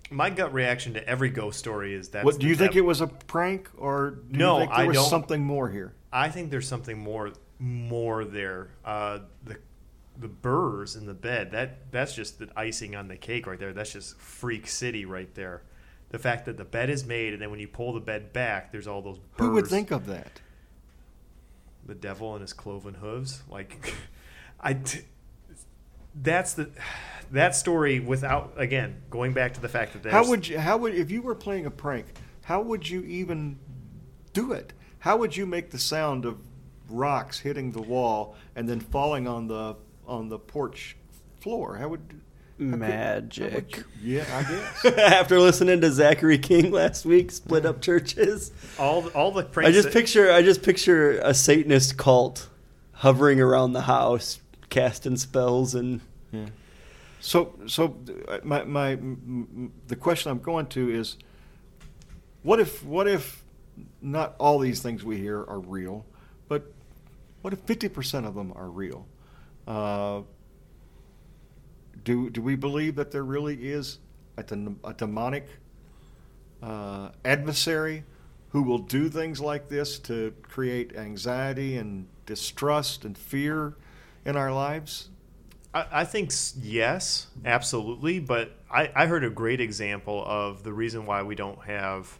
My 0.09 0.29
gut 0.29 0.53
reaction 0.53 0.93
to 0.93 1.07
every 1.07 1.29
ghost 1.29 1.59
story 1.59 1.93
is 1.93 2.09
that. 2.09 2.23
what 2.23 2.39
do 2.39 2.47
you 2.47 2.55
think 2.55 2.75
it 2.75 2.81
was 2.81 3.01
a 3.01 3.07
prank 3.07 3.69
or 3.77 4.11
do 4.31 4.37
No, 4.37 4.53
you 4.53 4.59
think 4.61 4.71
there 4.71 4.79
I 4.79 4.87
was 4.87 4.97
don't- 4.97 5.09
something 5.09 5.43
more 5.43 5.69
here? 5.69 5.93
I 6.13 6.29
think 6.29 6.49
there's 6.51 6.67
something 6.67 6.97
more 6.97 7.31
more 7.59 8.23
there. 8.23 8.69
Uh, 8.85 9.19
the 9.43 9.57
the 10.19 10.27
burrs 10.27 10.95
in 10.95 11.05
the 11.05 11.13
bed 11.13 11.51
that 11.51 11.91
that's 11.91 12.13
just 12.15 12.39
the 12.39 12.49
icing 12.55 12.95
on 12.95 13.07
the 13.07 13.17
cake 13.17 13.45
right 13.47 13.59
there. 13.59 13.73
That's 13.73 13.91
just 13.93 14.17
freak 14.17 14.67
city 14.67 15.05
right 15.05 15.33
there. 15.35 15.63
The 16.09 16.19
fact 16.19 16.45
that 16.45 16.55
the 16.57 16.63
bed 16.65 16.89
is 16.89 17.05
made 17.05 17.33
and 17.33 17.41
then 17.41 17.51
when 17.51 17.59
you 17.59 17.67
pull 17.67 17.91
the 17.93 17.99
bed 17.99 18.31
back, 18.31 18.71
there's 18.71 18.87
all 18.87 19.01
those 19.01 19.19
burrs. 19.19 19.47
Who 19.47 19.51
would 19.53 19.67
think 19.67 19.91
of 19.91 20.05
that? 20.07 20.41
the 21.85 21.95
devil 21.95 22.33
and 22.33 22.41
his 22.41 22.51
cloven 22.51 22.93
hooves? 22.95 23.43
Like, 23.49 23.93
I. 24.59 24.73
T- 24.73 25.01
that's 26.19 26.53
the 26.53 26.69
that 27.31 27.55
story 27.55 27.99
without 27.99 28.53
again 28.57 29.01
going 29.09 29.33
back 29.33 29.53
to 29.53 29.61
the 29.61 29.69
fact 29.69 29.93
that 29.93 30.03
there's 30.03 30.13
How 30.13 30.27
would 30.27 30.47
you 30.47 30.57
how 30.57 30.77
would 30.77 30.95
if 30.95 31.11
you 31.11 31.21
were 31.21 31.35
playing 31.35 31.65
a 31.65 31.71
prank, 31.71 32.05
how 32.43 32.61
would 32.61 32.89
you 32.89 33.01
even 33.03 33.59
do 34.33 34.51
it? 34.51 34.73
How 34.99 35.17
would 35.17 35.35
you 35.37 35.45
make 35.45 35.69
the 35.69 35.77
sound 35.79 36.25
of 36.25 36.37
rocks 36.89 37.39
hitting 37.39 37.71
the 37.71 37.81
wall 37.81 38.35
and 38.55 38.67
then 38.67 38.79
falling 38.79 39.27
on 39.27 39.47
the 39.47 39.75
on 40.07 40.29
the 40.29 40.39
porch 40.39 40.95
floor? 41.39 41.75
How 41.77 41.89
would 41.89 42.01
how 42.09 42.13
could- 42.13 42.17
how 42.59 42.71
would 42.71 42.79
Magic. 42.79 43.77
you- 44.01 44.17
yeah, 44.17 44.25
I 44.35 44.41
guess. 44.83 44.85
After 44.97 45.39
listening 45.39 45.79
to 45.81 45.91
Zachary 45.91 46.39
King 46.39 46.71
last 46.71 47.05
week, 47.05 47.29
split 47.31 47.67
up 47.67 47.79
churches. 47.81 48.51
all 48.79 49.07
all 49.09 49.31
the 49.31 49.43
pranks 49.43 49.69
I 49.69 49.71
just 49.71 49.89
that- 49.89 49.93
picture 49.93 50.31
I 50.31 50.41
just 50.41 50.63
picture 50.63 51.19
a 51.19 51.35
Satanist 51.35 51.97
cult 51.97 52.47
hovering 52.93 53.39
around 53.39 53.73
the 53.73 53.81
house, 53.81 54.39
casting 54.69 55.17
spells 55.17 55.75
and 55.75 56.01
Yeah. 56.31 56.47
So, 57.19 57.55
so 57.65 57.97
uh, 58.27 58.39
my 58.43 58.63
my 58.63 58.97
the 59.87 59.95
question 59.95 60.31
I'm 60.31 60.39
going 60.39 60.67
to 60.67 60.89
is, 60.89 61.17
what 62.43 62.59
if 62.59 62.83
what 62.85 63.07
if 63.07 63.43
not 64.01 64.35
all 64.39 64.59
these 64.59 64.81
things 64.81 65.03
we 65.03 65.17
hear 65.17 65.43
are 65.43 65.59
real, 65.59 66.05
but 66.47 66.71
what 67.41 67.53
if 67.53 67.59
50 67.61 67.89
percent 67.89 68.25
of 68.25 68.35
them 68.35 68.53
are 68.55 68.69
real? 68.69 69.07
Uh, 69.67 70.21
do 72.03 72.29
do 72.29 72.41
we 72.41 72.55
believe 72.55 72.95
that 72.95 73.11
there 73.11 73.23
really 73.23 73.67
is 73.67 73.99
a, 74.37 74.43
a 74.83 74.93
demonic 74.93 75.47
uh, 76.61 77.09
adversary 77.25 78.03
who 78.49 78.63
will 78.63 78.77
do 78.77 79.09
things 79.09 79.41
like 79.41 79.67
this 79.67 79.99
to 79.99 80.33
create 80.43 80.95
anxiety 80.95 81.77
and 81.77 82.07
distrust 82.25 83.03
and 83.05 83.17
fear 83.17 83.75
in 84.27 84.35
our 84.35 84.53
lives? 84.53 85.09
I, 85.73 85.85
I 85.91 86.05
think 86.05 86.31
yes, 86.61 87.27
absolutely. 87.45 88.19
But 88.19 88.55
I, 88.69 88.91
I 88.95 89.05
heard 89.07 89.23
a 89.23 89.29
great 89.29 89.61
example 89.61 90.23
of 90.25 90.63
the 90.63 90.73
reason 90.73 91.05
why 91.05 91.23
we 91.23 91.33
don't 91.33 91.63
have 91.65 92.19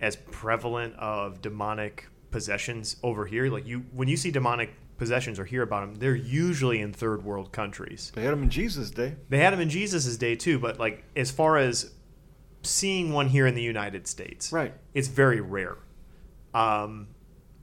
as 0.00 0.16
prevalent 0.16 0.94
of 0.96 1.40
demonic 1.40 2.08
possessions 2.30 2.96
over 3.02 3.26
here. 3.26 3.48
Like 3.48 3.66
you, 3.66 3.84
when 3.92 4.08
you 4.08 4.16
see 4.16 4.30
demonic 4.30 4.70
possessions 4.96 5.38
or 5.38 5.44
hear 5.44 5.62
about 5.62 5.82
them, 5.82 5.96
they're 5.96 6.16
usually 6.16 6.80
in 6.80 6.92
third 6.92 7.24
world 7.24 7.52
countries. 7.52 8.10
They 8.14 8.22
had 8.22 8.32
them 8.32 8.42
in 8.42 8.50
Jesus' 8.50 8.90
day. 8.90 9.14
They 9.28 9.38
had 9.38 9.52
them 9.52 9.60
in 9.60 9.68
Jesus' 9.68 10.16
day 10.16 10.34
too, 10.34 10.58
but 10.58 10.80
like 10.80 11.04
as 11.14 11.30
far 11.30 11.58
as 11.58 11.92
seeing 12.62 13.12
one 13.12 13.28
here 13.28 13.46
in 13.46 13.54
the 13.54 13.62
United 13.62 14.06
States, 14.06 14.52
Right. 14.52 14.72
It's 14.94 15.08
very 15.08 15.40
rare. 15.40 15.76
Um, 16.54 17.08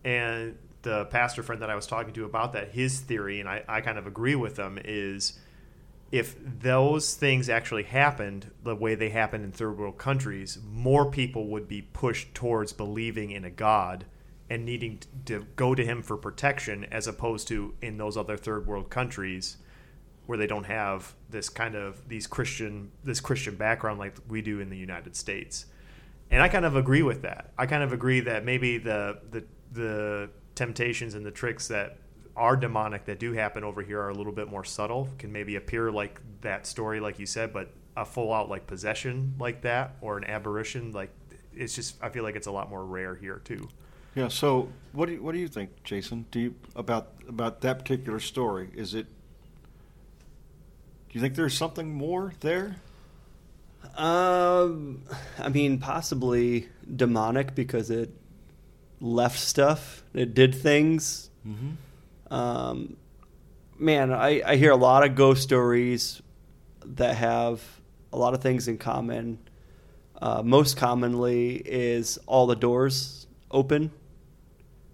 and 0.03 0.57
the 0.81 1.05
pastor 1.05 1.43
friend 1.43 1.61
that 1.61 1.69
I 1.69 1.75
was 1.75 1.87
talking 1.87 2.13
to 2.13 2.25
about 2.25 2.53
that, 2.53 2.71
his 2.71 2.99
theory, 2.99 3.39
and 3.39 3.49
I, 3.49 3.63
I 3.67 3.81
kind 3.81 3.97
of 3.97 4.07
agree 4.07 4.35
with 4.35 4.55
them, 4.55 4.79
is 4.83 5.39
if 6.11 6.35
those 6.61 7.13
things 7.13 7.49
actually 7.49 7.83
happened 7.83 8.51
the 8.63 8.75
way 8.75 8.95
they 8.95 9.09
happen 9.09 9.43
in 9.43 9.51
third 9.51 9.77
world 9.77 9.97
countries, 9.97 10.57
more 10.71 11.09
people 11.09 11.47
would 11.47 11.67
be 11.67 11.81
pushed 11.81 12.33
towards 12.33 12.73
believing 12.73 13.31
in 13.31 13.45
a 13.45 13.49
God 13.49 14.05
and 14.49 14.65
needing 14.65 14.99
to 15.25 15.45
go 15.55 15.75
to 15.75 15.85
him 15.85 16.01
for 16.01 16.17
protection 16.17 16.85
as 16.91 17.07
opposed 17.07 17.47
to 17.49 17.75
in 17.81 17.97
those 17.97 18.17
other 18.17 18.35
third 18.35 18.65
world 18.65 18.89
countries 18.89 19.57
where 20.25 20.37
they 20.37 20.47
don't 20.47 20.65
have 20.65 21.15
this 21.29 21.49
kind 21.49 21.75
of 21.75 22.07
these 22.07 22.25
Christian 22.27 22.91
this 23.03 23.19
Christian 23.19 23.55
background 23.55 23.99
like 23.99 24.15
we 24.27 24.41
do 24.41 24.59
in 24.59 24.69
the 24.69 24.77
United 24.77 25.15
States. 25.15 25.65
And 26.31 26.41
I 26.41 26.47
kind 26.47 26.65
of 26.65 26.75
agree 26.75 27.01
with 27.01 27.23
that. 27.23 27.51
I 27.57 27.65
kind 27.65 27.83
of 27.83 27.93
agree 27.93 28.19
that 28.21 28.45
maybe 28.45 28.77
the 28.77 29.19
the 29.31 29.43
the 29.71 30.29
temptations 30.59 31.15
and 31.15 31.25
the 31.25 31.31
tricks 31.31 31.69
that 31.69 31.97
are 32.35 32.57
demonic 32.57 33.05
that 33.05 33.17
do 33.17 33.31
happen 33.31 33.63
over 33.63 33.81
here 33.81 33.99
are 34.01 34.09
a 34.09 34.13
little 34.13 34.33
bit 34.33 34.49
more 34.49 34.65
subtle, 34.65 35.07
can 35.17 35.31
maybe 35.31 35.55
appear 35.55 35.89
like 35.89 36.19
that 36.41 36.67
story 36.67 36.99
like 36.99 37.17
you 37.17 37.25
said, 37.25 37.53
but 37.53 37.71
a 37.95 38.05
full 38.05 38.33
out 38.33 38.49
like 38.49 38.67
possession 38.67 39.33
like 39.39 39.61
that 39.61 39.95
or 40.01 40.17
an 40.17 40.23
aberration 40.25 40.91
like 40.91 41.09
it's 41.53 41.75
just 41.75 41.95
I 42.01 42.09
feel 42.09 42.23
like 42.23 42.35
it's 42.35 42.47
a 42.47 42.51
lot 42.51 42.69
more 42.69 42.85
rare 42.85 43.15
here 43.15 43.41
too. 43.43 43.69
Yeah. 44.15 44.27
So, 44.27 44.69
what 44.91 45.05
do 45.05 45.13
you, 45.13 45.23
what 45.23 45.31
do 45.31 45.37
you 45.37 45.47
think, 45.47 45.83
Jason? 45.83 46.25
Do 46.29 46.39
you 46.39 46.55
about 46.75 47.13
about 47.27 47.61
that 47.61 47.79
particular 47.79 48.19
story? 48.19 48.69
Is 48.75 48.93
it? 48.93 49.05
Do 51.09 51.13
you 51.13 51.21
think 51.21 51.35
there's 51.35 51.57
something 51.57 51.93
more 51.93 52.33
there? 52.41 52.75
Um, 53.95 55.03
I 55.37 55.49
mean, 55.49 55.79
possibly 55.79 56.67
demonic 56.95 57.55
because 57.55 57.89
it 57.89 58.11
left 58.99 59.39
stuff. 59.39 60.03
It 60.13 60.33
did 60.33 60.55
things. 60.55 61.29
Mm-hmm. 61.47 62.33
Um, 62.33 62.97
man, 63.77 64.13
I, 64.13 64.41
I 64.45 64.55
hear 64.55 64.71
a 64.71 64.77
lot 64.77 65.03
of 65.03 65.15
ghost 65.15 65.41
stories 65.43 66.21
that 66.85 67.15
have 67.15 67.61
a 68.11 68.17
lot 68.17 68.33
of 68.33 68.41
things 68.41 68.67
in 68.67 68.77
common. 68.77 69.39
Uh, 70.21 70.41
most 70.43 70.77
commonly 70.77 71.55
is 71.55 72.19
all 72.27 72.47
the 72.47 72.55
doors 72.55 73.27
open. 73.51 73.91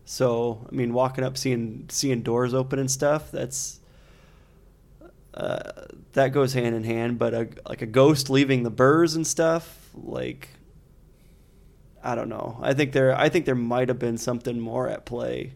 So, 0.06 0.66
I 0.72 0.76
mean, 0.76 0.94
walking 0.94 1.24
up, 1.24 1.36
seeing 1.36 1.88
seeing 1.90 2.22
doors 2.22 2.54
open 2.54 2.78
and 2.78 2.92
stuff. 2.92 3.32
That's 3.32 3.80
uh, 5.34 5.72
that 6.14 6.32
goes 6.32 6.54
hand 6.54 6.76
in 6.76 6.84
hand. 6.84 7.18
But 7.18 7.34
a, 7.34 7.50
like 7.68 7.82
a 7.82 7.88
ghost 7.88 8.30
leaving 8.30 8.62
the 8.62 8.70
burrs 8.70 9.16
and 9.16 9.26
stuff, 9.26 9.90
like 9.96 10.50
I 12.06 12.14
don't 12.16 12.30
know. 12.30 12.60
I 12.62 12.74
think 12.76 12.92
there 12.94 13.18
I 13.20 13.30
think 13.30 13.46
there 13.46 13.56
might 13.56 13.88
have 13.90 13.98
been 14.00 14.18
something 14.18 14.60
more 14.60 14.88
at 14.88 15.06
play 15.06 15.54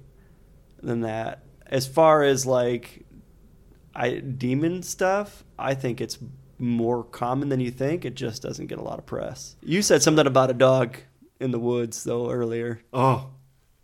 than 0.81 1.01
that. 1.01 1.43
As 1.67 1.87
far 1.87 2.23
as 2.23 2.45
like 2.45 3.05
I 3.95 4.15
demon 4.19 4.81
stuff, 4.83 5.43
I 5.57 5.75
think 5.75 6.01
it's 6.01 6.17
more 6.57 7.03
common 7.03 7.49
than 7.49 7.59
you 7.59 7.69
think. 7.71 8.03
It 8.03 8.15
just 8.15 8.41
doesn't 8.41 8.67
get 8.67 8.79
a 8.79 8.83
lot 8.83 8.97
of 8.99 9.05
press. 9.05 9.55
You 9.61 9.81
said 9.81 10.01
something 10.01 10.25
about 10.25 10.49
a 10.49 10.53
dog 10.53 10.97
in 11.39 11.51
the 11.51 11.59
woods 11.59 12.03
though 12.03 12.31
earlier. 12.31 12.81
Oh, 12.91 13.29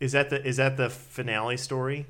Is 0.00 0.12
that 0.12 0.30
the 0.30 0.44
is 0.44 0.56
that 0.56 0.76
the 0.76 0.90
finale 0.90 1.56
story? 1.56 2.06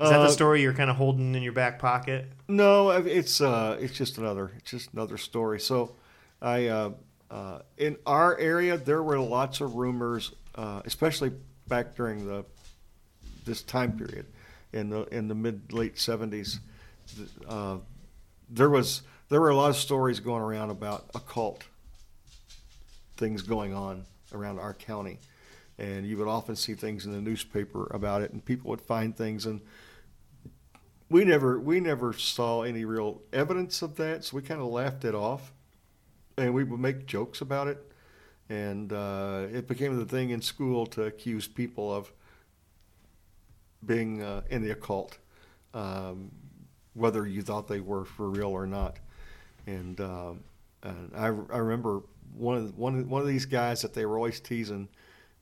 Is 0.00 0.10
that 0.10 0.20
Uh, 0.20 0.22
the 0.22 0.30
story 0.30 0.62
you're 0.62 0.74
kind 0.74 0.90
of 0.90 0.96
holding 0.96 1.34
in 1.34 1.42
your 1.42 1.52
back 1.52 1.80
pocket? 1.80 2.30
No, 2.46 2.90
it's 2.90 3.40
uh, 3.40 3.76
it's 3.80 3.94
just 3.98 4.16
another 4.16 4.52
it's 4.58 4.70
just 4.70 4.92
another 4.92 5.16
story. 5.18 5.58
So, 5.58 5.96
I 6.40 6.66
uh, 6.66 6.90
uh, 7.30 7.60
in 7.76 7.96
our 8.06 8.36
area 8.38 8.76
there 8.76 9.02
were 9.02 9.18
lots 9.18 9.60
of 9.60 9.74
rumors, 9.74 10.32
uh, 10.54 10.82
especially 10.84 11.32
back 11.68 11.94
during 11.94 12.26
the 12.26 12.44
this 13.44 13.62
time 13.62 13.92
period 13.96 14.26
in 14.72 14.90
the 14.90 15.02
in 15.14 15.28
the 15.28 15.34
mid 15.34 15.72
late 15.72 15.98
seventies. 15.98 16.60
Uh, 17.46 17.78
there 18.50 18.70
was 18.70 19.02
there 19.28 19.40
were 19.40 19.50
a 19.50 19.56
lot 19.56 19.70
of 19.70 19.76
stories 19.76 20.20
going 20.20 20.42
around 20.42 20.70
about 20.70 21.06
occult 21.14 21.64
things 23.16 23.42
going 23.42 23.74
on 23.74 24.04
around 24.32 24.58
our 24.58 24.74
county, 24.74 25.18
and 25.78 26.06
you 26.06 26.16
would 26.16 26.28
often 26.28 26.56
see 26.56 26.74
things 26.74 27.04
in 27.04 27.12
the 27.12 27.20
newspaper 27.20 27.88
about 27.92 28.22
it, 28.22 28.32
and 28.32 28.44
people 28.44 28.70
would 28.70 28.80
find 28.80 29.16
things 29.16 29.44
and 29.44 29.60
we 31.10 31.24
never 31.24 31.58
we 31.58 31.80
never 31.80 32.12
saw 32.12 32.62
any 32.62 32.84
real 32.84 33.22
evidence 33.32 33.82
of 33.82 33.96
that, 33.96 34.24
so 34.24 34.36
we 34.36 34.42
kind 34.42 34.60
of 34.60 34.66
laughed 34.66 35.04
it 35.04 35.14
off, 35.14 35.52
and 36.38 36.54
we 36.54 36.64
would 36.64 36.80
make 36.80 37.06
jokes 37.06 37.40
about 37.40 37.68
it, 37.68 37.92
and 38.48 38.92
uh, 38.92 39.46
it 39.52 39.66
became 39.66 39.96
the 39.96 40.06
thing 40.06 40.30
in 40.30 40.40
school 40.40 40.86
to 40.86 41.04
accuse 41.04 41.48
people 41.48 41.94
of 41.94 42.12
being 43.84 44.22
uh, 44.22 44.42
in 44.50 44.62
the 44.62 44.70
occult, 44.70 45.18
um, 45.74 46.30
whether 46.94 47.26
you 47.26 47.42
thought 47.42 47.68
they 47.68 47.80
were 47.80 48.04
for 48.04 48.28
real 48.30 48.48
or 48.48 48.66
not. 48.66 48.96
And, 49.66 50.00
um 50.00 50.44
and 50.82 51.10
I, 51.14 51.26
I 51.26 51.58
remember 51.58 52.02
one 52.36 52.56
of 52.56 52.78
one 52.78 52.98
of, 52.98 53.10
one 53.10 53.22
of 53.22 53.28
these 53.28 53.46
guys 53.46 53.82
that 53.82 53.94
they 53.94 54.06
were 54.06 54.16
always 54.16 54.40
teasing. 54.40 54.88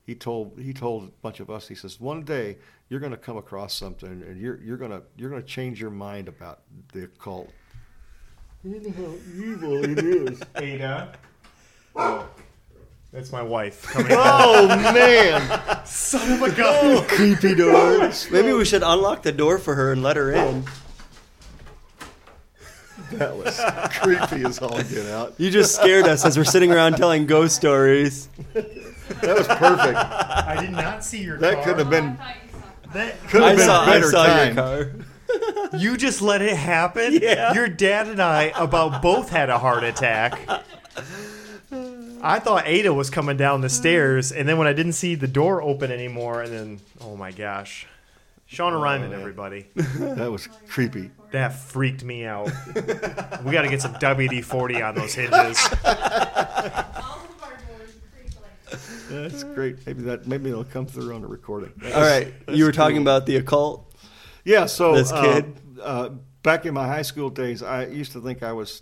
He 0.03 0.15
told 0.15 0.57
he 0.59 0.73
told 0.73 1.03
a 1.03 1.11
bunch 1.21 1.39
of 1.39 1.49
us. 1.49 1.67
He 1.67 1.75
says 1.75 1.99
one 1.99 2.23
day 2.23 2.57
you're 2.89 2.99
going 2.99 3.11
to 3.11 3.17
come 3.17 3.37
across 3.37 3.73
something, 3.73 4.09
and 4.09 4.39
you're 4.39 4.59
you're 4.63 4.77
gonna 4.77 5.01
you're 5.17 5.29
gonna 5.29 5.43
change 5.43 5.79
your 5.79 5.91
mind 5.91 6.27
about 6.27 6.61
the 6.93 7.03
occult. 7.03 7.49
You 8.67 8.81
know 8.81 8.91
how 8.91 9.13
evil 9.35 9.83
it 9.89 9.99
is. 9.99 10.41
Ada. 10.57 11.13
Oh, 11.95 12.27
that's 13.13 13.31
my 13.31 13.41
wife 13.41 13.83
coming. 13.83 14.11
oh 14.11 14.67
man, 14.67 15.85
Son 15.85 16.31
of 16.33 16.41
a 16.41 16.51
gun. 16.55 16.67
Oh. 16.67 17.05
creepy 17.07 17.55
doors. 17.55 18.27
Maybe 18.29 18.51
we 18.51 18.65
should 18.65 18.83
unlock 18.83 19.23
the 19.23 19.31
door 19.31 19.57
for 19.57 19.73
her 19.75 19.93
and 19.93 20.03
let 20.03 20.17
her 20.17 20.31
in. 20.33 20.65
That 23.13 23.37
was 23.37 23.57
creepy 24.01 24.43
as 24.45 24.59
all 24.59 24.77
get 24.83 25.05
out. 25.07 25.33
You 25.37 25.49
just 25.49 25.75
scared 25.75 26.05
us 26.07 26.25
as 26.25 26.37
we're 26.37 26.43
sitting 26.43 26.71
around 26.73 26.97
telling 26.97 27.25
ghost 27.25 27.55
stories. 27.55 28.27
That 28.53 29.37
was 29.37 29.47
perfect. 29.47 29.97
I 29.97 30.57
did 30.59 30.71
not 30.71 31.05
see 31.05 31.23
your 31.23 31.37
That 31.37 31.55
car. 31.55 31.63
could 31.63 31.79
have 31.79 31.89
been 31.89 32.17
That- 32.93 33.15
could 33.29 33.43
I 33.43 33.49
have 33.49 33.57
been 33.57 33.65
saw, 33.65 33.83
a 33.83 33.87
I 33.87 33.93
better 33.93 34.11
saw 34.11 34.25
time. 34.25 34.55
your 34.55 34.55
car. 34.55 34.91
You 35.77 35.97
just 35.97 36.21
let 36.21 36.41
it 36.41 36.55
happen. 36.55 37.19
Yeah. 37.21 37.53
Your 37.53 37.67
dad 37.67 38.07
and 38.07 38.21
I 38.21 38.51
about 38.55 39.01
both 39.01 39.29
had 39.29 39.49
a 39.49 39.57
heart 39.59 39.83
attack. 39.83 40.39
I 42.21 42.39
thought 42.39 42.63
Ada 42.65 42.93
was 42.93 43.09
coming 43.09 43.37
down 43.37 43.61
the 43.61 43.69
stairs, 43.69 44.31
and 44.31 44.47
then 44.47 44.57
when 44.57 44.67
I 44.67 44.73
didn't 44.73 44.93
see 44.93 45.15
the 45.15 45.27
door 45.27 45.61
open 45.61 45.91
anymore, 45.91 46.41
and 46.41 46.51
then 46.51 46.79
oh 47.01 47.15
my 47.15 47.31
gosh, 47.31 47.85
Shauna 48.51 48.73
oh, 48.73 48.81
Ryman, 48.81 49.11
yeah. 49.11 49.17
everybody, 49.17 49.67
That 49.75 50.31
was 50.31 50.47
creepy. 50.67 51.11
that 51.31 51.53
freaked 51.53 52.03
me 52.03 52.25
out. 52.25 52.49
we 53.43 53.51
got 53.51 53.63
to 53.63 53.69
get 53.69 53.81
some 53.81 53.93
WD 53.95 54.43
forty 54.43 54.81
on 54.81 54.95
those 54.95 55.13
hinges. 55.13 55.57
That's 59.09 59.43
great. 59.43 59.85
Maybe 59.85 60.01
that 60.03 60.27
maybe 60.27 60.49
it'll 60.49 60.63
come 60.65 60.85
through 60.85 61.13
on 61.13 61.21
the 61.21 61.27
recording. 61.27 61.71
All 61.93 62.01
right, 62.01 62.33
you 62.49 62.65
were 62.65 62.71
talking 62.71 62.97
about 62.97 63.25
the 63.25 63.37
occult. 63.37 63.86
Yeah, 64.47 64.65
so 64.65 64.95
This 64.95 65.11
uh, 65.11 65.21
kid? 65.21 65.61
uh, 65.81 66.09
back 66.41 66.65
in 66.65 66.73
my 66.73 66.87
high 66.87 67.01
school 67.01 67.29
days, 67.29 67.61
I 67.61 67.85
used 67.87 68.13
to 68.13 68.21
think 68.21 68.43
I 68.43 68.53
was 68.53 68.81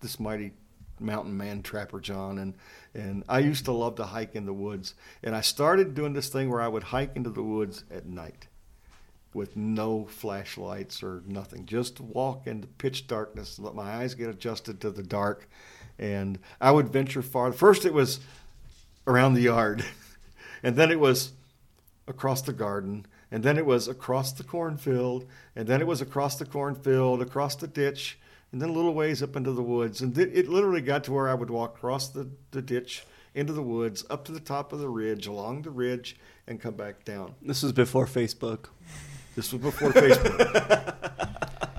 this 0.00 0.18
mighty 0.18 0.52
mountain 0.98 1.36
man, 1.36 1.62
Trapper 1.62 2.00
John, 2.00 2.38
and 2.38 2.54
and 2.94 3.22
I 3.28 3.40
used 3.40 3.66
to 3.66 3.72
love 3.72 3.96
to 3.96 4.04
hike 4.04 4.34
in 4.34 4.46
the 4.46 4.54
woods. 4.54 4.94
And 5.22 5.36
I 5.36 5.42
started 5.42 5.94
doing 5.94 6.14
this 6.14 6.30
thing 6.30 6.48
where 6.48 6.62
I 6.62 6.68
would 6.68 6.84
hike 6.84 7.16
into 7.16 7.28
the 7.28 7.42
woods 7.42 7.84
at 7.90 8.06
night 8.06 8.48
with 9.34 9.58
no 9.58 10.06
flashlights 10.06 11.02
or 11.02 11.22
nothing, 11.26 11.66
just 11.66 12.00
walk 12.00 12.46
into 12.46 12.66
pitch 12.66 13.06
darkness, 13.06 13.58
let 13.58 13.74
my 13.74 13.96
eyes 13.96 14.14
get 14.14 14.30
adjusted 14.30 14.80
to 14.80 14.90
the 14.90 15.02
dark, 15.02 15.50
and 15.98 16.38
I 16.62 16.70
would 16.70 16.88
venture 16.88 17.20
far. 17.20 17.52
First, 17.52 17.84
it 17.84 17.92
was 17.92 18.20
around 19.06 19.34
the 19.34 19.42
yard, 19.42 19.84
and 20.62 20.76
then 20.76 20.90
it 20.90 20.98
was 20.98 21.32
across 22.08 22.40
the 22.40 22.54
garden, 22.54 23.04
and 23.30 23.42
then 23.42 23.58
it 23.58 23.66
was 23.66 23.88
across 23.88 24.32
the 24.32 24.44
cornfield, 24.44 25.26
and 25.56 25.66
then 25.66 25.80
it 25.80 25.86
was 25.86 26.00
across 26.00 26.36
the 26.36 26.44
cornfield, 26.44 27.20
across 27.22 27.56
the 27.56 27.66
ditch, 27.66 28.18
and 28.52 28.62
then 28.62 28.68
a 28.68 28.72
little 28.72 28.94
ways 28.94 29.22
up 29.22 29.36
into 29.36 29.52
the 29.52 29.62
woods. 29.62 30.00
And 30.00 30.14
th- 30.14 30.30
it 30.32 30.48
literally 30.48 30.80
got 30.80 31.04
to 31.04 31.12
where 31.12 31.28
I 31.28 31.34
would 31.34 31.50
walk 31.50 31.76
across 31.76 32.08
the, 32.08 32.28
the 32.52 32.62
ditch 32.62 33.04
into 33.34 33.52
the 33.52 33.62
woods, 33.62 34.04
up 34.08 34.24
to 34.26 34.32
the 34.32 34.40
top 34.40 34.72
of 34.72 34.78
the 34.78 34.88
ridge, 34.88 35.26
along 35.26 35.62
the 35.62 35.70
ridge, 35.70 36.16
and 36.46 36.60
come 36.60 36.74
back 36.74 37.04
down. 37.04 37.34
This 37.42 37.62
was 37.62 37.72
before 37.72 38.06
Facebook. 38.06 38.66
This 39.34 39.52
was 39.52 39.60
before 39.60 39.90
Facebook. 39.90 41.00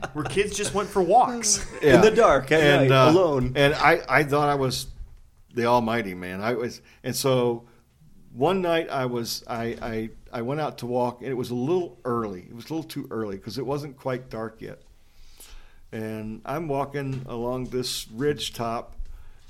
Where 0.14 0.26
kids 0.26 0.56
just 0.56 0.74
went 0.74 0.90
for 0.90 1.02
walks. 1.02 1.66
In 1.82 2.02
the 2.02 2.12
dark 2.12 2.52
and 2.52 2.90
night, 2.90 2.92
uh, 2.92 3.12
alone. 3.12 3.54
And 3.56 3.74
I, 3.74 4.02
I 4.08 4.24
thought 4.24 4.50
I 4.50 4.56
was 4.56 4.88
the 5.54 5.66
Almighty 5.66 6.14
man. 6.14 6.42
I 6.42 6.54
was, 6.54 6.82
and 7.04 7.16
so 7.16 7.64
one 8.36 8.62
night 8.62 8.90
I 8.90 9.06
was, 9.06 9.44
I, 9.48 9.78
I, 9.82 10.10
I 10.32 10.42
went 10.42 10.60
out 10.60 10.80
to 10.80 10.86
walk, 10.86 11.22
and 11.22 11.30
it 11.30 11.36
was 11.36 11.52
a 11.52 11.56
little 11.56 11.98
early. 12.04 12.42
It 12.42 12.56
was 12.56 12.66
a 12.70 12.74
little 12.74 12.84
too 12.84 13.08
early 13.10 13.38
because 13.38 13.58
it 13.58 13.66
wasn't 13.66 13.98
quite 13.98 14.30
dark 14.30 14.62
yet. 14.62 14.82
And 15.94 16.42
I'm 16.46 16.68
walking 16.68 17.26
along 17.30 17.68
this 17.68 18.08
ridge 18.10 18.54
top, 18.54 18.98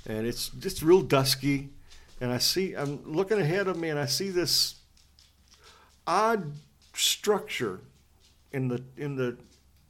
and 0.06 0.24
it's 0.24 0.50
just 0.50 0.82
real 0.82 1.02
dusky. 1.02 1.70
And 2.20 2.30
I 2.30 2.38
see, 2.38 2.74
I'm 2.74 3.02
looking 3.12 3.40
ahead 3.40 3.66
of 3.66 3.76
me, 3.76 3.88
and 3.88 3.98
I 3.98 4.06
see 4.06 4.30
this 4.30 4.76
odd 6.06 6.52
structure 6.94 7.80
in 8.52 8.68
the 8.68 8.82
in 8.96 9.16
the 9.16 9.36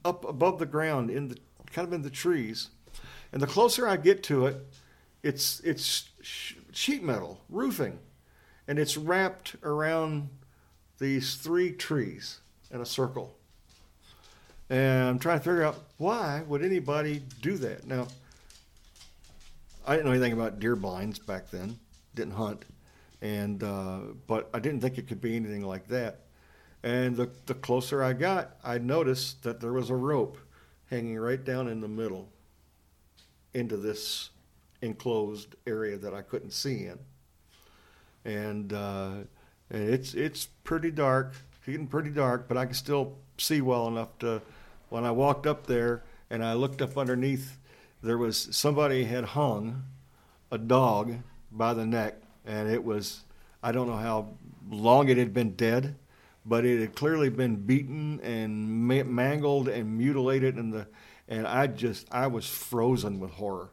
up 0.03 0.27
above 0.27 0.59
the 0.59 0.65
ground 0.65 1.09
in 1.09 1.29
the 1.29 1.37
kind 1.71 1.87
of 1.87 1.93
in 1.93 2.01
the 2.01 2.09
trees 2.09 2.69
and 3.31 3.41
the 3.41 3.47
closer 3.47 3.87
i 3.87 3.95
get 3.95 4.23
to 4.23 4.45
it 4.45 4.57
it's 5.23 5.59
it's 5.61 6.09
sh- 6.21 6.55
sheet 6.73 7.03
metal 7.03 7.39
roofing 7.49 7.99
and 8.67 8.77
it's 8.79 8.97
wrapped 8.97 9.55
around 9.63 10.29
these 10.99 11.35
three 11.35 11.71
trees 11.71 12.39
in 12.71 12.81
a 12.81 12.85
circle. 12.85 13.35
And 14.69 15.09
i'm 15.09 15.19
trying 15.19 15.39
to 15.39 15.43
figure 15.43 15.63
out 15.63 15.77
why 15.97 16.43
would 16.47 16.63
anybody 16.63 17.23
do 17.41 17.57
that? 17.57 17.87
Now 17.87 18.07
i 19.85 19.95
didn't 19.95 20.05
know 20.05 20.11
anything 20.11 20.33
about 20.33 20.59
deer 20.59 20.75
blinds 20.75 21.19
back 21.19 21.49
then. 21.49 21.79
Didn't 22.15 22.33
hunt. 22.33 22.65
And 23.21 23.63
uh, 23.63 23.99
but 24.27 24.49
i 24.53 24.59
didn't 24.59 24.81
think 24.81 24.97
it 24.97 25.07
could 25.07 25.21
be 25.21 25.35
anything 25.35 25.63
like 25.63 25.87
that. 25.87 26.21
And 26.83 27.15
the, 27.15 27.29
the 27.47 27.53
closer 27.53 28.03
I 28.03 28.13
got, 28.13 28.55
I 28.63 28.77
noticed 28.77 29.43
that 29.43 29.59
there 29.59 29.73
was 29.73 29.89
a 29.89 29.95
rope 29.95 30.37
hanging 30.89 31.17
right 31.17 31.43
down 31.43 31.67
in 31.67 31.81
the 31.81 31.87
middle 31.87 32.29
into 33.53 33.77
this 33.77 34.29
enclosed 34.81 35.55
area 35.65 35.97
that 35.97 36.13
I 36.13 36.21
couldn't 36.21 36.51
see 36.51 36.85
in. 36.85 36.99
And, 38.27 38.71
uh, 38.73 39.11
it's 39.69 40.13
it's 40.13 40.45
pretty 40.63 40.91
dark, 40.91 41.33
getting 41.65 41.87
pretty 41.87 42.09
dark, 42.09 42.47
but 42.47 42.57
I 42.57 42.65
can 42.65 42.73
still 42.73 43.17
see 43.37 43.61
well 43.61 43.87
enough 43.87 44.17
to. 44.19 44.41
When 44.89 45.03
I 45.03 45.11
walked 45.11 45.45
up 45.45 45.67
there 45.67 46.03
and 46.29 46.43
I 46.43 46.53
looked 46.53 46.81
up 46.81 46.97
underneath, 46.97 47.57
there 48.01 48.17
was 48.17 48.47
somebody 48.51 49.03
had 49.03 49.25
hung 49.25 49.83
a 50.49 50.57
dog 50.57 51.15
by 51.51 51.73
the 51.73 51.85
neck, 51.85 52.15
and 52.45 52.69
it 52.69 52.83
was 52.83 53.23
I 53.61 53.73
don't 53.73 53.87
know 53.87 53.97
how 53.97 54.29
long 54.69 55.09
it 55.09 55.17
had 55.17 55.33
been 55.33 55.55
dead 55.55 55.95
but 56.47 56.63
it 56.63 56.79
had 56.79 56.95
clearly 56.95 57.29
been 57.29 57.57
beaten 57.57 58.21
and 58.21 58.69
ma- 58.69 59.03
mangled 59.03 59.67
and 59.67 59.97
mutilated 59.97 60.55
and 60.55 60.73
the 60.73 60.87
and 61.27 61.45
I 61.45 61.67
just 61.67 62.07
I 62.09 62.27
was 62.27 62.47
frozen 62.47 63.19
with 63.19 63.31
horror 63.31 63.69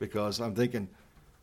because 0.00 0.40
I'm 0.40 0.54
thinking 0.54 0.88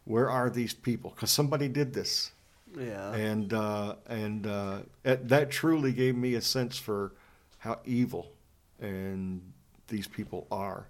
where 0.03 0.29
are 0.29 0.49
these 0.49 0.73
people 0.73 1.11
because 1.11 1.31
somebody 1.31 1.69
did 1.69 1.93
this 1.93 2.31
Yeah. 2.75 3.13
and 3.13 3.53
uh, 3.53 3.95
and 4.07 4.47
uh, 4.47 4.79
it, 5.03 5.27
that 5.29 5.51
truly 5.51 5.91
gave 5.93 6.15
me 6.15 6.33
a 6.35 6.41
sense 6.41 6.77
for 6.77 7.13
how 7.59 7.79
evil 7.85 8.31
and 8.79 9.41
these 9.87 10.07
people 10.07 10.45
are 10.51 10.87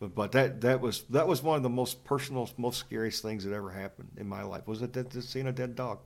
but, 0.00 0.14
but 0.14 0.32
that 0.32 0.60
that 0.60 0.80
was 0.80 1.02
that 1.10 1.26
was 1.26 1.42
one 1.42 1.56
of 1.56 1.62
the 1.62 1.68
most 1.68 2.04
personal 2.04 2.48
most 2.56 2.78
scariest 2.78 3.22
things 3.22 3.44
that 3.44 3.52
ever 3.52 3.70
happened 3.70 4.08
in 4.16 4.28
my 4.28 4.42
life 4.42 4.66
was 4.66 4.82
it 4.82 4.92
that 4.92 5.12
seeing 5.22 5.46
a 5.46 5.52
dead 5.52 5.74
dog 5.74 5.98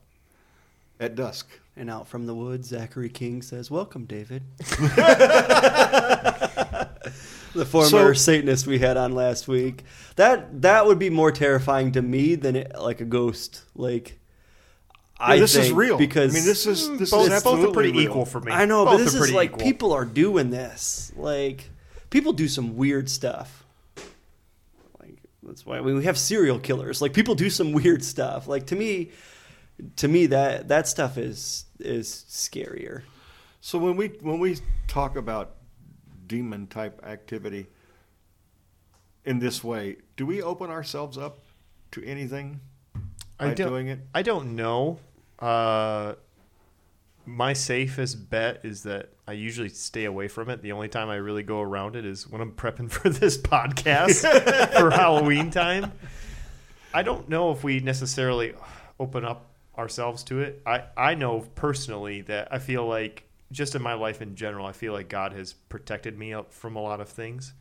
at 1.01 1.15
dusk 1.15 1.47
And 1.77 1.89
out 1.91 2.09
from 2.09 2.27
the 2.27 2.35
woods, 2.35 2.67
Zachary 2.69 3.09
King 3.09 3.41
says, 3.41 3.71
"Welcome, 3.71 4.05
David." 4.05 4.43
the 7.55 7.65
former 7.65 7.89
So- 7.89 8.13
Satanist 8.15 8.67
we 8.67 8.79
had 8.81 8.97
on 8.97 9.13
last 9.13 9.47
week. 9.49 9.85
That 10.17 10.63
that 10.63 10.87
would 10.87 10.99
be 10.99 11.11
more 11.11 11.31
terrifying 11.33 11.93
to 11.93 12.03
me 12.03 12.35
than 12.35 12.57
it, 12.57 12.73
like 12.79 13.01
a 13.01 13.05
ghost. 13.05 13.63
Like 13.77 14.19
I 15.21 15.35
Yeah, 15.35 15.41
this 15.41 15.57
is 15.57 15.73
real 15.73 15.99
because 15.99 16.33
I 16.33 16.39
mean 16.39 16.47
this 16.47 16.67
is 16.67 16.89
this 16.99 17.11
both, 17.11 17.31
is 17.31 17.43
both 17.43 17.65
are 17.69 17.73
pretty 17.73 17.93
real. 17.93 18.01
equal 18.03 18.25
for 18.25 18.41
me. 18.41 18.53
I 18.53 18.65
know, 18.65 18.85
both 18.85 18.95
but 18.95 19.01
are 19.01 19.05
this 19.05 19.15
is 19.15 19.33
like 19.33 19.51
equal. 19.51 19.63
people 19.63 19.93
are 19.93 20.05
doing 20.05 20.51
this. 20.51 21.13
Like 21.17 21.71
people 22.11 22.33
do 22.33 22.47
some 22.47 22.77
weird 22.77 23.11
stuff. 23.11 23.65
Like 25.01 25.19
that's 25.43 25.67
why 25.67 25.79
I 25.79 25.81
mean, 25.81 25.97
we 25.97 26.05
have 26.05 26.17
serial 26.19 26.59
killers. 26.61 27.03
Like 27.03 27.15
people 27.15 27.35
do 27.35 27.51
some 27.51 27.73
weird 27.73 28.05
stuff. 28.05 28.47
Like 28.47 28.67
to 28.67 28.77
me, 28.77 29.11
to 29.97 30.07
me 30.07 30.27
that 30.27 30.69
that 30.69 30.87
stuff 30.87 31.19
is 31.19 31.65
is 31.81 32.25
scarier. 32.29 33.03
So 33.61 33.79
when 33.79 33.97
we 33.97 34.09
when 34.21 34.39
we 34.39 34.59
talk 34.87 35.17
about 35.17 35.57
demon 36.29 36.69
type 36.69 37.01
activity 37.05 37.67
in 39.25 39.41
this 39.41 39.65
way, 39.65 39.97
do 40.17 40.25
we 40.27 40.43
open 40.43 40.71
ourselves 40.71 41.19
up 41.19 41.41
to 41.91 42.05
anything 42.05 42.61
by 43.39 43.51
I 43.51 43.55
don't, 43.55 43.69
doing 43.69 43.89
it? 43.89 44.01
I 44.15 44.23
don't 44.23 44.55
know. 44.55 45.01
Uh, 45.39 46.15
my 47.25 47.53
safest 47.53 48.31
bet 48.31 48.61
is 48.65 48.83
that 48.85 49.11
I 49.27 49.33
usually 49.33 49.69
stay 49.69 50.05
away 50.07 50.29
from 50.29 50.49
it. 50.49 50.63
The 50.63 50.73
only 50.73 50.89
time 50.89 51.11
I 51.11 51.17
really 51.17 51.43
go 51.43 51.61
around 51.61 51.95
it 51.95 52.07
is 52.07 52.29
when 52.29 52.41
I'm 52.41 52.53
prepping 52.53 52.91
for 52.91 53.11
this 53.11 53.37
podcast 53.37 54.23
for 54.79 54.91
Halloween 54.95 55.51
time. 55.51 55.93
I 56.95 57.03
don't 57.03 57.29
know 57.29 57.53
if 57.53 57.63
we 57.63 57.81
necessarily 57.81 58.55
open 58.99 59.25
up 59.25 59.51
ourselves 59.77 60.25
to 60.25 60.41
it. 60.41 60.63
I, 60.67 60.85
I 60.97 61.15
know 61.15 61.41
personally 61.55 62.23
that 62.23 62.49
I 62.51 62.59
feel 62.59 62.87
like 62.87 63.25
just 63.53 63.75
in 63.75 63.83
my 63.83 63.95
life 63.95 64.21
in 64.21 64.35
general, 64.35 64.67
I 64.67 64.73
feel 64.73 64.93
like 64.93 65.09
God 65.09 65.33
has 65.33 65.53
protected 65.53 66.19
me 66.19 66.33
up 66.33 66.53
from 66.53 66.77
a 66.77 66.83
lot 66.83 67.01
of 67.01 67.09
things. 67.09 67.53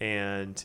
And 0.00 0.62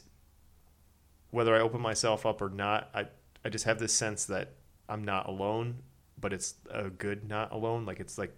whether 1.32 1.56
I 1.56 1.60
open 1.60 1.82
myself 1.82 2.26
up 2.26 2.42
or 2.42 2.50
not, 2.50 2.90
I, 2.94 3.06
I 3.46 3.50
just 3.50 3.66
have 3.66 3.80
this 3.80 3.94
sense 3.94 4.26
that 4.26 4.54
I'm 4.88 5.04
not 5.04 5.28
alone, 5.28 5.76
but 6.20 6.34
it's 6.34 6.56
a 6.70 6.90
good 6.90 7.28
not 7.28 7.52
alone. 7.52 7.86
Like 7.86 8.00
it's 8.00 8.18
like 8.18 8.36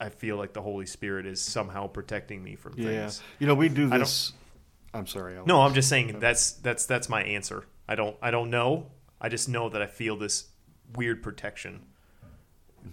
I 0.00 0.08
feel 0.10 0.36
like 0.36 0.52
the 0.52 0.62
Holy 0.62 0.86
Spirit 0.86 1.26
is 1.26 1.40
somehow 1.40 1.86
protecting 1.86 2.42
me 2.42 2.54
from 2.56 2.74
Yeah, 2.76 2.86
things. 3.02 3.22
you 3.38 3.46
know 3.46 3.54
we 3.54 3.68
do 3.68 3.90
I 3.92 3.98
this. 3.98 4.32
I'm 4.94 5.06
sorry. 5.06 5.34
Alex. 5.34 5.46
No, 5.46 5.62
I'm 5.62 5.74
just 5.74 5.88
saying 5.88 6.18
that's 6.20 6.52
that's 6.52 6.86
that's 6.86 7.08
my 7.08 7.22
answer. 7.22 7.64
I 7.88 7.94
don't 7.94 8.16
I 8.22 8.30
don't 8.30 8.50
know. 8.50 8.86
I 9.20 9.28
just 9.28 9.48
know 9.48 9.68
that 9.70 9.80
I 9.80 9.86
feel 9.86 10.16
this 10.16 10.46
weird 10.94 11.22
protection. 11.22 11.82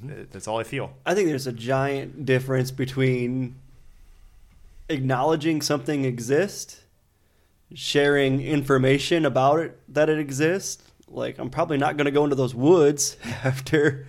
Uh, 0.06 0.24
That's 0.32 0.48
all 0.48 0.58
I 0.60 0.64
feel. 0.64 0.96
I 1.06 1.14
think 1.14 1.28
there's 1.28 1.46
a 1.46 1.52
giant 1.52 2.26
difference 2.26 2.72
between 2.72 3.56
acknowledging 4.90 5.62
something 5.62 6.06
exists, 6.06 6.82
sharing 7.74 8.42
information 8.42 9.26
about 9.26 9.60
it 9.60 9.80
that 9.90 10.10
it 10.10 10.18
exists. 10.20 10.84
Like 11.08 11.38
I'm 11.38 11.50
probably 11.50 11.78
not 11.78 11.98
going 11.98 12.06
to 12.06 12.12
go 12.12 12.24
into 12.24 12.36
those 12.36 12.56
woods 12.56 13.18
after 13.44 14.08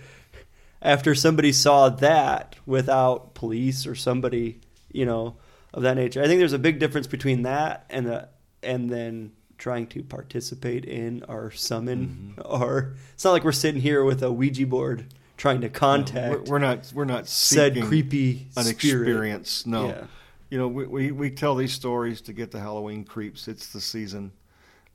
after 0.85 1.15
somebody 1.15 1.51
saw 1.51 1.89
that 1.89 2.55
without 2.65 3.33
police 3.33 3.87
or 3.87 3.95
somebody, 3.95 4.61
you 4.91 5.05
know, 5.05 5.35
of 5.73 5.83
that 5.83 5.95
nature. 5.95 6.21
I 6.21 6.27
think 6.27 6.39
there's 6.39 6.53
a 6.53 6.59
big 6.59 6.79
difference 6.79 7.07
between 7.07 7.41
that 7.41 7.85
and 7.89 8.05
the 8.05 8.29
and 8.63 8.89
then 8.89 9.31
trying 9.57 9.87
to 9.87 10.03
participate 10.03 10.85
in 10.85 11.23
our 11.23 11.49
summon 11.51 12.35
or 12.45 12.95
it's 13.13 13.23
not 13.23 13.31
like 13.31 13.43
we're 13.43 13.51
sitting 13.51 13.81
here 13.81 14.03
with 14.03 14.21
a 14.21 14.31
Ouija 14.31 14.65
board 14.67 15.13
trying 15.37 15.61
to 15.61 15.69
contact 15.69 16.47
We're, 16.47 16.51
we're 16.53 16.59
not. 16.59 16.91
We're 16.93 17.05
not 17.05 17.27
said 17.27 17.81
creepy 17.83 18.47
an 18.55 18.63
spirit. 18.63 19.07
experience. 19.07 19.65
No. 19.65 19.87
Yeah. 19.87 20.03
You 20.49 20.59
know, 20.59 20.67
we, 20.67 20.85
we, 20.85 21.11
we 21.11 21.31
tell 21.31 21.55
these 21.55 21.73
stories 21.73 22.21
to 22.21 22.33
get 22.33 22.51
the 22.51 22.59
Halloween 22.59 23.03
creeps. 23.03 23.47
It's 23.47 23.73
the 23.73 23.81
season. 23.81 24.31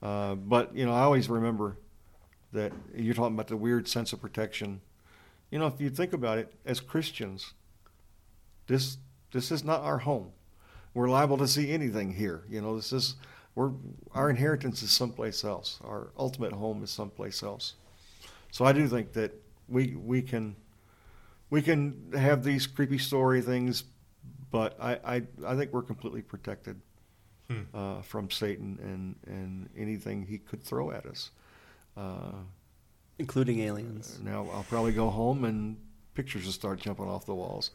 Uh, 0.01 0.37
but, 0.37 0.75
you 0.75 0.87
know, 0.87 0.93
I 0.93 1.01
always 1.01 1.29
remember 1.29 1.77
that 2.53 2.73
you're 2.95 3.15
talking 3.15 3.35
about 3.35 3.49
the 3.49 3.57
weird 3.57 3.89
sense 3.89 4.12
of 4.12 4.21
protection. 4.21 4.81
You 5.51 5.59
know, 5.59 5.66
if 5.66 5.81
you 5.81 5.90
think 5.90 6.12
about 6.12 6.39
it, 6.39 6.52
as 6.64 6.81
Christians, 6.81 7.55
this 8.66 8.98
this 9.32 9.51
is 9.51 9.64
not 9.64 9.81
our 9.82 9.98
home. 9.98 10.32
We're 10.94 11.09
liable 11.09 11.39
to 11.39 11.48
see 11.48 11.70
anything 11.70 12.12
here. 12.14 12.43
You 12.48 12.60
know, 12.60 12.77
this 12.77 12.93
is 12.93 13.16
we're 13.55 13.72
our 14.14 14.31
inheritance 14.31 14.82
is 14.82 14.90
someplace 14.93 15.44
else. 15.44 15.78
Our 15.85 16.10
ultimate 16.16 16.52
home 16.52 16.82
is 16.82 16.90
someplace 16.90 17.43
else. 17.43 17.74
So 18.51 18.64
I 18.64 18.72
do 18.72 18.86
think 18.89 19.12
that 19.14 19.32
we 19.68 19.97
we 19.97 20.22
can 20.22 20.56
we 21.51 21.62
can 21.62 22.12
have 22.16 22.44
these 22.44 22.66
creepy 22.66 22.98
story 22.98 23.40
things, 23.40 23.85
but 24.51 24.77
I 24.81 24.93
I, 25.05 25.22
I 25.47 25.56
think 25.56 25.72
we're 25.72 25.82
completely 25.82 26.22
protected 26.22 26.81
Hmm. 27.48 27.62
uh, 27.74 28.01
from 28.02 28.31
Satan 28.31 28.78
and 28.81 29.16
and 29.27 29.68
anything 29.77 30.24
he 30.24 30.39
could 30.39 30.62
throw 30.62 30.93
at 30.93 31.05
us. 31.05 31.32
Uh, 31.97 32.44
including 33.20 33.60
aliens. 33.60 34.18
now 34.22 34.48
I'll 34.52 34.66
probably 34.68 34.92
go 34.92 35.10
home 35.10 35.44
and 35.44 35.76
pictures 36.14 36.44
will 36.44 36.52
start 36.52 36.80
jumping 36.80 37.06
off 37.06 37.24
the 37.26 37.34
walls. 37.34 37.70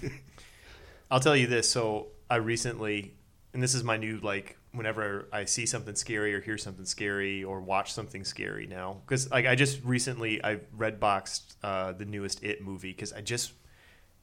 I'll 1.10 1.20
tell 1.20 1.36
you 1.36 1.46
this. 1.46 1.68
So 1.68 2.08
I 2.30 2.36
recently 2.36 3.14
and 3.54 3.62
this 3.62 3.74
is 3.74 3.82
my 3.84 3.96
new 3.96 4.18
like 4.18 4.58
whenever 4.72 5.28
I 5.32 5.44
see 5.44 5.64
something 5.64 5.94
scary 5.94 6.34
or 6.34 6.40
hear 6.40 6.58
something 6.58 6.84
scary 6.84 7.44
or 7.44 7.60
watch 7.60 7.92
something 7.92 8.24
scary 8.24 8.66
now 8.66 9.00
because 9.06 9.30
like 9.30 9.46
I 9.46 9.54
just 9.54 9.82
recently 9.84 10.44
I 10.44 10.60
red 10.76 10.98
boxed 11.00 11.56
uh, 11.62 11.92
the 11.92 12.04
newest 12.04 12.42
It 12.42 12.62
movie 12.62 12.90
because 12.90 13.12
I 13.12 13.20
just 13.20 13.52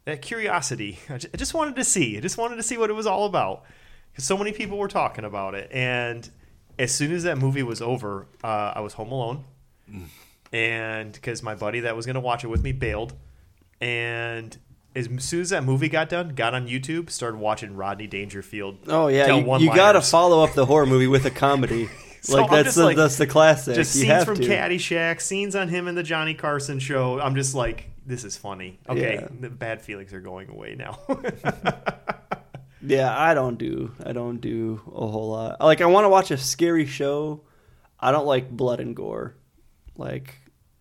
that 0.06 0.22
curiosity 0.22 1.00
I 1.10 1.18
ju- 1.18 1.30
I 1.34 1.38
just 1.38 1.54
wanted 1.54 1.78
to 1.78 1.84
see 1.84 2.18
I 2.18 2.20
just 2.20 2.38
wanted 2.38 2.58
to 2.58 2.64
see 2.64 2.78
what 2.78 2.90
it 2.90 2.94
was 2.94 3.08
all 3.08 3.26
about 3.26 3.64
because 4.12 4.26
so 4.26 4.38
many 4.38 4.52
people 4.52 4.78
were 4.78 4.90
talking 4.90 5.24
about 5.24 5.56
it 5.56 5.72
and 5.72 6.30
as 6.78 6.94
soon 6.94 7.14
as 7.14 7.24
that 7.24 7.38
movie 7.38 7.64
was 7.64 7.82
over 7.82 8.28
uh, 8.44 8.74
I 8.76 8.82
was 8.82 8.94
home 8.94 9.12
alone 9.12 9.46
and 10.52 11.14
because 11.14 11.42
my 11.44 11.56
buddy 11.56 11.82
that 11.82 11.96
was 11.96 12.06
going 12.06 12.14
to 12.16 12.20
watch 12.20 12.44
it 12.44 12.48
with 12.48 12.64
me 12.64 12.72
bailed 12.72 13.14
and 13.80 14.58
as 14.96 15.08
soon 15.20 15.42
as 15.42 15.50
that 15.52 15.64
movie 15.64 15.88
got 15.90 16.10
done 16.10 16.30
got 16.36 16.54
on 16.54 16.68
youtube 16.68 17.10
started 17.10 17.40
watching 17.40 17.76
rodney 17.76 18.08
dangerfield 18.08 18.78
Oh 18.88 19.08
yeah, 19.08 19.34
you, 19.36 19.58
you 19.60 19.74
gotta 19.74 20.02
follow 20.02 20.44
up 20.44 20.54
the 20.54 20.66
horror 20.66 20.86
movie 20.86 21.08
with 21.08 21.26
a 21.26 21.32
comedy. 21.32 21.90
So 22.24 22.36
like 22.40 22.52
I'm 22.52 22.64
that's 22.64 22.76
the, 22.76 22.84
like- 22.84 22.98
that's 22.98 23.18
the 23.18 23.26
classic. 23.26 23.74
just 23.74 23.96
you 23.96 24.04
scenes 24.04 24.26
from 24.26 24.36
to. 24.36 24.44
caddyshack 24.44 25.20
scenes 25.20 25.56
on 25.56 25.70
him 25.70 25.88
in 25.88 25.96
the 25.96 26.04
johnny 26.04 26.36
carson 26.36 26.78
show 26.78 27.20
i'm 27.20 27.34
just 27.34 27.56
like 27.56 27.90
this 28.06 28.24
is 28.24 28.38
funny 28.38 28.78
okay 28.88 29.16
Yeah. 29.22 29.28
the 29.40 29.50
bad 29.50 29.82
feelings 29.82 30.14
are 30.14 30.20
going 30.22 30.48
away 30.48 30.76
now 30.78 31.00
Yeah, 32.84 33.16
I 33.16 33.34
don't 33.36 33.58
do 33.58 33.92
I 34.04 34.12
don't 34.12 34.40
do 34.42 34.82
a 34.88 35.08
whole 35.08 35.30
lot. 35.32 35.62
Like 35.62 35.82
I 35.82 35.86
want 35.86 36.06
to 36.06 36.10
watch 36.10 36.32
a 36.32 36.38
scary 36.38 36.86
show. 36.88 37.42
I 38.00 38.12
don't 38.12 38.26
like 38.26 38.50
blood 38.50 38.80
and 38.80 38.96
gore. 38.96 39.36
Like 39.96 40.36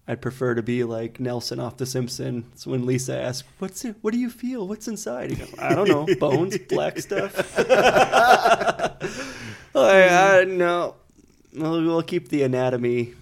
I'd 0.08 0.20
prefer 0.20 0.54
to 0.54 0.62
be 0.62 0.82
like 0.82 1.20
Nelson 1.20 1.60
off 1.60 1.76
The 1.76 1.86
Simpsons 1.86 2.66
when 2.66 2.84
Lisa 2.86 3.16
asks, 3.16 3.46
"What's 3.58 3.84
it? 3.84 3.96
What 4.00 4.12
do 4.12 4.18
you 4.18 4.30
feel? 4.30 4.66
What's 4.66 4.88
inside?" 4.88 5.30
He 5.30 5.36
goes, 5.36 5.54
"I 5.58 5.74
don't 5.74 5.88
know, 5.88 6.06
bones, 6.18 6.58
black 6.58 6.98
stuff." 6.98 7.58
like, 9.74 10.10
I 10.10 10.44
no, 10.48 10.96
we'll, 11.54 11.82
we'll 11.84 12.02
keep 12.02 12.28
the 12.28 12.42
anatomy 12.42 13.14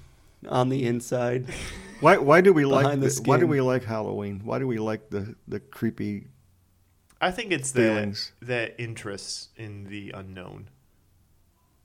on 0.49 0.69
the 0.69 0.87
inside. 0.87 1.47
Why 2.01 2.17
why 2.19 2.41
do 2.41 2.53
we 2.53 2.65
like 2.65 3.01
the 3.01 3.09
the, 3.09 3.23
why 3.25 3.39
do 3.39 3.47
we 3.47 3.61
like 3.61 3.85
Halloween? 3.85 4.41
Why 4.45 4.59
do 4.59 4.67
we 4.67 4.79
like 4.79 5.11
the 5.11 5.35
the 5.47 5.61
creepy? 5.61 6.29
i 7.21 7.33
think 7.33 7.51
it's 7.51 7.73
that 7.73 7.81
Feelings. 7.81 8.31
that 8.41 8.77
interest 8.79 9.49
in 9.57 9.83
the 9.89 10.13
unknown 10.15 10.69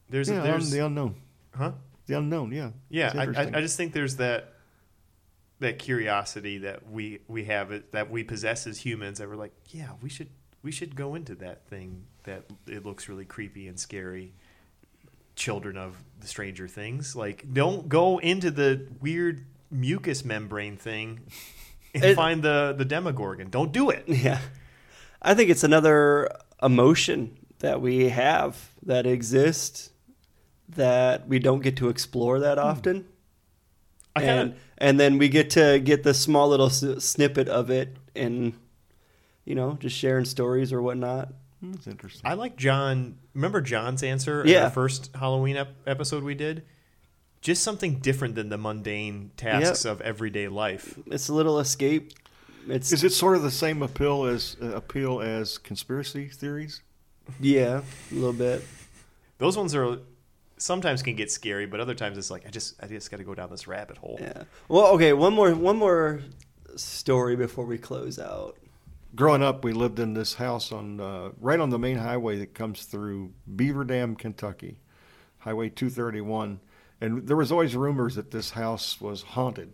there's 0.10 0.30
Yeah, 0.30 0.42
there's 0.42 0.70
the 0.70 0.86
unknown. 0.86 1.16
huh 1.56 1.72
The 2.06 2.20
unknown. 2.20 2.52
Yeah. 2.52 2.70
Yeah, 2.90 3.12
I, 3.16 3.24
I. 3.24 3.52
I 3.56 3.62
just 3.62 3.76
think 3.76 3.94
there's 3.94 4.18
that 4.18 4.53
that 5.64 5.80
curiosity 5.80 6.60
that 6.60 6.90
we 6.90 7.20
we 7.28 7.46
have 7.46 7.84
that 7.92 8.10
we 8.10 8.24
possess 8.24 8.68
as 8.68 8.80
humans 8.80 9.18
that 9.18 9.28
we're 9.28 9.36
like, 9.36 9.54
yeah, 9.70 9.90
we 10.02 10.10
should 10.10 10.30
we 10.62 10.72
should 10.72 10.96
go 10.96 11.16
into 11.16 11.36
that 11.36 11.66
thing 11.68 12.06
that 12.24 12.46
it 12.68 12.86
looks 12.86 13.10
really 13.10 13.26
creepy 13.26 13.68
and 13.68 13.80
scary. 13.80 14.34
Children 15.36 15.78
of 15.78 15.98
the 16.20 16.28
Stranger 16.28 16.68
Things, 16.68 17.16
like 17.16 17.52
don't 17.52 17.90
go 17.90 18.20
into 18.20 18.52
the 18.52 18.88
weird 19.02 19.46
mucus 19.72 20.24
membrane 20.24 20.78
thing 20.78 21.22
and 21.96 22.04
It- 22.04 22.16
find 22.16 22.44
the 22.44 22.76
the 22.78 22.86
Demogorgon. 22.86 23.50
Don't 23.50 23.72
do 23.72 23.90
it. 23.90 24.06
Yeah. 24.08 24.40
I 25.26 25.34
think 25.36 25.50
it's 25.50 25.64
another 25.64 26.30
emotion 26.62 27.38
that 27.60 27.80
we 27.80 28.10
have 28.10 28.72
that 28.86 29.08
exists 29.08 29.90
that 30.68 31.30
we 31.30 31.40
don't 31.40 31.62
get 31.62 31.78
to 31.78 31.88
explore 31.88 32.40
that 32.42 32.58
hmm. 32.58 32.66
often. 32.66 33.06
I 34.16 34.20
kind 34.20 34.32
and 34.32 34.52
of 34.52 34.58
and 34.84 35.00
then 35.00 35.18
we 35.18 35.30
get 35.30 35.50
to 35.52 35.80
get 35.80 36.04
the 36.04 36.14
small 36.14 36.50
little 36.50 36.68
s- 36.68 36.84
snippet 37.04 37.48
of 37.48 37.70
it 37.70 37.96
and 38.16 38.54
you 39.46 39.56
know, 39.56 39.74
just 39.80 39.96
sharing 39.98 40.26
stories 40.26 40.72
or 40.72 40.82
whatnot. 40.82 41.30
That's 41.62 41.88
interesting. 41.88 42.22
I 42.30 42.34
like 42.36 42.56
John. 42.56 43.18
Remember 43.34 43.62
John's 43.62 44.04
answer 44.04 44.42
in 44.42 44.48
Yeah. 44.50 44.66
the 44.66 44.70
first 44.72 45.10
Halloween 45.16 45.58
ep- 45.58 45.76
episode 45.88 46.24
we 46.24 46.36
did? 46.36 46.64
Just 47.42 47.62
something 47.64 48.00
different 48.00 48.36
than 48.36 48.48
the 48.50 48.58
mundane 48.58 49.32
tasks 49.36 49.84
of 49.86 50.00
everyday 50.02 50.48
life. 50.48 50.98
It's 51.08 51.28
a 51.30 51.34
little 51.34 51.60
escape. 51.60 52.14
It's 52.70 52.94
Is 52.94 53.04
it 53.04 53.12
sort 53.12 53.36
of 53.36 53.44
the 53.44 53.52
same 53.52 53.82
appeal 53.82 54.24
as 54.26 54.56
uh, 54.62 54.68
appeal 54.76 55.20
as 55.22 55.58
conspiracy 55.58 56.28
theories? 56.30 56.82
yeah, 57.40 57.82
a 58.12 58.16
little 58.16 58.32
bit. 58.34 58.64
Those 59.40 59.58
ones 59.58 59.76
are 59.76 59.98
sometimes 60.58 61.02
can 61.02 61.16
get 61.16 61.32
scary, 61.32 61.66
but 61.66 61.80
other 61.80 61.96
times 61.96 62.18
it's 62.18 62.32
like 62.32 62.46
I 62.48 62.50
just 62.50 62.76
I 62.82 62.88
just 62.88 63.12
got 63.12 63.18
to 63.18 63.24
go 63.24 63.36
down 63.36 63.50
this 63.50 63.68
rabbit 63.68 63.98
hole. 63.98 64.18
Yeah. 64.20 64.44
Well, 64.68 64.88
okay, 64.94 65.14
one 65.14 65.34
more 65.34 65.54
one 65.54 65.78
more 65.78 66.22
story 66.76 67.36
before 67.36 67.66
we 67.66 67.78
close 67.78 68.20
out. 68.20 68.58
Growing 69.16 69.44
up, 69.44 69.64
we 69.64 69.74
lived 69.74 70.00
in 70.00 70.14
this 70.14 70.36
house 70.36 70.72
on 70.72 71.00
uh, 71.00 71.30
right 71.40 71.60
on 71.60 71.70
the 71.70 71.78
main 71.78 71.98
highway 71.98 72.38
that 72.40 72.54
comes 72.54 72.86
through 72.86 73.32
Beaver 73.56 73.84
Dam, 73.84 74.16
Kentucky, 74.16 74.80
Highway 75.40 75.70
231, 75.70 76.60
and 77.00 77.28
there 77.28 77.38
was 77.38 77.52
always 77.52 77.76
rumors 77.76 78.16
that 78.16 78.32
this 78.32 78.52
house 78.52 79.00
was 79.00 79.22
haunted. 79.22 79.74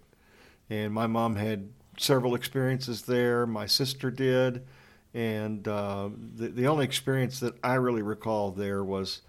And 0.70 0.94
my 0.94 1.08
mom 1.08 1.36
had 1.38 1.70
several 1.98 2.36
experiences 2.36 3.04
there. 3.04 3.48
My 3.48 3.66
sister 3.66 4.12
did, 4.12 4.66
and 5.14 5.68
uh, 5.68 6.10
the 6.36 6.50
the 6.50 6.68
only 6.68 6.86
experience 6.86 7.40
that 7.40 7.56
I 7.64 7.76
really 7.76 8.02
recall 8.02 8.52
there 8.52 8.84
was 8.84 9.22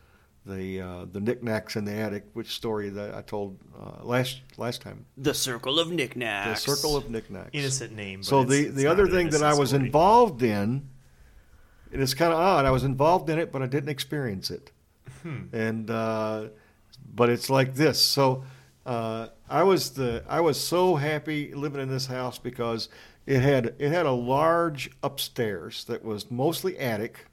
the 0.47 0.81
uh, 0.81 1.05
the 1.13 1.21
knickknacks 1.21 1.77
in 1.77 1.85
the 1.85 1.93
attic, 1.93 2.25
which 2.33 2.49
story 2.55 2.89
that 2.91 3.15
I 3.15 3.23
told 3.23 3.59
uh, 3.79 4.03
last 4.05 4.41
last 4.57 4.81
time. 4.83 5.05
The 5.17 5.35
circle 5.35 5.79
of 5.79 5.91
knickknacks. 5.93 6.65
The 6.65 6.75
circle 6.77 6.97
of 6.97 7.11
knickknacks. 7.11 7.51
Innocent 7.53 7.93
name. 7.95 8.21
But 8.21 8.27
So 8.27 8.43
it's- 8.43 8.51
the 8.57 8.67
it's 8.69 8.77
the 8.77 8.87
other 8.87 9.07
thing 9.09 9.31
that 9.31 9.43
I 9.43 9.55
was 9.55 9.71
story. 9.71 9.87
involved 9.87 10.43
in, 10.43 10.89
and 11.93 12.03
it's 12.03 12.15
kind 12.15 12.33
of 12.33 12.39
odd. 12.39 12.65
I 12.65 12.71
was 12.71 12.85
involved 12.85 13.29
in 13.31 13.39
it, 13.39 13.53
but 13.53 13.63
I 13.63 13.67
didn't 13.67 13.91
experience 13.91 14.51
it. 14.51 14.71
Hmm. 15.23 15.45
And 15.53 15.91
uh, 15.91 16.49
but 17.15 17.29
it's 17.29 17.51
like 17.51 17.75
this. 17.75 18.01
So 18.01 18.45
uh, 18.87 19.29
I 19.49 19.63
was 19.63 19.91
the 19.91 20.25
I 20.29 20.41
was 20.41 20.59
so 20.59 20.97
happy 20.97 21.53
living 21.55 21.81
in 21.83 21.89
this 21.91 22.07
house 22.07 22.39
because 22.39 22.89
it 23.27 23.41
had 23.41 23.75
it 23.79 23.91
had 23.91 24.07
a 24.07 24.13
large 24.13 24.91
upstairs 25.03 25.85
that 25.85 26.03
was 26.03 26.31
mostly 26.31 26.79
attic, 26.79 27.27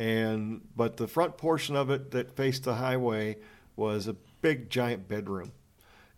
and 0.00 0.62
but 0.74 0.96
the 0.96 1.06
front 1.06 1.36
portion 1.36 1.76
of 1.76 1.90
it 1.90 2.10
that 2.12 2.34
faced 2.34 2.64
the 2.64 2.74
highway 2.74 3.36
was 3.76 4.08
a 4.08 4.16
big 4.40 4.70
giant 4.70 5.06
bedroom 5.06 5.52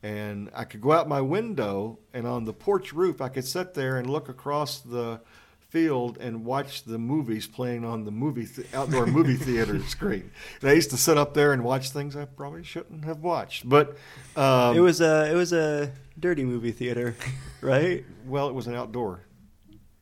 and 0.03 0.49
I 0.55 0.65
could 0.65 0.81
go 0.81 0.93
out 0.93 1.09
my 1.09 1.21
window 1.21 1.99
and 2.15 2.27
on 2.27 2.45
the 2.45 2.53
porch 2.53 2.93
roof 2.93 3.21
I 3.21 3.29
could 3.29 3.45
sit 3.45 3.75
there 3.75 3.97
and 3.99 4.09
look 4.09 4.29
across 4.29 4.79
the 4.79 5.21
field 5.59 6.19
and 6.21 6.45
watch 6.45 6.85
the 6.85 6.99
movies 6.99 7.47
playing 7.47 7.85
on 7.85 8.05
the 8.05 8.11
movie 8.11 8.47
th- 8.47 8.67
outdoor 8.75 9.07
movie 9.07 9.37
theater 9.49 9.81
screen. 9.85 10.31
And 10.61 10.71
I 10.71 10.75
used 10.75 10.91
to 10.91 10.99
sit 10.99 11.17
up 11.17 11.33
there 11.33 11.53
and 11.55 11.65
watch 11.65 11.91
things 11.91 12.15
I 12.15 12.27
probably 12.27 12.63
shouldn't 12.63 13.05
have 13.07 13.21
watched, 13.21 13.67
but 13.69 13.97
um, 14.37 14.77
It 14.77 14.81
was 14.81 15.01
a 15.01 15.31
it 15.33 15.35
was 15.35 15.53
a 15.55 15.91
dirty 16.21 16.45
movie 16.45 16.73
theater, 16.73 17.17
right? 17.63 18.05
well, 18.27 18.49
it 18.49 18.55
was 18.55 18.67
an 18.67 18.75
outdoor, 18.75 19.23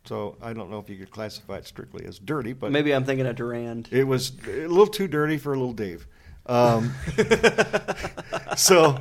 so 0.05 0.37
I 0.41 0.53
don't 0.53 0.71
know 0.71 0.79
if 0.79 0.89
you 0.89 0.97
could 0.97 1.11
classify 1.11 1.57
it 1.57 1.67
strictly 1.67 2.07
as 2.07 2.19
dirty, 2.19 2.53
but 2.53 2.73
Maybe 2.73 2.95
I'm 2.95 3.05
thinking 3.05 3.27
of 3.27 3.37
Durand. 3.37 3.89
It 3.91 4.05
was 4.05 4.33
a 4.47 4.67
little 4.67 4.87
too 4.87 5.09
dirty 5.09 5.39
for 5.39 5.53
a 5.53 5.59
little 5.59 5.73
Dave. 5.73 6.07
Um, 6.47 6.93
so 8.57 8.99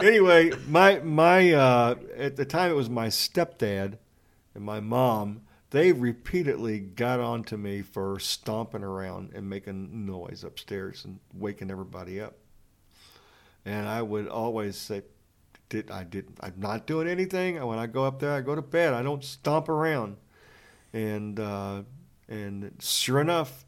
anyway, 0.00 0.50
my 0.68 0.98
my 1.00 1.52
uh, 1.52 1.94
at 2.16 2.36
the 2.36 2.44
time 2.44 2.70
it 2.70 2.74
was 2.74 2.90
my 2.90 3.08
stepdad 3.08 3.98
and 4.54 4.64
my 4.64 4.80
mom. 4.80 5.42
They 5.70 5.92
repeatedly 5.92 6.80
got 6.80 7.20
on 7.20 7.44
to 7.44 7.56
me 7.56 7.82
for 7.82 8.18
stomping 8.18 8.82
around 8.82 9.30
and 9.34 9.48
making 9.48 10.04
noise 10.04 10.42
upstairs 10.42 11.04
and 11.04 11.20
waking 11.32 11.70
everybody 11.70 12.20
up. 12.20 12.34
And 13.64 13.86
I 13.86 14.02
would 14.02 14.26
always 14.26 14.76
say, 14.76 15.02
"Did 15.70 15.90
I 15.90 16.04
did 16.04 16.28
I'm 16.40 16.54
not 16.58 16.86
doing 16.86 17.08
anything? 17.08 17.64
When 17.64 17.78
I 17.78 17.86
go 17.86 18.04
up 18.04 18.20
there, 18.20 18.32
I 18.32 18.42
go 18.42 18.54
to 18.54 18.62
bed. 18.62 18.92
I 18.92 19.02
don't 19.02 19.24
stomp 19.24 19.70
around." 19.70 20.18
And 20.92 21.40
uh, 21.40 21.82
and 22.28 22.72
sure 22.80 23.20
enough, 23.20 23.64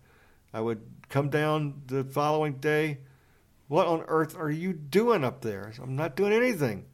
I 0.53 0.61
would 0.61 0.83
come 1.09 1.29
down 1.29 1.83
the 1.87 2.05
following 2.05 2.55
day. 2.55 2.99
What 3.69 3.87
on 3.87 4.05
earth 4.09 4.37
are 4.37 4.51
you 4.51 4.73
doing 4.73 5.25
up 5.25 5.41
there? 5.41 5.73
Said, 5.73 5.85
I'm 5.85 5.97
not 5.97 6.15
doing 6.15 6.33
anything. 6.33 6.85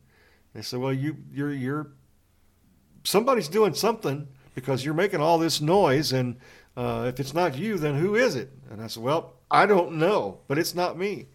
They 0.55 0.63
said, 0.63 0.81
Well, 0.81 0.93
you 0.93 1.17
you're 1.33 1.53
you're 1.53 1.93
somebody's 3.05 3.49
doing 3.49 3.75
something 3.75 4.29
because 4.55 4.85
you're 4.85 4.95
making 4.95 5.21
all 5.21 5.39
this 5.39 5.61
noise, 5.61 6.13
and 6.13 6.37
uh, 6.77 7.07
if 7.09 7.21
it's 7.21 7.35
not 7.35 7.57
you, 7.57 7.79
then 7.79 7.97
who 7.97 8.15
is 8.15 8.35
it? 8.35 8.51
And 8.71 8.81
I 8.81 8.87
said, 8.87 9.03
Well, 9.03 9.35
I 9.51 9.67
don't 9.67 9.95
know, 9.95 10.41
but 10.49 10.59
it's 10.59 10.75
not 10.75 10.99
me. 10.99 11.29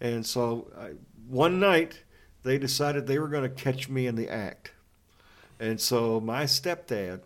And 0.00 0.24
so 0.24 0.70
I, 0.78 0.90
one 1.28 1.60
night 1.60 2.03
they 2.44 2.58
decided 2.58 3.06
they 3.06 3.18
were 3.18 3.28
going 3.28 3.42
to 3.42 3.48
catch 3.48 3.88
me 3.88 4.06
in 4.06 4.14
the 4.14 4.28
act. 4.28 4.72
And 5.58 5.80
so 5.80 6.20
my 6.20 6.44
stepdad 6.44 7.22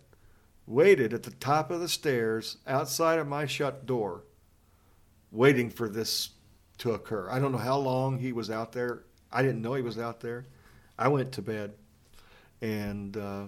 waited 0.65 1.13
at 1.13 1.23
the 1.23 1.31
top 1.31 1.69
of 1.71 1.81
the 1.81 1.89
stairs 1.89 2.57
outside 2.65 3.19
of 3.19 3.27
my 3.27 3.45
shut 3.45 3.85
door, 3.85 4.23
waiting 5.31 5.69
for 5.69 5.89
this 5.89 6.29
to 6.77 6.93
occur. 6.93 7.29
I 7.29 7.39
don't 7.39 7.51
know 7.51 7.57
how 7.57 7.77
long 7.77 8.19
he 8.19 8.31
was 8.31 8.49
out 8.49 8.71
there. 8.71 9.03
I 9.31 9.41
didn't 9.41 9.61
know 9.61 9.73
he 9.73 9.81
was 9.81 9.99
out 9.99 10.21
there. 10.21 10.45
I 10.97 11.07
went 11.09 11.31
to 11.33 11.41
bed, 11.41 11.73
and 12.61 13.15
uh, 13.15 13.45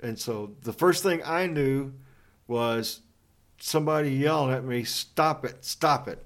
and 0.00 0.18
so 0.18 0.54
the 0.62 0.72
first 0.72 1.02
thing 1.02 1.22
I 1.24 1.46
knew 1.46 1.92
was 2.46 3.00
somebody 3.58 4.10
yelling 4.10 4.54
at 4.54 4.64
me, 4.64 4.84
"Stop 4.84 5.44
it! 5.44 5.64
Stop 5.64 6.08
it!" 6.08 6.24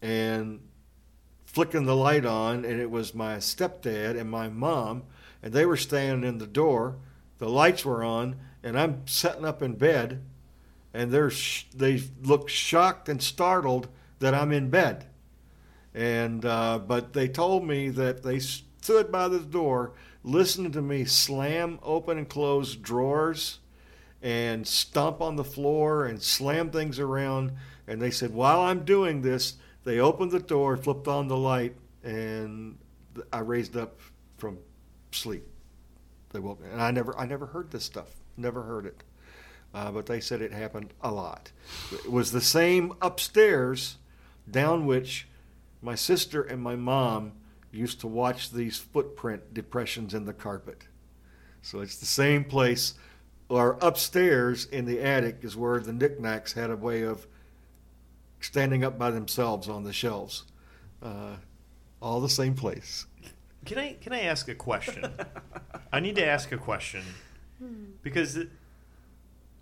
and 0.00 0.60
flicking 1.52 1.84
the 1.84 1.96
light 1.96 2.24
on, 2.24 2.64
and 2.64 2.80
it 2.80 2.90
was 2.90 3.14
my 3.14 3.36
stepdad 3.36 4.18
and 4.18 4.30
my 4.30 4.48
mom, 4.48 5.02
and 5.42 5.52
they 5.52 5.66
were 5.66 5.76
standing 5.76 6.28
in 6.28 6.38
the 6.38 6.46
door. 6.46 6.96
The 7.38 7.48
lights 7.48 7.84
were 7.84 8.02
on, 8.02 8.36
and 8.62 8.78
I'm 8.78 9.06
sitting 9.06 9.44
up 9.44 9.62
in 9.62 9.74
bed, 9.74 10.22
and 10.94 11.10
they're 11.10 11.30
sh- 11.30 11.64
they 11.74 12.02
look 12.22 12.48
shocked 12.48 13.08
and 13.08 13.22
startled 13.22 13.88
that 14.20 14.34
I'm 14.34 14.52
in 14.52 14.70
bed. 14.70 15.06
And 15.94 16.44
uh, 16.44 16.78
but 16.78 17.12
they 17.12 17.28
told 17.28 17.66
me 17.66 17.90
that 17.90 18.22
they 18.22 18.38
stood 18.38 19.12
by 19.12 19.28
the 19.28 19.40
door, 19.40 19.92
listening 20.24 20.72
to 20.72 20.82
me 20.82 21.04
slam 21.04 21.78
open 21.82 22.16
and 22.16 22.28
close 22.28 22.76
drawers, 22.76 23.58
and 24.22 24.66
stomp 24.66 25.20
on 25.20 25.36
the 25.36 25.44
floor 25.44 26.06
and 26.06 26.22
slam 26.22 26.70
things 26.70 26.98
around. 26.98 27.52
And 27.86 28.00
they 28.00 28.10
said 28.10 28.32
while 28.32 28.60
I'm 28.60 28.84
doing 28.84 29.20
this, 29.20 29.54
they 29.84 29.98
opened 29.98 30.30
the 30.30 30.40
door, 30.40 30.76
flipped 30.76 31.08
on 31.08 31.28
the 31.28 31.36
light, 31.36 31.74
and 32.02 32.78
I 33.32 33.40
raised 33.40 33.76
up 33.76 34.00
from 34.38 34.58
sleep. 35.10 35.44
They 36.30 36.38
woke, 36.38 36.60
and 36.70 36.80
I 36.80 36.90
never, 36.90 37.16
I 37.18 37.26
never 37.26 37.46
heard 37.46 37.70
this 37.70 37.84
stuff. 37.84 38.08
Never 38.36 38.62
heard 38.62 38.86
it. 38.86 39.02
Uh, 39.74 39.90
but 39.90 40.06
they 40.06 40.20
said 40.20 40.42
it 40.42 40.52
happened 40.52 40.92
a 41.02 41.10
lot. 41.10 41.50
It 41.92 42.10
was 42.10 42.32
the 42.32 42.40
same 42.40 42.92
upstairs, 43.00 43.96
down 44.50 44.86
which 44.86 45.26
my 45.80 45.94
sister 45.94 46.42
and 46.42 46.62
my 46.62 46.76
mom 46.76 47.32
used 47.70 48.00
to 48.00 48.06
watch 48.06 48.50
these 48.50 48.78
footprint 48.78 49.54
depressions 49.54 50.14
in 50.14 50.26
the 50.26 50.32
carpet. 50.32 50.86
So 51.62 51.80
it's 51.80 51.96
the 51.96 52.06
same 52.06 52.44
place. 52.44 52.94
Or 53.48 53.78
upstairs 53.80 54.66
in 54.66 54.84
the 54.84 55.00
attic 55.00 55.38
is 55.42 55.56
where 55.56 55.80
the 55.80 55.92
knickknacks 55.92 56.52
had 56.52 56.70
a 56.70 56.76
way 56.76 57.02
of 57.02 57.26
standing 58.42 58.84
up 58.84 58.98
by 58.98 59.10
themselves 59.10 59.68
on 59.68 59.84
the 59.84 59.92
shelves. 59.92 60.44
Uh, 61.02 61.36
all 62.00 62.20
the 62.20 62.28
same 62.28 62.54
place. 62.54 63.06
Can 63.64 63.78
I 63.78 63.92
can 63.94 64.12
I 64.12 64.22
ask 64.22 64.48
a 64.48 64.54
question? 64.54 65.12
I 65.92 66.00
need 66.00 66.16
to 66.16 66.24
ask 66.24 66.50
a 66.50 66.58
question 66.58 67.02
because 68.02 68.38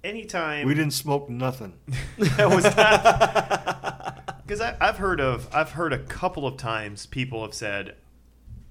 anytime 0.03 0.67
We 0.67 0.75
didn't 0.75 0.95
smoke 0.95 1.29
nothing. 1.29 1.75
that 2.19 2.49
was 2.49 2.65
not 2.65 4.43
because 4.47 4.61
I've 4.61 4.97
heard 4.97 5.21
of 5.21 5.49
I've 5.55 5.73
heard 5.73 5.93
a 5.93 5.99
couple 5.99 6.47
of 6.47 6.57
times 6.57 7.07
people 7.07 7.43
have 7.43 7.55
said 7.55 7.97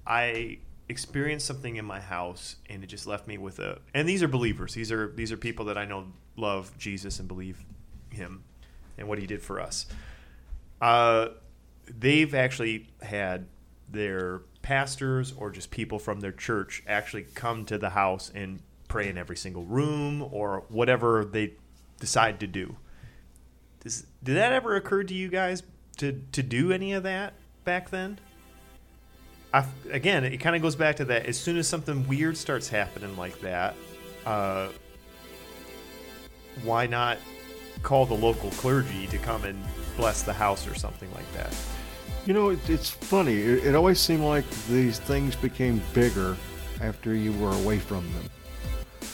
I 0.06 0.58
experienced 0.88 1.46
something 1.46 1.76
in 1.76 1.84
my 1.84 2.00
house 2.00 2.56
and 2.68 2.82
it 2.82 2.88
just 2.88 3.06
left 3.06 3.28
me 3.28 3.38
with 3.38 3.60
a 3.60 3.78
and 3.94 4.08
these 4.08 4.24
are 4.24 4.28
believers 4.28 4.74
these 4.74 4.90
are 4.90 5.12
these 5.14 5.30
are 5.30 5.36
people 5.36 5.66
that 5.66 5.78
I 5.78 5.84
know 5.84 6.06
love 6.36 6.76
Jesus 6.78 7.20
and 7.20 7.28
believe 7.28 7.64
him 8.10 8.42
and 9.00 9.08
what 9.08 9.18
he 9.18 9.26
did 9.26 9.42
for 9.42 9.60
us 9.60 9.86
uh, 10.80 11.28
they've 11.98 12.34
actually 12.34 12.88
had 13.02 13.46
their 13.90 14.42
pastors 14.62 15.32
or 15.36 15.50
just 15.50 15.70
people 15.70 15.98
from 15.98 16.20
their 16.20 16.32
church 16.32 16.82
actually 16.86 17.24
come 17.34 17.64
to 17.64 17.76
the 17.76 17.90
house 17.90 18.30
and 18.34 18.60
pray 18.86 19.08
in 19.08 19.18
every 19.18 19.36
single 19.36 19.64
room 19.64 20.22
or 20.30 20.64
whatever 20.68 21.24
they 21.24 21.52
decide 21.98 22.38
to 22.38 22.46
do 22.46 22.76
does, 23.80 24.06
did 24.22 24.36
that 24.36 24.52
ever 24.52 24.76
occur 24.76 25.02
to 25.02 25.14
you 25.14 25.28
guys 25.28 25.62
to 25.96 26.22
to 26.32 26.42
do 26.42 26.70
any 26.72 26.92
of 26.92 27.02
that 27.02 27.34
back 27.64 27.90
then? 27.90 28.18
I, 29.52 29.64
again, 29.90 30.24
it 30.24 30.36
kind 30.38 30.54
of 30.54 30.62
goes 30.62 30.76
back 30.76 30.96
to 30.96 31.04
that. 31.06 31.26
As 31.26 31.38
soon 31.38 31.56
as 31.56 31.66
something 31.66 32.06
weird 32.06 32.36
starts 32.36 32.68
happening 32.68 33.16
like 33.16 33.40
that, 33.40 33.74
uh, 34.24 34.68
why 36.62 36.86
not 36.86 37.18
call 37.82 38.06
the 38.06 38.14
local 38.14 38.50
clergy 38.52 39.06
to 39.08 39.18
come 39.18 39.44
and 39.44 39.62
bless 39.96 40.22
the 40.22 40.32
house 40.32 40.66
or 40.66 40.74
something 40.74 41.12
like 41.14 41.30
that? 41.32 41.54
You 42.26 42.34
know, 42.34 42.50
it, 42.50 42.68
it's 42.68 42.90
funny. 42.90 43.34
It, 43.34 43.66
it 43.66 43.74
always 43.74 43.98
seemed 43.98 44.24
like 44.24 44.48
these 44.68 44.98
things 44.98 45.34
became 45.36 45.82
bigger 45.94 46.36
after 46.80 47.14
you 47.14 47.32
were 47.34 47.52
away 47.52 47.78
from 47.78 48.10
them. 48.12 48.24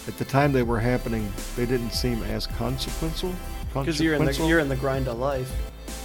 At 0.08 0.16
the 0.18 0.24
time 0.24 0.52
they 0.52 0.62
were 0.62 0.78
happening, 0.78 1.32
they 1.56 1.66
didn't 1.66 1.90
seem 1.90 2.22
as 2.24 2.46
consequential. 2.46 3.34
Because 3.72 4.00
you're 4.00 4.14
in 4.14 4.20
the 4.20 4.26
consequential. 4.26 4.48
you're 4.48 4.60
in 4.60 4.68
the 4.68 4.76
grind 4.76 5.08
of 5.08 5.18
life. 5.18 5.52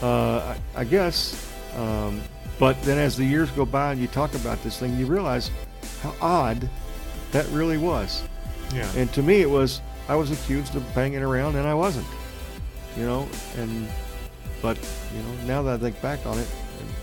Uh, 0.02 0.56
I, 0.76 0.82
I 0.82 0.84
guess. 0.84 1.52
Um, 1.76 2.22
but 2.60 2.82
then 2.84 2.98
as 2.98 3.16
the 3.16 3.26
years 3.26 3.50
go 3.52 3.66
by 3.66 3.92
and 3.92 4.02
you 4.02 4.08
talk 4.08 4.34
about 4.36 4.62
this 4.64 4.78
thing, 4.78 4.98
you 4.98 5.06
realize 5.06 5.52
how 6.02 6.14
odd 6.22 6.70
that 7.32 7.48
really 7.48 7.78
was. 7.78 8.24
Yeah. 8.74 8.90
And 8.96 9.12
to 9.14 9.24
me, 9.24 9.42
it 9.42 9.50
was 9.50 9.82
I 10.08 10.16
was 10.16 10.32
accused 10.32 10.76
of 10.76 10.96
banging 10.96 11.24
around, 11.24 11.56
and 11.56 11.68
I 11.68 11.74
wasn't. 11.74 12.08
You 12.98 13.06
know, 13.06 13.30
and 13.58 13.88
but 14.62 14.78
you 15.16 15.22
know, 15.24 15.44
now 15.46 15.62
that 15.64 15.76
I 15.76 15.78
think 15.78 16.02
back 16.02 16.26
on 16.26 16.38
it, 16.38 16.48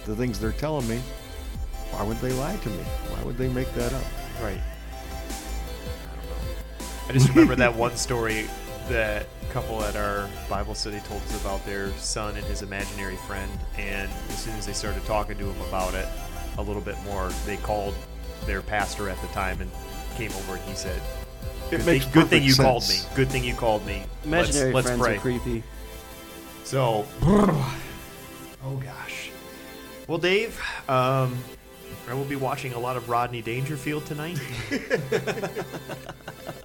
the 0.05 0.15
things 0.15 0.39
they're 0.39 0.53
telling 0.53 0.87
me, 0.89 0.99
why 1.91 2.03
would 2.03 2.19
they 2.19 2.33
lie 2.33 2.57
to 2.57 2.69
me? 2.69 2.83
Why 3.11 3.23
would 3.25 3.37
they 3.39 3.49
make 3.49 3.73
that 3.75 3.93
up? 3.93 4.05
Right. 4.43 4.61
I 4.61 6.17
don't 6.17 6.31
know. 6.31 7.09
I 7.09 7.13
just 7.13 7.29
remember 7.31 7.57
that 7.57 7.75
one 7.75 7.97
story 7.97 8.47
that 8.89 9.27
couple 9.51 9.83
at 9.83 9.97
our 9.97 10.29
Bible 10.49 10.75
study 10.75 11.01
told 11.01 11.23
us 11.23 11.41
about 11.41 11.65
their 11.65 11.91
son 11.93 12.37
and 12.37 12.45
his 12.47 12.63
imaginary 12.63 13.17
friend, 13.17 13.51
and 13.79 14.11
as 14.29 14.39
soon 14.39 14.55
as 14.55 14.67
they 14.67 14.73
started 14.75 15.05
talking 15.07 15.39
to 15.39 15.45
him 15.51 15.61
about 15.69 15.95
it 15.95 16.07
a 16.59 16.63
little 16.63 16.83
bit 16.83 16.97
more, 17.05 17.31
they 17.47 17.57
called 17.57 17.95
their 18.45 18.61
pastor 18.63 19.09
at 19.09 19.21
the 19.23 19.27
time 19.29 19.61
and 19.61 19.71
came 20.17 20.31
over 20.33 20.57
and 20.57 20.63
he 20.65 20.75
said, 20.75 21.01
It 21.71 21.79
"Good 21.79 21.87
makes 21.87 22.05
thing, 22.05 22.15
good 22.15 22.29
thing 22.29 22.43
you 22.43 22.53
sense. 22.53 22.67
called 22.67 22.89
me. 22.89 23.17
Good 23.17 23.29
thing 23.31 23.45
you 23.45 23.55
called 23.55 23.87
me. 23.87 24.05
Imaginary 24.25 24.73
let's, 24.73 24.87
friends 24.87 25.01
let's 25.01 25.09
pray." 25.09 25.17
are 25.17 25.21
creepy. 25.41 25.63
So, 26.73 27.07
oh 27.23 28.81
gosh. 28.85 29.31
Well, 30.07 30.19
Dave, 30.19 30.61
um, 30.87 31.39
I 32.07 32.13
will 32.13 32.27
be 32.27 32.37
watching 32.37 32.75
a 32.75 32.79
lot 32.79 32.99
of 32.99 33.09
Rodney 33.09 33.41
Dangerfield 33.41 34.05
tonight, 34.05 34.39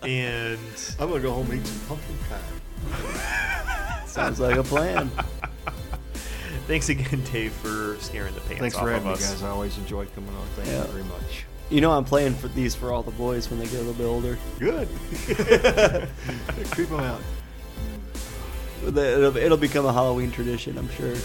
and 0.03 0.59
I'm 0.99 1.07
gonna 1.07 1.21
go 1.21 1.31
home 1.31 1.49
and 1.51 1.61
eat 1.61 1.65
some 1.67 1.87
pumpkin 1.87 2.17
pie. 2.29 4.03
Sounds 4.05 4.41
like 4.41 4.57
a 4.57 4.63
plan. 4.63 5.09
thanks 6.67 6.89
again, 6.89 7.23
Dave, 7.31 7.53
for 7.53 7.95
scaring 8.01 8.33
the 8.35 8.41
pants 8.41 8.59
Thanks 8.59 8.75
off 8.75 8.81
for 8.81 8.89
of 8.89 8.95
having 8.95 9.07
me, 9.07 9.13
us. 9.13 9.29
guys. 9.31 9.41
I 9.41 9.51
always 9.51 9.77
enjoy 9.77 10.05
coming 10.07 10.35
on. 10.35 10.45
Thank 10.57 10.67
Yeah. 10.67 10.81
you 10.81 10.91
very 10.91 11.03
much. 11.05 11.45
You 11.69 11.79
know 11.79 11.91
I'm 11.93 12.03
playing 12.03 12.33
for 12.35 12.49
these 12.49 12.75
for 12.75 12.91
all 12.91 13.03
the 13.03 13.11
boys 13.11 13.49
when 13.49 13.57
they 13.57 13.67
get 13.67 13.75
a 13.75 13.83
little 13.83 13.93
bit 13.93 14.03
older. 14.03 14.37
Good. 14.59 14.89
Creep 16.71 16.89
them 16.89 16.99
out. 16.99 17.21
It'll, 18.87 19.37
it'll 19.37 19.57
become 19.57 19.85
a 19.85 19.93
Halloween 19.93 20.31
tradition, 20.31 20.77
I'm 20.77 20.89
sure. 20.89 21.15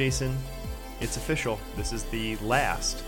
Jason, 0.00 0.34
it's 1.02 1.18
official. 1.18 1.60
This 1.76 1.92
is 1.92 2.04
the 2.04 2.34
last 2.36 3.04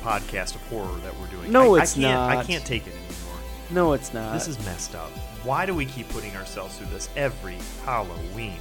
podcast 0.00 0.54
of 0.54 0.62
horror 0.68 0.98
that 1.00 1.14
we're 1.20 1.26
doing. 1.26 1.52
No, 1.52 1.76
I, 1.76 1.82
it's 1.82 1.98
I 1.98 2.00
can't, 2.00 2.18
I 2.18 2.44
can't 2.44 2.64
take 2.64 2.86
it 2.86 2.94
anymore. 2.94 3.38
No, 3.68 3.92
it's 3.92 4.14
not. 4.14 4.32
This 4.32 4.48
is 4.48 4.58
messed 4.64 4.94
up. 4.94 5.10
Why 5.44 5.66
do 5.66 5.74
we 5.74 5.84
keep 5.84 6.08
putting 6.08 6.34
ourselves 6.34 6.78
through 6.78 6.86
this 6.86 7.10
every 7.14 7.58
Halloween? 7.84 8.56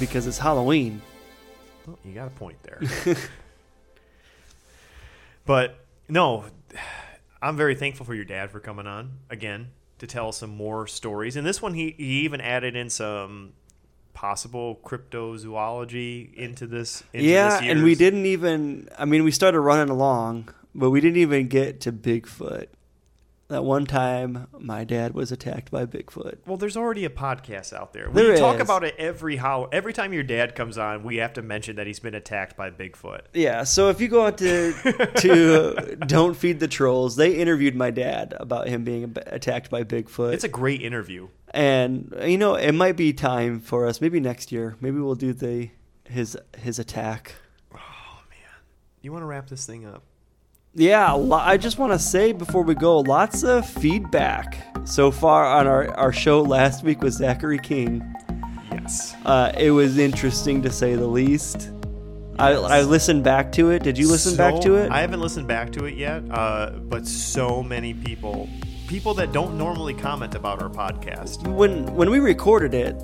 because 0.00 0.26
it's 0.26 0.38
Halloween. 0.38 1.02
Well, 1.86 1.98
you 2.02 2.14
got 2.14 2.28
a 2.28 2.30
point 2.30 2.56
there. 2.62 2.80
but 5.44 5.84
no, 6.08 6.46
I'm 7.42 7.58
very 7.58 7.74
thankful 7.74 8.06
for 8.06 8.14
your 8.14 8.24
dad 8.24 8.50
for 8.50 8.58
coming 8.58 8.86
on 8.86 9.18
again 9.28 9.68
to 9.98 10.06
tell 10.06 10.32
some 10.32 10.56
more 10.56 10.86
stories. 10.86 11.36
And 11.36 11.46
this 11.46 11.60
one, 11.60 11.74
he, 11.74 11.94
he 11.98 12.20
even 12.20 12.40
added 12.40 12.74
in 12.74 12.88
some 12.88 13.52
possible 14.16 14.80
cryptozoology 14.82 16.34
into 16.34 16.66
this. 16.66 17.04
Into 17.12 17.28
yeah, 17.28 17.60
this 17.60 17.70
and 17.70 17.84
we 17.84 17.94
didn't 17.94 18.24
even. 18.24 18.88
I 18.98 19.04
mean, 19.04 19.22
we 19.24 19.30
started 19.30 19.60
running 19.60 19.90
along, 19.90 20.48
but 20.74 20.90
we 20.90 21.02
didn't 21.02 21.18
even 21.18 21.48
get 21.48 21.82
to 21.82 21.92
Bigfoot. 21.92 22.68
That 23.48 23.64
one 23.64 23.86
time 23.86 24.48
my 24.58 24.82
dad 24.84 25.14
was 25.14 25.30
attacked 25.30 25.70
by 25.70 25.86
Bigfoot. 25.86 26.38
Well, 26.46 26.56
there's 26.56 26.76
already 26.76 27.04
a 27.04 27.10
podcast 27.10 27.72
out 27.72 27.92
there. 27.92 28.08
There 28.08 28.32
we 28.32 28.38
talk 28.38 28.56
is. 28.56 28.62
about 28.62 28.82
it 28.82 28.94
every 28.98 29.36
how 29.36 29.68
every 29.72 29.92
time 29.92 30.12
your 30.12 30.22
dad 30.24 30.54
comes 30.54 30.76
on, 30.78 31.04
we 31.04 31.16
have 31.16 31.32
to 31.34 31.42
mention 31.42 31.76
that 31.76 31.86
he's 31.86 32.00
been 32.00 32.14
attacked 32.14 32.56
by 32.56 32.70
Bigfoot. 32.70 33.20
Yeah, 33.34 33.62
so 33.64 33.88
if 33.88 34.00
you 34.00 34.08
go 34.08 34.26
out 34.26 34.38
to 34.38 34.72
to 35.18 35.96
Don't 36.06 36.36
Feed 36.36 36.58
the 36.60 36.68
Trolls, 36.68 37.16
they 37.16 37.36
interviewed 37.36 37.76
my 37.76 37.90
dad 37.90 38.34
about 38.38 38.66
him 38.68 38.82
being 38.84 39.14
attacked 39.26 39.70
by 39.70 39.84
Bigfoot. 39.84 40.32
It's 40.32 40.44
a 40.44 40.48
great 40.48 40.82
interview. 40.82 41.28
and 41.52 42.12
you 42.24 42.38
know, 42.38 42.56
it 42.56 42.72
might 42.72 42.96
be 42.96 43.12
time 43.12 43.60
for 43.60 43.86
us. 43.86 44.00
Maybe 44.00 44.18
next 44.20 44.50
year. 44.50 44.76
Maybe 44.80 44.98
we'll 44.98 45.14
do 45.14 45.32
the 45.32 45.70
his 46.04 46.36
his 46.58 46.78
attack. 46.80 47.34
Oh 47.72 47.78
man. 48.28 48.60
You 49.02 49.12
want 49.12 49.22
to 49.22 49.26
wrap 49.26 49.48
this 49.48 49.66
thing 49.66 49.86
up? 49.86 50.02
Yeah, 50.78 51.14
I 51.32 51.56
just 51.56 51.78
want 51.78 51.92
to 51.94 51.98
say 51.98 52.32
before 52.32 52.62
we 52.62 52.74
go, 52.74 52.98
lots 52.98 53.42
of 53.44 53.66
feedback 53.66 54.58
so 54.86 55.10
far 55.10 55.46
on 55.46 55.66
our, 55.66 55.90
our 55.96 56.12
show 56.12 56.42
last 56.42 56.84
week 56.84 57.00
with 57.00 57.14
Zachary 57.14 57.58
King. 57.58 58.04
Yes. 58.70 59.16
Uh, 59.24 59.52
it 59.56 59.70
was 59.70 59.96
interesting 59.96 60.60
to 60.60 60.70
say 60.70 60.94
the 60.94 61.06
least. 61.06 61.70
I, 62.38 62.50
I 62.52 62.82
listened 62.82 63.24
back 63.24 63.52
to 63.52 63.70
it. 63.70 63.84
Did 63.84 63.96
you 63.96 64.06
listen 64.06 64.36
back 64.36 64.60
to 64.60 64.74
it? 64.74 64.90
I 64.92 65.00
haven't 65.00 65.20
listened 65.20 65.48
back 65.48 65.72
to 65.72 65.86
it 65.86 65.94
yet, 65.94 66.22
uh, 66.30 66.72
but 66.72 67.06
so 67.06 67.62
many 67.62 67.94
people, 67.94 68.46
people 68.86 69.14
that 69.14 69.32
don't 69.32 69.56
normally 69.56 69.94
comment 69.94 70.34
about 70.34 70.60
our 70.60 70.68
podcast. 70.68 71.48
when 71.48 71.86
when 71.94 72.10
we 72.10 72.18
recorded 72.18 72.74
it, 72.74 72.94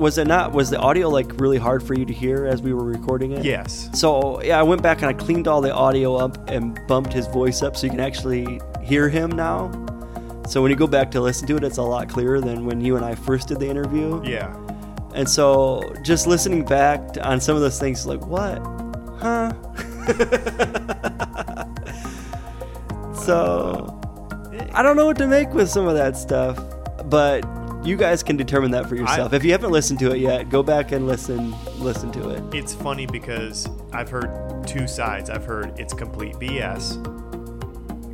was 0.00 0.16
it 0.16 0.26
not? 0.26 0.52
Was 0.52 0.70
the 0.70 0.78
audio 0.78 1.08
like 1.08 1.38
really 1.38 1.58
hard 1.58 1.82
for 1.82 1.94
you 1.94 2.06
to 2.06 2.12
hear 2.12 2.46
as 2.46 2.62
we 2.62 2.72
were 2.72 2.84
recording 2.84 3.32
it? 3.32 3.44
Yes. 3.44 3.90
So 3.92 4.42
yeah, 4.42 4.58
I 4.58 4.62
went 4.62 4.82
back 4.82 5.02
and 5.02 5.06
I 5.06 5.12
cleaned 5.12 5.46
all 5.46 5.60
the 5.60 5.72
audio 5.72 6.16
up 6.16 6.48
and 6.48 6.80
bumped 6.88 7.12
his 7.12 7.26
voice 7.26 7.62
up 7.62 7.76
so 7.76 7.86
you 7.86 7.90
can 7.90 8.00
actually 8.00 8.60
hear 8.82 9.10
him 9.10 9.30
now. 9.30 9.70
So 10.48 10.62
when 10.62 10.70
you 10.70 10.76
go 10.76 10.86
back 10.86 11.10
to 11.12 11.20
listen 11.20 11.46
to 11.48 11.56
it, 11.56 11.64
it's 11.64 11.76
a 11.76 11.82
lot 11.82 12.08
clearer 12.08 12.40
than 12.40 12.64
when 12.64 12.80
you 12.80 12.96
and 12.96 13.04
I 13.04 13.14
first 13.14 13.48
did 13.48 13.60
the 13.60 13.68
interview. 13.68 14.22
Yeah. 14.24 14.56
And 15.14 15.28
so 15.28 15.92
just 16.02 16.26
listening 16.26 16.64
back 16.64 17.12
to, 17.12 17.28
on 17.28 17.40
some 17.40 17.54
of 17.54 17.62
those 17.62 17.78
things, 17.78 18.06
like 18.06 18.26
what, 18.26 18.58
huh? 19.20 19.52
so 23.14 24.00
I 24.72 24.82
don't 24.82 24.96
know 24.96 25.06
what 25.06 25.18
to 25.18 25.28
make 25.28 25.52
with 25.52 25.68
some 25.68 25.86
of 25.86 25.94
that 25.94 26.16
stuff, 26.16 26.58
but 27.04 27.44
you 27.84 27.96
guys 27.96 28.22
can 28.22 28.36
determine 28.36 28.70
that 28.72 28.88
for 28.88 28.94
yourself. 28.96 29.32
I- 29.32 29.36
if 29.36 29.44
you 29.44 29.52
haven't 29.52 29.70
listened 29.72 29.98
to 30.00 30.12
it 30.12 30.18
yet, 30.18 30.48
go 30.50 30.62
back 30.62 30.92
and 30.92 31.06
listen 31.06 31.54
listen 31.78 32.10
to 32.12 32.30
it. 32.30 32.42
It's 32.54 32.74
funny 32.74 33.06
because 33.06 33.68
I've 33.92 34.10
heard 34.10 34.66
two 34.66 34.86
sides. 34.86 35.30
I've 35.30 35.44
heard 35.44 35.78
it's 35.78 35.94
complete 35.94 36.34
BS, 36.38 36.96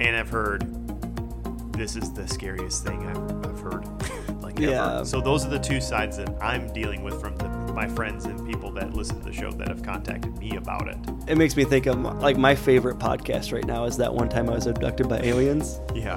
and 0.01 0.16
I've 0.16 0.28
heard 0.30 0.66
this 1.72 1.97
is 1.97 2.12
the 2.12 2.26
scariest 2.26 2.84
thing 2.84 3.06
I've, 3.06 3.47
I've 3.47 3.60
heard. 3.60 3.86
like 4.43 4.59
Yeah. 4.59 4.97
ever. 4.98 5.05
So 5.05 5.20
those 5.20 5.44
are 5.44 5.51
the 5.51 5.59
two 5.59 5.80
sides 5.80 6.16
that 6.16 6.30
I'm 6.40 6.72
dealing 6.72 7.02
with 7.02 7.20
from 7.20 7.36
the, 7.36 7.48
my 7.74 7.86
friends 7.88 8.24
and 8.24 8.47
people 8.48 8.70
that 8.72 8.94
listen 8.94 9.18
to 9.18 9.24
the 9.24 9.32
show 9.32 9.51
that 9.51 9.68
have 9.68 9.82
contacted 9.82 10.38
me 10.38 10.56
about 10.56 10.88
it. 10.88 10.97
It 11.26 11.36
makes 11.36 11.55
me 11.56 11.64
think 11.64 11.86
of 11.86 12.01
like 12.01 12.36
my 12.38 12.55
favorite 12.55 12.98
podcast 12.98 13.52
right 13.52 13.66
now 13.66 13.84
is 13.84 13.97
that 13.98 14.14
one 14.14 14.28
time 14.30 14.48
I 14.48 14.55
was 14.55 14.66
abducted 14.66 15.09
by 15.09 15.18
aliens. 15.18 15.80
Yeah. 15.94 16.16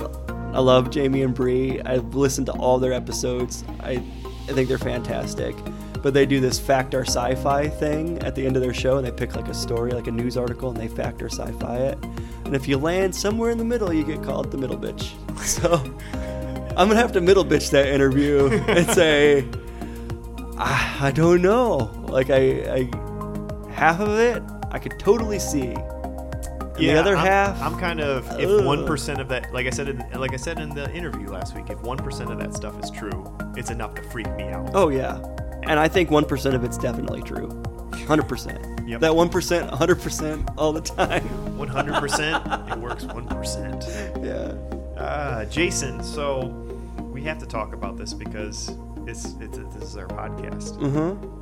I 0.54 0.60
love 0.60 0.90
Jamie 0.90 1.22
and 1.22 1.34
Bree. 1.34 1.80
I've 1.82 2.16
listened 2.16 2.48
to 2.48 2.54
all 2.54 2.80
their 2.80 2.94
episodes. 2.94 3.64
I, 3.80 3.92
I 3.92 4.52
think 4.54 4.68
they're 4.68 4.78
fantastic. 4.78 5.56
But 6.02 6.14
they 6.14 6.26
do 6.26 6.40
this 6.40 6.60
fact 6.60 6.94
or 6.94 7.02
sci-fi 7.02 7.68
thing 7.68 8.20
at 8.20 8.36
the 8.36 8.46
end 8.46 8.56
of 8.56 8.62
their 8.62 8.74
show, 8.74 8.98
and 8.98 9.06
they 9.06 9.12
pick 9.12 9.36
like 9.36 9.48
a 9.48 9.54
story, 9.54 9.92
like 9.92 10.08
a 10.08 10.12
news 10.12 10.38
article, 10.38 10.70
and 10.70 10.78
they 10.78 10.88
fact 10.88 11.22
or 11.22 11.30
sci-fi 11.30 11.78
it. 11.78 11.98
And 12.46 12.56
if 12.56 12.68
you 12.68 12.78
land 12.78 13.14
somewhere 13.14 13.52
in 13.52 13.58
the 13.58 13.66
middle, 13.66 13.94
you 13.94 14.04
get 14.04 14.24
called 14.24 14.52
the 14.52 14.58
middle 14.58 14.78
bitch. 14.78 15.14
So 15.40 15.76
I'm 16.76 16.90
gonna 16.90 16.96
have 16.96 17.14
to 17.14 17.22
middle 17.22 17.46
bitch 17.46 17.72
that 17.72 17.88
interview 17.88 18.50
and 18.68 18.86
say, 18.92 19.48
I, 20.58 20.98
I 21.02 21.12
don't 21.12 21.42
know. 21.42 21.90
Like 22.10 22.30
I, 22.30 22.90
I, 22.90 23.72
half 23.72 24.02
of 24.02 24.20
it 24.20 24.44
I 24.72 24.80
could 24.80 25.00
totally 25.00 25.40
see. 25.40 25.76
And 26.80 26.88
yeah, 26.88 26.94
the 26.94 27.00
other 27.02 27.18
I'm, 27.18 27.26
half, 27.26 27.62
I'm 27.62 27.78
kind 27.78 28.00
of 28.00 28.40
if 28.40 28.64
one 28.64 28.86
percent 28.86 29.20
of 29.20 29.28
that, 29.28 29.54
like 29.54 29.68
I 29.68 29.70
said, 29.70 29.90
in, 29.90 29.98
like 30.18 30.34
I 30.34 30.38
said 30.38 30.60
in 30.60 30.70
the 30.70 30.90
interview 30.94 31.28
last 31.28 31.54
week, 31.54 31.70
if 31.70 31.82
one 31.82 31.98
percent 31.98 32.32
of 32.32 32.40
that 32.40 32.54
stuff 32.56 32.82
is 32.82 32.90
true, 32.90 33.38
it's 33.58 33.70
enough 33.70 33.96
to 33.96 34.04
freak 34.04 34.34
me 34.38 34.46
out. 34.46 34.72
Oh 34.74 34.88
yeah, 34.88 35.18
and 35.64 35.78
I 35.78 35.90
think 35.90 36.10
one 36.10 36.24
percent 36.24 36.56
of 36.56 36.64
it's 36.64 36.78
definitely 36.78 37.22
true, 37.22 37.50
hundred 38.08 38.30
percent. 38.30 38.88
Yep. 38.88 39.02
That 39.02 39.14
one 39.14 39.28
percent, 39.28 39.70
hundred 39.70 40.02
percent, 40.02 40.50
all 40.58 40.72
the 40.72 40.80
time. 40.80 41.24
One 41.58 41.68
hundred 41.68 41.96
percent, 41.96 42.42
it 42.72 42.78
works 42.78 43.04
one 43.04 43.28
percent. 43.28 43.84
Yeah. 44.24 44.54
Uh, 44.98 45.44
Jason, 45.46 46.02
so 46.02 46.48
we 47.12 47.22
have 47.24 47.40
to 47.40 47.46
talk 47.46 47.74
about 47.74 47.98
this 47.98 48.14
because 48.14 48.72
it's, 49.06 49.34
it's, 49.42 49.58
this 49.58 49.84
is 49.84 49.98
our 49.98 50.08
podcast. 50.08 50.78
Mm-hmm. 50.78 51.39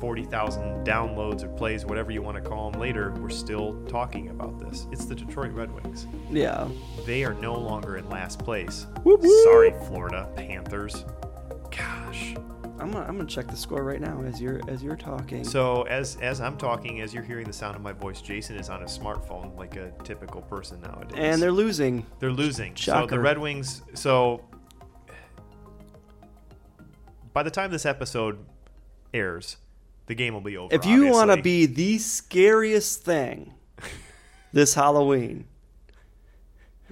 40,000 0.00 0.86
downloads 0.86 1.44
or 1.44 1.48
plays, 1.48 1.84
whatever 1.84 2.10
you 2.10 2.22
want 2.22 2.42
to 2.42 2.42
call 2.42 2.70
them 2.70 2.80
later, 2.80 3.12
we're 3.20 3.28
still 3.28 3.80
talking 3.86 4.30
about 4.30 4.58
this. 4.58 4.86
It's 4.90 5.04
the 5.04 5.14
Detroit 5.14 5.52
Red 5.52 5.70
Wings. 5.70 6.06
Yeah. 6.30 6.68
They 7.06 7.24
are 7.24 7.34
no 7.34 7.54
longer 7.54 7.98
in 7.98 8.08
last 8.08 8.38
place. 8.38 8.86
Whoop, 9.04 9.20
whoop. 9.20 9.44
Sorry, 9.44 9.74
Florida 9.86 10.28
Panthers. 10.36 11.04
Gosh. 11.70 12.34
I'm 12.80 12.90
gonna, 12.90 13.04
I'm 13.04 13.16
gonna 13.18 13.28
check 13.28 13.46
the 13.46 13.56
score 13.56 13.84
right 13.84 14.00
now 14.00 14.22
as 14.22 14.40
you're 14.40 14.62
as 14.66 14.82
you're 14.82 14.96
talking. 14.96 15.44
So 15.44 15.82
as 15.82 16.16
as 16.22 16.40
I'm 16.40 16.56
talking, 16.56 17.02
as 17.02 17.12
you're 17.12 17.22
hearing 17.22 17.46
the 17.46 17.52
sound 17.52 17.76
of 17.76 17.82
my 17.82 17.92
voice, 17.92 18.22
Jason 18.22 18.56
is 18.56 18.70
on 18.70 18.82
a 18.82 18.86
smartphone 18.86 19.54
like 19.58 19.76
a 19.76 19.92
typical 20.02 20.40
person 20.40 20.80
nowadays. 20.80 21.12
And 21.14 21.42
they're 21.42 21.52
losing. 21.52 22.06
They're 22.20 22.32
losing. 22.32 22.74
Shocker. 22.74 23.02
So 23.02 23.16
the 23.16 23.20
Red 23.20 23.38
Wings. 23.38 23.82
So 23.92 24.48
by 27.34 27.42
the 27.42 27.50
time 27.50 27.70
this 27.70 27.84
episode 27.84 28.38
airs, 29.12 29.58
the 30.10 30.14
game 30.16 30.34
will 30.34 30.40
be 30.40 30.56
over. 30.56 30.74
If 30.74 30.84
you 30.86 31.06
want 31.06 31.30
to 31.30 31.40
be 31.40 31.66
the 31.66 31.98
scariest 31.98 33.04
thing 33.04 33.54
this 34.52 34.74
Halloween, 34.74 35.46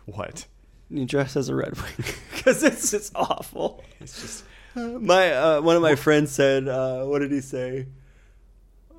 what? 0.05 0.47
you 0.89 1.05
dress 1.05 1.37
as 1.37 1.49
a 1.49 1.55
Red 1.57 1.77
Wing 1.77 1.93
because 2.33 2.63
it's 2.63 2.95
it's 2.95 3.11
awful. 3.17 3.83
It's 3.99 4.23
just 4.23 4.45
My 4.77 5.33
uh, 5.33 5.61
one 5.61 5.75
of 5.75 5.83
my 5.83 5.97
friends 5.97 6.31
said, 6.31 6.69
uh, 6.69 7.05
"What 7.07 7.19
did 7.19 7.33
he 7.33 7.41
say? 7.41 7.89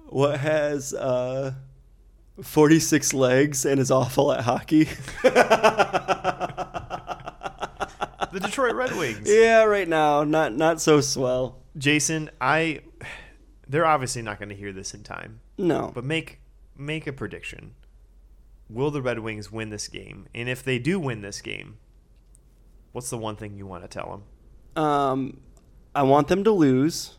What 0.10 0.38
has 0.38 0.94
uh, 0.94 1.54
forty 2.44 2.82
six 2.82 3.14
legs 3.14 3.66
and 3.66 3.80
is 3.80 3.90
awful 3.90 4.34
at 4.34 4.42
hockey?" 4.42 4.90
the 5.24 5.40
Detroit 8.34 8.76
Red 8.76 8.98
Wings. 8.98 9.30
yeah, 9.32 9.64
right 9.64 9.88
now, 9.88 10.26
not 10.26 10.54
not 10.54 10.82
so 10.82 11.00
swell. 11.00 11.60
Jason, 11.78 12.30
I. 12.42 12.82
They're 13.70 13.86
obviously 13.86 14.24
not 14.24 14.40
going 14.40 14.50
to 14.50 14.56
hear 14.56 14.74
this 14.74 14.94
in 14.96 15.04
time, 15.04 15.42
No, 15.58 15.92
but 15.94 16.04
make 16.04 16.40
make 16.76 17.06
a 17.08 17.14
prediction. 17.14 17.76
Will 18.68 18.90
the 18.92 19.02
Red 19.02 19.20
Wings 19.20 19.52
win 19.52 19.70
this 19.70 19.88
game? 19.88 20.28
And 20.34 20.50
if 20.50 20.64
they 20.64 20.80
do 20.80 21.00
win 21.00 21.22
this 21.22 21.40
game, 21.42 21.78
what's 22.92 23.10
the 23.10 23.18
one 23.18 23.36
thing 23.36 23.56
you 23.56 23.66
want 23.66 23.84
to 23.84 23.88
tell 23.88 24.10
them? 24.76 24.84
um, 24.84 25.40
I 25.96 26.04
want 26.04 26.28
them 26.28 26.44
to 26.44 26.52
lose 26.52 27.18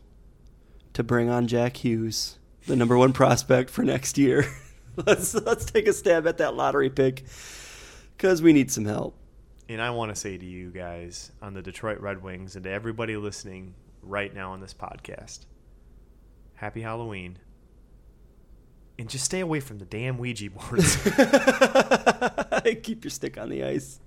to 0.93 1.03
bring 1.03 1.29
on 1.29 1.47
Jack 1.47 1.77
Hughes, 1.77 2.37
the 2.67 2.75
number 2.75 2.97
one 2.97 3.11
prospect 3.13 3.69
for 3.69 3.83
next 3.83 4.17
year. 4.17 4.45
let's 5.05 5.33
let's 5.33 5.65
take 5.65 5.87
a 5.87 5.93
stab 5.93 6.25
at 6.27 6.37
that 6.37 6.55
lottery 6.55 6.89
pick 6.89 7.23
because 8.17 8.41
we 8.41 8.51
need 8.53 8.71
some 8.71 8.85
help. 8.85 9.15
And 9.69 9.81
I 9.81 9.89
want 9.91 10.13
to 10.13 10.19
say 10.19 10.37
to 10.37 10.45
you 10.45 10.69
guys 10.71 11.31
on 11.41 11.53
the 11.53 11.61
Detroit 11.61 11.99
Red 12.01 12.21
Wings 12.23 12.55
and 12.55 12.63
to 12.65 12.69
everybody 12.71 13.15
listening 13.15 13.73
right 14.01 14.33
now 14.33 14.51
on 14.51 14.59
this 14.59 14.73
podcast, 14.73 15.45
happy 16.61 16.81
Halloween. 16.81 17.39
And 18.99 19.09
just 19.09 19.25
stay 19.25 19.39
away 19.39 19.59
from 19.59 19.79
the 19.79 19.85
damn 19.85 20.19
Ouija 20.19 20.51
boards. 20.51 20.95
Keep 22.83 23.03
your 23.03 23.09
stick 23.09 23.35
on 23.39 23.49
the 23.49 23.63
ice. 23.63 23.99